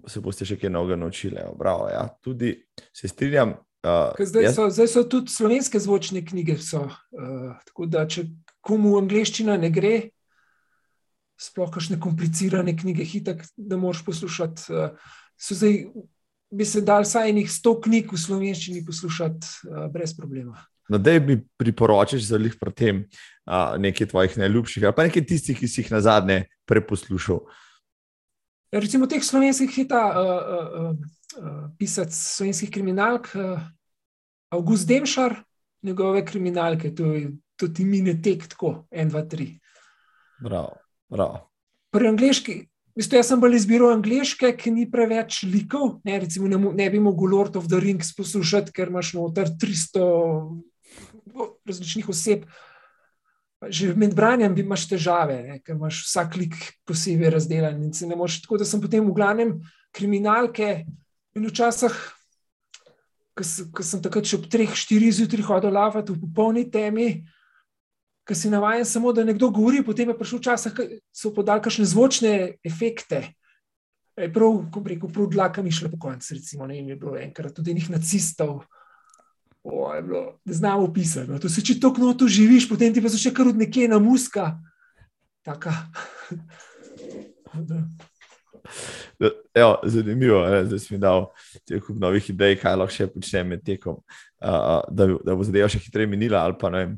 se 0.06 0.20
boste 0.20 0.46
še 0.48 0.58
kaj 0.60 0.72
novega 0.72 0.98
naučili. 1.00 1.42
Bravo, 1.58 1.88
ja. 1.92 2.08
Tudi 2.24 2.56
se 2.94 3.08
strinjam. 3.08 3.56
Uh, 3.84 4.16
zdaj, 4.18 4.48
jaz... 4.48 4.56
so, 4.56 4.68
zdaj 4.72 4.88
so 4.88 5.04
tudi 5.08 5.32
slovenske 5.32 5.80
zvočne 5.80 6.24
knjige. 6.24 6.56
So, 6.62 6.86
uh, 6.88 7.52
tako 7.68 7.88
da, 7.90 8.06
če 8.08 8.26
komu 8.64 8.96
angliščina 8.98 9.58
ne 9.60 9.70
gre, 9.72 9.94
sploh 11.40 11.70
kakšne 11.74 11.98
komplicirane 12.00 12.76
knjige, 12.78 13.04
hitek, 13.04 13.44
da 13.56 13.78
moraš 13.80 14.04
poslušati. 14.06 14.68
Uh, 14.72 15.18
so 15.40 15.56
zdaj, 15.58 15.82
bi 16.54 16.68
se 16.68 16.84
dal 16.86 17.04
vsaj 17.04 17.32
enih 17.34 17.50
sto 17.50 17.74
knjig 17.82 18.14
v 18.14 18.20
slovenščini 18.20 18.84
poslušati 18.86 19.68
uh, 19.68 19.84
brez 19.92 20.16
problema. 20.16 20.56
No, 20.88 20.98
da 21.00 21.16
mi 21.20 21.38
priporočaš 21.56 22.26
za 22.28 22.36
jih 22.36 22.56
pri 22.60 22.72
tem 22.76 23.04
uh, 23.04 23.76
nekaj 23.80 24.10
tvojih 24.12 24.36
najljubših, 24.42 24.84
ali 24.84 24.96
pa 24.96 25.06
nekaj 25.08 25.24
tistih, 25.28 25.58
ki 25.58 25.68
si 25.68 25.80
jih 25.80 25.92
na 25.92 26.00
zadnje 26.04 26.44
preposlušal. 26.68 27.40
Ja, 27.44 27.63
recimo 28.82 29.06
teh 29.10 29.22
slovenskih 29.22 29.70
hita, 29.70 30.02
uh, 30.10 30.18
uh, 30.18 30.90
uh, 31.38 31.62
pisec 31.78 32.12
slovenskih 32.14 32.70
kriminalk, 32.74 33.30
uh, 33.38 33.62
August 34.54 34.88
Demšar, 34.88 35.36
njegove 35.84 36.24
kriminalke, 36.26 36.94
to 36.94 37.12
je 37.12 37.32
tudi 37.56 37.84
mine 37.84 38.16
tek, 38.22 38.48
tako, 38.50 38.86
en, 38.90 39.08
dva, 39.08 39.22
tri. 39.28 39.52
Bravo, 40.42 40.78
bravo. 41.10 41.44
Pri 41.94 42.08
angliški, 42.10 42.62
Mislim, 42.94 43.18
jaz 43.18 43.32
sem 43.32 43.40
bolj 43.42 43.56
izbiral 43.58 43.90
angliške, 43.96 44.52
ki 44.54 44.70
ni 44.70 44.84
preveč 44.90 45.40
likov. 45.50 45.96
Ne, 46.06 46.20
recimo, 46.22 46.46
ne, 46.46 46.58
ne 46.78 46.84
bi 46.92 47.00
mogel 47.02 47.32
Lord 47.32 47.56
of 47.58 47.66
the 47.66 47.80
Rings 47.82 48.12
poslušati, 48.14 48.70
ker 48.74 48.92
imaš 48.92 49.16
noter 49.16 49.50
300 49.50 50.04
različnih 51.66 52.08
oseb. 52.08 52.44
Že 53.68 53.94
med 53.96 54.14
branjem 54.16 54.56
imaš 54.58 54.88
težave, 54.90 55.36
ne, 55.42 55.58
ker 55.64 55.76
imaš 55.76 56.02
vsak 56.06 56.36
lik 56.40 56.56
posebej 56.88 57.34
razdeljen. 57.36 57.80
Tako 57.92 58.58
da 58.60 58.66
sem 58.68 58.82
potem 58.82 59.04
v 59.06 59.14
glavnem 59.16 59.54
kriminalke 59.94 60.84
in 61.34 61.46
včasih, 61.48 61.94
ko 63.34 63.82
sem 63.82 64.02
takrat 64.02 64.28
še 64.28 64.38
ob 64.38 64.50
3-4 64.50 65.14
zjutraj 65.20 65.48
hodil 65.48 65.74
lavati 65.74 66.14
v 66.14 66.20
popolni 66.22 66.68
temi 66.70 67.24
ki 68.24 68.34
si 68.34 68.50
navaden 68.50 68.84
samo, 68.84 69.12
da 69.12 69.24
nekdo 69.24 69.50
govori, 69.50 69.84
potem 69.84 70.08
je 70.08 70.18
prišel 70.18 70.40
čas, 70.40 70.66
da 70.66 70.86
so 71.12 71.32
podali 71.34 71.62
kakšne 71.62 71.84
zvočne 71.84 72.32
efekte. 72.64 73.34
Prav, 74.14 74.60
ko 74.72 74.82
reko, 74.86 75.10
prav 75.12 75.28
dlaka 75.32 75.62
mi 75.62 75.72
šlo 75.74 75.90
po 75.92 75.98
koncu, 76.06 76.34
recimo, 76.34 76.66
ne 76.66 76.78
je 76.78 76.96
bilo 76.96 77.16
enkrat 77.18 77.54
tudi 77.54 77.74
nekih 77.74 77.90
nacistov. 77.90 78.64
O, 79.64 79.88
bilo, 80.02 80.40
ne 80.44 80.52
znamo 80.52 80.84
opisati. 80.84 81.30
No. 81.30 81.38
To 81.40 81.48
se 81.48 81.64
če 81.64 81.78
tako 81.80 82.04
noto 82.04 82.28
živiš, 82.28 82.68
potem 82.68 82.92
ti 82.94 83.02
pa 83.02 83.08
so 83.08 83.20
še 83.20 83.32
kar 83.32 83.48
od 83.48 83.56
nekje 83.56 83.88
na 83.88 83.98
muska. 83.98 84.50
Taka. 85.44 85.72
Evo, 89.54 89.78
zanimivo 89.84 90.42
je, 90.44 90.64
da 90.68 90.78
si 90.78 90.94
mi 90.94 91.00
dal 91.00 91.26
nekaj 91.70 91.96
novih 92.00 92.30
idej, 92.30 92.58
kaj 92.60 92.76
lahko 92.76 92.92
še 92.92 93.06
počnem 93.12 93.54
med 93.54 93.64
tekom, 93.64 94.00
uh, 94.00 94.80
da, 94.88 95.08
da 95.24 95.36
bo 95.36 95.46
zadeva 95.46 95.68
še 95.70 95.80
hitreje 95.84 96.10
minila, 96.10 96.42
ali 96.44 96.58
pa 96.60 96.72
ne 96.72 96.82
vem, 96.82 96.96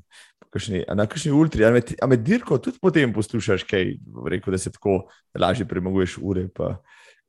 kakšni, 0.54 0.82
na 0.96 1.06
kakšni 1.10 1.34
ultri, 1.36 1.66
ali 1.66 1.80
med, 1.80 1.92
med 2.08 2.24
dirko 2.24 2.58
tudi 2.62 2.80
potem 2.82 3.12
poslušaš 3.14 3.66
kaj, 3.68 3.92
rekel, 4.32 4.56
da 4.56 4.62
se 4.62 4.72
tako 4.74 5.04
lažje 5.38 5.68
premaguješ 5.68 6.18
ure 6.22 6.48
pa 6.54 6.76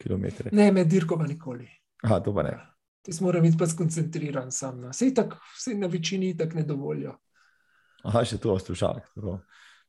kilometre. 0.01 0.53
Ne, 0.55 0.71
med 0.71 0.89
dirko 0.89 1.19
pa 1.19 1.27
nikoli. 1.29 1.67
Aha, 2.05 2.21
to 2.23 2.33
pa 2.33 2.45
ne. 2.47 2.55
Ti 3.07 3.23
moram 3.23 3.41
biti 3.41 3.57
pa 3.57 3.67
skoncentriran 3.67 4.51
sam. 4.51 4.81
No. 4.81 4.93
Sej 4.93 5.13
tak, 5.15 5.37
sej 5.55 5.77
na 5.79 5.87
večini 5.87 6.33
tako 6.37 6.59
ne 6.59 6.63
dovolijo. 6.67 7.13
Aha, 8.03 8.23
še 8.27 8.37
to 8.37 8.51
oslušal. 8.53 8.99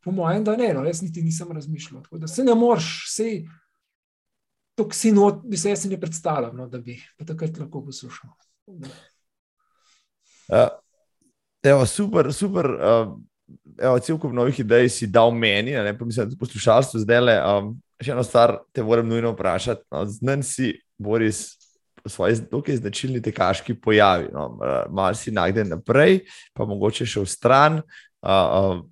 Po 0.05 0.15
mojem, 0.15 0.45
da 0.47 0.55
ne, 0.57 0.71
no, 0.75 0.85
jaz 0.87 1.03
niti 1.03 1.23
nisem 1.23 1.51
razmišljal. 1.53 2.03
Tako 2.07 2.19
da 2.23 2.31
se 2.31 2.45
ne 2.47 2.55
moreš, 2.55 3.09
sej 3.11 3.43
to, 4.79 4.87
ki 4.89 4.97
si 4.97 5.13
not, 5.13 5.43
bi 5.43 5.59
se 5.59 5.75
jaz 5.75 5.85
ne 5.91 5.99
predstavljal, 6.01 6.55
no, 6.55 6.69
da 6.71 6.79
bi 6.79 7.01
takrat 7.27 7.59
lahko 7.59 7.83
poslušal. 7.85 8.31
Uh, 10.49 10.69
Evo, 11.63 11.87
super, 11.87 12.33
super. 12.33 12.71
Uh, 12.71 13.99
cel 14.03 14.19
kup 14.19 14.33
novih 14.33 14.61
idej 14.63 14.89
si 14.93 15.11
dal 15.11 15.35
meni, 15.35 15.75
ne 15.75 15.99
pa 15.99 16.07
mislim, 16.07 16.31
da 16.31 16.39
poslušalstvo 16.39 17.03
zdaj 17.03 17.21
le. 17.25 17.37
Um, 17.43 17.75
še 17.99 18.15
eno 18.15 18.23
stvar 18.23 18.61
te 18.73 18.83
moram 18.87 19.09
nujno 19.11 19.33
vprašati. 19.35 19.83
No, 19.91 20.05
Znam 20.07 20.43
si, 20.47 20.77
Boris, 20.99 21.58
svoje 22.09 22.41
dokaj 22.51 22.77
značilni 22.77 23.23
tekaški 23.23 23.75
pojavi. 23.81 24.29
No, 24.33 24.59
Mal 24.91 25.15
si 25.15 25.33
nagden 25.35 25.69
naprej, 25.73 26.23
pa 26.55 26.67
mogoče 26.69 27.07
še 27.07 27.25
v 27.25 27.31
stran. 27.31 27.83
Uh, 28.23 28.83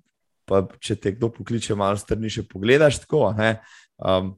pa 0.47 0.63
če 0.79 0.95
te 0.95 1.11
kdo 1.15 1.29
pokliče, 1.35 1.75
malo 1.75 1.99
strni 1.99 2.31
še 2.31 2.45
pogledaš 2.47 3.01
tako. 3.03 3.27
Um, 3.97 4.35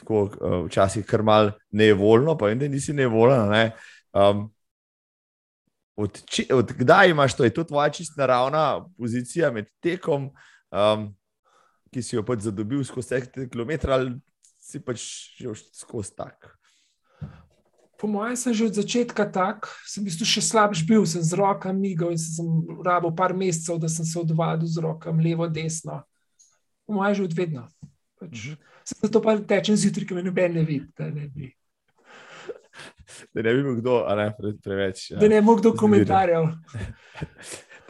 tako 0.00 0.22
uh, 0.28 0.56
včasih 0.68 1.04
kar 1.06 1.22
mal 1.26 1.52
nevoljno, 1.76 2.36
pa 2.38 2.48
vem, 2.48 2.60
da 2.60 2.68
nisi 2.70 2.96
nevoljen. 2.96 3.50
Ne? 3.52 3.64
Um, 4.16 4.46
od, 6.00 6.22
či, 6.24 6.46
od 6.54 6.72
kdaj 6.78 7.12
imaš 7.12 7.36
to? 7.36 7.44
Je 7.44 7.54
to 7.54 7.64
tvoja 7.68 7.90
čist 7.92 8.16
naravna 8.16 8.86
pozicija 8.96 9.50
med 9.52 9.68
tekom, 9.84 10.30
um, 10.72 11.10
ki 11.92 12.02
si 12.02 12.16
jo 12.16 12.24
pač 12.24 12.46
zadobil 12.46 12.84
skozi 12.86 13.20
te 13.28 13.48
kilometre, 13.50 13.92
ali 13.92 14.14
si 14.60 14.80
pač 14.80 15.04
že 15.36 15.52
skozi 15.76 16.16
tak? 16.16 16.54
Po 18.00 18.08
mojem, 18.08 18.36
sem 18.36 18.56
že 18.56 18.64
od 18.64 18.74
začetka 18.80 19.28
tak, 19.28 19.68
sem 19.84 20.00
bil 20.00 20.14
še 20.16 20.40
slabš, 20.40 20.80
bil 20.88 21.04
sem 21.04 21.20
z 21.20 21.36
rokami 21.36 21.92
migal 21.92 22.16
in 22.16 22.16
sem 22.16 22.48
rabo 22.80 23.12
par 23.12 23.36
mesecev, 23.36 23.76
da 23.76 23.92
sem 23.92 24.08
se 24.08 24.16
odvadil 24.16 24.64
z 24.64 24.80
rokami 24.80 25.20
levo, 25.20 25.44
desno. 25.44 26.00
Po 26.88 26.96
mojem, 26.96 27.20
že 27.20 27.22
od 27.28 27.34
vedno. 27.36 27.68
Pač, 28.16 28.56
zato 28.88 29.20
pa 29.20 29.36
tečem 29.36 29.76
zjutraj, 29.76 30.08
ki 30.08 30.16
me 30.16 30.24
noben 30.24 30.56
ne 30.56 30.64
vidi. 30.64 30.88
Da 30.96 31.12
ne 31.12 31.28
bi, 31.28 31.52
da 33.36 33.44
ne 33.44 33.52
bi 33.52 33.62
bil 33.68 33.76
kdo 33.84 34.00
ne, 34.16 34.26
pre, 34.32 34.54
preveč. 34.64 35.10
Ja, 35.12 35.20
da 35.20 35.28
ne 35.28 35.42
bi 35.44 35.56
kdo 35.60 35.76
komentarjev. 35.76 36.48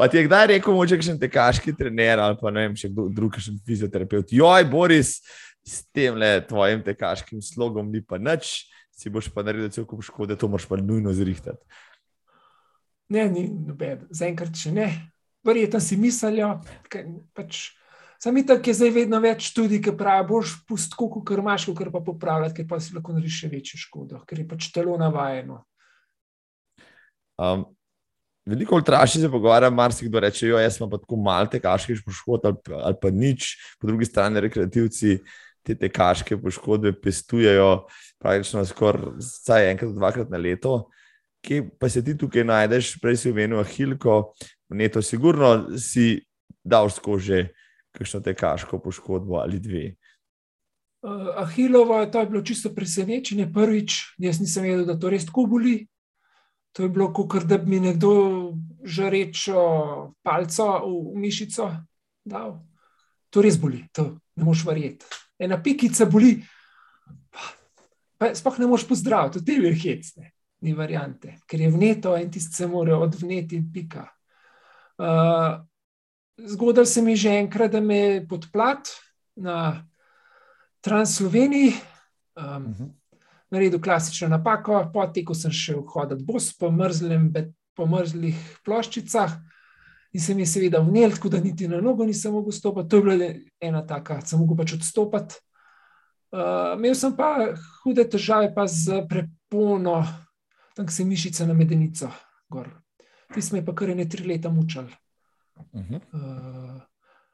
Pa 0.01 0.09
ti 0.09 0.17
je 0.17 0.25
kdaj 0.25 0.47
rekel, 0.49 0.73
moče 0.73 0.97
še 1.05 1.13
tekaški 1.21 1.75
trener 1.77 2.23
ali 2.25 2.37
pa 2.41 2.49
ne 2.49 2.63
vem, 2.65 2.77
še 2.79 2.89
kdo 2.89 3.11
drug, 3.13 3.35
še 3.37 3.53
fizioterapeut. 3.69 4.31
Joj, 4.33 4.65
Boris, 4.73 5.19
s 5.61 5.83
tem 5.93 6.17
le 6.17 6.39
tvojim 6.49 6.81
tekaškim 6.87 7.43
slogom 7.45 7.91
ni 7.93 8.01
pa 8.01 8.17
nič 8.17 8.63
si 9.01 9.09
boš 9.09 9.31
pa 9.33 9.45
naredil 9.47 9.73
cel 9.73 9.87
kup 9.89 10.05
škode, 10.05 10.37
to 10.37 10.49
moraš 10.49 10.69
pa 10.69 10.77
nujno 10.77 11.13
zrihtati. 11.17 11.65
Ne, 13.11 13.27
ni 13.33 13.49
noben, 13.49 14.05
zaenkrat 14.15 14.55
še 14.55 14.75
ne. 14.77 14.89
Verjetno 15.47 15.81
si 15.81 15.97
mislijo, 15.97 16.53
pač, 17.35 17.71
sami 18.21 18.45
tako 18.47 18.71
je 18.71 18.77
zdaj 18.77 18.93
vedno 18.95 19.19
več 19.25 19.49
tudi, 19.57 19.81
ki 19.83 19.97
pravi, 19.97 20.29
boš 20.29 20.59
pustko, 20.69 21.09
kar 21.27 21.41
imaš, 21.41 21.71
kar 21.79 21.91
pa 21.95 22.05
popravljati, 22.05 22.61
ker 22.61 22.69
pa 22.69 22.79
si 22.79 22.95
lahko 22.95 23.17
narediš 23.17 23.41
še 23.41 23.53
večjo 23.57 23.81
škodo, 23.81 24.21
ker 24.29 24.45
je 24.45 24.49
pač 24.53 24.69
telo 24.75 25.01
navajeno. 25.01 25.63
Um, 27.41 27.65
veliko 28.45 28.77
ultraši 28.77 29.25
se 29.25 29.31
pogovarja, 29.33 29.73
marsikdo 29.73 30.21
reče, 30.21 30.51
jo, 30.53 30.61
jaz 30.61 30.77
sem 30.77 30.91
pa 30.93 31.01
tako 31.01 31.17
malo 31.25 31.49
tekaških 31.51 32.05
poškodb 32.05 32.51
ali, 32.53 32.83
ali 32.85 33.01
pa 33.01 33.11
nič, 33.11 33.55
po 33.81 33.89
drugi 33.89 34.13
strani 34.13 34.45
rekreativci 34.45 35.23
te 35.63 35.75
tekaške 35.75 36.39
poškodbe 36.41 36.93
pestujejo 37.03 37.87
praktično 38.21 38.65
skoraj 38.65 39.71
enkrat, 39.71 39.95
dvakrat 39.95 40.31
na 40.31 40.39
leto. 40.39 40.91
Kje 41.41 41.71
pa 41.81 41.89
se 41.89 42.05
ti 42.05 42.17
tukaj 42.19 42.45
najdeš, 42.45 42.99
prej 43.01 43.17
si 43.17 43.31
omenil 43.33 43.63
Ahilko, 43.63 44.35
neto, 44.77 45.03
sigurno 45.03 45.79
si 45.81 46.21
dal 46.65 46.91
skozi 46.93 47.47
kakšno 47.97 48.21
tekaško 48.21 48.79
poškodbo 48.79 49.41
ali 49.41 49.61
dve. 49.61 49.85
Uh, 51.01 51.33
Ahilova, 51.41 52.05
to 52.13 52.21
je 52.21 52.27
bilo 52.27 52.43
čisto 52.43 52.75
presenečenje. 52.75 53.49
Prvič, 53.53 53.95
jaz 54.19 54.41
nisem 54.41 54.69
vedel, 54.69 54.85
da 54.85 54.99
to 55.01 55.09
res 55.11 55.25
tako 55.27 55.47
boli. 55.49 55.79
To 56.77 56.83
je 56.83 56.89
bilo, 56.93 57.09
kot 57.13 57.47
da 57.49 57.59
bi 57.59 57.71
mi 57.71 57.81
nekdo 57.81 58.13
žarečo 58.85 59.63
palco 60.23 60.67
v 60.85 61.17
mišico 61.19 61.71
dal. 62.25 62.61
To 63.31 63.43
res 63.43 63.57
boli, 63.59 63.81
to 63.97 64.21
ne 64.37 64.45
moš 64.45 64.67
verjeti. 64.69 65.09
Ena 65.41 65.57
pikica 65.63 66.05
boli, 66.05 66.35
sploh 68.35 68.59
ne 68.61 68.69
moš 68.69 68.85
pozdraviti, 68.89 69.41
tudi 69.41 69.57
je 69.65 69.75
hecne, 69.85 70.33
ni 70.61 70.75
variante, 70.77 71.39
ker 71.49 71.65
je 71.65 71.71
vneto 71.73 72.13
in 72.21 72.31
ti 72.31 72.41
se 72.41 72.69
mora 72.69 72.99
odvneti 73.01 73.57
in 73.57 73.71
pika. 73.73 74.05
Uh, 75.01 75.61
Zgodil 76.41 76.87
se 76.87 77.03
mi 77.03 77.17
že 77.17 77.29
enkrat, 77.37 77.73
da 77.73 77.81
me 77.81 77.97
je 77.97 78.29
podplat 78.29 78.89
na 79.37 79.87
Transsloveniji, 80.81 81.73
um, 82.37 82.45
uh. 82.45 82.77
-huh. 82.77 82.91
naredil 83.51 83.81
klasično 83.81 84.29
napako, 84.29 84.91
potem 84.93 85.25
ko 85.25 85.35
sem 85.35 85.53
šel 85.53 85.83
hoditi 85.83 86.25
bos 86.25 86.53
po, 86.59 86.71
mrzlem, 86.71 87.33
po 87.75 87.87
mrzlih 87.87 88.37
ploščicah. 88.65 89.33
In 90.13 90.21
se 90.21 90.35
mi 90.35 90.43
je 90.43 90.47
seveda 90.47 90.81
vnel, 90.83 91.11
tako 91.15 91.29
da 91.29 91.41
niti 91.41 91.69
na 91.69 91.81
nogo 91.81 92.05
nisem 92.07 92.33
mogel 92.33 92.53
stopiti. 92.53 92.89
To 92.89 92.97
je 92.97 93.03
bila 93.03 93.31
ena 93.61 93.87
taka, 93.87 94.21
sem 94.27 94.39
mogel 94.39 94.57
pač 94.57 94.75
odstopiti. 94.75 95.39
Uh, 96.31 96.79
imel 96.79 96.95
sem 96.95 97.15
pa 97.17 97.55
hude 97.83 98.05
težave 98.07 98.53
pa 98.55 98.67
z 98.67 99.03
prepono, 99.11 100.05
tam 100.77 100.89
se 100.89 101.05
mišice 101.05 101.47
na 101.47 101.55
medenico. 101.55 102.11
Ti 103.35 103.43
smo 103.43 103.63
pa 103.67 103.75
kar 103.75 103.95
ne 103.97 104.09
tri 104.09 104.27
leta 104.27 104.51
mučali. 104.51 104.95
Uh 105.73 105.83
-huh. 105.83 106.01
uh, 106.13 106.83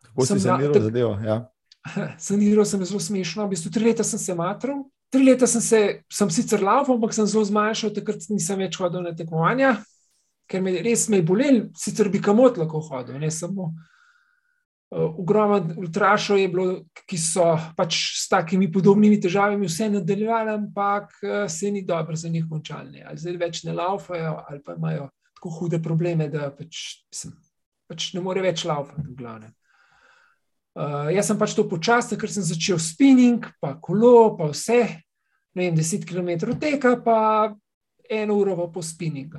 Kako 0.03 0.27
si 0.27 0.41
saniral 0.41 0.83
zadevo? 0.83 1.19
Ja. 1.25 1.49
Saniral 2.19 2.65
sem 2.65 2.85
zelo 2.85 3.01
smešno. 3.01 3.47
V 3.47 3.49
bistvu 3.49 3.71
tri 3.71 3.85
leta 3.85 4.05
sem 4.05 4.19
se 4.19 4.35
matral. 4.35 4.85
Tri 5.11 5.25
leta 5.25 5.47
sem 5.47 5.61
se, 5.61 6.03
sem 6.13 6.31
sicer 6.31 6.63
laval, 6.63 6.97
ampak 6.97 7.15
sem 7.15 7.27
zelo 7.27 7.45
zmanjšal, 7.45 7.93
takrat 7.95 8.27
nisem 8.29 8.59
več 8.59 8.79
hodil 8.81 9.05
na 9.05 9.13
tekmovanja, 9.15 9.77
ker 10.49 10.63
me 10.63 10.79
res 10.83 11.09
me 11.09 11.21
je 11.21 11.27
bolel, 11.27 11.61
sicer 11.77 12.11
bi 12.13 12.23
kamot 12.23 12.59
lahko 12.61 12.81
hodil, 12.89 13.19
ne 13.21 13.31
samo. 13.31 13.73
Ogromno 14.97 15.75
ultrašov 15.83 16.39
je 16.39 16.49
bilo, 16.49 16.67
ki 17.11 17.19
so 17.19 17.49
pač 17.77 17.97
s 18.21 18.29
takimi 18.31 18.69
podobnimi 18.73 19.19
težavami 19.21 19.67
vse 19.67 19.89
nadaljevali, 19.91 20.55
ampak 20.55 21.11
eh, 21.23 21.49
se 21.51 21.71
ni 21.75 21.83
dobro 21.83 22.17
za 22.17 22.31
njih 22.31 22.47
končali. 22.51 23.03
Ali 23.03 23.19
zdaj 23.19 23.41
več 23.41 23.65
ne 23.67 23.75
laufajo, 23.75 24.37
ali 24.47 24.63
pa 24.63 24.79
imajo 24.79 25.09
tako 25.35 25.51
hude 25.59 25.83
probleme, 25.83 26.31
da 26.31 26.53
pač, 26.55 27.03
sem, 27.13 27.35
pač 27.91 28.13
ne 28.15 28.23
more 28.23 28.41
več 28.47 28.65
laufati. 28.65 29.19
Uh, 30.77 31.09
jaz 31.09 31.31
sem 31.31 31.39
pač 31.41 31.55
to 31.57 31.65
počastil, 31.69 32.19
ker 32.21 32.31
sem 32.31 32.45
začel 32.45 32.79
spinning, 32.81 33.45
pa 33.61 33.75
kolo, 33.81 34.37
pa 34.39 34.51
vse. 34.53 34.85
Ne 35.57 35.67
vem, 35.67 35.77
10 35.77 36.05
km 36.05 36.53
teka, 36.61 36.95
pa 37.01 37.19
eno 38.11 38.35
uro 38.35 38.73
po 38.73 38.83
spinningu. 38.83 39.39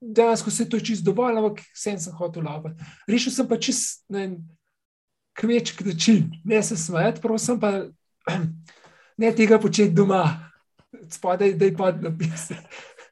Dejansko 0.00 0.50
se 0.50 0.62
je 0.62 0.68
to 0.68 0.80
čisto 0.80 1.12
dovolj, 1.12 1.38
ampak 1.38 1.60
sem 1.74 1.98
se 1.98 2.10
hotel 2.10 2.44
laufati. 2.44 2.84
Rešil 3.08 3.32
sem 3.32 3.48
pa 3.48 3.58
čist 3.58 4.06
kmečki 5.40 5.84
način, 5.84 6.30
ne 6.44 6.62
se 6.62 6.76
smejati, 6.76 7.20
prosim, 7.20 7.60
pa 7.60 7.72
ne 9.22 9.32
tega 9.36 9.58
početi 9.58 9.94
doma, 9.94 10.50
spodaj, 11.08 11.54
da 11.54 11.64
je 11.64 11.76
pod 11.76 12.02
napis. 12.02 12.50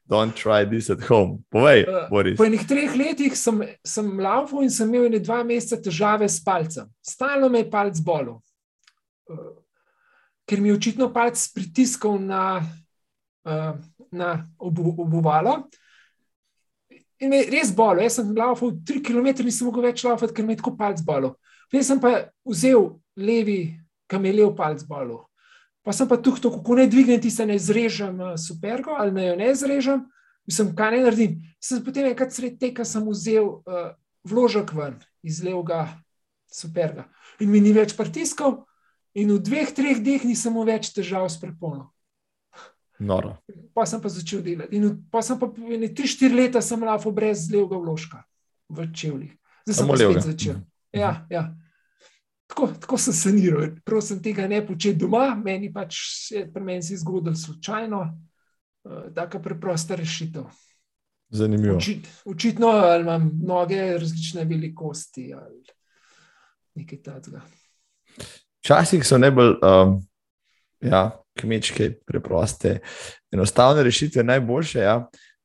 Don't 0.09 0.33
try 0.33 0.65
this 0.65 0.89
at 0.89 1.01
home. 1.07 1.43
Povej, 1.49 1.85
uh, 1.85 2.09
po 2.37 2.45
enih 2.45 2.63
treh 2.67 2.95
letih 2.97 3.35
sem, 3.37 3.61
sem 3.85 4.07
laufal 4.19 4.65
in 4.65 4.71
sem 4.73 4.89
imel 4.89 5.19
dva 5.21 5.43
meseca 5.45 5.77
težave 5.85 6.25
s 6.25 6.41
palcem. 6.41 6.89
Stalno 7.05 7.49
me 7.49 7.61
je 7.61 7.69
palc 7.69 8.01
bolel, 8.01 8.39
uh, 9.29 9.51
ker 10.49 10.61
mi 10.61 10.71
je 10.71 10.79
očitno 10.79 11.11
palc 11.13 11.37
pritiskal 11.53 12.17
na, 12.17 12.41
uh, 13.45 13.77
na 14.11 14.45
obuvalo. 14.57 15.63
In 17.19 17.29
me 17.29 17.43
je 17.43 17.49
res 17.51 17.71
bolelo. 17.75 18.05
Jaz 18.05 18.19
sem 18.19 18.33
laufal 18.35 18.73
tri 18.87 19.01
km, 19.03 19.31
nisem 19.43 19.67
mogel 19.67 19.89
več 19.89 20.03
laufati, 20.07 20.33
ker 20.35 20.47
me 20.47 20.55
je 20.55 20.61
tako 20.61 20.75
palc 20.79 21.01
bolel. 21.05 21.35
Prej 21.69 21.85
sem 21.85 21.99
pa 22.01 22.29
vzel 22.47 22.95
levi, 23.19 23.75
kam 24.09 24.25
je 24.25 24.33
lev 24.37 24.53
palc 24.57 24.85
bolel. 24.87 25.19
Pa 25.83 25.95
sem 25.95 26.07
pa 26.07 26.19
tukaj, 26.19 26.49
kako 26.51 26.79
ne 26.79 26.87
dvignem 26.91 27.21
tiste, 27.23 27.45
ne 27.47 27.59
zrežem 27.59 28.19
eh, 28.21 28.33
supergo 28.37 28.95
ali 28.99 29.15
ne 29.15 29.29
jo 29.29 29.35
ne 29.39 29.53
zrežem, 29.55 30.03
mislim, 30.47 30.73
kaj 30.75 30.91
ne 30.95 31.03
naredim. 31.05 31.37
Sem 31.61 31.83
potem 31.83 32.09
enkrat 32.09 32.35
sred 32.35 32.59
teka 32.59 32.85
sem 32.87 33.03
vzel 33.09 33.47
uh, 33.59 33.91
vložek 34.27 34.71
ven 34.75 34.95
iz 35.23 35.41
levega 35.43 35.87
superga 36.49 37.05
in 37.39 37.51
mi 37.51 37.61
ni 37.63 37.73
več 37.75 37.95
pritiskal 37.97 38.63
in 39.17 39.31
v 39.33 39.39
dveh, 39.43 39.71
treh 39.75 39.99
dneh 39.99 40.25
nisem 40.27 40.55
več 40.65 40.91
težav 40.95 41.27
s 41.29 41.39
preponom. 41.41 41.89
Noro. 42.99 43.37
Pa 43.73 43.85
sem 43.85 44.01
pa 44.01 44.09
začel 44.11 44.41
delati. 44.43 44.75
In 44.75 44.97
pa 45.11 45.21
sem 45.23 45.39
pa 45.39 45.47
ne 45.55 45.87
tri, 45.95 46.07
štiri 46.07 46.35
leta 46.35 46.61
sem 46.61 46.83
lafo 46.83 47.11
brez 47.15 47.47
levega 47.51 47.79
vložka 47.79 48.23
v 48.69 48.89
čevljih. 48.93 49.31
Zdaj 49.65 49.75
sem 49.75 49.87
pa 49.87 49.97
spet 49.97 50.23
začel. 50.25 50.53
Mhm. 50.53 50.65
Ja, 50.99 51.11
ja. 51.29 51.43
Tako, 52.49 52.67
tako 52.81 52.97
sem 52.97 53.13
saniral, 53.13 53.75
prosim, 53.85 54.23
tega 54.25 54.47
ne 54.49 54.63
početi 54.65 54.97
doma, 54.97 55.35
meni 55.37 55.69
pač 55.73 55.99
je 56.33 56.47
pri 56.49 56.63
meni 56.65 56.81
se 56.83 56.97
zgodilo 56.97 57.35
slučajno, 57.35 57.99
uh, 58.01 59.03
tako 59.15 59.39
preprosta 59.39 59.95
rešitev. 59.95 60.47
Zanimivo. 61.29 61.77
Učit, 61.77 62.07
učitno 62.25 62.67
ali 62.67 63.03
imam 63.03 63.31
noge 63.45 63.97
različne 63.97 64.43
velikosti 64.49 65.33
ali 65.33 65.61
nekaj 66.73 67.01
takega. 67.01 67.41
Včasih 68.59 69.05
so 69.05 69.17
najbolj 69.17 69.53
um, 69.61 69.99
ja, 70.81 71.03
kmečke, 71.39 71.91
preproste, 72.07 72.79
enostavne 73.31 73.83
rešitve 73.87 74.23
najboljše. 74.23 74.79
Ja. 74.83 74.95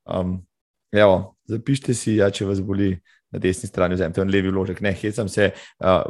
Um, 0.04 0.40
evo, 0.92 1.36
zapišite 1.50 1.94
si, 1.94 2.18
ja, 2.20 2.30
če 2.34 2.48
vas 2.48 2.62
boli 2.64 2.94
na 3.34 3.40
desni 3.42 3.66
strani, 3.68 3.96
vzemite 3.98 4.22
en 4.22 4.30
levi 4.30 4.50
vložek, 4.52 4.80
ne 4.84 4.92
hecam 4.94 5.28
se. 5.28 5.50
Uh, 5.82 6.04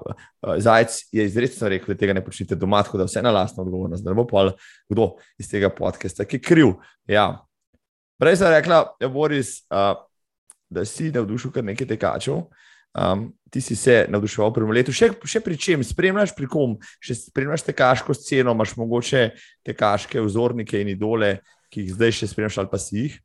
uh, 0.45 0.57
Zajec 0.61 0.99
je 1.13 1.25
izrecno 1.25 1.71
rekel, 1.73 1.95
da 1.95 2.01
tega 2.01 2.17
ne 2.17 2.25
počnite 2.25 2.59
doma, 2.61 2.83
tako 2.85 3.01
da 3.01 3.09
vse 3.09 3.23
na 3.25 3.33
lastno 3.33 3.65
odgovornost. 3.65 4.05
Da 4.05 4.13
ne 4.13 4.19
bo 4.19 4.27
pa 4.29 4.51
kdo 4.93 5.15
iz 5.41 5.49
tega 5.51 5.71
podcasta, 5.73 6.27
ki 6.29 6.37
je 6.37 6.45
kriv. 6.45 6.75
Ja. 7.09 7.47
Prej 8.21 8.37
sem 8.43 8.53
rekla, 8.53 8.83
ja, 9.01 9.09
Boris, 9.09 9.57
uh, 9.73 9.97
da 10.69 10.85
si 10.85 11.11
navdušil 11.15 11.55
kar 11.55 11.65
nekaj 11.65 11.89
tekačev. 11.95 12.45
Um, 12.95 13.33
ti 13.51 13.61
si 13.61 13.77
se 13.77 14.07
navduševal 14.11 14.53
pri 14.55 14.67
letu, 14.71 14.93
še, 14.95 15.11
še 15.27 15.41
pri 15.43 15.59
čem, 15.59 15.83
spremljaš 15.83 16.35
pri 16.35 16.47
kom, 16.51 16.77
še 17.03 17.17
spremljaš 17.19 17.67
tekaško 17.67 18.15
sceno, 18.15 18.55
imaš 18.55 18.77
mogoče 18.79 19.23
tekaške 19.67 20.23
vzornike 20.23 20.79
in 20.83 20.93
idole, 20.95 21.37
ki 21.71 21.85
jih 21.85 21.95
zdaj 21.95 22.15
še 22.21 22.31
spremljaš 22.31 22.59
ali 22.63 22.71
pa 22.71 22.81
si 22.83 22.97
jih. 22.99 23.17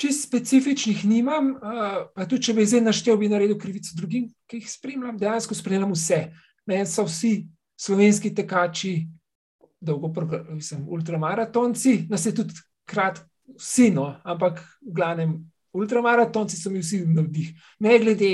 Čist 0.00 0.24
specifičnih 0.26 1.04
nimam, 1.06 1.52
uh, 1.54 2.08
pa 2.16 2.26
tudi 2.26 2.48
če 2.48 2.56
bi 2.56 2.66
zdaj 2.66 2.82
naštel, 2.82 3.20
bi 3.20 3.30
naredil 3.30 3.60
krivico 3.60 3.92
drugim, 3.96 4.26
ki 4.50 4.62
jih 4.62 4.72
spremljam. 4.72 5.20
Dejansko 5.20 5.54
spremljam 5.54 5.92
vse. 5.94 6.24
Meni 6.66 6.88
so 6.88 7.04
vsi 7.06 7.34
slovenski 7.76 8.32
tekači, 8.34 8.96
dolgo, 9.84 10.10
mislim, 10.48 10.88
ultramaratonci, 10.88 12.06
nas 12.10 12.24
je 12.26 12.34
tudi 12.34 12.56
krat, 12.88 13.20
vsi, 13.60 13.90
no, 13.94 14.08
ampak 14.24 14.62
v 14.80 14.96
glavnem, 14.96 15.36
ultramaratonci 15.76 16.56
so 16.56 16.72
mi 16.72 16.80
vsi 16.82 17.04
navdih. 17.06 17.52
Ne 17.84 17.98
glede, 18.00 18.32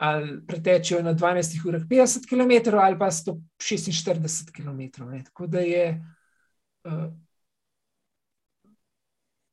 ali 0.00 0.38
pretečejo 0.46 1.02
na 1.04 1.12
12 1.14 1.60
urah 1.68 1.82
50 1.84 2.24
km 2.28 2.76
ali 2.78 2.98
pa 2.98 3.10
146 3.10 4.52
km. 4.52 5.04
Ne. 5.10 5.24
Tako 5.24 5.46
da 5.46 5.60
je. 5.60 6.00
Uh, 6.84 7.12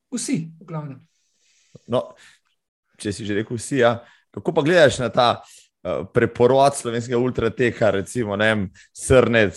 Vsi, 0.08 0.48
v 0.60 0.64
glavnem. 0.64 1.00
No, 1.92 2.00
če 2.96 3.12
si 3.12 3.26
že 3.28 3.36
rekel, 3.36 3.58
vsi, 3.60 3.82
ja. 3.82 3.98
kako 4.32 4.54
pa 4.56 4.64
gledaš 4.64 4.96
na 5.02 5.10
ta 5.12 5.28
uh, 5.36 6.08
preporod 6.08 6.72
slovenskega 6.72 7.20
ultrateka, 7.20 7.92
recimo 8.00 8.36
vem, 8.40 8.70
srnec, 8.96 9.52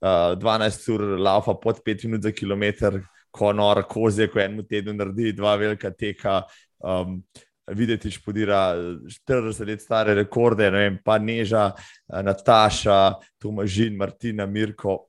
uh, 0.00 0.32
eh, 0.32 0.40
12 0.40 0.88
ur 0.96 1.04
laufa 1.20 1.54
pod 1.60 1.84
5 1.84 2.08
minut 2.08 2.24
za 2.24 2.32
kilometr, 2.32 3.02
ko 3.32 3.52
nor 3.52 3.84
koze, 3.88 4.30
ko 4.32 4.40
en 4.40 4.62
teden 4.64 4.96
naredi 4.96 5.36
dva 5.36 5.56
velika 5.60 5.92
teka. 5.92 6.42
Um, 6.80 7.20
Videti, 7.70 8.08
da 8.08 8.12
špodira 8.12 8.74
40 9.28 9.66
let 9.66 9.82
stare 9.82 10.14
rekorde, 10.14 10.70
vem, 10.70 10.98
pa 11.04 11.18
Neža, 11.18 11.70
eh, 11.72 12.22
Nataša, 12.22 13.14
Tomažin, 13.38 13.96
Martina, 13.96 14.46
Mirko. 14.46 15.06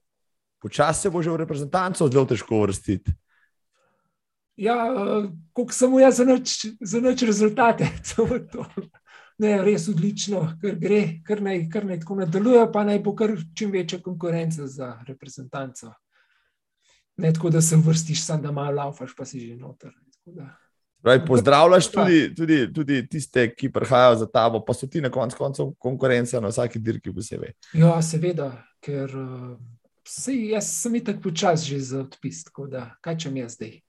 Počasi 0.62 1.02
se 1.02 1.10
bo 1.10 1.22
že 1.22 1.30
v 1.30 1.42
reprezentanco 1.44 2.08
zelo 2.08 2.26
težko 2.26 2.62
vrstiti. 2.62 3.12
Ja, 4.56 4.76
uh, 4.94 5.26
koliko 5.54 5.74
samo 5.74 6.00
jaz 6.00 6.18
za 6.18 6.26
noč, 6.26 6.66
za 6.80 7.02
noč 7.02 7.22
rezultate. 7.22 7.90
ne, 9.42 9.58
res 9.66 9.88
odlično, 9.90 10.46
ker 10.62 10.78
gre, 10.80 11.02
kar 11.26 11.42
naj, 11.42 11.66
kar 11.74 11.88
naj 11.90 12.00
tako 12.06 12.20
nadaljuje, 12.22 12.68
pa 12.72 12.84
naj 12.86 13.02
bo 13.04 13.16
kar 13.18 13.34
čim 13.58 13.74
večja 13.74 14.00
konkurenca 14.02 14.68
za 14.68 14.94
reprezentanco. 15.08 15.92
Ne 17.18 17.34
tako, 17.34 17.50
da 17.50 17.62
se 17.62 17.78
vrstiš, 17.78 18.24
sam 18.26 18.42
da 18.42 18.52
malo 18.52 18.78
laufaš, 18.78 19.16
pa 19.18 19.26
si 19.26 19.42
že 19.42 19.58
noter. 19.58 19.92
Pravi, 21.04 21.26
pozdravljaš 21.28 21.88
tudi, 21.92 22.36
tudi, 22.36 22.58
tudi 22.74 23.08
tiste, 23.10 23.50
ki 23.56 23.68
prihajajo 23.72 24.16
za 24.22 24.28
tabo, 24.32 24.62
pa 24.66 24.74
so 24.74 24.88
ti 24.88 25.02
na 25.02 25.10
koncu 25.12 25.38
koncev 25.38 25.74
konkurenca 25.80 26.40
na 26.40 26.48
vsaki 26.48 26.80
dirki 26.80 27.12
posebej. 27.12 27.52
Ja, 27.76 27.98
seveda, 28.02 28.54
ker 28.84 29.12
uh, 29.12 29.50
sej, 30.08 30.54
jaz 30.54 30.70
sem 30.80 30.96
tako 31.04 31.28
počas 31.28 31.66
že 31.68 31.80
za 31.80 32.00
odpis, 32.06 32.44
tako 32.48 32.68
da 32.72 32.94
kaj 33.04 33.18
čem 33.26 33.38
jaz 33.38 33.58
zdaj. 33.58 33.82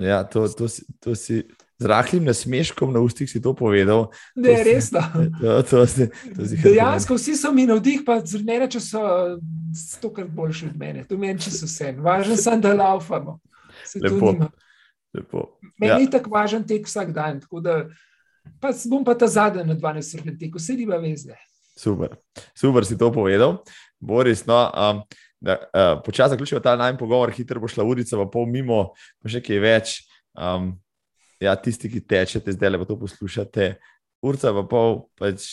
Ja, 0.00 0.24
to, 0.24 0.48
to, 0.48 0.68
si, 0.68 0.86
to 1.00 1.14
si 1.14 1.42
z 1.80 1.86
rahlim 1.86 2.24
nasmeškom 2.24 2.92
na 2.92 3.00
ustih 3.00 3.30
si 3.30 3.42
to 3.42 3.52
povedal. 3.54 4.08
Ne, 4.36 4.56
to 5.68 5.84
res. 5.84 6.00
Dejansko 6.64 7.20
vsi 7.20 7.36
so 7.36 7.52
mi 7.52 7.66
navdih, 7.68 8.06
pa 8.06 8.20
zmeri, 8.24 8.70
če 8.72 8.80
so 8.80 9.04
stokrat 9.76 10.32
boljši 10.32 10.72
od 10.72 10.80
mene. 10.80 11.04
To 11.08 11.20
meni, 11.20 11.40
če 11.40 11.52
so 11.52 11.68
vse. 11.68 11.92
Važno 12.00 12.40
sem, 12.40 12.60
da 12.60 12.72
laufamo. 12.72 13.36
Lepo. 14.00 14.34
Lepo. 15.14 15.46
Meni 15.80 15.92
ja. 15.92 15.98
je 16.04 16.10
tako 16.10 16.30
važen 16.34 16.66
tek 16.66 16.86
vsak 16.86 17.12
dan. 17.14 17.40
Da, 17.64 17.82
pa 18.62 18.72
bom 18.90 19.04
pa 19.04 19.16
ta 19.18 19.26
zadnji 19.26 19.64
na 19.66 19.74
12 19.74 20.38
teku, 20.38 20.60
vse 20.60 20.76
nima 20.78 21.00
veze. 21.02 21.34
Super. 21.78 22.14
Super 22.54 22.86
si 22.86 22.98
to 22.98 23.10
povedal. 23.12 23.62
Boris, 24.00 24.44
no, 24.46 24.60
um, 24.70 25.02
da 25.40 25.56
uh, 25.56 26.02
počasi 26.04 26.34
zaključimo 26.34 26.60
ta 26.60 26.76
najmanj 26.76 26.98
pogovor, 26.98 27.32
hitro 27.32 27.60
bo 27.60 27.68
šla 27.68 27.84
urica, 27.84 28.16
pa 28.16 28.28
pol 28.28 28.46
mimo, 28.46 28.90
pa 29.22 29.32
še 29.32 29.40
kaj 29.44 29.60
več. 29.64 29.94
Um, 30.36 30.74
ja, 31.40 31.56
tisti, 31.56 31.88
ki 31.90 32.04
tečete, 32.04 32.52
zdaj 32.52 32.74
le 32.74 32.80
pa 32.82 32.88
to 32.88 32.98
poslušate. 33.00 33.74
Urca 34.20 34.52
pa 34.52 34.64
pol, 34.68 34.98
pač 35.16 35.46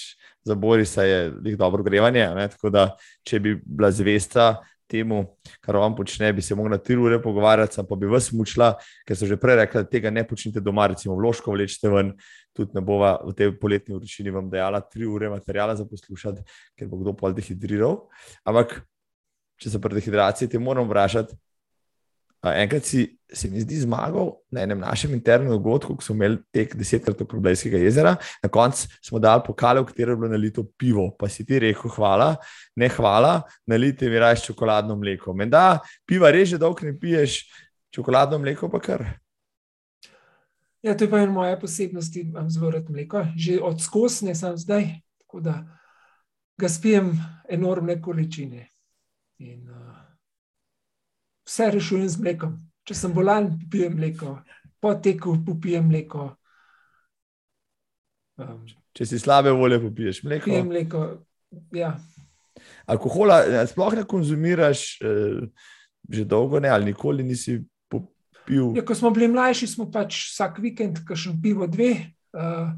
za 0.48 0.56
Borisa 0.56 1.04
je 1.08 1.56
dobro 1.60 1.84
grevanje. 1.84 2.28
Ne? 2.36 2.48
Tako 2.52 2.72
da, 2.72 2.90
če 3.28 3.40
bi 3.44 3.56
bila 3.64 3.92
zvesta 3.92 4.58
temu, 4.90 5.22
kar 5.62 5.78
vam 5.78 5.96
počne, 5.96 6.32
bi 6.34 6.42
se 6.42 6.56
mogla 6.56 6.78
tri 6.78 6.98
ure 6.98 7.22
pogovarjati, 7.22 7.84
pa 7.90 7.96
bi 7.96 8.10
vas 8.10 8.32
mučila, 8.34 8.74
ker 9.08 9.18
so 9.18 9.30
že 9.30 9.38
prej 9.40 9.62
rekli, 9.62 9.84
da 9.84 9.92
tega 9.92 10.12
ne 10.12 10.24
počnite 10.28 10.64
doma, 10.64 10.88
recimo 10.94 11.16
vložko 11.20 11.54
vlečete 11.56 11.92
ven, 11.94 12.14
tudi 12.56 12.76
ne 12.76 12.82
bova 12.82 13.18
v 13.26 13.34
tej 13.38 13.54
poletni 13.60 13.96
vročini 13.96 14.34
vam 14.34 14.50
dejala 14.50 14.82
tri 14.82 15.06
ure 15.06 15.30
materijala 15.30 15.76
za 15.76 15.86
poslušati, 15.86 16.46
ker 16.78 16.88
bo 16.88 17.02
kdo 17.04 17.14
pol 17.18 17.36
dehidriral. 17.38 18.08
Ampak 18.48 18.80
če 19.62 19.74
se 19.74 19.82
pri 19.82 20.00
dehidraciji 20.00 20.50
te 20.54 20.62
moram 20.62 20.90
vprašati. 20.90 21.38
Enkrat 22.44 22.86
si, 22.86 23.18
se 23.34 23.50
mi 23.50 23.60
zdi, 23.60 23.80
zmagal 23.82 24.30
na 24.54 24.62
enem 24.62 24.80
našem 24.80 25.14
internem 25.14 25.50
dogodku, 25.50 25.96
ko 25.98 26.04
smo 26.06 26.16
imeli 26.16 26.38
tek 26.54 26.76
desetkrat 26.78 27.22
okrog 27.22 27.42
Blejskega 27.44 27.80
jezera. 27.82 28.16
Na 28.44 28.50
koncu 28.50 28.88
smo 29.04 29.20
dali 29.20 29.42
pokale, 29.46 29.82
v 29.82 29.90
katero 29.90 30.14
je 30.14 30.22
bilo 30.22 30.30
nalito 30.32 30.64
pivo. 30.78 31.10
Pa 31.18 31.30
si 31.30 31.46
ti 31.46 31.60
rekel, 31.60 31.92
hvala, 31.98 32.36
ne 32.76 32.90
hvala, 32.94 33.42
nalite 33.66 34.10
mi 34.10 34.20
raje 34.22 34.46
čokoladno 34.46 34.96
mleko. 34.96 35.34
Menda, 35.34 35.80
piva 36.06 36.32
res 36.32 36.54
že 36.54 36.62
dolgo 36.62 36.86
ne 36.86 36.94
piješ, 37.00 37.42
čokoladno 37.92 38.40
mleko 38.40 38.70
pa 38.70 38.80
kar. 38.80 39.08
Ja, 40.86 40.94
to 40.94 41.04
je 41.04 41.10
pa 41.10 41.20
ena 41.20 41.34
moja 41.34 41.58
posebnost, 41.60 42.16
imam 42.22 42.50
zelo 42.54 42.70
rad 42.72 42.90
mleko, 42.90 43.26
že 43.36 43.58
od 43.60 43.82
skosne 43.82 44.36
sem 44.38 44.54
zdaj, 44.58 44.86
tako 45.26 45.42
da 45.42 45.58
ga 46.58 46.70
spijem 46.70 47.12
enormne 47.50 47.98
količine. 48.02 48.68
In 49.38 49.70
uh, 49.70 49.97
vse 51.48 51.70
rešujem 51.72 52.10
z 52.10 52.22
mlekom. 52.22 52.58
Če 52.88 52.96
sem 52.96 53.14
bolan, 53.16 53.50
pijem 53.72 53.98
mleko, 53.98 54.38
po 54.80 54.94
teku 55.04 55.36
pijem 55.62 55.88
mleko. 55.90 56.30
Um, 58.38 58.62
Če 58.96 59.06
si 59.06 59.20
slabe 59.20 59.52
volje, 59.52 59.80
popiješ 59.84 60.24
mleko. 60.26 60.50
Pijem 60.50 60.70
mleko. 60.72 61.06
Ja. 61.76 61.96
Alkohola 62.90 63.66
sploh 63.70 63.96
ne 64.00 64.04
konzumiraš, 64.08 64.84
eh, 65.02 65.42
že 66.10 66.26
dolgo 66.26 66.60
ne, 66.64 66.70
ali 66.70 66.92
nikoli 66.92 67.24
nisi 67.24 67.60
popil. 67.92 68.74
Ja, 68.78 68.86
ko 68.86 68.96
smo 68.96 69.12
bili 69.16 69.28
mlajši, 69.32 69.68
smo 69.68 69.90
pač 69.92 70.30
vsak 70.32 70.62
vikend, 70.64 71.04
kakšen 71.08 71.42
pivo, 71.44 71.68
dve. 71.68 71.94
Uh, 72.38 72.72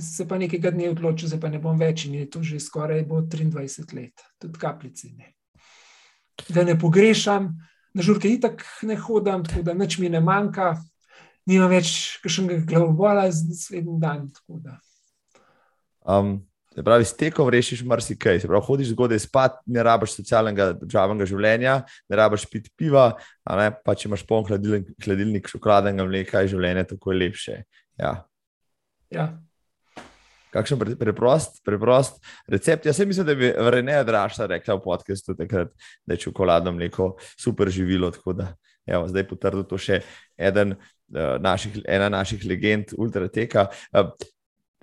se 0.00 0.26
pa 0.26 0.38
nekega 0.40 0.72
dne 0.74 0.90
odločil, 0.90 1.30
da 1.38 1.50
ne 1.52 1.60
bom 1.62 1.78
več 1.78 2.08
in 2.08 2.18
je 2.18 2.26
to 2.30 2.42
že 2.42 2.58
skoraj 2.58 3.04
23 3.06 3.94
let, 3.94 4.24
tudi 4.42 4.58
kapljice. 4.58 5.12
Ne 5.14 5.34
da 6.48 6.64
ne 6.64 6.78
pogrešam, 6.78 7.68
na 7.94 8.02
žurke 8.02 8.30
itak 8.30 8.64
ne 8.82 8.96
hodim, 8.98 9.44
tako 9.46 9.62
da 9.62 9.74
nič 9.74 9.98
mi 10.02 10.10
ne 10.10 10.20
manjka, 10.20 10.74
nima 11.46 11.68
več 11.70 12.18
kakšnega 12.24 12.64
glavobola 12.68 13.28
z 13.30 13.52
naslednjim 13.52 14.00
dan. 14.02 14.26
Um, 16.04 16.34
se 16.74 16.82
pravi, 16.84 17.06
s 17.06 17.16
tekom 17.16 17.48
rešiš 17.52 17.84
marsikaj. 17.86 18.42
Se 18.42 18.50
pravi, 18.50 18.66
hodiš 18.66 18.92
zgodaj 18.92 19.22
spat, 19.24 19.62
ne 19.66 19.84
rabiš 19.86 20.18
socialnega 20.18 20.72
državnega 20.82 21.28
življenja, 21.30 21.78
ne 22.10 22.20
rabiš 22.20 22.48
piti 22.50 22.72
piva, 22.76 23.12
ne, 23.46 23.70
pa 23.84 23.94
če 23.94 24.10
imaš 24.10 24.26
poln 24.28 24.48
hladilnik, 24.50 24.90
hladilnik 25.06 25.48
šokoladnega 25.52 26.06
mleka, 26.08 26.44
je 26.44 26.54
življenje 26.56 26.88
tako 26.94 27.16
lepše. 27.16 27.62
Ja. 28.00 28.18
Ja 29.14 29.32
kakšen 30.54 30.80
preprost, 30.98 31.60
preprost 31.66 32.20
recept. 32.50 32.86
Jaz 32.86 33.00
mislim, 33.02 33.26
da 33.26 33.34
bi 33.38 33.52
Rene 33.74 33.98
Drašta 34.04 34.46
rekla 34.50 34.78
v 34.78 34.84
podkastu, 34.84 35.34
da 35.34 35.66
je 36.14 36.20
čokoladno 36.26 36.72
mleko 36.72 37.14
super 37.40 37.70
živilo. 37.70 38.12
Da, 38.34 38.52
evo, 38.86 39.08
zdaj 39.10 39.26
potrdil 39.28 39.66
to 39.68 39.80
še 39.80 40.00
eden, 40.38 40.76
uh, 40.76 41.34
naših, 41.42 41.82
ena 41.88 42.08
naših 42.12 42.46
legend, 42.48 42.94
ultrateka. 42.98 43.68
Uh, 43.92 44.14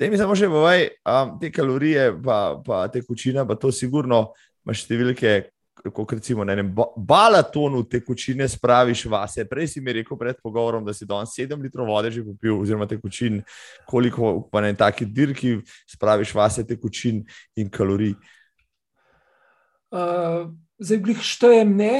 Te 0.01 0.07
mi 0.09 0.17
samo 0.17 0.33
še 0.33 0.47
povej, 0.49 0.87
um, 1.05 1.35
te 1.37 1.51
kalorije, 1.53 2.07
pa, 2.25 2.55
pa 2.65 2.77
te 2.89 3.03
kočine, 3.05 3.43
pa 3.45 3.53
to 3.53 3.69
sigurno 3.69 4.31
imaš 4.65 4.87
številke, 4.87 5.33
kot 5.89 6.11
recimo 6.13 6.43
na 6.45 6.53
enem 6.53 6.69
balatonu 6.97 7.83
tekočine 7.89 8.47
spraviš 8.49 9.05
vase. 9.05 9.45
Prej 9.49 9.67
si 9.67 9.81
mi 9.81 9.93
rekel 9.93 10.17
pred 10.17 10.37
pogovorom, 10.43 10.85
da 10.85 10.93
si 10.93 11.05
danes 11.05 11.33
7 11.37 11.61
litrov 11.61 11.87
vode 11.87 12.11
že 12.11 12.23
popil, 12.23 12.61
oziroma 12.61 12.85
tekočin, 12.85 13.41
koliko 13.87 14.41
pa 14.51 14.61
na 14.61 14.73
taki 14.73 15.05
dirki 15.05 15.57
spraviš 15.89 16.35
vase 16.35 16.67
tekočin 16.67 17.23
in 17.55 17.69
kalorij. 17.69 18.13
Uh, 19.91 20.53
zdaj, 20.79 21.01
glih 21.03 21.19
štejem 21.19 21.75
ne, 21.75 21.95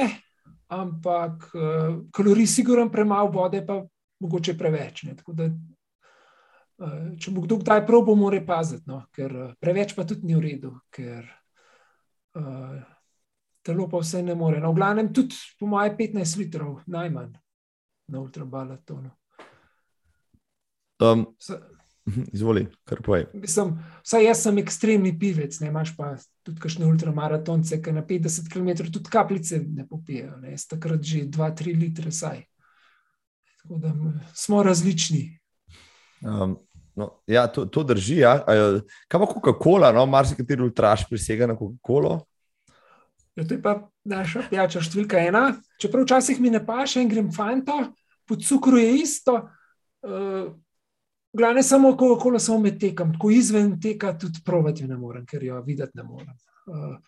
ampak 0.72 1.50
uh, 1.52 1.98
kalorij 2.14 2.46
sigurno 2.46 2.88
premalo 2.90 3.30
vode, 3.34 3.60
pa 3.66 3.82
mogoče 4.22 4.54
preveč. 4.58 5.04
Da, 5.26 5.50
uh, 5.50 7.12
če 7.18 7.34
bo 7.34 7.44
kdo 7.44 7.58
kdaj 7.60 7.84
prav, 7.86 8.06
bo 8.06 8.16
mora 8.16 8.40
paziti, 8.46 8.86
no, 8.88 9.02
ker 9.12 9.36
uh, 9.36 9.52
preveč 9.60 9.92
pa 9.98 10.06
tudi 10.08 10.30
ni 10.30 10.38
v 10.38 10.46
redu. 10.46 10.72
Ker, 10.94 11.26
uh, 12.38 12.80
telo 13.62 13.88
pa 13.88 14.02
vse 14.02 14.22
ne 14.22 14.34
more. 14.34 14.60
No, 14.60 14.72
v 14.72 14.80
glavnem, 14.80 15.12
tudi 15.14 15.38
po 15.58 15.66
mojem 15.70 15.96
15 15.98 16.38
litrov, 16.38 16.80
najmanj 16.86 17.32
na 18.12 18.20
ultrabalatonu. 18.20 19.10
Um, 21.02 21.26
izvoli, 22.32 22.66
kar 22.84 23.02
poje. 23.02 23.26
Mislim, 23.34 23.76
vsaj 24.02 24.24
jaz 24.26 24.42
sem 24.42 24.58
ekstremni 24.62 25.12
pivec, 25.18 25.58
ne 25.60 25.70
imaš 25.70 25.94
pa 25.96 26.14
tudi 26.46 26.60
kakšne 26.62 26.86
ultramaratonce, 26.86 27.78
ki 27.82 27.94
na 27.94 28.04
50 28.06 28.50
km 28.52 28.90
tudi 28.90 29.10
kapljice 29.10 29.62
ne 29.66 29.86
popijejo. 29.88 30.36
Ne, 30.42 30.56
takrat 30.68 31.02
že 31.02 31.26
2-3 31.30 31.78
litre 31.78 32.12
saj. 32.12 32.44
Tako 33.62 33.78
da 33.78 33.94
smo 34.34 34.62
različni. 34.62 35.38
Um, 36.22 36.56
no, 36.94 37.10
ja, 37.26 37.46
to, 37.46 37.66
to 37.66 37.84
drži. 37.86 38.18
Ja. 38.22 38.38
Kaj 39.08 39.20
pa 39.20 39.26
Coca-Cola, 39.26 39.92
no? 39.94 40.06
marsikateri 40.06 40.62
ultraš 40.62 41.06
prisega 41.08 41.46
na 41.46 41.54
Coca-Colo? 41.58 42.20
Ja, 43.36 43.46
to 43.46 43.54
je 43.54 43.62
pa 43.62 43.76
naša 44.04 44.46
pijača 44.50 44.82
številka 44.84 45.20
ena. 45.22 45.46
Čeprav 45.80 46.04
včasih 46.04 46.40
mi 46.40 46.52
ne 46.52 46.60
paše 46.64 47.00
in 47.02 47.08
grem 47.08 47.30
fanto, 47.32 47.78
po 48.28 48.36
cukru 48.36 48.80
je 48.80 48.92
isto. 49.02 49.38
Uh, 50.04 50.52
Glavno 51.32 51.62
je 51.62 51.64
samo, 51.64 51.94
ko 51.96 52.10
okolo 52.12 52.36
samo 52.36 52.66
med 52.66 52.74
tekom, 52.76 53.14
ko 53.16 53.30
izven 53.32 53.78
teka, 53.80 54.10
tudi 54.20 54.42
provati 54.44 54.84
ne 54.84 54.98
morem, 55.00 55.24
ker 55.24 55.40
jo 55.46 55.62
videti 55.64 55.96
ne 55.96 56.04
morem. 56.04 56.34
Uh, 56.68 56.98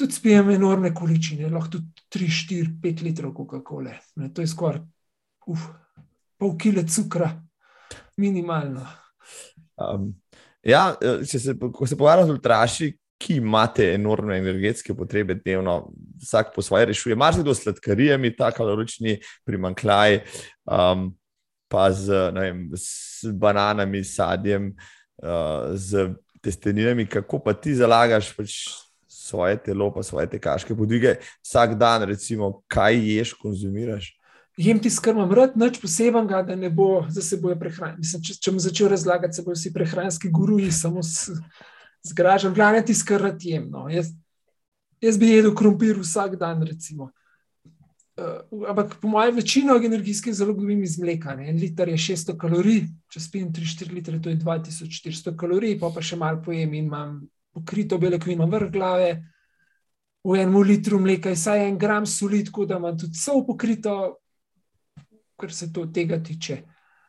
tudi 0.00 0.16
spijem 0.16 0.48
enormne 0.54 0.94
količine, 0.96 1.50
lahko 1.52 1.74
tudi 1.76 2.06
3, 2.16 2.30
4, 2.48 2.70
5 2.80 3.04
litrov 3.04 3.34
Coca-Cola. 3.36 3.92
To 4.32 4.40
je 4.40 4.48
skoraj 4.48 4.80
pol 6.42 6.56
kile 6.58 6.86
cukra, 6.88 7.30
minimalno. 8.16 8.86
Um, 9.78 10.08
ja, 10.62 10.92
če 10.98 11.38
se, 11.38 11.54
ko 11.58 11.86
se 11.86 11.98
pogovarjamo 11.98 12.32
z 12.32 12.36
ultraši, 12.36 12.88
ki 13.22 13.38
imate 13.38 13.92
enormne 13.94 14.36
energetske 14.42 14.94
potrebe 14.94 15.36
dnevno, 15.38 15.92
vsak 16.22 16.50
po 16.54 16.62
svoje 16.62 16.90
rešuje. 16.90 17.16
Mar 17.16 17.34
se 17.34 17.40
kdo 17.40 17.54
s 17.54 17.62
sladkarijami, 17.62 18.34
ta 18.36 18.50
kalorični 18.50 19.20
primankljaj, 19.46 20.20
um, 20.66 21.10
pa 21.70 21.90
z, 21.92 22.30
vem, 22.34 22.64
z 22.74 23.32
bananami, 23.32 24.04
sadjem, 24.04 24.72
uh, 25.22 25.70
z 25.74 26.10
testeninami, 26.42 27.06
kako 27.06 27.38
pa 27.38 27.54
ti 27.54 27.74
zalagaš 27.78 28.32
pač 28.36 28.56
svoje 29.06 29.56
telo, 29.62 29.92
pa 29.94 30.02
svoje 30.02 30.26
tekaške 30.34 30.74
podvige 30.74 31.14
vsak 31.44 31.78
dan, 31.78 32.02
recimo, 32.10 32.58
kaj 32.68 32.98
ješ, 32.98 33.36
konzumiraš 33.38 34.10
jem 34.56 34.78
ti 34.78 34.90
skrbim, 34.90 35.30
rad, 35.32 35.56
nič 35.56 35.78
posebnega, 35.80 36.42
da 36.46 36.56
ne 36.56 36.70
bo 36.70 37.04
za 37.08 37.22
seboj 37.24 37.56
prehranjen. 37.60 38.04
Če, 38.04 38.36
če 38.36 38.52
bom 38.52 38.60
začel 38.60 38.90
razlagati, 38.92 39.36
se 39.36 39.44
bojo 39.46 39.56
vsi 39.56 39.72
prehranski 39.72 40.30
guruji 40.32 40.72
samo 40.72 41.02
zgražali, 42.02 42.54
glavno 42.54 42.82
ti 42.82 42.94
skrbim 42.94 43.36
jem. 43.40 43.70
No. 43.70 43.88
Jaz, 43.88 44.12
jaz 45.00 45.18
bi 45.18 45.32
jedel 45.32 45.54
krompir 45.54 45.98
vsak 45.98 46.36
dan, 46.36 46.62
recimo. 46.62 47.10
Uh, 48.12 48.68
ampak 48.68 48.98
po 49.00 49.08
mojem, 49.08 49.36
večino 49.36 49.76
energijskih 49.76 50.34
zalog 50.34 50.60
dobim 50.60 50.82
iz 50.82 50.98
mleka. 50.98 51.34
Ne. 51.34 51.48
En 51.50 51.56
liter 51.56 51.88
je 51.88 51.96
600 51.96 52.36
kalorij, 52.38 52.82
če 53.08 53.20
spim 53.20 53.52
3-4 53.52 53.92
litre, 53.92 54.20
to 54.20 54.28
je 54.28 54.36
2400 54.36 55.36
kalorij, 55.36 55.78
pa 55.80 55.88
pa 55.94 56.02
še 56.04 56.18
malo 56.20 56.42
pojem 56.44 56.74
in 56.74 56.90
imam 56.90 57.22
pokrito 57.52 57.98
beljakovino 57.98 58.46
vrh 58.46 58.72
glave. 58.72 59.14
V 60.22 60.36
enem 60.38 60.60
litru 60.62 61.00
mleka 61.00 61.32
je 61.32 61.38
vsaj 61.40 61.64
en 61.68 61.78
gram 61.78 62.06
soli, 62.06 62.44
tako 62.44 62.66
da 62.68 62.76
imam 62.78 62.98
tudi 62.98 63.16
vse 63.16 63.32
pokrito, 63.46 63.94
kar 65.40 65.52
se 65.52 65.72
to 65.72 65.86
tega 65.86 66.20
tiče. 66.22 66.60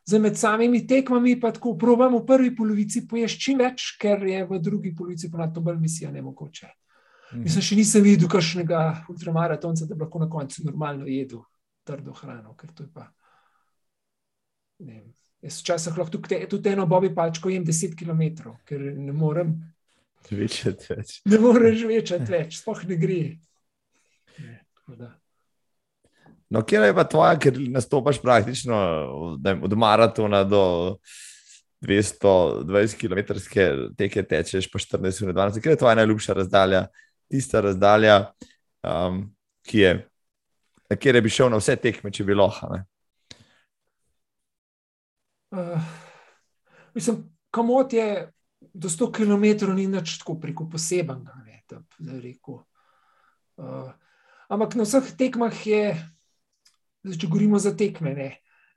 Zdaj, 0.05 0.19
med 0.19 0.37
samimi 0.37 0.81
tekmami 0.87 1.37
pa 1.39 1.53
tako 1.55 1.77
probujem 1.79 2.17
v 2.17 2.25
prvi 2.27 2.51
polovici 2.55 3.05
pojesti 3.07 3.39
čim 3.39 3.61
več, 3.63 3.93
ker 3.99 4.25
je 4.27 4.43
v 4.49 4.59
drugi 4.59 4.91
polovici 4.95 5.31
pa 5.31 5.45
na 5.45 5.47
to 5.53 5.63
bolj 5.63 5.79
misija 5.79 6.11
ne 6.11 6.21
mogoče. 6.21 6.67
Mhm. 7.33 7.43
Mislim, 7.43 7.65
še 7.65 7.75
nisem 7.79 8.03
videl 8.03 8.29
kakšnega 8.29 8.83
ultramaratonca, 9.09 9.87
da 9.87 9.95
bi 9.95 10.05
lahko 10.05 10.19
na 10.21 10.29
koncu 10.29 10.65
normalno 10.67 11.07
jedel 11.07 11.45
trdo 11.87 12.13
hrano, 12.19 12.53
ker 12.59 12.71
to 12.75 12.83
je 12.83 12.91
pa. 12.93 13.07
Ne, 14.83 15.05
jaz 15.41 15.61
včasih 15.63 15.97
lahko 15.97 16.17
tudi, 16.17 16.41
tudi 16.51 16.73
eno 16.73 16.85
bobi 16.89 17.13
palčko 17.15 17.49
jem 17.49 17.65
10 17.65 17.95
km, 17.95 18.51
ker 18.67 18.83
ne 18.83 19.15
morem. 19.15 19.55
Večati 20.29 20.91
več. 20.91 21.17
Ne 21.31 21.39
moreš 21.39 21.87
večati 21.87 22.31
več, 22.31 22.59
spoh 22.59 22.83
ne 22.87 22.99
gre. 22.99 23.21
Ne, 24.39 24.59
No, 26.53 26.61
kje 26.61 26.83
je 26.85 26.93
pa 26.93 27.03
tvoja, 27.09 27.37
ker 27.41 27.55
nastopaš 27.73 28.19
praktično 28.21 28.77
od 29.65 29.73
maratona 29.77 30.43
do 30.45 30.97
220 31.81 32.99
km 32.99 33.33
teke, 33.97 34.23
tečeš 34.23 34.69
pa 34.71 34.79
14 34.79 35.21
minut, 35.21 35.35
12. 35.35 35.61
Kje 35.63 35.73
je 35.73 35.81
tvoja 35.81 35.95
najljubša 35.95 36.33
razdalja, 36.33 36.83
tista 37.31 37.61
razdalja, 37.61 38.19
um, 38.85 39.25
ki 39.65 39.79
je, 39.79 39.95
na 40.89 40.95
kjer 40.95 41.21
bi 41.25 41.33
šel 41.33 41.49
na 41.49 41.57
vse 41.57 41.75
tekme, 41.75 42.13
če 42.13 42.23
bi 42.23 42.37
lahko? 42.37 42.77
Uh, 45.57 45.91
mislim, 46.93 47.23
komod 47.49 47.97
je 47.97 48.07
do 48.61 48.93
100 48.93 49.09
km, 49.09 49.73
ni 49.73 49.89
nič 49.89 50.19
tako 50.21 50.37
preko 50.37 50.69
posebenega. 50.69 51.33
Uh, 53.57 53.89
ampak 54.53 54.77
na 54.77 54.85
vseh 54.85 55.15
tekmah 55.17 55.65
je 55.65 56.12
Zdaj, 57.03 57.19
če 57.19 57.27
govorimo 57.27 57.59
za 57.59 57.73
tekme, 57.77 58.13
ne. 58.15 58.29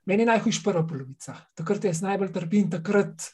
meni 0.05 0.23
je 0.23 0.31
najhujša 0.31 0.61
prva 0.63 0.83
polovica. 0.87 1.35
Takrat 1.55 1.85
jaz 1.87 2.01
najbolj 2.03 2.31
trpim, 2.35 2.69
takrat 2.71 3.29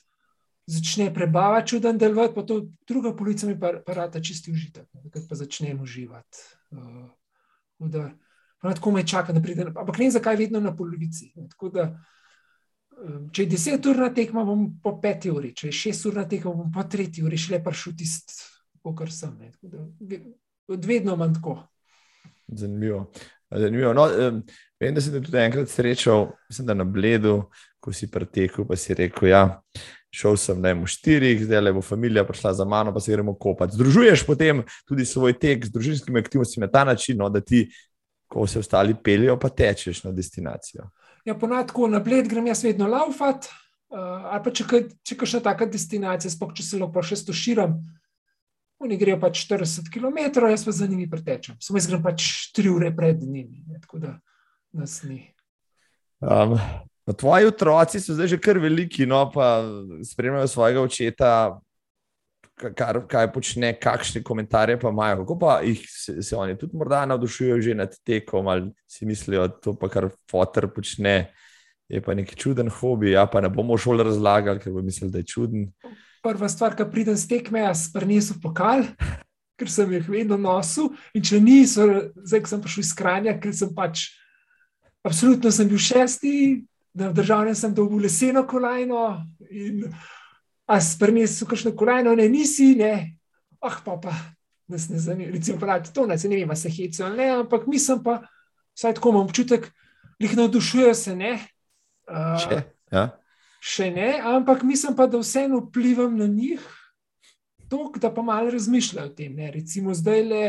začne 0.69 1.09
prebava 1.13 1.61
čuden 1.65 1.97
delovati, 1.97 2.35
pa 2.35 2.43
to 2.43 2.59
druga 2.87 3.15
polovica 3.15 3.47
mi 3.47 3.59
pa, 3.59 3.73
pa 3.85 3.93
rata 3.93 4.21
čisti 4.21 4.51
užitek. 4.51 4.87
Takrat 5.03 5.27
pa 5.29 5.35
začnem 5.35 5.81
uživati. 5.81 6.45
Uh, 6.71 7.09
da, 7.89 8.11
tako 8.61 8.91
me 8.91 9.07
čaka, 9.07 9.33
da 9.33 9.41
pride. 9.41 9.65
Ampak 9.73 9.97
ne 9.97 10.05
vem, 10.05 10.11
zakaj 10.11 10.39
vedno 10.39 10.61
na 10.63 10.75
polovici. 10.75 11.33
Da, 11.73 11.89
um, 13.01 13.27
če 13.33 13.43
je 13.43 13.51
deset 13.55 13.85
ur 13.89 13.99
na 14.05 14.13
tekma, 14.13 14.45
bom 14.47 14.69
po 14.83 14.95
peti 15.01 15.31
uri, 15.33 15.53
če 15.57 15.69
je 15.71 15.77
šest 15.81 16.09
ur 16.09 16.21
na 16.21 16.27
tekma, 16.29 16.53
bom 16.55 16.71
po 16.71 16.85
tretji 16.87 17.25
uri 17.25 17.37
šele 17.37 17.63
prišel 17.63 17.97
tist, 17.99 18.37
kar 18.83 19.11
sem. 19.11 19.37
Vedno 20.69 21.17
manj 21.19 21.39
tako. 21.41 21.59
Zanimivo. 22.47 23.07
Zanimivo. 23.51 23.93
No, 23.93 24.07
vem, 24.83 24.95
da 24.95 25.01
si 25.01 25.11
te 25.11 25.21
tudi 25.23 25.39
enkrat 25.39 25.71
srečal, 25.71 26.29
mislim, 26.49 26.67
da 26.67 26.75
na 26.77 26.85
Bledu, 26.87 27.43
ko 27.83 27.93
si 27.95 28.09
pretekel, 28.11 28.67
pa 28.67 28.77
si 28.79 28.95
rekel, 28.95 29.29
ja, 29.31 29.43
šel 30.13 30.37
sem 30.37 30.59
ne, 30.61 30.75
v 30.77 30.89
štirih, 30.89 31.41
zdaj 31.47 31.63
le 31.63 31.73
bo 31.75 31.81
familija 31.83 32.23
prišla 32.27 32.53
za 32.59 32.65
mano, 32.69 32.93
pa 32.93 33.01
se 33.01 33.11
gremo 33.11 33.33
kopati. 33.35 33.75
Združuješ 33.75 34.25
potem 34.27 34.61
tudi 34.87 35.05
svoj 35.09 35.35
tek 35.39 35.65
z 35.65 35.73
družinskimi 35.73 36.21
aktivnostmi 36.21 36.65
na 36.65 36.71
ta 36.71 36.83
način, 36.87 37.17
no, 37.17 37.29
da 37.33 37.41
ti, 37.41 37.65
ko 38.29 38.45
se 38.47 38.59
ostali 38.59 38.95
pelijo, 38.95 39.37
pa 39.39 39.49
tečeš 39.49 40.03
na 40.03 40.11
destinacijo. 40.11 40.87
Ja, 41.25 41.35
ponadko 41.39 41.87
na 41.87 41.99
Bled 42.03 42.27
grem 42.29 42.47
jaz 42.51 42.63
vedno 42.63 42.87
laufat, 42.91 43.47
uh, 43.89 44.29
ali 44.33 44.43
pa 44.43 44.53
če, 44.53 44.85
če 45.03 45.17
še 45.35 45.41
taka 45.43 45.67
destinacija, 45.69 46.31
spok, 46.31 46.53
če 46.57 46.65
se 46.65 46.81
lahko 46.81 47.03
še 47.03 47.17
stoširam. 47.23 47.77
Oni 48.83 48.97
grejo 48.99 49.15
pač 49.21 49.45
40 49.47 49.87
km, 49.93 50.43
jaz 50.51 50.65
pa 50.67 50.73
za 50.75 50.87
njimi 50.89 51.07
pretečem. 51.09 51.55
Samo 51.63 51.79
jaz 51.79 51.87
grem 51.87 52.03
pač 52.03 52.27
3 52.57 52.73
ure 52.73 52.91
pred 52.95 53.21
njimi, 53.23 53.63
ne, 53.69 53.79
tako 53.79 54.01
da 54.03 54.17
nas 54.73 55.01
ni. 55.03 55.21
Um, 56.23 56.55
no, 57.05 57.13
tvoji 57.13 57.49
otroci 57.49 57.99
so 57.99 58.15
zdaj 58.15 58.33
že 58.33 58.39
kar 58.41 58.59
veliki, 58.59 59.05
no 59.05 59.25
pa 59.31 59.61
spremljajo 60.05 60.47
svojega 60.47 60.81
očeta, 60.81 61.31
kar, 62.55 63.01
kaj 63.09 63.31
počne, 63.33 63.73
kakšne 63.79 64.23
komentarje 64.23 64.79
pa 64.79 64.89
imajo. 64.89 65.23
Kako 65.23 65.39
pa 65.39 65.59
jih 65.65 65.83
se, 65.89 66.21
se 66.23 66.35
oni 66.35 66.57
tudi 66.57 66.77
morda 66.77 67.05
navdušujejo 67.05 67.61
že 67.61 67.75
nad 67.75 67.97
tekom 68.05 68.47
ali 68.47 68.71
si 68.87 69.05
mislijo, 69.05 69.47
da 69.47 69.59
to 69.59 69.75
pa 69.75 69.89
kar 69.89 70.09
fotor 70.31 70.71
počne. 70.73 71.33
Je 71.91 72.01
pa 72.01 72.13
neki 72.15 72.35
čuden 72.39 72.69
hobi, 72.71 73.11
ja, 73.11 73.25
pa 73.27 73.41
ne 73.41 73.49
bomo 73.49 73.77
šoli 73.77 74.03
razlagali, 74.03 74.59
ker 74.59 74.71
bo 74.73 74.81
mislil, 74.81 75.11
da 75.11 75.19
je 75.19 75.27
čuden 75.29 75.67
prva 76.23 76.49
stvar, 76.49 76.75
ki 76.75 76.87
pridem 76.91 77.17
z 77.19 77.27
tekme, 77.27 77.65
jaz 77.65 77.89
prinesem 77.91 78.39
pokal, 78.41 78.85
ker 79.59 79.69
sem 79.69 79.91
jih 79.91 80.07
vedno 80.09 80.37
nosil. 80.39 80.93
In 81.13 81.25
če 81.25 81.41
niso, 81.43 81.87
zdaj 82.23 82.45
sem 82.49 82.61
prišel 82.63 82.85
iz 82.85 82.93
Kranja, 82.97 83.35
ker 83.43 83.51
sem 83.55 83.73
pač, 83.75 84.07
absolutno 85.03 85.51
sem 85.51 85.69
bil 85.69 85.81
šesti, 85.81 86.63
da 86.93 87.09
v 87.09 87.17
državnem 87.17 87.55
sem 87.55 87.73
dobil 87.73 88.05
leseno 88.05 88.45
kolajno. 88.47 89.05
In, 89.49 89.87
a 90.69 90.79
si 90.81 90.99
prinesel 90.99 91.49
kakšno 91.49 91.73
kolajno, 91.75 92.15
ne 92.15 92.29
nisi, 92.31 92.73
ne. 92.79 92.93
Ah, 93.63 93.79
pa 93.85 93.97
pa, 94.01 94.13
nas 94.67 94.89
ne 94.89 94.99
zanima. 94.99 95.31
Recimo, 95.33 95.59
pravi, 95.59 95.91
to 95.93 96.07
ne, 96.07 96.15
ne 96.15 96.37
vem, 96.39 96.55
se 96.55 96.69
hecijo, 96.69 97.09
ne, 97.09 97.29
ampak 97.43 97.67
mislim 97.67 98.03
pa, 98.03 98.21
vsaj 98.75 98.95
tako 98.99 99.11
imam 99.13 99.27
občutek, 99.27 99.67
jih 100.19 100.37
navdušujejo 100.37 100.95
se, 100.95 101.15
ne. 101.15 101.33
Uh, 102.07 102.39
Če, 102.39 102.63
ja 102.91 103.09
še 103.63 103.87
ne, 103.95 104.17
ampak 104.19 104.65
mislim 104.67 104.95
pa, 104.97 105.07
da 105.07 105.21
vseeno 105.21 105.61
vplivam 105.63 106.17
na 106.19 106.27
njih, 106.27 106.63
tok, 107.71 107.97
da 108.03 108.11
pa 108.13 108.21
malo 108.21 108.51
razmišljajo 108.51 109.07
o 109.07 109.13
tem. 109.15 109.37
Ne. 109.39 109.51
Recimo, 109.55 109.95
zdaj 109.95 110.23
le 110.27 110.43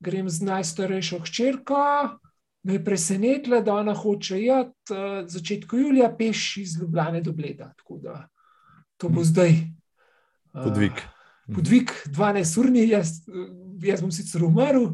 grem 0.00 0.30
z 0.30 0.46
najstarejšo 0.46 1.20
hčerko, 1.26 1.82
me 2.66 2.72
je 2.72 2.84
presenetila, 2.84 3.60
da 3.60 3.74
ona 3.74 3.94
hoče 3.94 4.40
iti 4.40 4.50
uh, 4.50 5.26
začetku 5.26 5.76
julija 5.76 6.14
peš 6.18 6.56
iz 6.56 6.80
Ljubljana 6.80 7.20
do 7.20 7.32
Bleda. 7.32 7.72
Tako 7.76 7.98
da 7.98 8.28
to 8.96 9.08
bo 9.08 9.24
zdaj. 9.24 9.50
Uh, 10.52 10.64
podvig. 10.64 10.92
Podvig 11.54 11.90
12 12.06 12.60
urni, 12.60 12.88
jaz, 12.88 13.08
jaz 13.82 14.00
bom 14.02 14.10
sicer 14.10 14.42
umrl, 14.44 14.88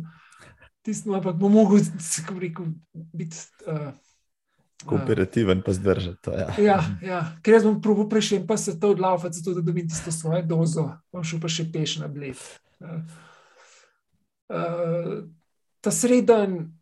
tistim, 0.85 1.15
ampak 1.15 1.37
bom 1.37 1.53
mogel, 1.53 1.81
rekel, 2.45 2.67
biti. 2.93 3.37
Uh, 3.67 3.89
Kooperativen, 4.85 5.63
pa 5.65 5.73
zdržati. 5.73 6.31
Ja. 6.31 6.55
Ja, 6.59 6.85
ja. 7.03 7.21
Ker 7.43 7.55
jaz 7.55 7.65
bom 7.65 7.81
probil 7.81 8.09
prejšnji, 8.11 8.43
pa 8.47 8.57
se 8.57 8.75
to 8.81 8.91
odlaufati, 8.93 9.39
zato 9.39 9.55
da 9.55 9.65
dobim 9.65 9.89
tisto 9.89 10.13
svojo 10.13 10.43
dozo, 10.43 10.91
bom 11.13 11.25
šel 11.25 11.41
pa 11.41 11.49
še 11.49 11.71
peš 11.73 11.97
na 12.03 12.11
bled. 12.13 12.37
Uh, 14.53 15.23
ta 15.81 15.91
sreden 15.91 16.82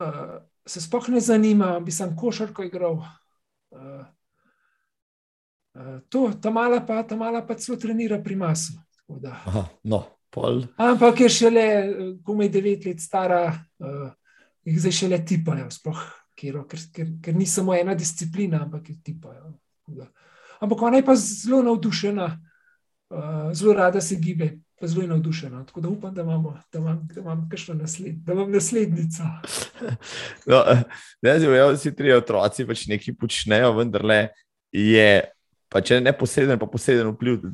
uh, 0.00 0.38
se 0.66 0.80
sploh 0.80 1.08
ne 1.08 1.20
zanima, 1.20 1.80
bi 1.80 1.92
sem 1.92 2.16
košarko 2.16 2.64
igral. 2.64 3.00
Uh, 3.70 4.04
uh, 5.74 5.98
to, 6.08 6.30
ta 6.42 6.50
mala 6.50 6.80
pa, 6.86 7.02
ta 7.02 7.16
mala 7.16 7.44
pa 7.46 7.54
celo 7.54 7.78
trenira 7.78 8.20
pri 8.22 8.36
masu. 8.36 8.78
Aha, 9.26 9.64
no, 9.84 10.04
Ampak 10.76 11.20
je 11.20 11.28
šele, 11.28 11.66
ko 12.22 12.36
je 12.42 12.48
devet 12.48 12.84
let 12.86 13.00
stara, 13.02 13.42
uh, 13.82 14.10
jih 14.64 14.78
zdaj 14.78 14.92
šele 14.94 15.18
tipajo, 15.26 15.66
sploh, 15.74 16.02
ker, 16.38 16.60
ker, 16.70 17.08
ker 17.22 17.34
ni 17.34 17.46
samo 17.46 17.74
ena 17.74 17.96
disciplina, 17.98 18.62
ampak 18.62 18.92
je 18.92 18.96
tipajo. 19.02 19.54
Ampak 20.60 20.82
ona 20.82 21.00
je 21.00 21.04
pa 21.04 21.16
zelo 21.18 21.62
navdušena, 21.66 22.28
uh, 23.10 23.50
zelo 23.52 23.74
rada 23.74 24.00
se 24.00 24.20
gibe, 24.22 24.52
pa 24.80 24.86
zelo 24.86 25.06
navdušena. 25.06 25.64
Tako 25.66 25.80
da 25.80 25.88
upam, 25.88 26.14
da, 26.14 26.22
imamo, 26.22 26.60
da 26.72 26.78
imam, 26.78 27.08
da 27.14 27.20
imam 27.20 27.48
nasled, 27.74 28.14
da 28.14 28.32
imam 28.32 28.52
naslednico. 28.52 29.22
No, 30.46 30.64
ne, 31.22 31.38
zdaj, 31.38 31.72
vsi 31.74 31.92
tri 31.96 32.12
otroci 32.12 32.66
pač 32.66 32.86
nekaj 32.88 33.14
počnejo, 33.20 33.74
vendar 33.76 34.04
le 34.04 34.20
je. 34.72 35.20
Pa 35.70 35.78
če 35.86 36.00
ne 36.02 36.10
posreden, 36.16 36.58
pa 36.58 36.66
posreden 36.66 37.12
vpliv, 37.12 37.44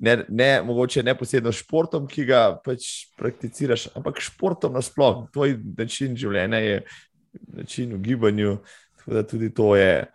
ne, 0.00 0.14
ne 0.28 0.48
mogoče 0.64 1.02
neposredno 1.04 1.52
športom, 1.52 2.06
ki 2.08 2.24
ga 2.24 2.40
pač 2.64 3.10
prakticiraš, 3.20 3.90
ampak 3.98 4.22
športom 4.24 4.72
nasplošno. 4.78 5.26
Tvoj 5.34 5.58
način 5.76 6.14
življenja 6.16 6.62
je 6.64 6.78
način 7.58 7.92
v 7.92 8.00
gibanju, 8.06 8.56
tako 8.96 9.18
da 9.18 9.26
tudi 9.28 9.50
to 9.54 9.74
je. 9.76 10.06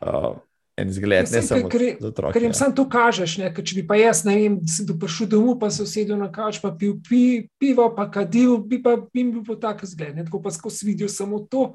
Uh, 0.00 0.40
en 0.76 0.92
zgled, 0.92 1.28
ne 1.32 1.42
samo 1.42 1.68
za 1.70 2.06
otroke. 2.06 2.32
Ker 2.32 2.42
jim 2.42 2.50
ja. 2.50 2.58
samo 2.58 2.74
to 2.74 2.84
kažeš. 2.90 3.36
Ne, 3.38 3.50
če 3.54 3.76
bi 3.78 3.84
pa 3.86 3.98
jaz, 3.98 4.24
ne 4.26 4.34
vem, 4.38 4.56
se 4.68 4.86
prišel 4.86 5.30
domov, 5.30 5.58
pa 5.60 5.70
se 5.70 5.84
usedel 5.86 6.18
na 6.18 6.30
kavč, 6.34 6.58
pa 6.62 6.72
pil 6.78 6.96
pi, 7.04 7.46
pivo, 7.60 7.86
pa 7.94 8.08
kadil, 8.10 8.56
bi 8.58 8.80
pa 8.82 8.96
jim 9.14 9.30
bil 9.36 9.44
po 9.46 9.56
tak 9.60 9.84
zgled. 9.86 10.16
Ne, 10.18 10.26
tako 10.26 10.42
pa 10.42 10.50
skozi 10.54 10.88
vidijo 10.90 11.10
samo 11.12 11.44
to, 11.50 11.72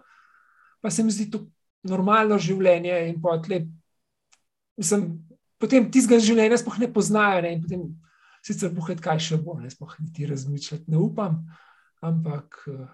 pa 0.84 0.91
se 0.91 1.03
mi 1.03 1.15
zdi 1.15 1.30
to 1.31 1.45
normalno 1.88 2.39
življenje. 2.41 3.15
Potle, 3.23 3.63
mislim, 4.80 5.09
potem 5.61 5.88
tistega 5.91 6.19
življenja 6.23 6.59
sploh 6.59 6.84
ne 6.84 6.91
poznajo. 6.91 7.41
Ne, 7.47 7.55
potem, 7.63 7.88
sicer 8.45 8.76
bohaj, 8.76 8.99
kaj 9.03 9.23
še 9.31 9.39
bo, 9.39 9.55
ne 9.63 9.71
sploh 9.71 9.95
niti 10.03 10.27
razmišljati, 10.27 10.91
ne 10.91 10.99
upam. 10.99 11.45
Ampak. 12.03 12.63
Eh, 12.67 12.88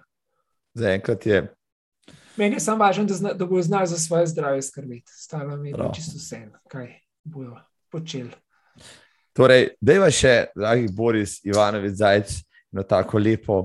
Zaenkrat 0.77 1.25
je 1.25 1.45
Meni 2.37 2.55
je 2.55 2.59
samo 2.59 2.83
važno, 2.83 3.05
da, 3.05 3.13
zna, 3.13 3.33
da 3.33 3.45
bojo 3.45 3.61
znali 3.63 3.87
za 3.87 3.97
svoje 3.97 4.27
zdravje 4.27 4.61
skrbeti. 4.61 5.11
Stalo 5.11 5.57
mi 5.57 5.69
je 5.69 5.75
čisto 5.95 6.17
vse, 6.17 6.41
kaj 6.67 6.99
bojo 7.23 7.55
počeli. 7.91 8.31
Torej, 9.35 9.69
dejva 9.81 10.09
še, 10.11 10.33
dragi 10.55 10.89
Boris 10.95 11.39
Ivanovic 11.45 11.95
Zajec, 11.95 12.35
na 12.75 12.83
tako 12.83 13.19
lepo 13.19 13.59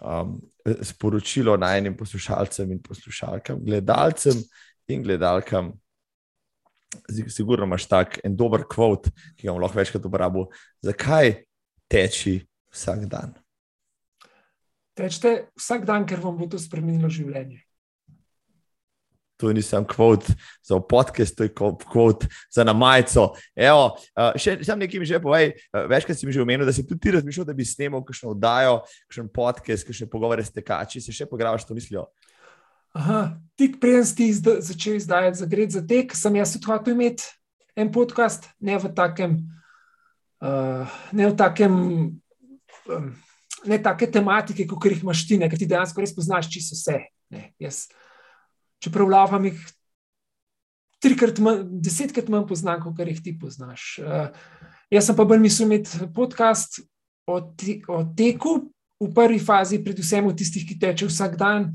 um, 0.00 0.36
sporočilo 0.82 1.56
najnim 1.56 1.96
poslušalcem 1.96 2.72
in 2.72 2.82
poslušalkam, 2.82 3.62
gledalcem 3.64 4.42
in 4.90 5.02
gledalkam. 5.02 5.72
Sigurno 7.30 7.66
imaš 7.66 7.86
tak 7.86 8.18
en 8.26 8.34
dober 8.36 8.66
kvot, 8.66 9.06
ki 9.38 9.46
ga 9.46 9.54
lahko 9.54 9.78
večkrat 9.78 10.06
uporabljamo. 10.06 10.50
Zakaj 10.82 11.34
teči 11.90 12.40
vsak 12.74 13.06
dan? 13.10 13.34
Tečete 14.98 15.34
vsak 15.58 15.86
dan, 15.86 16.06
ker 16.06 16.22
vam 16.22 16.38
bo 16.38 16.50
to 16.50 16.58
spremenilo 16.58 17.10
življenje 17.10 17.62
to 19.40 19.52
ni 19.56 19.62
samo 19.64 19.88
kvot 19.88 20.28
za 20.66 20.80
podcast, 20.80 21.36
to 21.36 21.48
je 21.48 21.52
kvot 21.92 22.26
za 22.52 22.64
na 22.64 22.74
majico. 22.76 23.30
Evo, 23.56 23.96
še 24.36 24.58
sam 24.66 24.82
nekaj 24.82 25.00
mi 25.00 25.08
že 25.08 25.22
povej, 25.22 25.54
večkrat 25.72 26.18
si 26.18 26.28
mi 26.28 26.36
že 26.36 26.42
omenil, 26.44 26.68
da 26.68 26.74
si 26.76 26.84
tudi 26.86 27.00
ti 27.00 27.14
razmišljal, 27.16 27.48
da 27.48 27.56
bi 27.56 27.64
snemal 27.64 28.04
kakšno 28.04 28.34
oddajo, 28.36 28.82
kakšen 29.08 29.32
podcast, 29.32 29.88
kakšne 29.88 30.10
pogovore 30.12 30.44
s 30.44 30.52
tekači, 30.52 31.00
se 31.00 31.14
še 31.16 31.28
pograbaš 31.30 31.64
to 31.64 31.76
mislijo. 31.76 32.10
Aha, 32.92 33.38
tik 33.56 33.78
preden 33.80 34.04
si 34.04 34.32
izda, 34.34 34.58
začel 34.60 34.98
izdajati 34.98 35.38
za 35.38 35.46
gred 35.46 35.70
za 35.70 35.82
tek, 35.86 36.12
sem 36.18 36.36
jaz 36.36 36.56
tudi 36.56 36.66
hotel 36.66 36.96
imeti 36.96 37.24
en 37.78 37.92
podcast, 37.94 38.50
ne 38.60 38.78
v 38.78 38.90
takem, 38.94 39.38
uh, 40.42 40.98
ne 41.14 41.30
v 41.30 41.36
takem, 41.38 41.74
um, 42.90 43.10
ne 43.70 43.78
take 43.78 44.10
tematike, 44.10 44.66
kot 44.66 44.90
jih 44.90 45.04
imaš 45.04 45.22
ti, 45.28 45.38
ne, 45.38 45.48
ker 45.50 45.60
ti 45.60 45.68
dejansko 45.70 46.02
res 46.02 46.14
poznaš 46.16 46.50
čisto 46.50 46.78
vse. 46.78 46.98
Ne, 47.30 47.52
jaz, 47.62 47.86
čeprav 48.80 49.08
lavam 49.08 49.44
jih 49.48 49.60
trikrat, 51.00 51.38
manj, 51.40 51.64
desetkrat 51.84 52.28
manj 52.32 52.46
poznam, 52.48 52.82
kot 52.84 52.98
jih 53.06 53.20
ti 53.24 53.36
poznaš. 53.38 53.98
Uh, 54.02 54.28
jaz 54.92 55.10
pa 55.16 55.24
bolj 55.24 55.40
mislim 55.40 55.72
imeti 55.72 56.08
podcast 56.14 56.80
o, 57.26 57.40
te, 57.40 57.80
o 57.88 58.02
teku 58.16 58.56
v 59.00 59.12
prvi 59.14 59.38
fazi, 59.40 59.80
predvsem 59.84 60.26
o 60.26 60.34
tistih, 60.36 60.66
ki 60.68 60.78
teče 60.80 61.08
vsak 61.08 61.38
dan. 61.40 61.70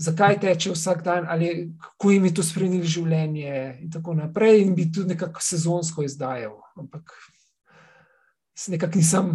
Zakaj 0.00 0.38
teče 0.40 0.70
vsak 0.72 1.02
dan, 1.04 1.26
ali 1.28 1.74
kako 1.76 2.10
jim 2.10 2.24
je 2.24 2.34
to 2.38 2.42
spremenilo 2.42 2.88
življenje, 2.88 3.56
in 3.84 3.90
tako 3.92 4.14
naprej, 4.16 4.62
in 4.64 4.72
bi 4.72 4.86
tudi 4.88 5.12
nekako 5.12 5.42
sezonsko 5.44 6.06
izdajal. 6.06 6.54
Ampak 6.80 7.12
nekako 8.72 8.96
nisem 8.96 9.34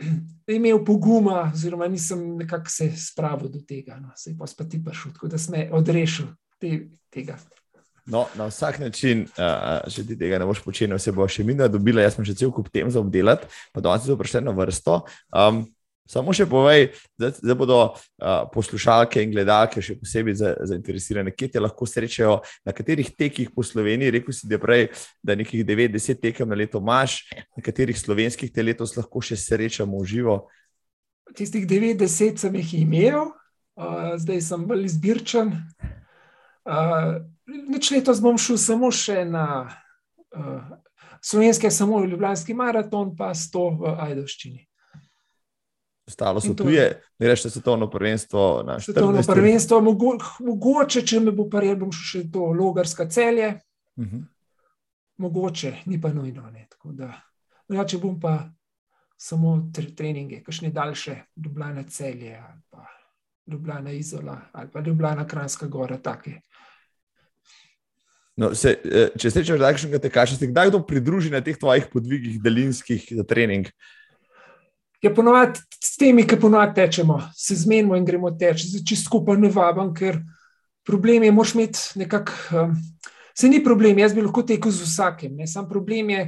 imel 0.56 0.84
poguma, 0.84 1.50
oziroma 1.54 1.88
nisem 1.88 2.22
nekako 2.36 2.70
se 2.70 2.90
spravil 2.96 3.48
do 3.48 3.60
tega. 3.68 4.00
No. 4.02 4.12
Se 4.16 4.34
pa 4.38 4.46
spet 4.46 4.76
prišel, 4.84 5.12
tako 5.12 5.28
da 5.28 5.38
sem 5.38 5.68
odrešil 5.72 6.32
te, 6.58 6.88
tega. 7.10 7.38
No, 8.10 8.26
na 8.34 8.48
vsak 8.50 8.80
način, 8.80 9.26
uh, 9.38 9.90
če 9.92 10.06
ti 10.06 10.16
tega 10.18 10.40
ne 10.40 10.46
boš 10.48 10.64
počel, 10.64 10.96
se 10.98 11.12
bo 11.12 11.28
še 11.30 11.44
minilo, 11.46 11.68
dobila. 11.70 12.02
Jaz 12.02 12.16
sem 12.16 12.26
še 12.26 12.34
cel 12.40 12.50
kup 12.54 12.70
tem 12.72 12.90
za 12.90 13.02
obdelati, 13.02 13.46
pa 13.74 13.84
danes 13.84 14.06
je 14.06 14.10
to 14.10 14.16
vprašanje 14.18 14.54
vrsto. 14.56 15.02
Um, 15.30 15.62
Samo 16.10 16.32
še 16.34 16.42
povej, 16.50 16.88
da 17.14 17.54
bodo 17.54 17.78
uh, 17.86 17.92
poslušalke 18.50 19.22
in 19.22 19.30
gledalke 19.30 19.82
še 19.84 19.94
posebej 20.00 20.34
zainteresirane, 20.66 21.30
kje 21.30 21.52
te 21.54 21.60
lahko 21.62 21.86
srečajo, 21.86 22.40
na 22.66 22.74
katerih 22.74 23.12
tekih 23.14 23.52
po 23.54 23.62
Sloveniji. 23.62 24.16
Rekl 24.16 24.34
si, 24.34 24.48
da, 24.50 24.58
prej, 24.58 24.88
da 25.22 25.36
nekih 25.38 25.62
9-10 25.66 26.18
tekem 26.18 26.50
na 26.50 26.58
leto 26.58 26.82
imaš, 26.82 27.20
na 27.54 27.62
katerih 27.62 27.94
slovenskih 27.94 28.50
te 28.50 28.64
letos 28.66 28.96
lahko 28.98 29.22
še 29.22 29.38
srečamo 29.38 30.00
v 30.02 30.08
živo. 30.10 30.34
Tistih 31.38 31.62
9-10 31.70 32.42
sem 32.42 32.58
jih 32.58 32.72
imel, 32.80 33.30
uh, 33.78 34.16
zdaj 34.18 34.42
sem 34.48 34.64
bolj 34.66 34.88
izbirčen. 34.90 35.54
Uh, 36.66 37.20
Neč 37.70 37.92
letos 37.94 38.18
bom 38.22 38.38
šel 38.38 38.58
samo 38.58 38.90
še 38.94 39.22
na 39.30 39.46
uh, 40.34 40.74
slovenski, 41.22 41.70
samo 41.70 42.02
Ljubljanski 42.02 42.54
maraton, 42.58 43.14
pa 43.14 43.30
100 43.34 43.64
v 43.78 43.94
Ajdovščini. 44.08 44.69
Ostalo 46.10 46.40
so 46.40 46.54
tuje, 46.54 47.02
ne 47.18 47.28
rečeš, 47.28 47.52
svetovno 47.52 47.90
prvenstvo. 47.90 48.64
Svetovno 48.80 49.22
prvenstvo, 49.26 49.80
mogo, 49.80 50.16
mogoče, 50.40 51.04
če 51.06 51.20
me 51.20 51.30
bo 51.32 51.46
prijel, 51.50 51.76
bom 51.78 51.92
šel 51.94 52.24
še 52.24 52.30
to 52.34 52.50
logarska 52.50 53.06
celje. 53.08 53.54
Uh 53.96 54.04
mhm. 54.04 54.16
-huh. 54.16 54.24
Mogoče, 55.20 55.76
ni 55.86 56.00
pa 56.00 56.08
nujno. 56.12 56.50
No, 57.68 57.84
če 57.84 57.98
bom 57.98 58.20
pa 58.20 58.50
samo 59.16 59.70
treninge, 59.96 60.42
kakšne 60.42 60.70
daljše, 60.70 61.16
Ljubljana 61.44 61.82
celje, 61.82 62.38
ali 62.38 62.60
pa 62.70 62.86
Ljubljana 63.46 63.92
izola, 63.92 64.40
ali 64.52 64.70
pa 64.72 64.80
Ljubljana 64.80 65.26
Kranska 65.26 65.66
gora, 65.66 65.98
take. 65.98 66.40
No, 68.36 68.54
se, 68.54 68.80
eh, 68.84 69.08
če 69.18 69.30
se 69.30 69.38
rečeš, 69.38 69.58
da 69.58 69.68
je 69.68 69.76
nekaj 69.84 69.98
tekaš, 69.98 70.38
kdaj 70.40 70.68
kdo 70.68 70.86
pridruži 70.86 71.30
na 71.30 71.40
teh 71.40 71.58
tvojih 71.58 71.86
podvigih 71.92 72.42
daljinskih 72.42 73.08
za 73.10 73.24
trening? 73.24 73.66
Uh, 73.66 73.99
je 75.02 75.14
ponovadi 75.14 75.60
s 75.84 75.96
temi, 75.96 76.26
ki 76.28 76.36
ponovadi 76.40 76.74
tečemo, 76.74 77.20
se 77.36 77.56
zmenimo 77.56 77.96
in 77.96 78.04
gremo 78.04 78.30
teči. 78.30 78.82
Če 78.84 78.96
skupaj 79.00 79.38
ne 79.40 79.50
vabim, 79.52 79.94
ker 79.96 80.20
problem 80.86 81.24
je, 81.24 81.32
moš 81.32 81.54
imeti 81.54 82.00
nekako. 82.02 82.32
Um, 82.52 82.74
se 83.34 83.48
ni 83.48 83.62
problem, 83.64 83.98
jaz 83.98 84.14
bi 84.14 84.24
lahko 84.24 84.42
tekel 84.44 84.72
z 84.72 84.84
vsakim. 84.84 85.36
Ne. 85.38 85.46
Sam 85.48 85.68
problem 85.68 86.10
je, 86.10 86.24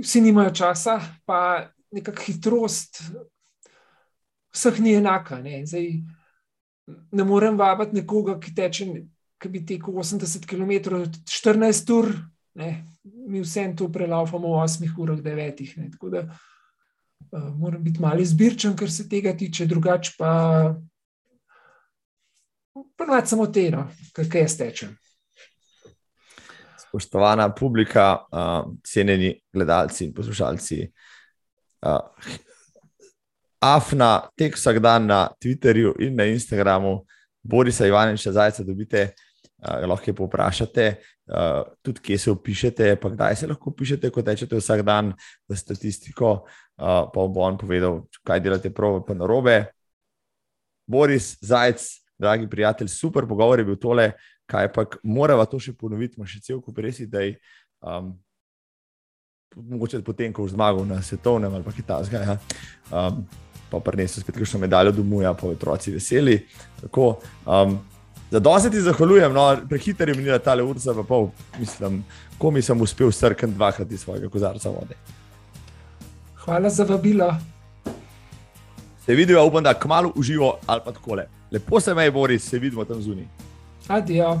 vsi 0.00 0.22
nimajo 0.24 0.54
časa, 0.62 1.00
pa 1.28 1.68
nekakšna 1.92 2.24
hitrost 2.24 3.02
vseh 4.54 4.80
ni 4.80 4.96
enaka. 4.96 5.42
Ne, 5.44 5.62
Zdaj, 5.66 5.92
ne 7.12 7.24
morem 7.24 7.58
vabiti 7.58 8.00
nekoga, 8.00 8.38
ki 8.40 8.54
teče. 8.56 8.90
Ki 9.38 9.48
bi 9.52 9.60
tekel 9.62 9.94
80 9.94 10.48
km, 10.50 10.96
14 11.30 11.90
ur, 11.94 12.08
ne, 12.58 12.70
mi 13.30 13.38
vsem 13.38 13.76
to 13.78 13.86
prelaufamo 13.86 14.56
v 14.56 14.64
8 14.64 14.96
urah, 14.98 15.20
9. 15.22 15.60
Ne, 15.78 15.90
tako 15.92 16.10
da 16.10 16.24
uh, 17.30 17.54
moram 17.56 17.84
biti 17.84 18.00
malo 18.00 18.20
izbirčen, 18.20 18.76
kar 18.76 18.90
se 18.90 19.08
tega 19.08 19.36
tiče, 19.36 19.66
drugače 19.66 20.12
pa 20.18 20.74
ponovadi 22.96 23.26
samo 23.26 23.46
te, 23.46 23.70
no, 23.70 23.88
kaj 24.14 24.40
jaz 24.40 24.56
tečem. 24.58 24.96
Spoštovana 26.88 27.50
publika, 27.54 28.16
uh, 28.32 28.72
cenjeni 28.84 29.34
gledalci 29.52 30.06
in 30.06 30.14
poslušalci. 30.14 30.86
Uh, 31.82 32.00
Afna, 33.60 34.28
tek 34.38 34.56
vsak 34.56 34.78
dan 34.78 35.06
na 35.06 35.28
Twitterju 35.42 35.96
in 36.00 36.16
na 36.16 36.24
Instagramu, 36.30 37.04
Borisa 37.42 37.86
Ivaniča, 37.86 38.32
zajca 38.32 38.64
dobite, 38.64 39.10
uh, 39.58 39.84
lahko 39.88 40.14
povprašate, 40.14 40.94
uh, 41.28 41.66
tudi 41.82 42.00
kje 42.00 42.18
se 42.18 42.30
opišete, 42.30 42.96
pa 43.00 43.12
kdaj 43.12 43.36
se 43.36 43.50
lahko 43.50 43.70
opišete, 43.70 44.10
ko 44.10 44.22
tečete 44.22 44.56
vsak 44.58 44.82
dan 44.86 45.12
v 45.48 45.56
statistiko 45.56 46.42
pa 46.78 47.10
bo 47.10 47.42
on 47.42 47.58
povedal, 47.58 48.06
kaj 48.22 48.40
delate 48.40 48.70
prav, 48.70 49.02
pa 49.06 49.14
narobe. 49.14 49.66
Boris 50.86 51.36
Zajec, 51.42 51.82
dragi 52.18 52.46
prijatelj, 52.50 52.88
super 52.88 53.26
pogovor 53.26 53.58
je 53.58 53.66
bil 53.66 53.76
tole, 53.76 54.12
kaj 54.46 54.72
pa 54.72 54.86
moramo 55.02 55.44
to 55.44 55.58
še 55.60 55.74
ponoviti, 55.76 56.16
ima 56.16 56.26
še 56.26 56.40
cel 56.40 56.62
kup 56.62 56.78
res 56.78 57.02
idej. 57.02 57.34
Um, 57.82 58.14
mogoče 59.58 60.00
potem, 60.06 60.32
ko 60.32 60.46
bo 60.46 60.48
zmagal 60.48 60.86
na 60.86 61.02
svetovnem 61.02 61.54
ali 61.54 61.66
pa 61.66 61.74
kitajskem, 61.74 62.22
ja. 62.22 62.38
um, 62.94 63.20
pa 63.68 63.80
prinesel 63.84 64.22
spet 64.22 64.38
kakšno 64.38 64.62
medaljo 64.62 64.94
domov, 65.00 65.26
ja, 65.26 65.34
pa 65.34 65.50
otroci 65.50 65.92
veseli. 65.92 66.38
Tako, 66.80 67.18
um, 67.42 67.74
za 68.30 68.38
dosti 68.38 68.70
ti 68.70 68.80
zahvaljujem, 68.80 69.32
no, 69.32 69.56
prehiter 69.68 70.08
je 70.08 70.14
minila 70.14 70.38
ta 70.38 70.56
urca, 70.64 70.94
pa 70.94 71.02
pol, 71.02 71.30
mislim, 71.58 72.04
ko 72.38 72.50
mi 72.50 72.62
sem 72.62 72.80
uspel 72.80 73.12
strkati 73.12 73.52
dvakrat 73.52 73.92
iz 73.92 74.00
svojega 74.00 74.28
kozarca 74.28 74.70
vode. 74.70 74.96
Hvala 76.44 76.70
za 76.70 76.84
vabilo. 76.84 77.34
Se 79.06 79.14
vidijo, 79.14 79.46
upam, 79.46 79.64
da 79.64 79.74
kmalo 79.74 80.12
uživo 80.16 80.58
ali 80.66 80.80
pa 80.84 80.92
tako 80.92 81.14
le. 81.14 81.28
Lepo 81.50 81.80
se 81.80 81.94
me 81.94 82.04
je, 82.04 82.10
Boris, 82.10 82.48
se 82.48 82.58
vidimo 82.58 82.84
tam 82.84 83.02
zunaj. 83.02 83.24
Adijo. 83.88 84.40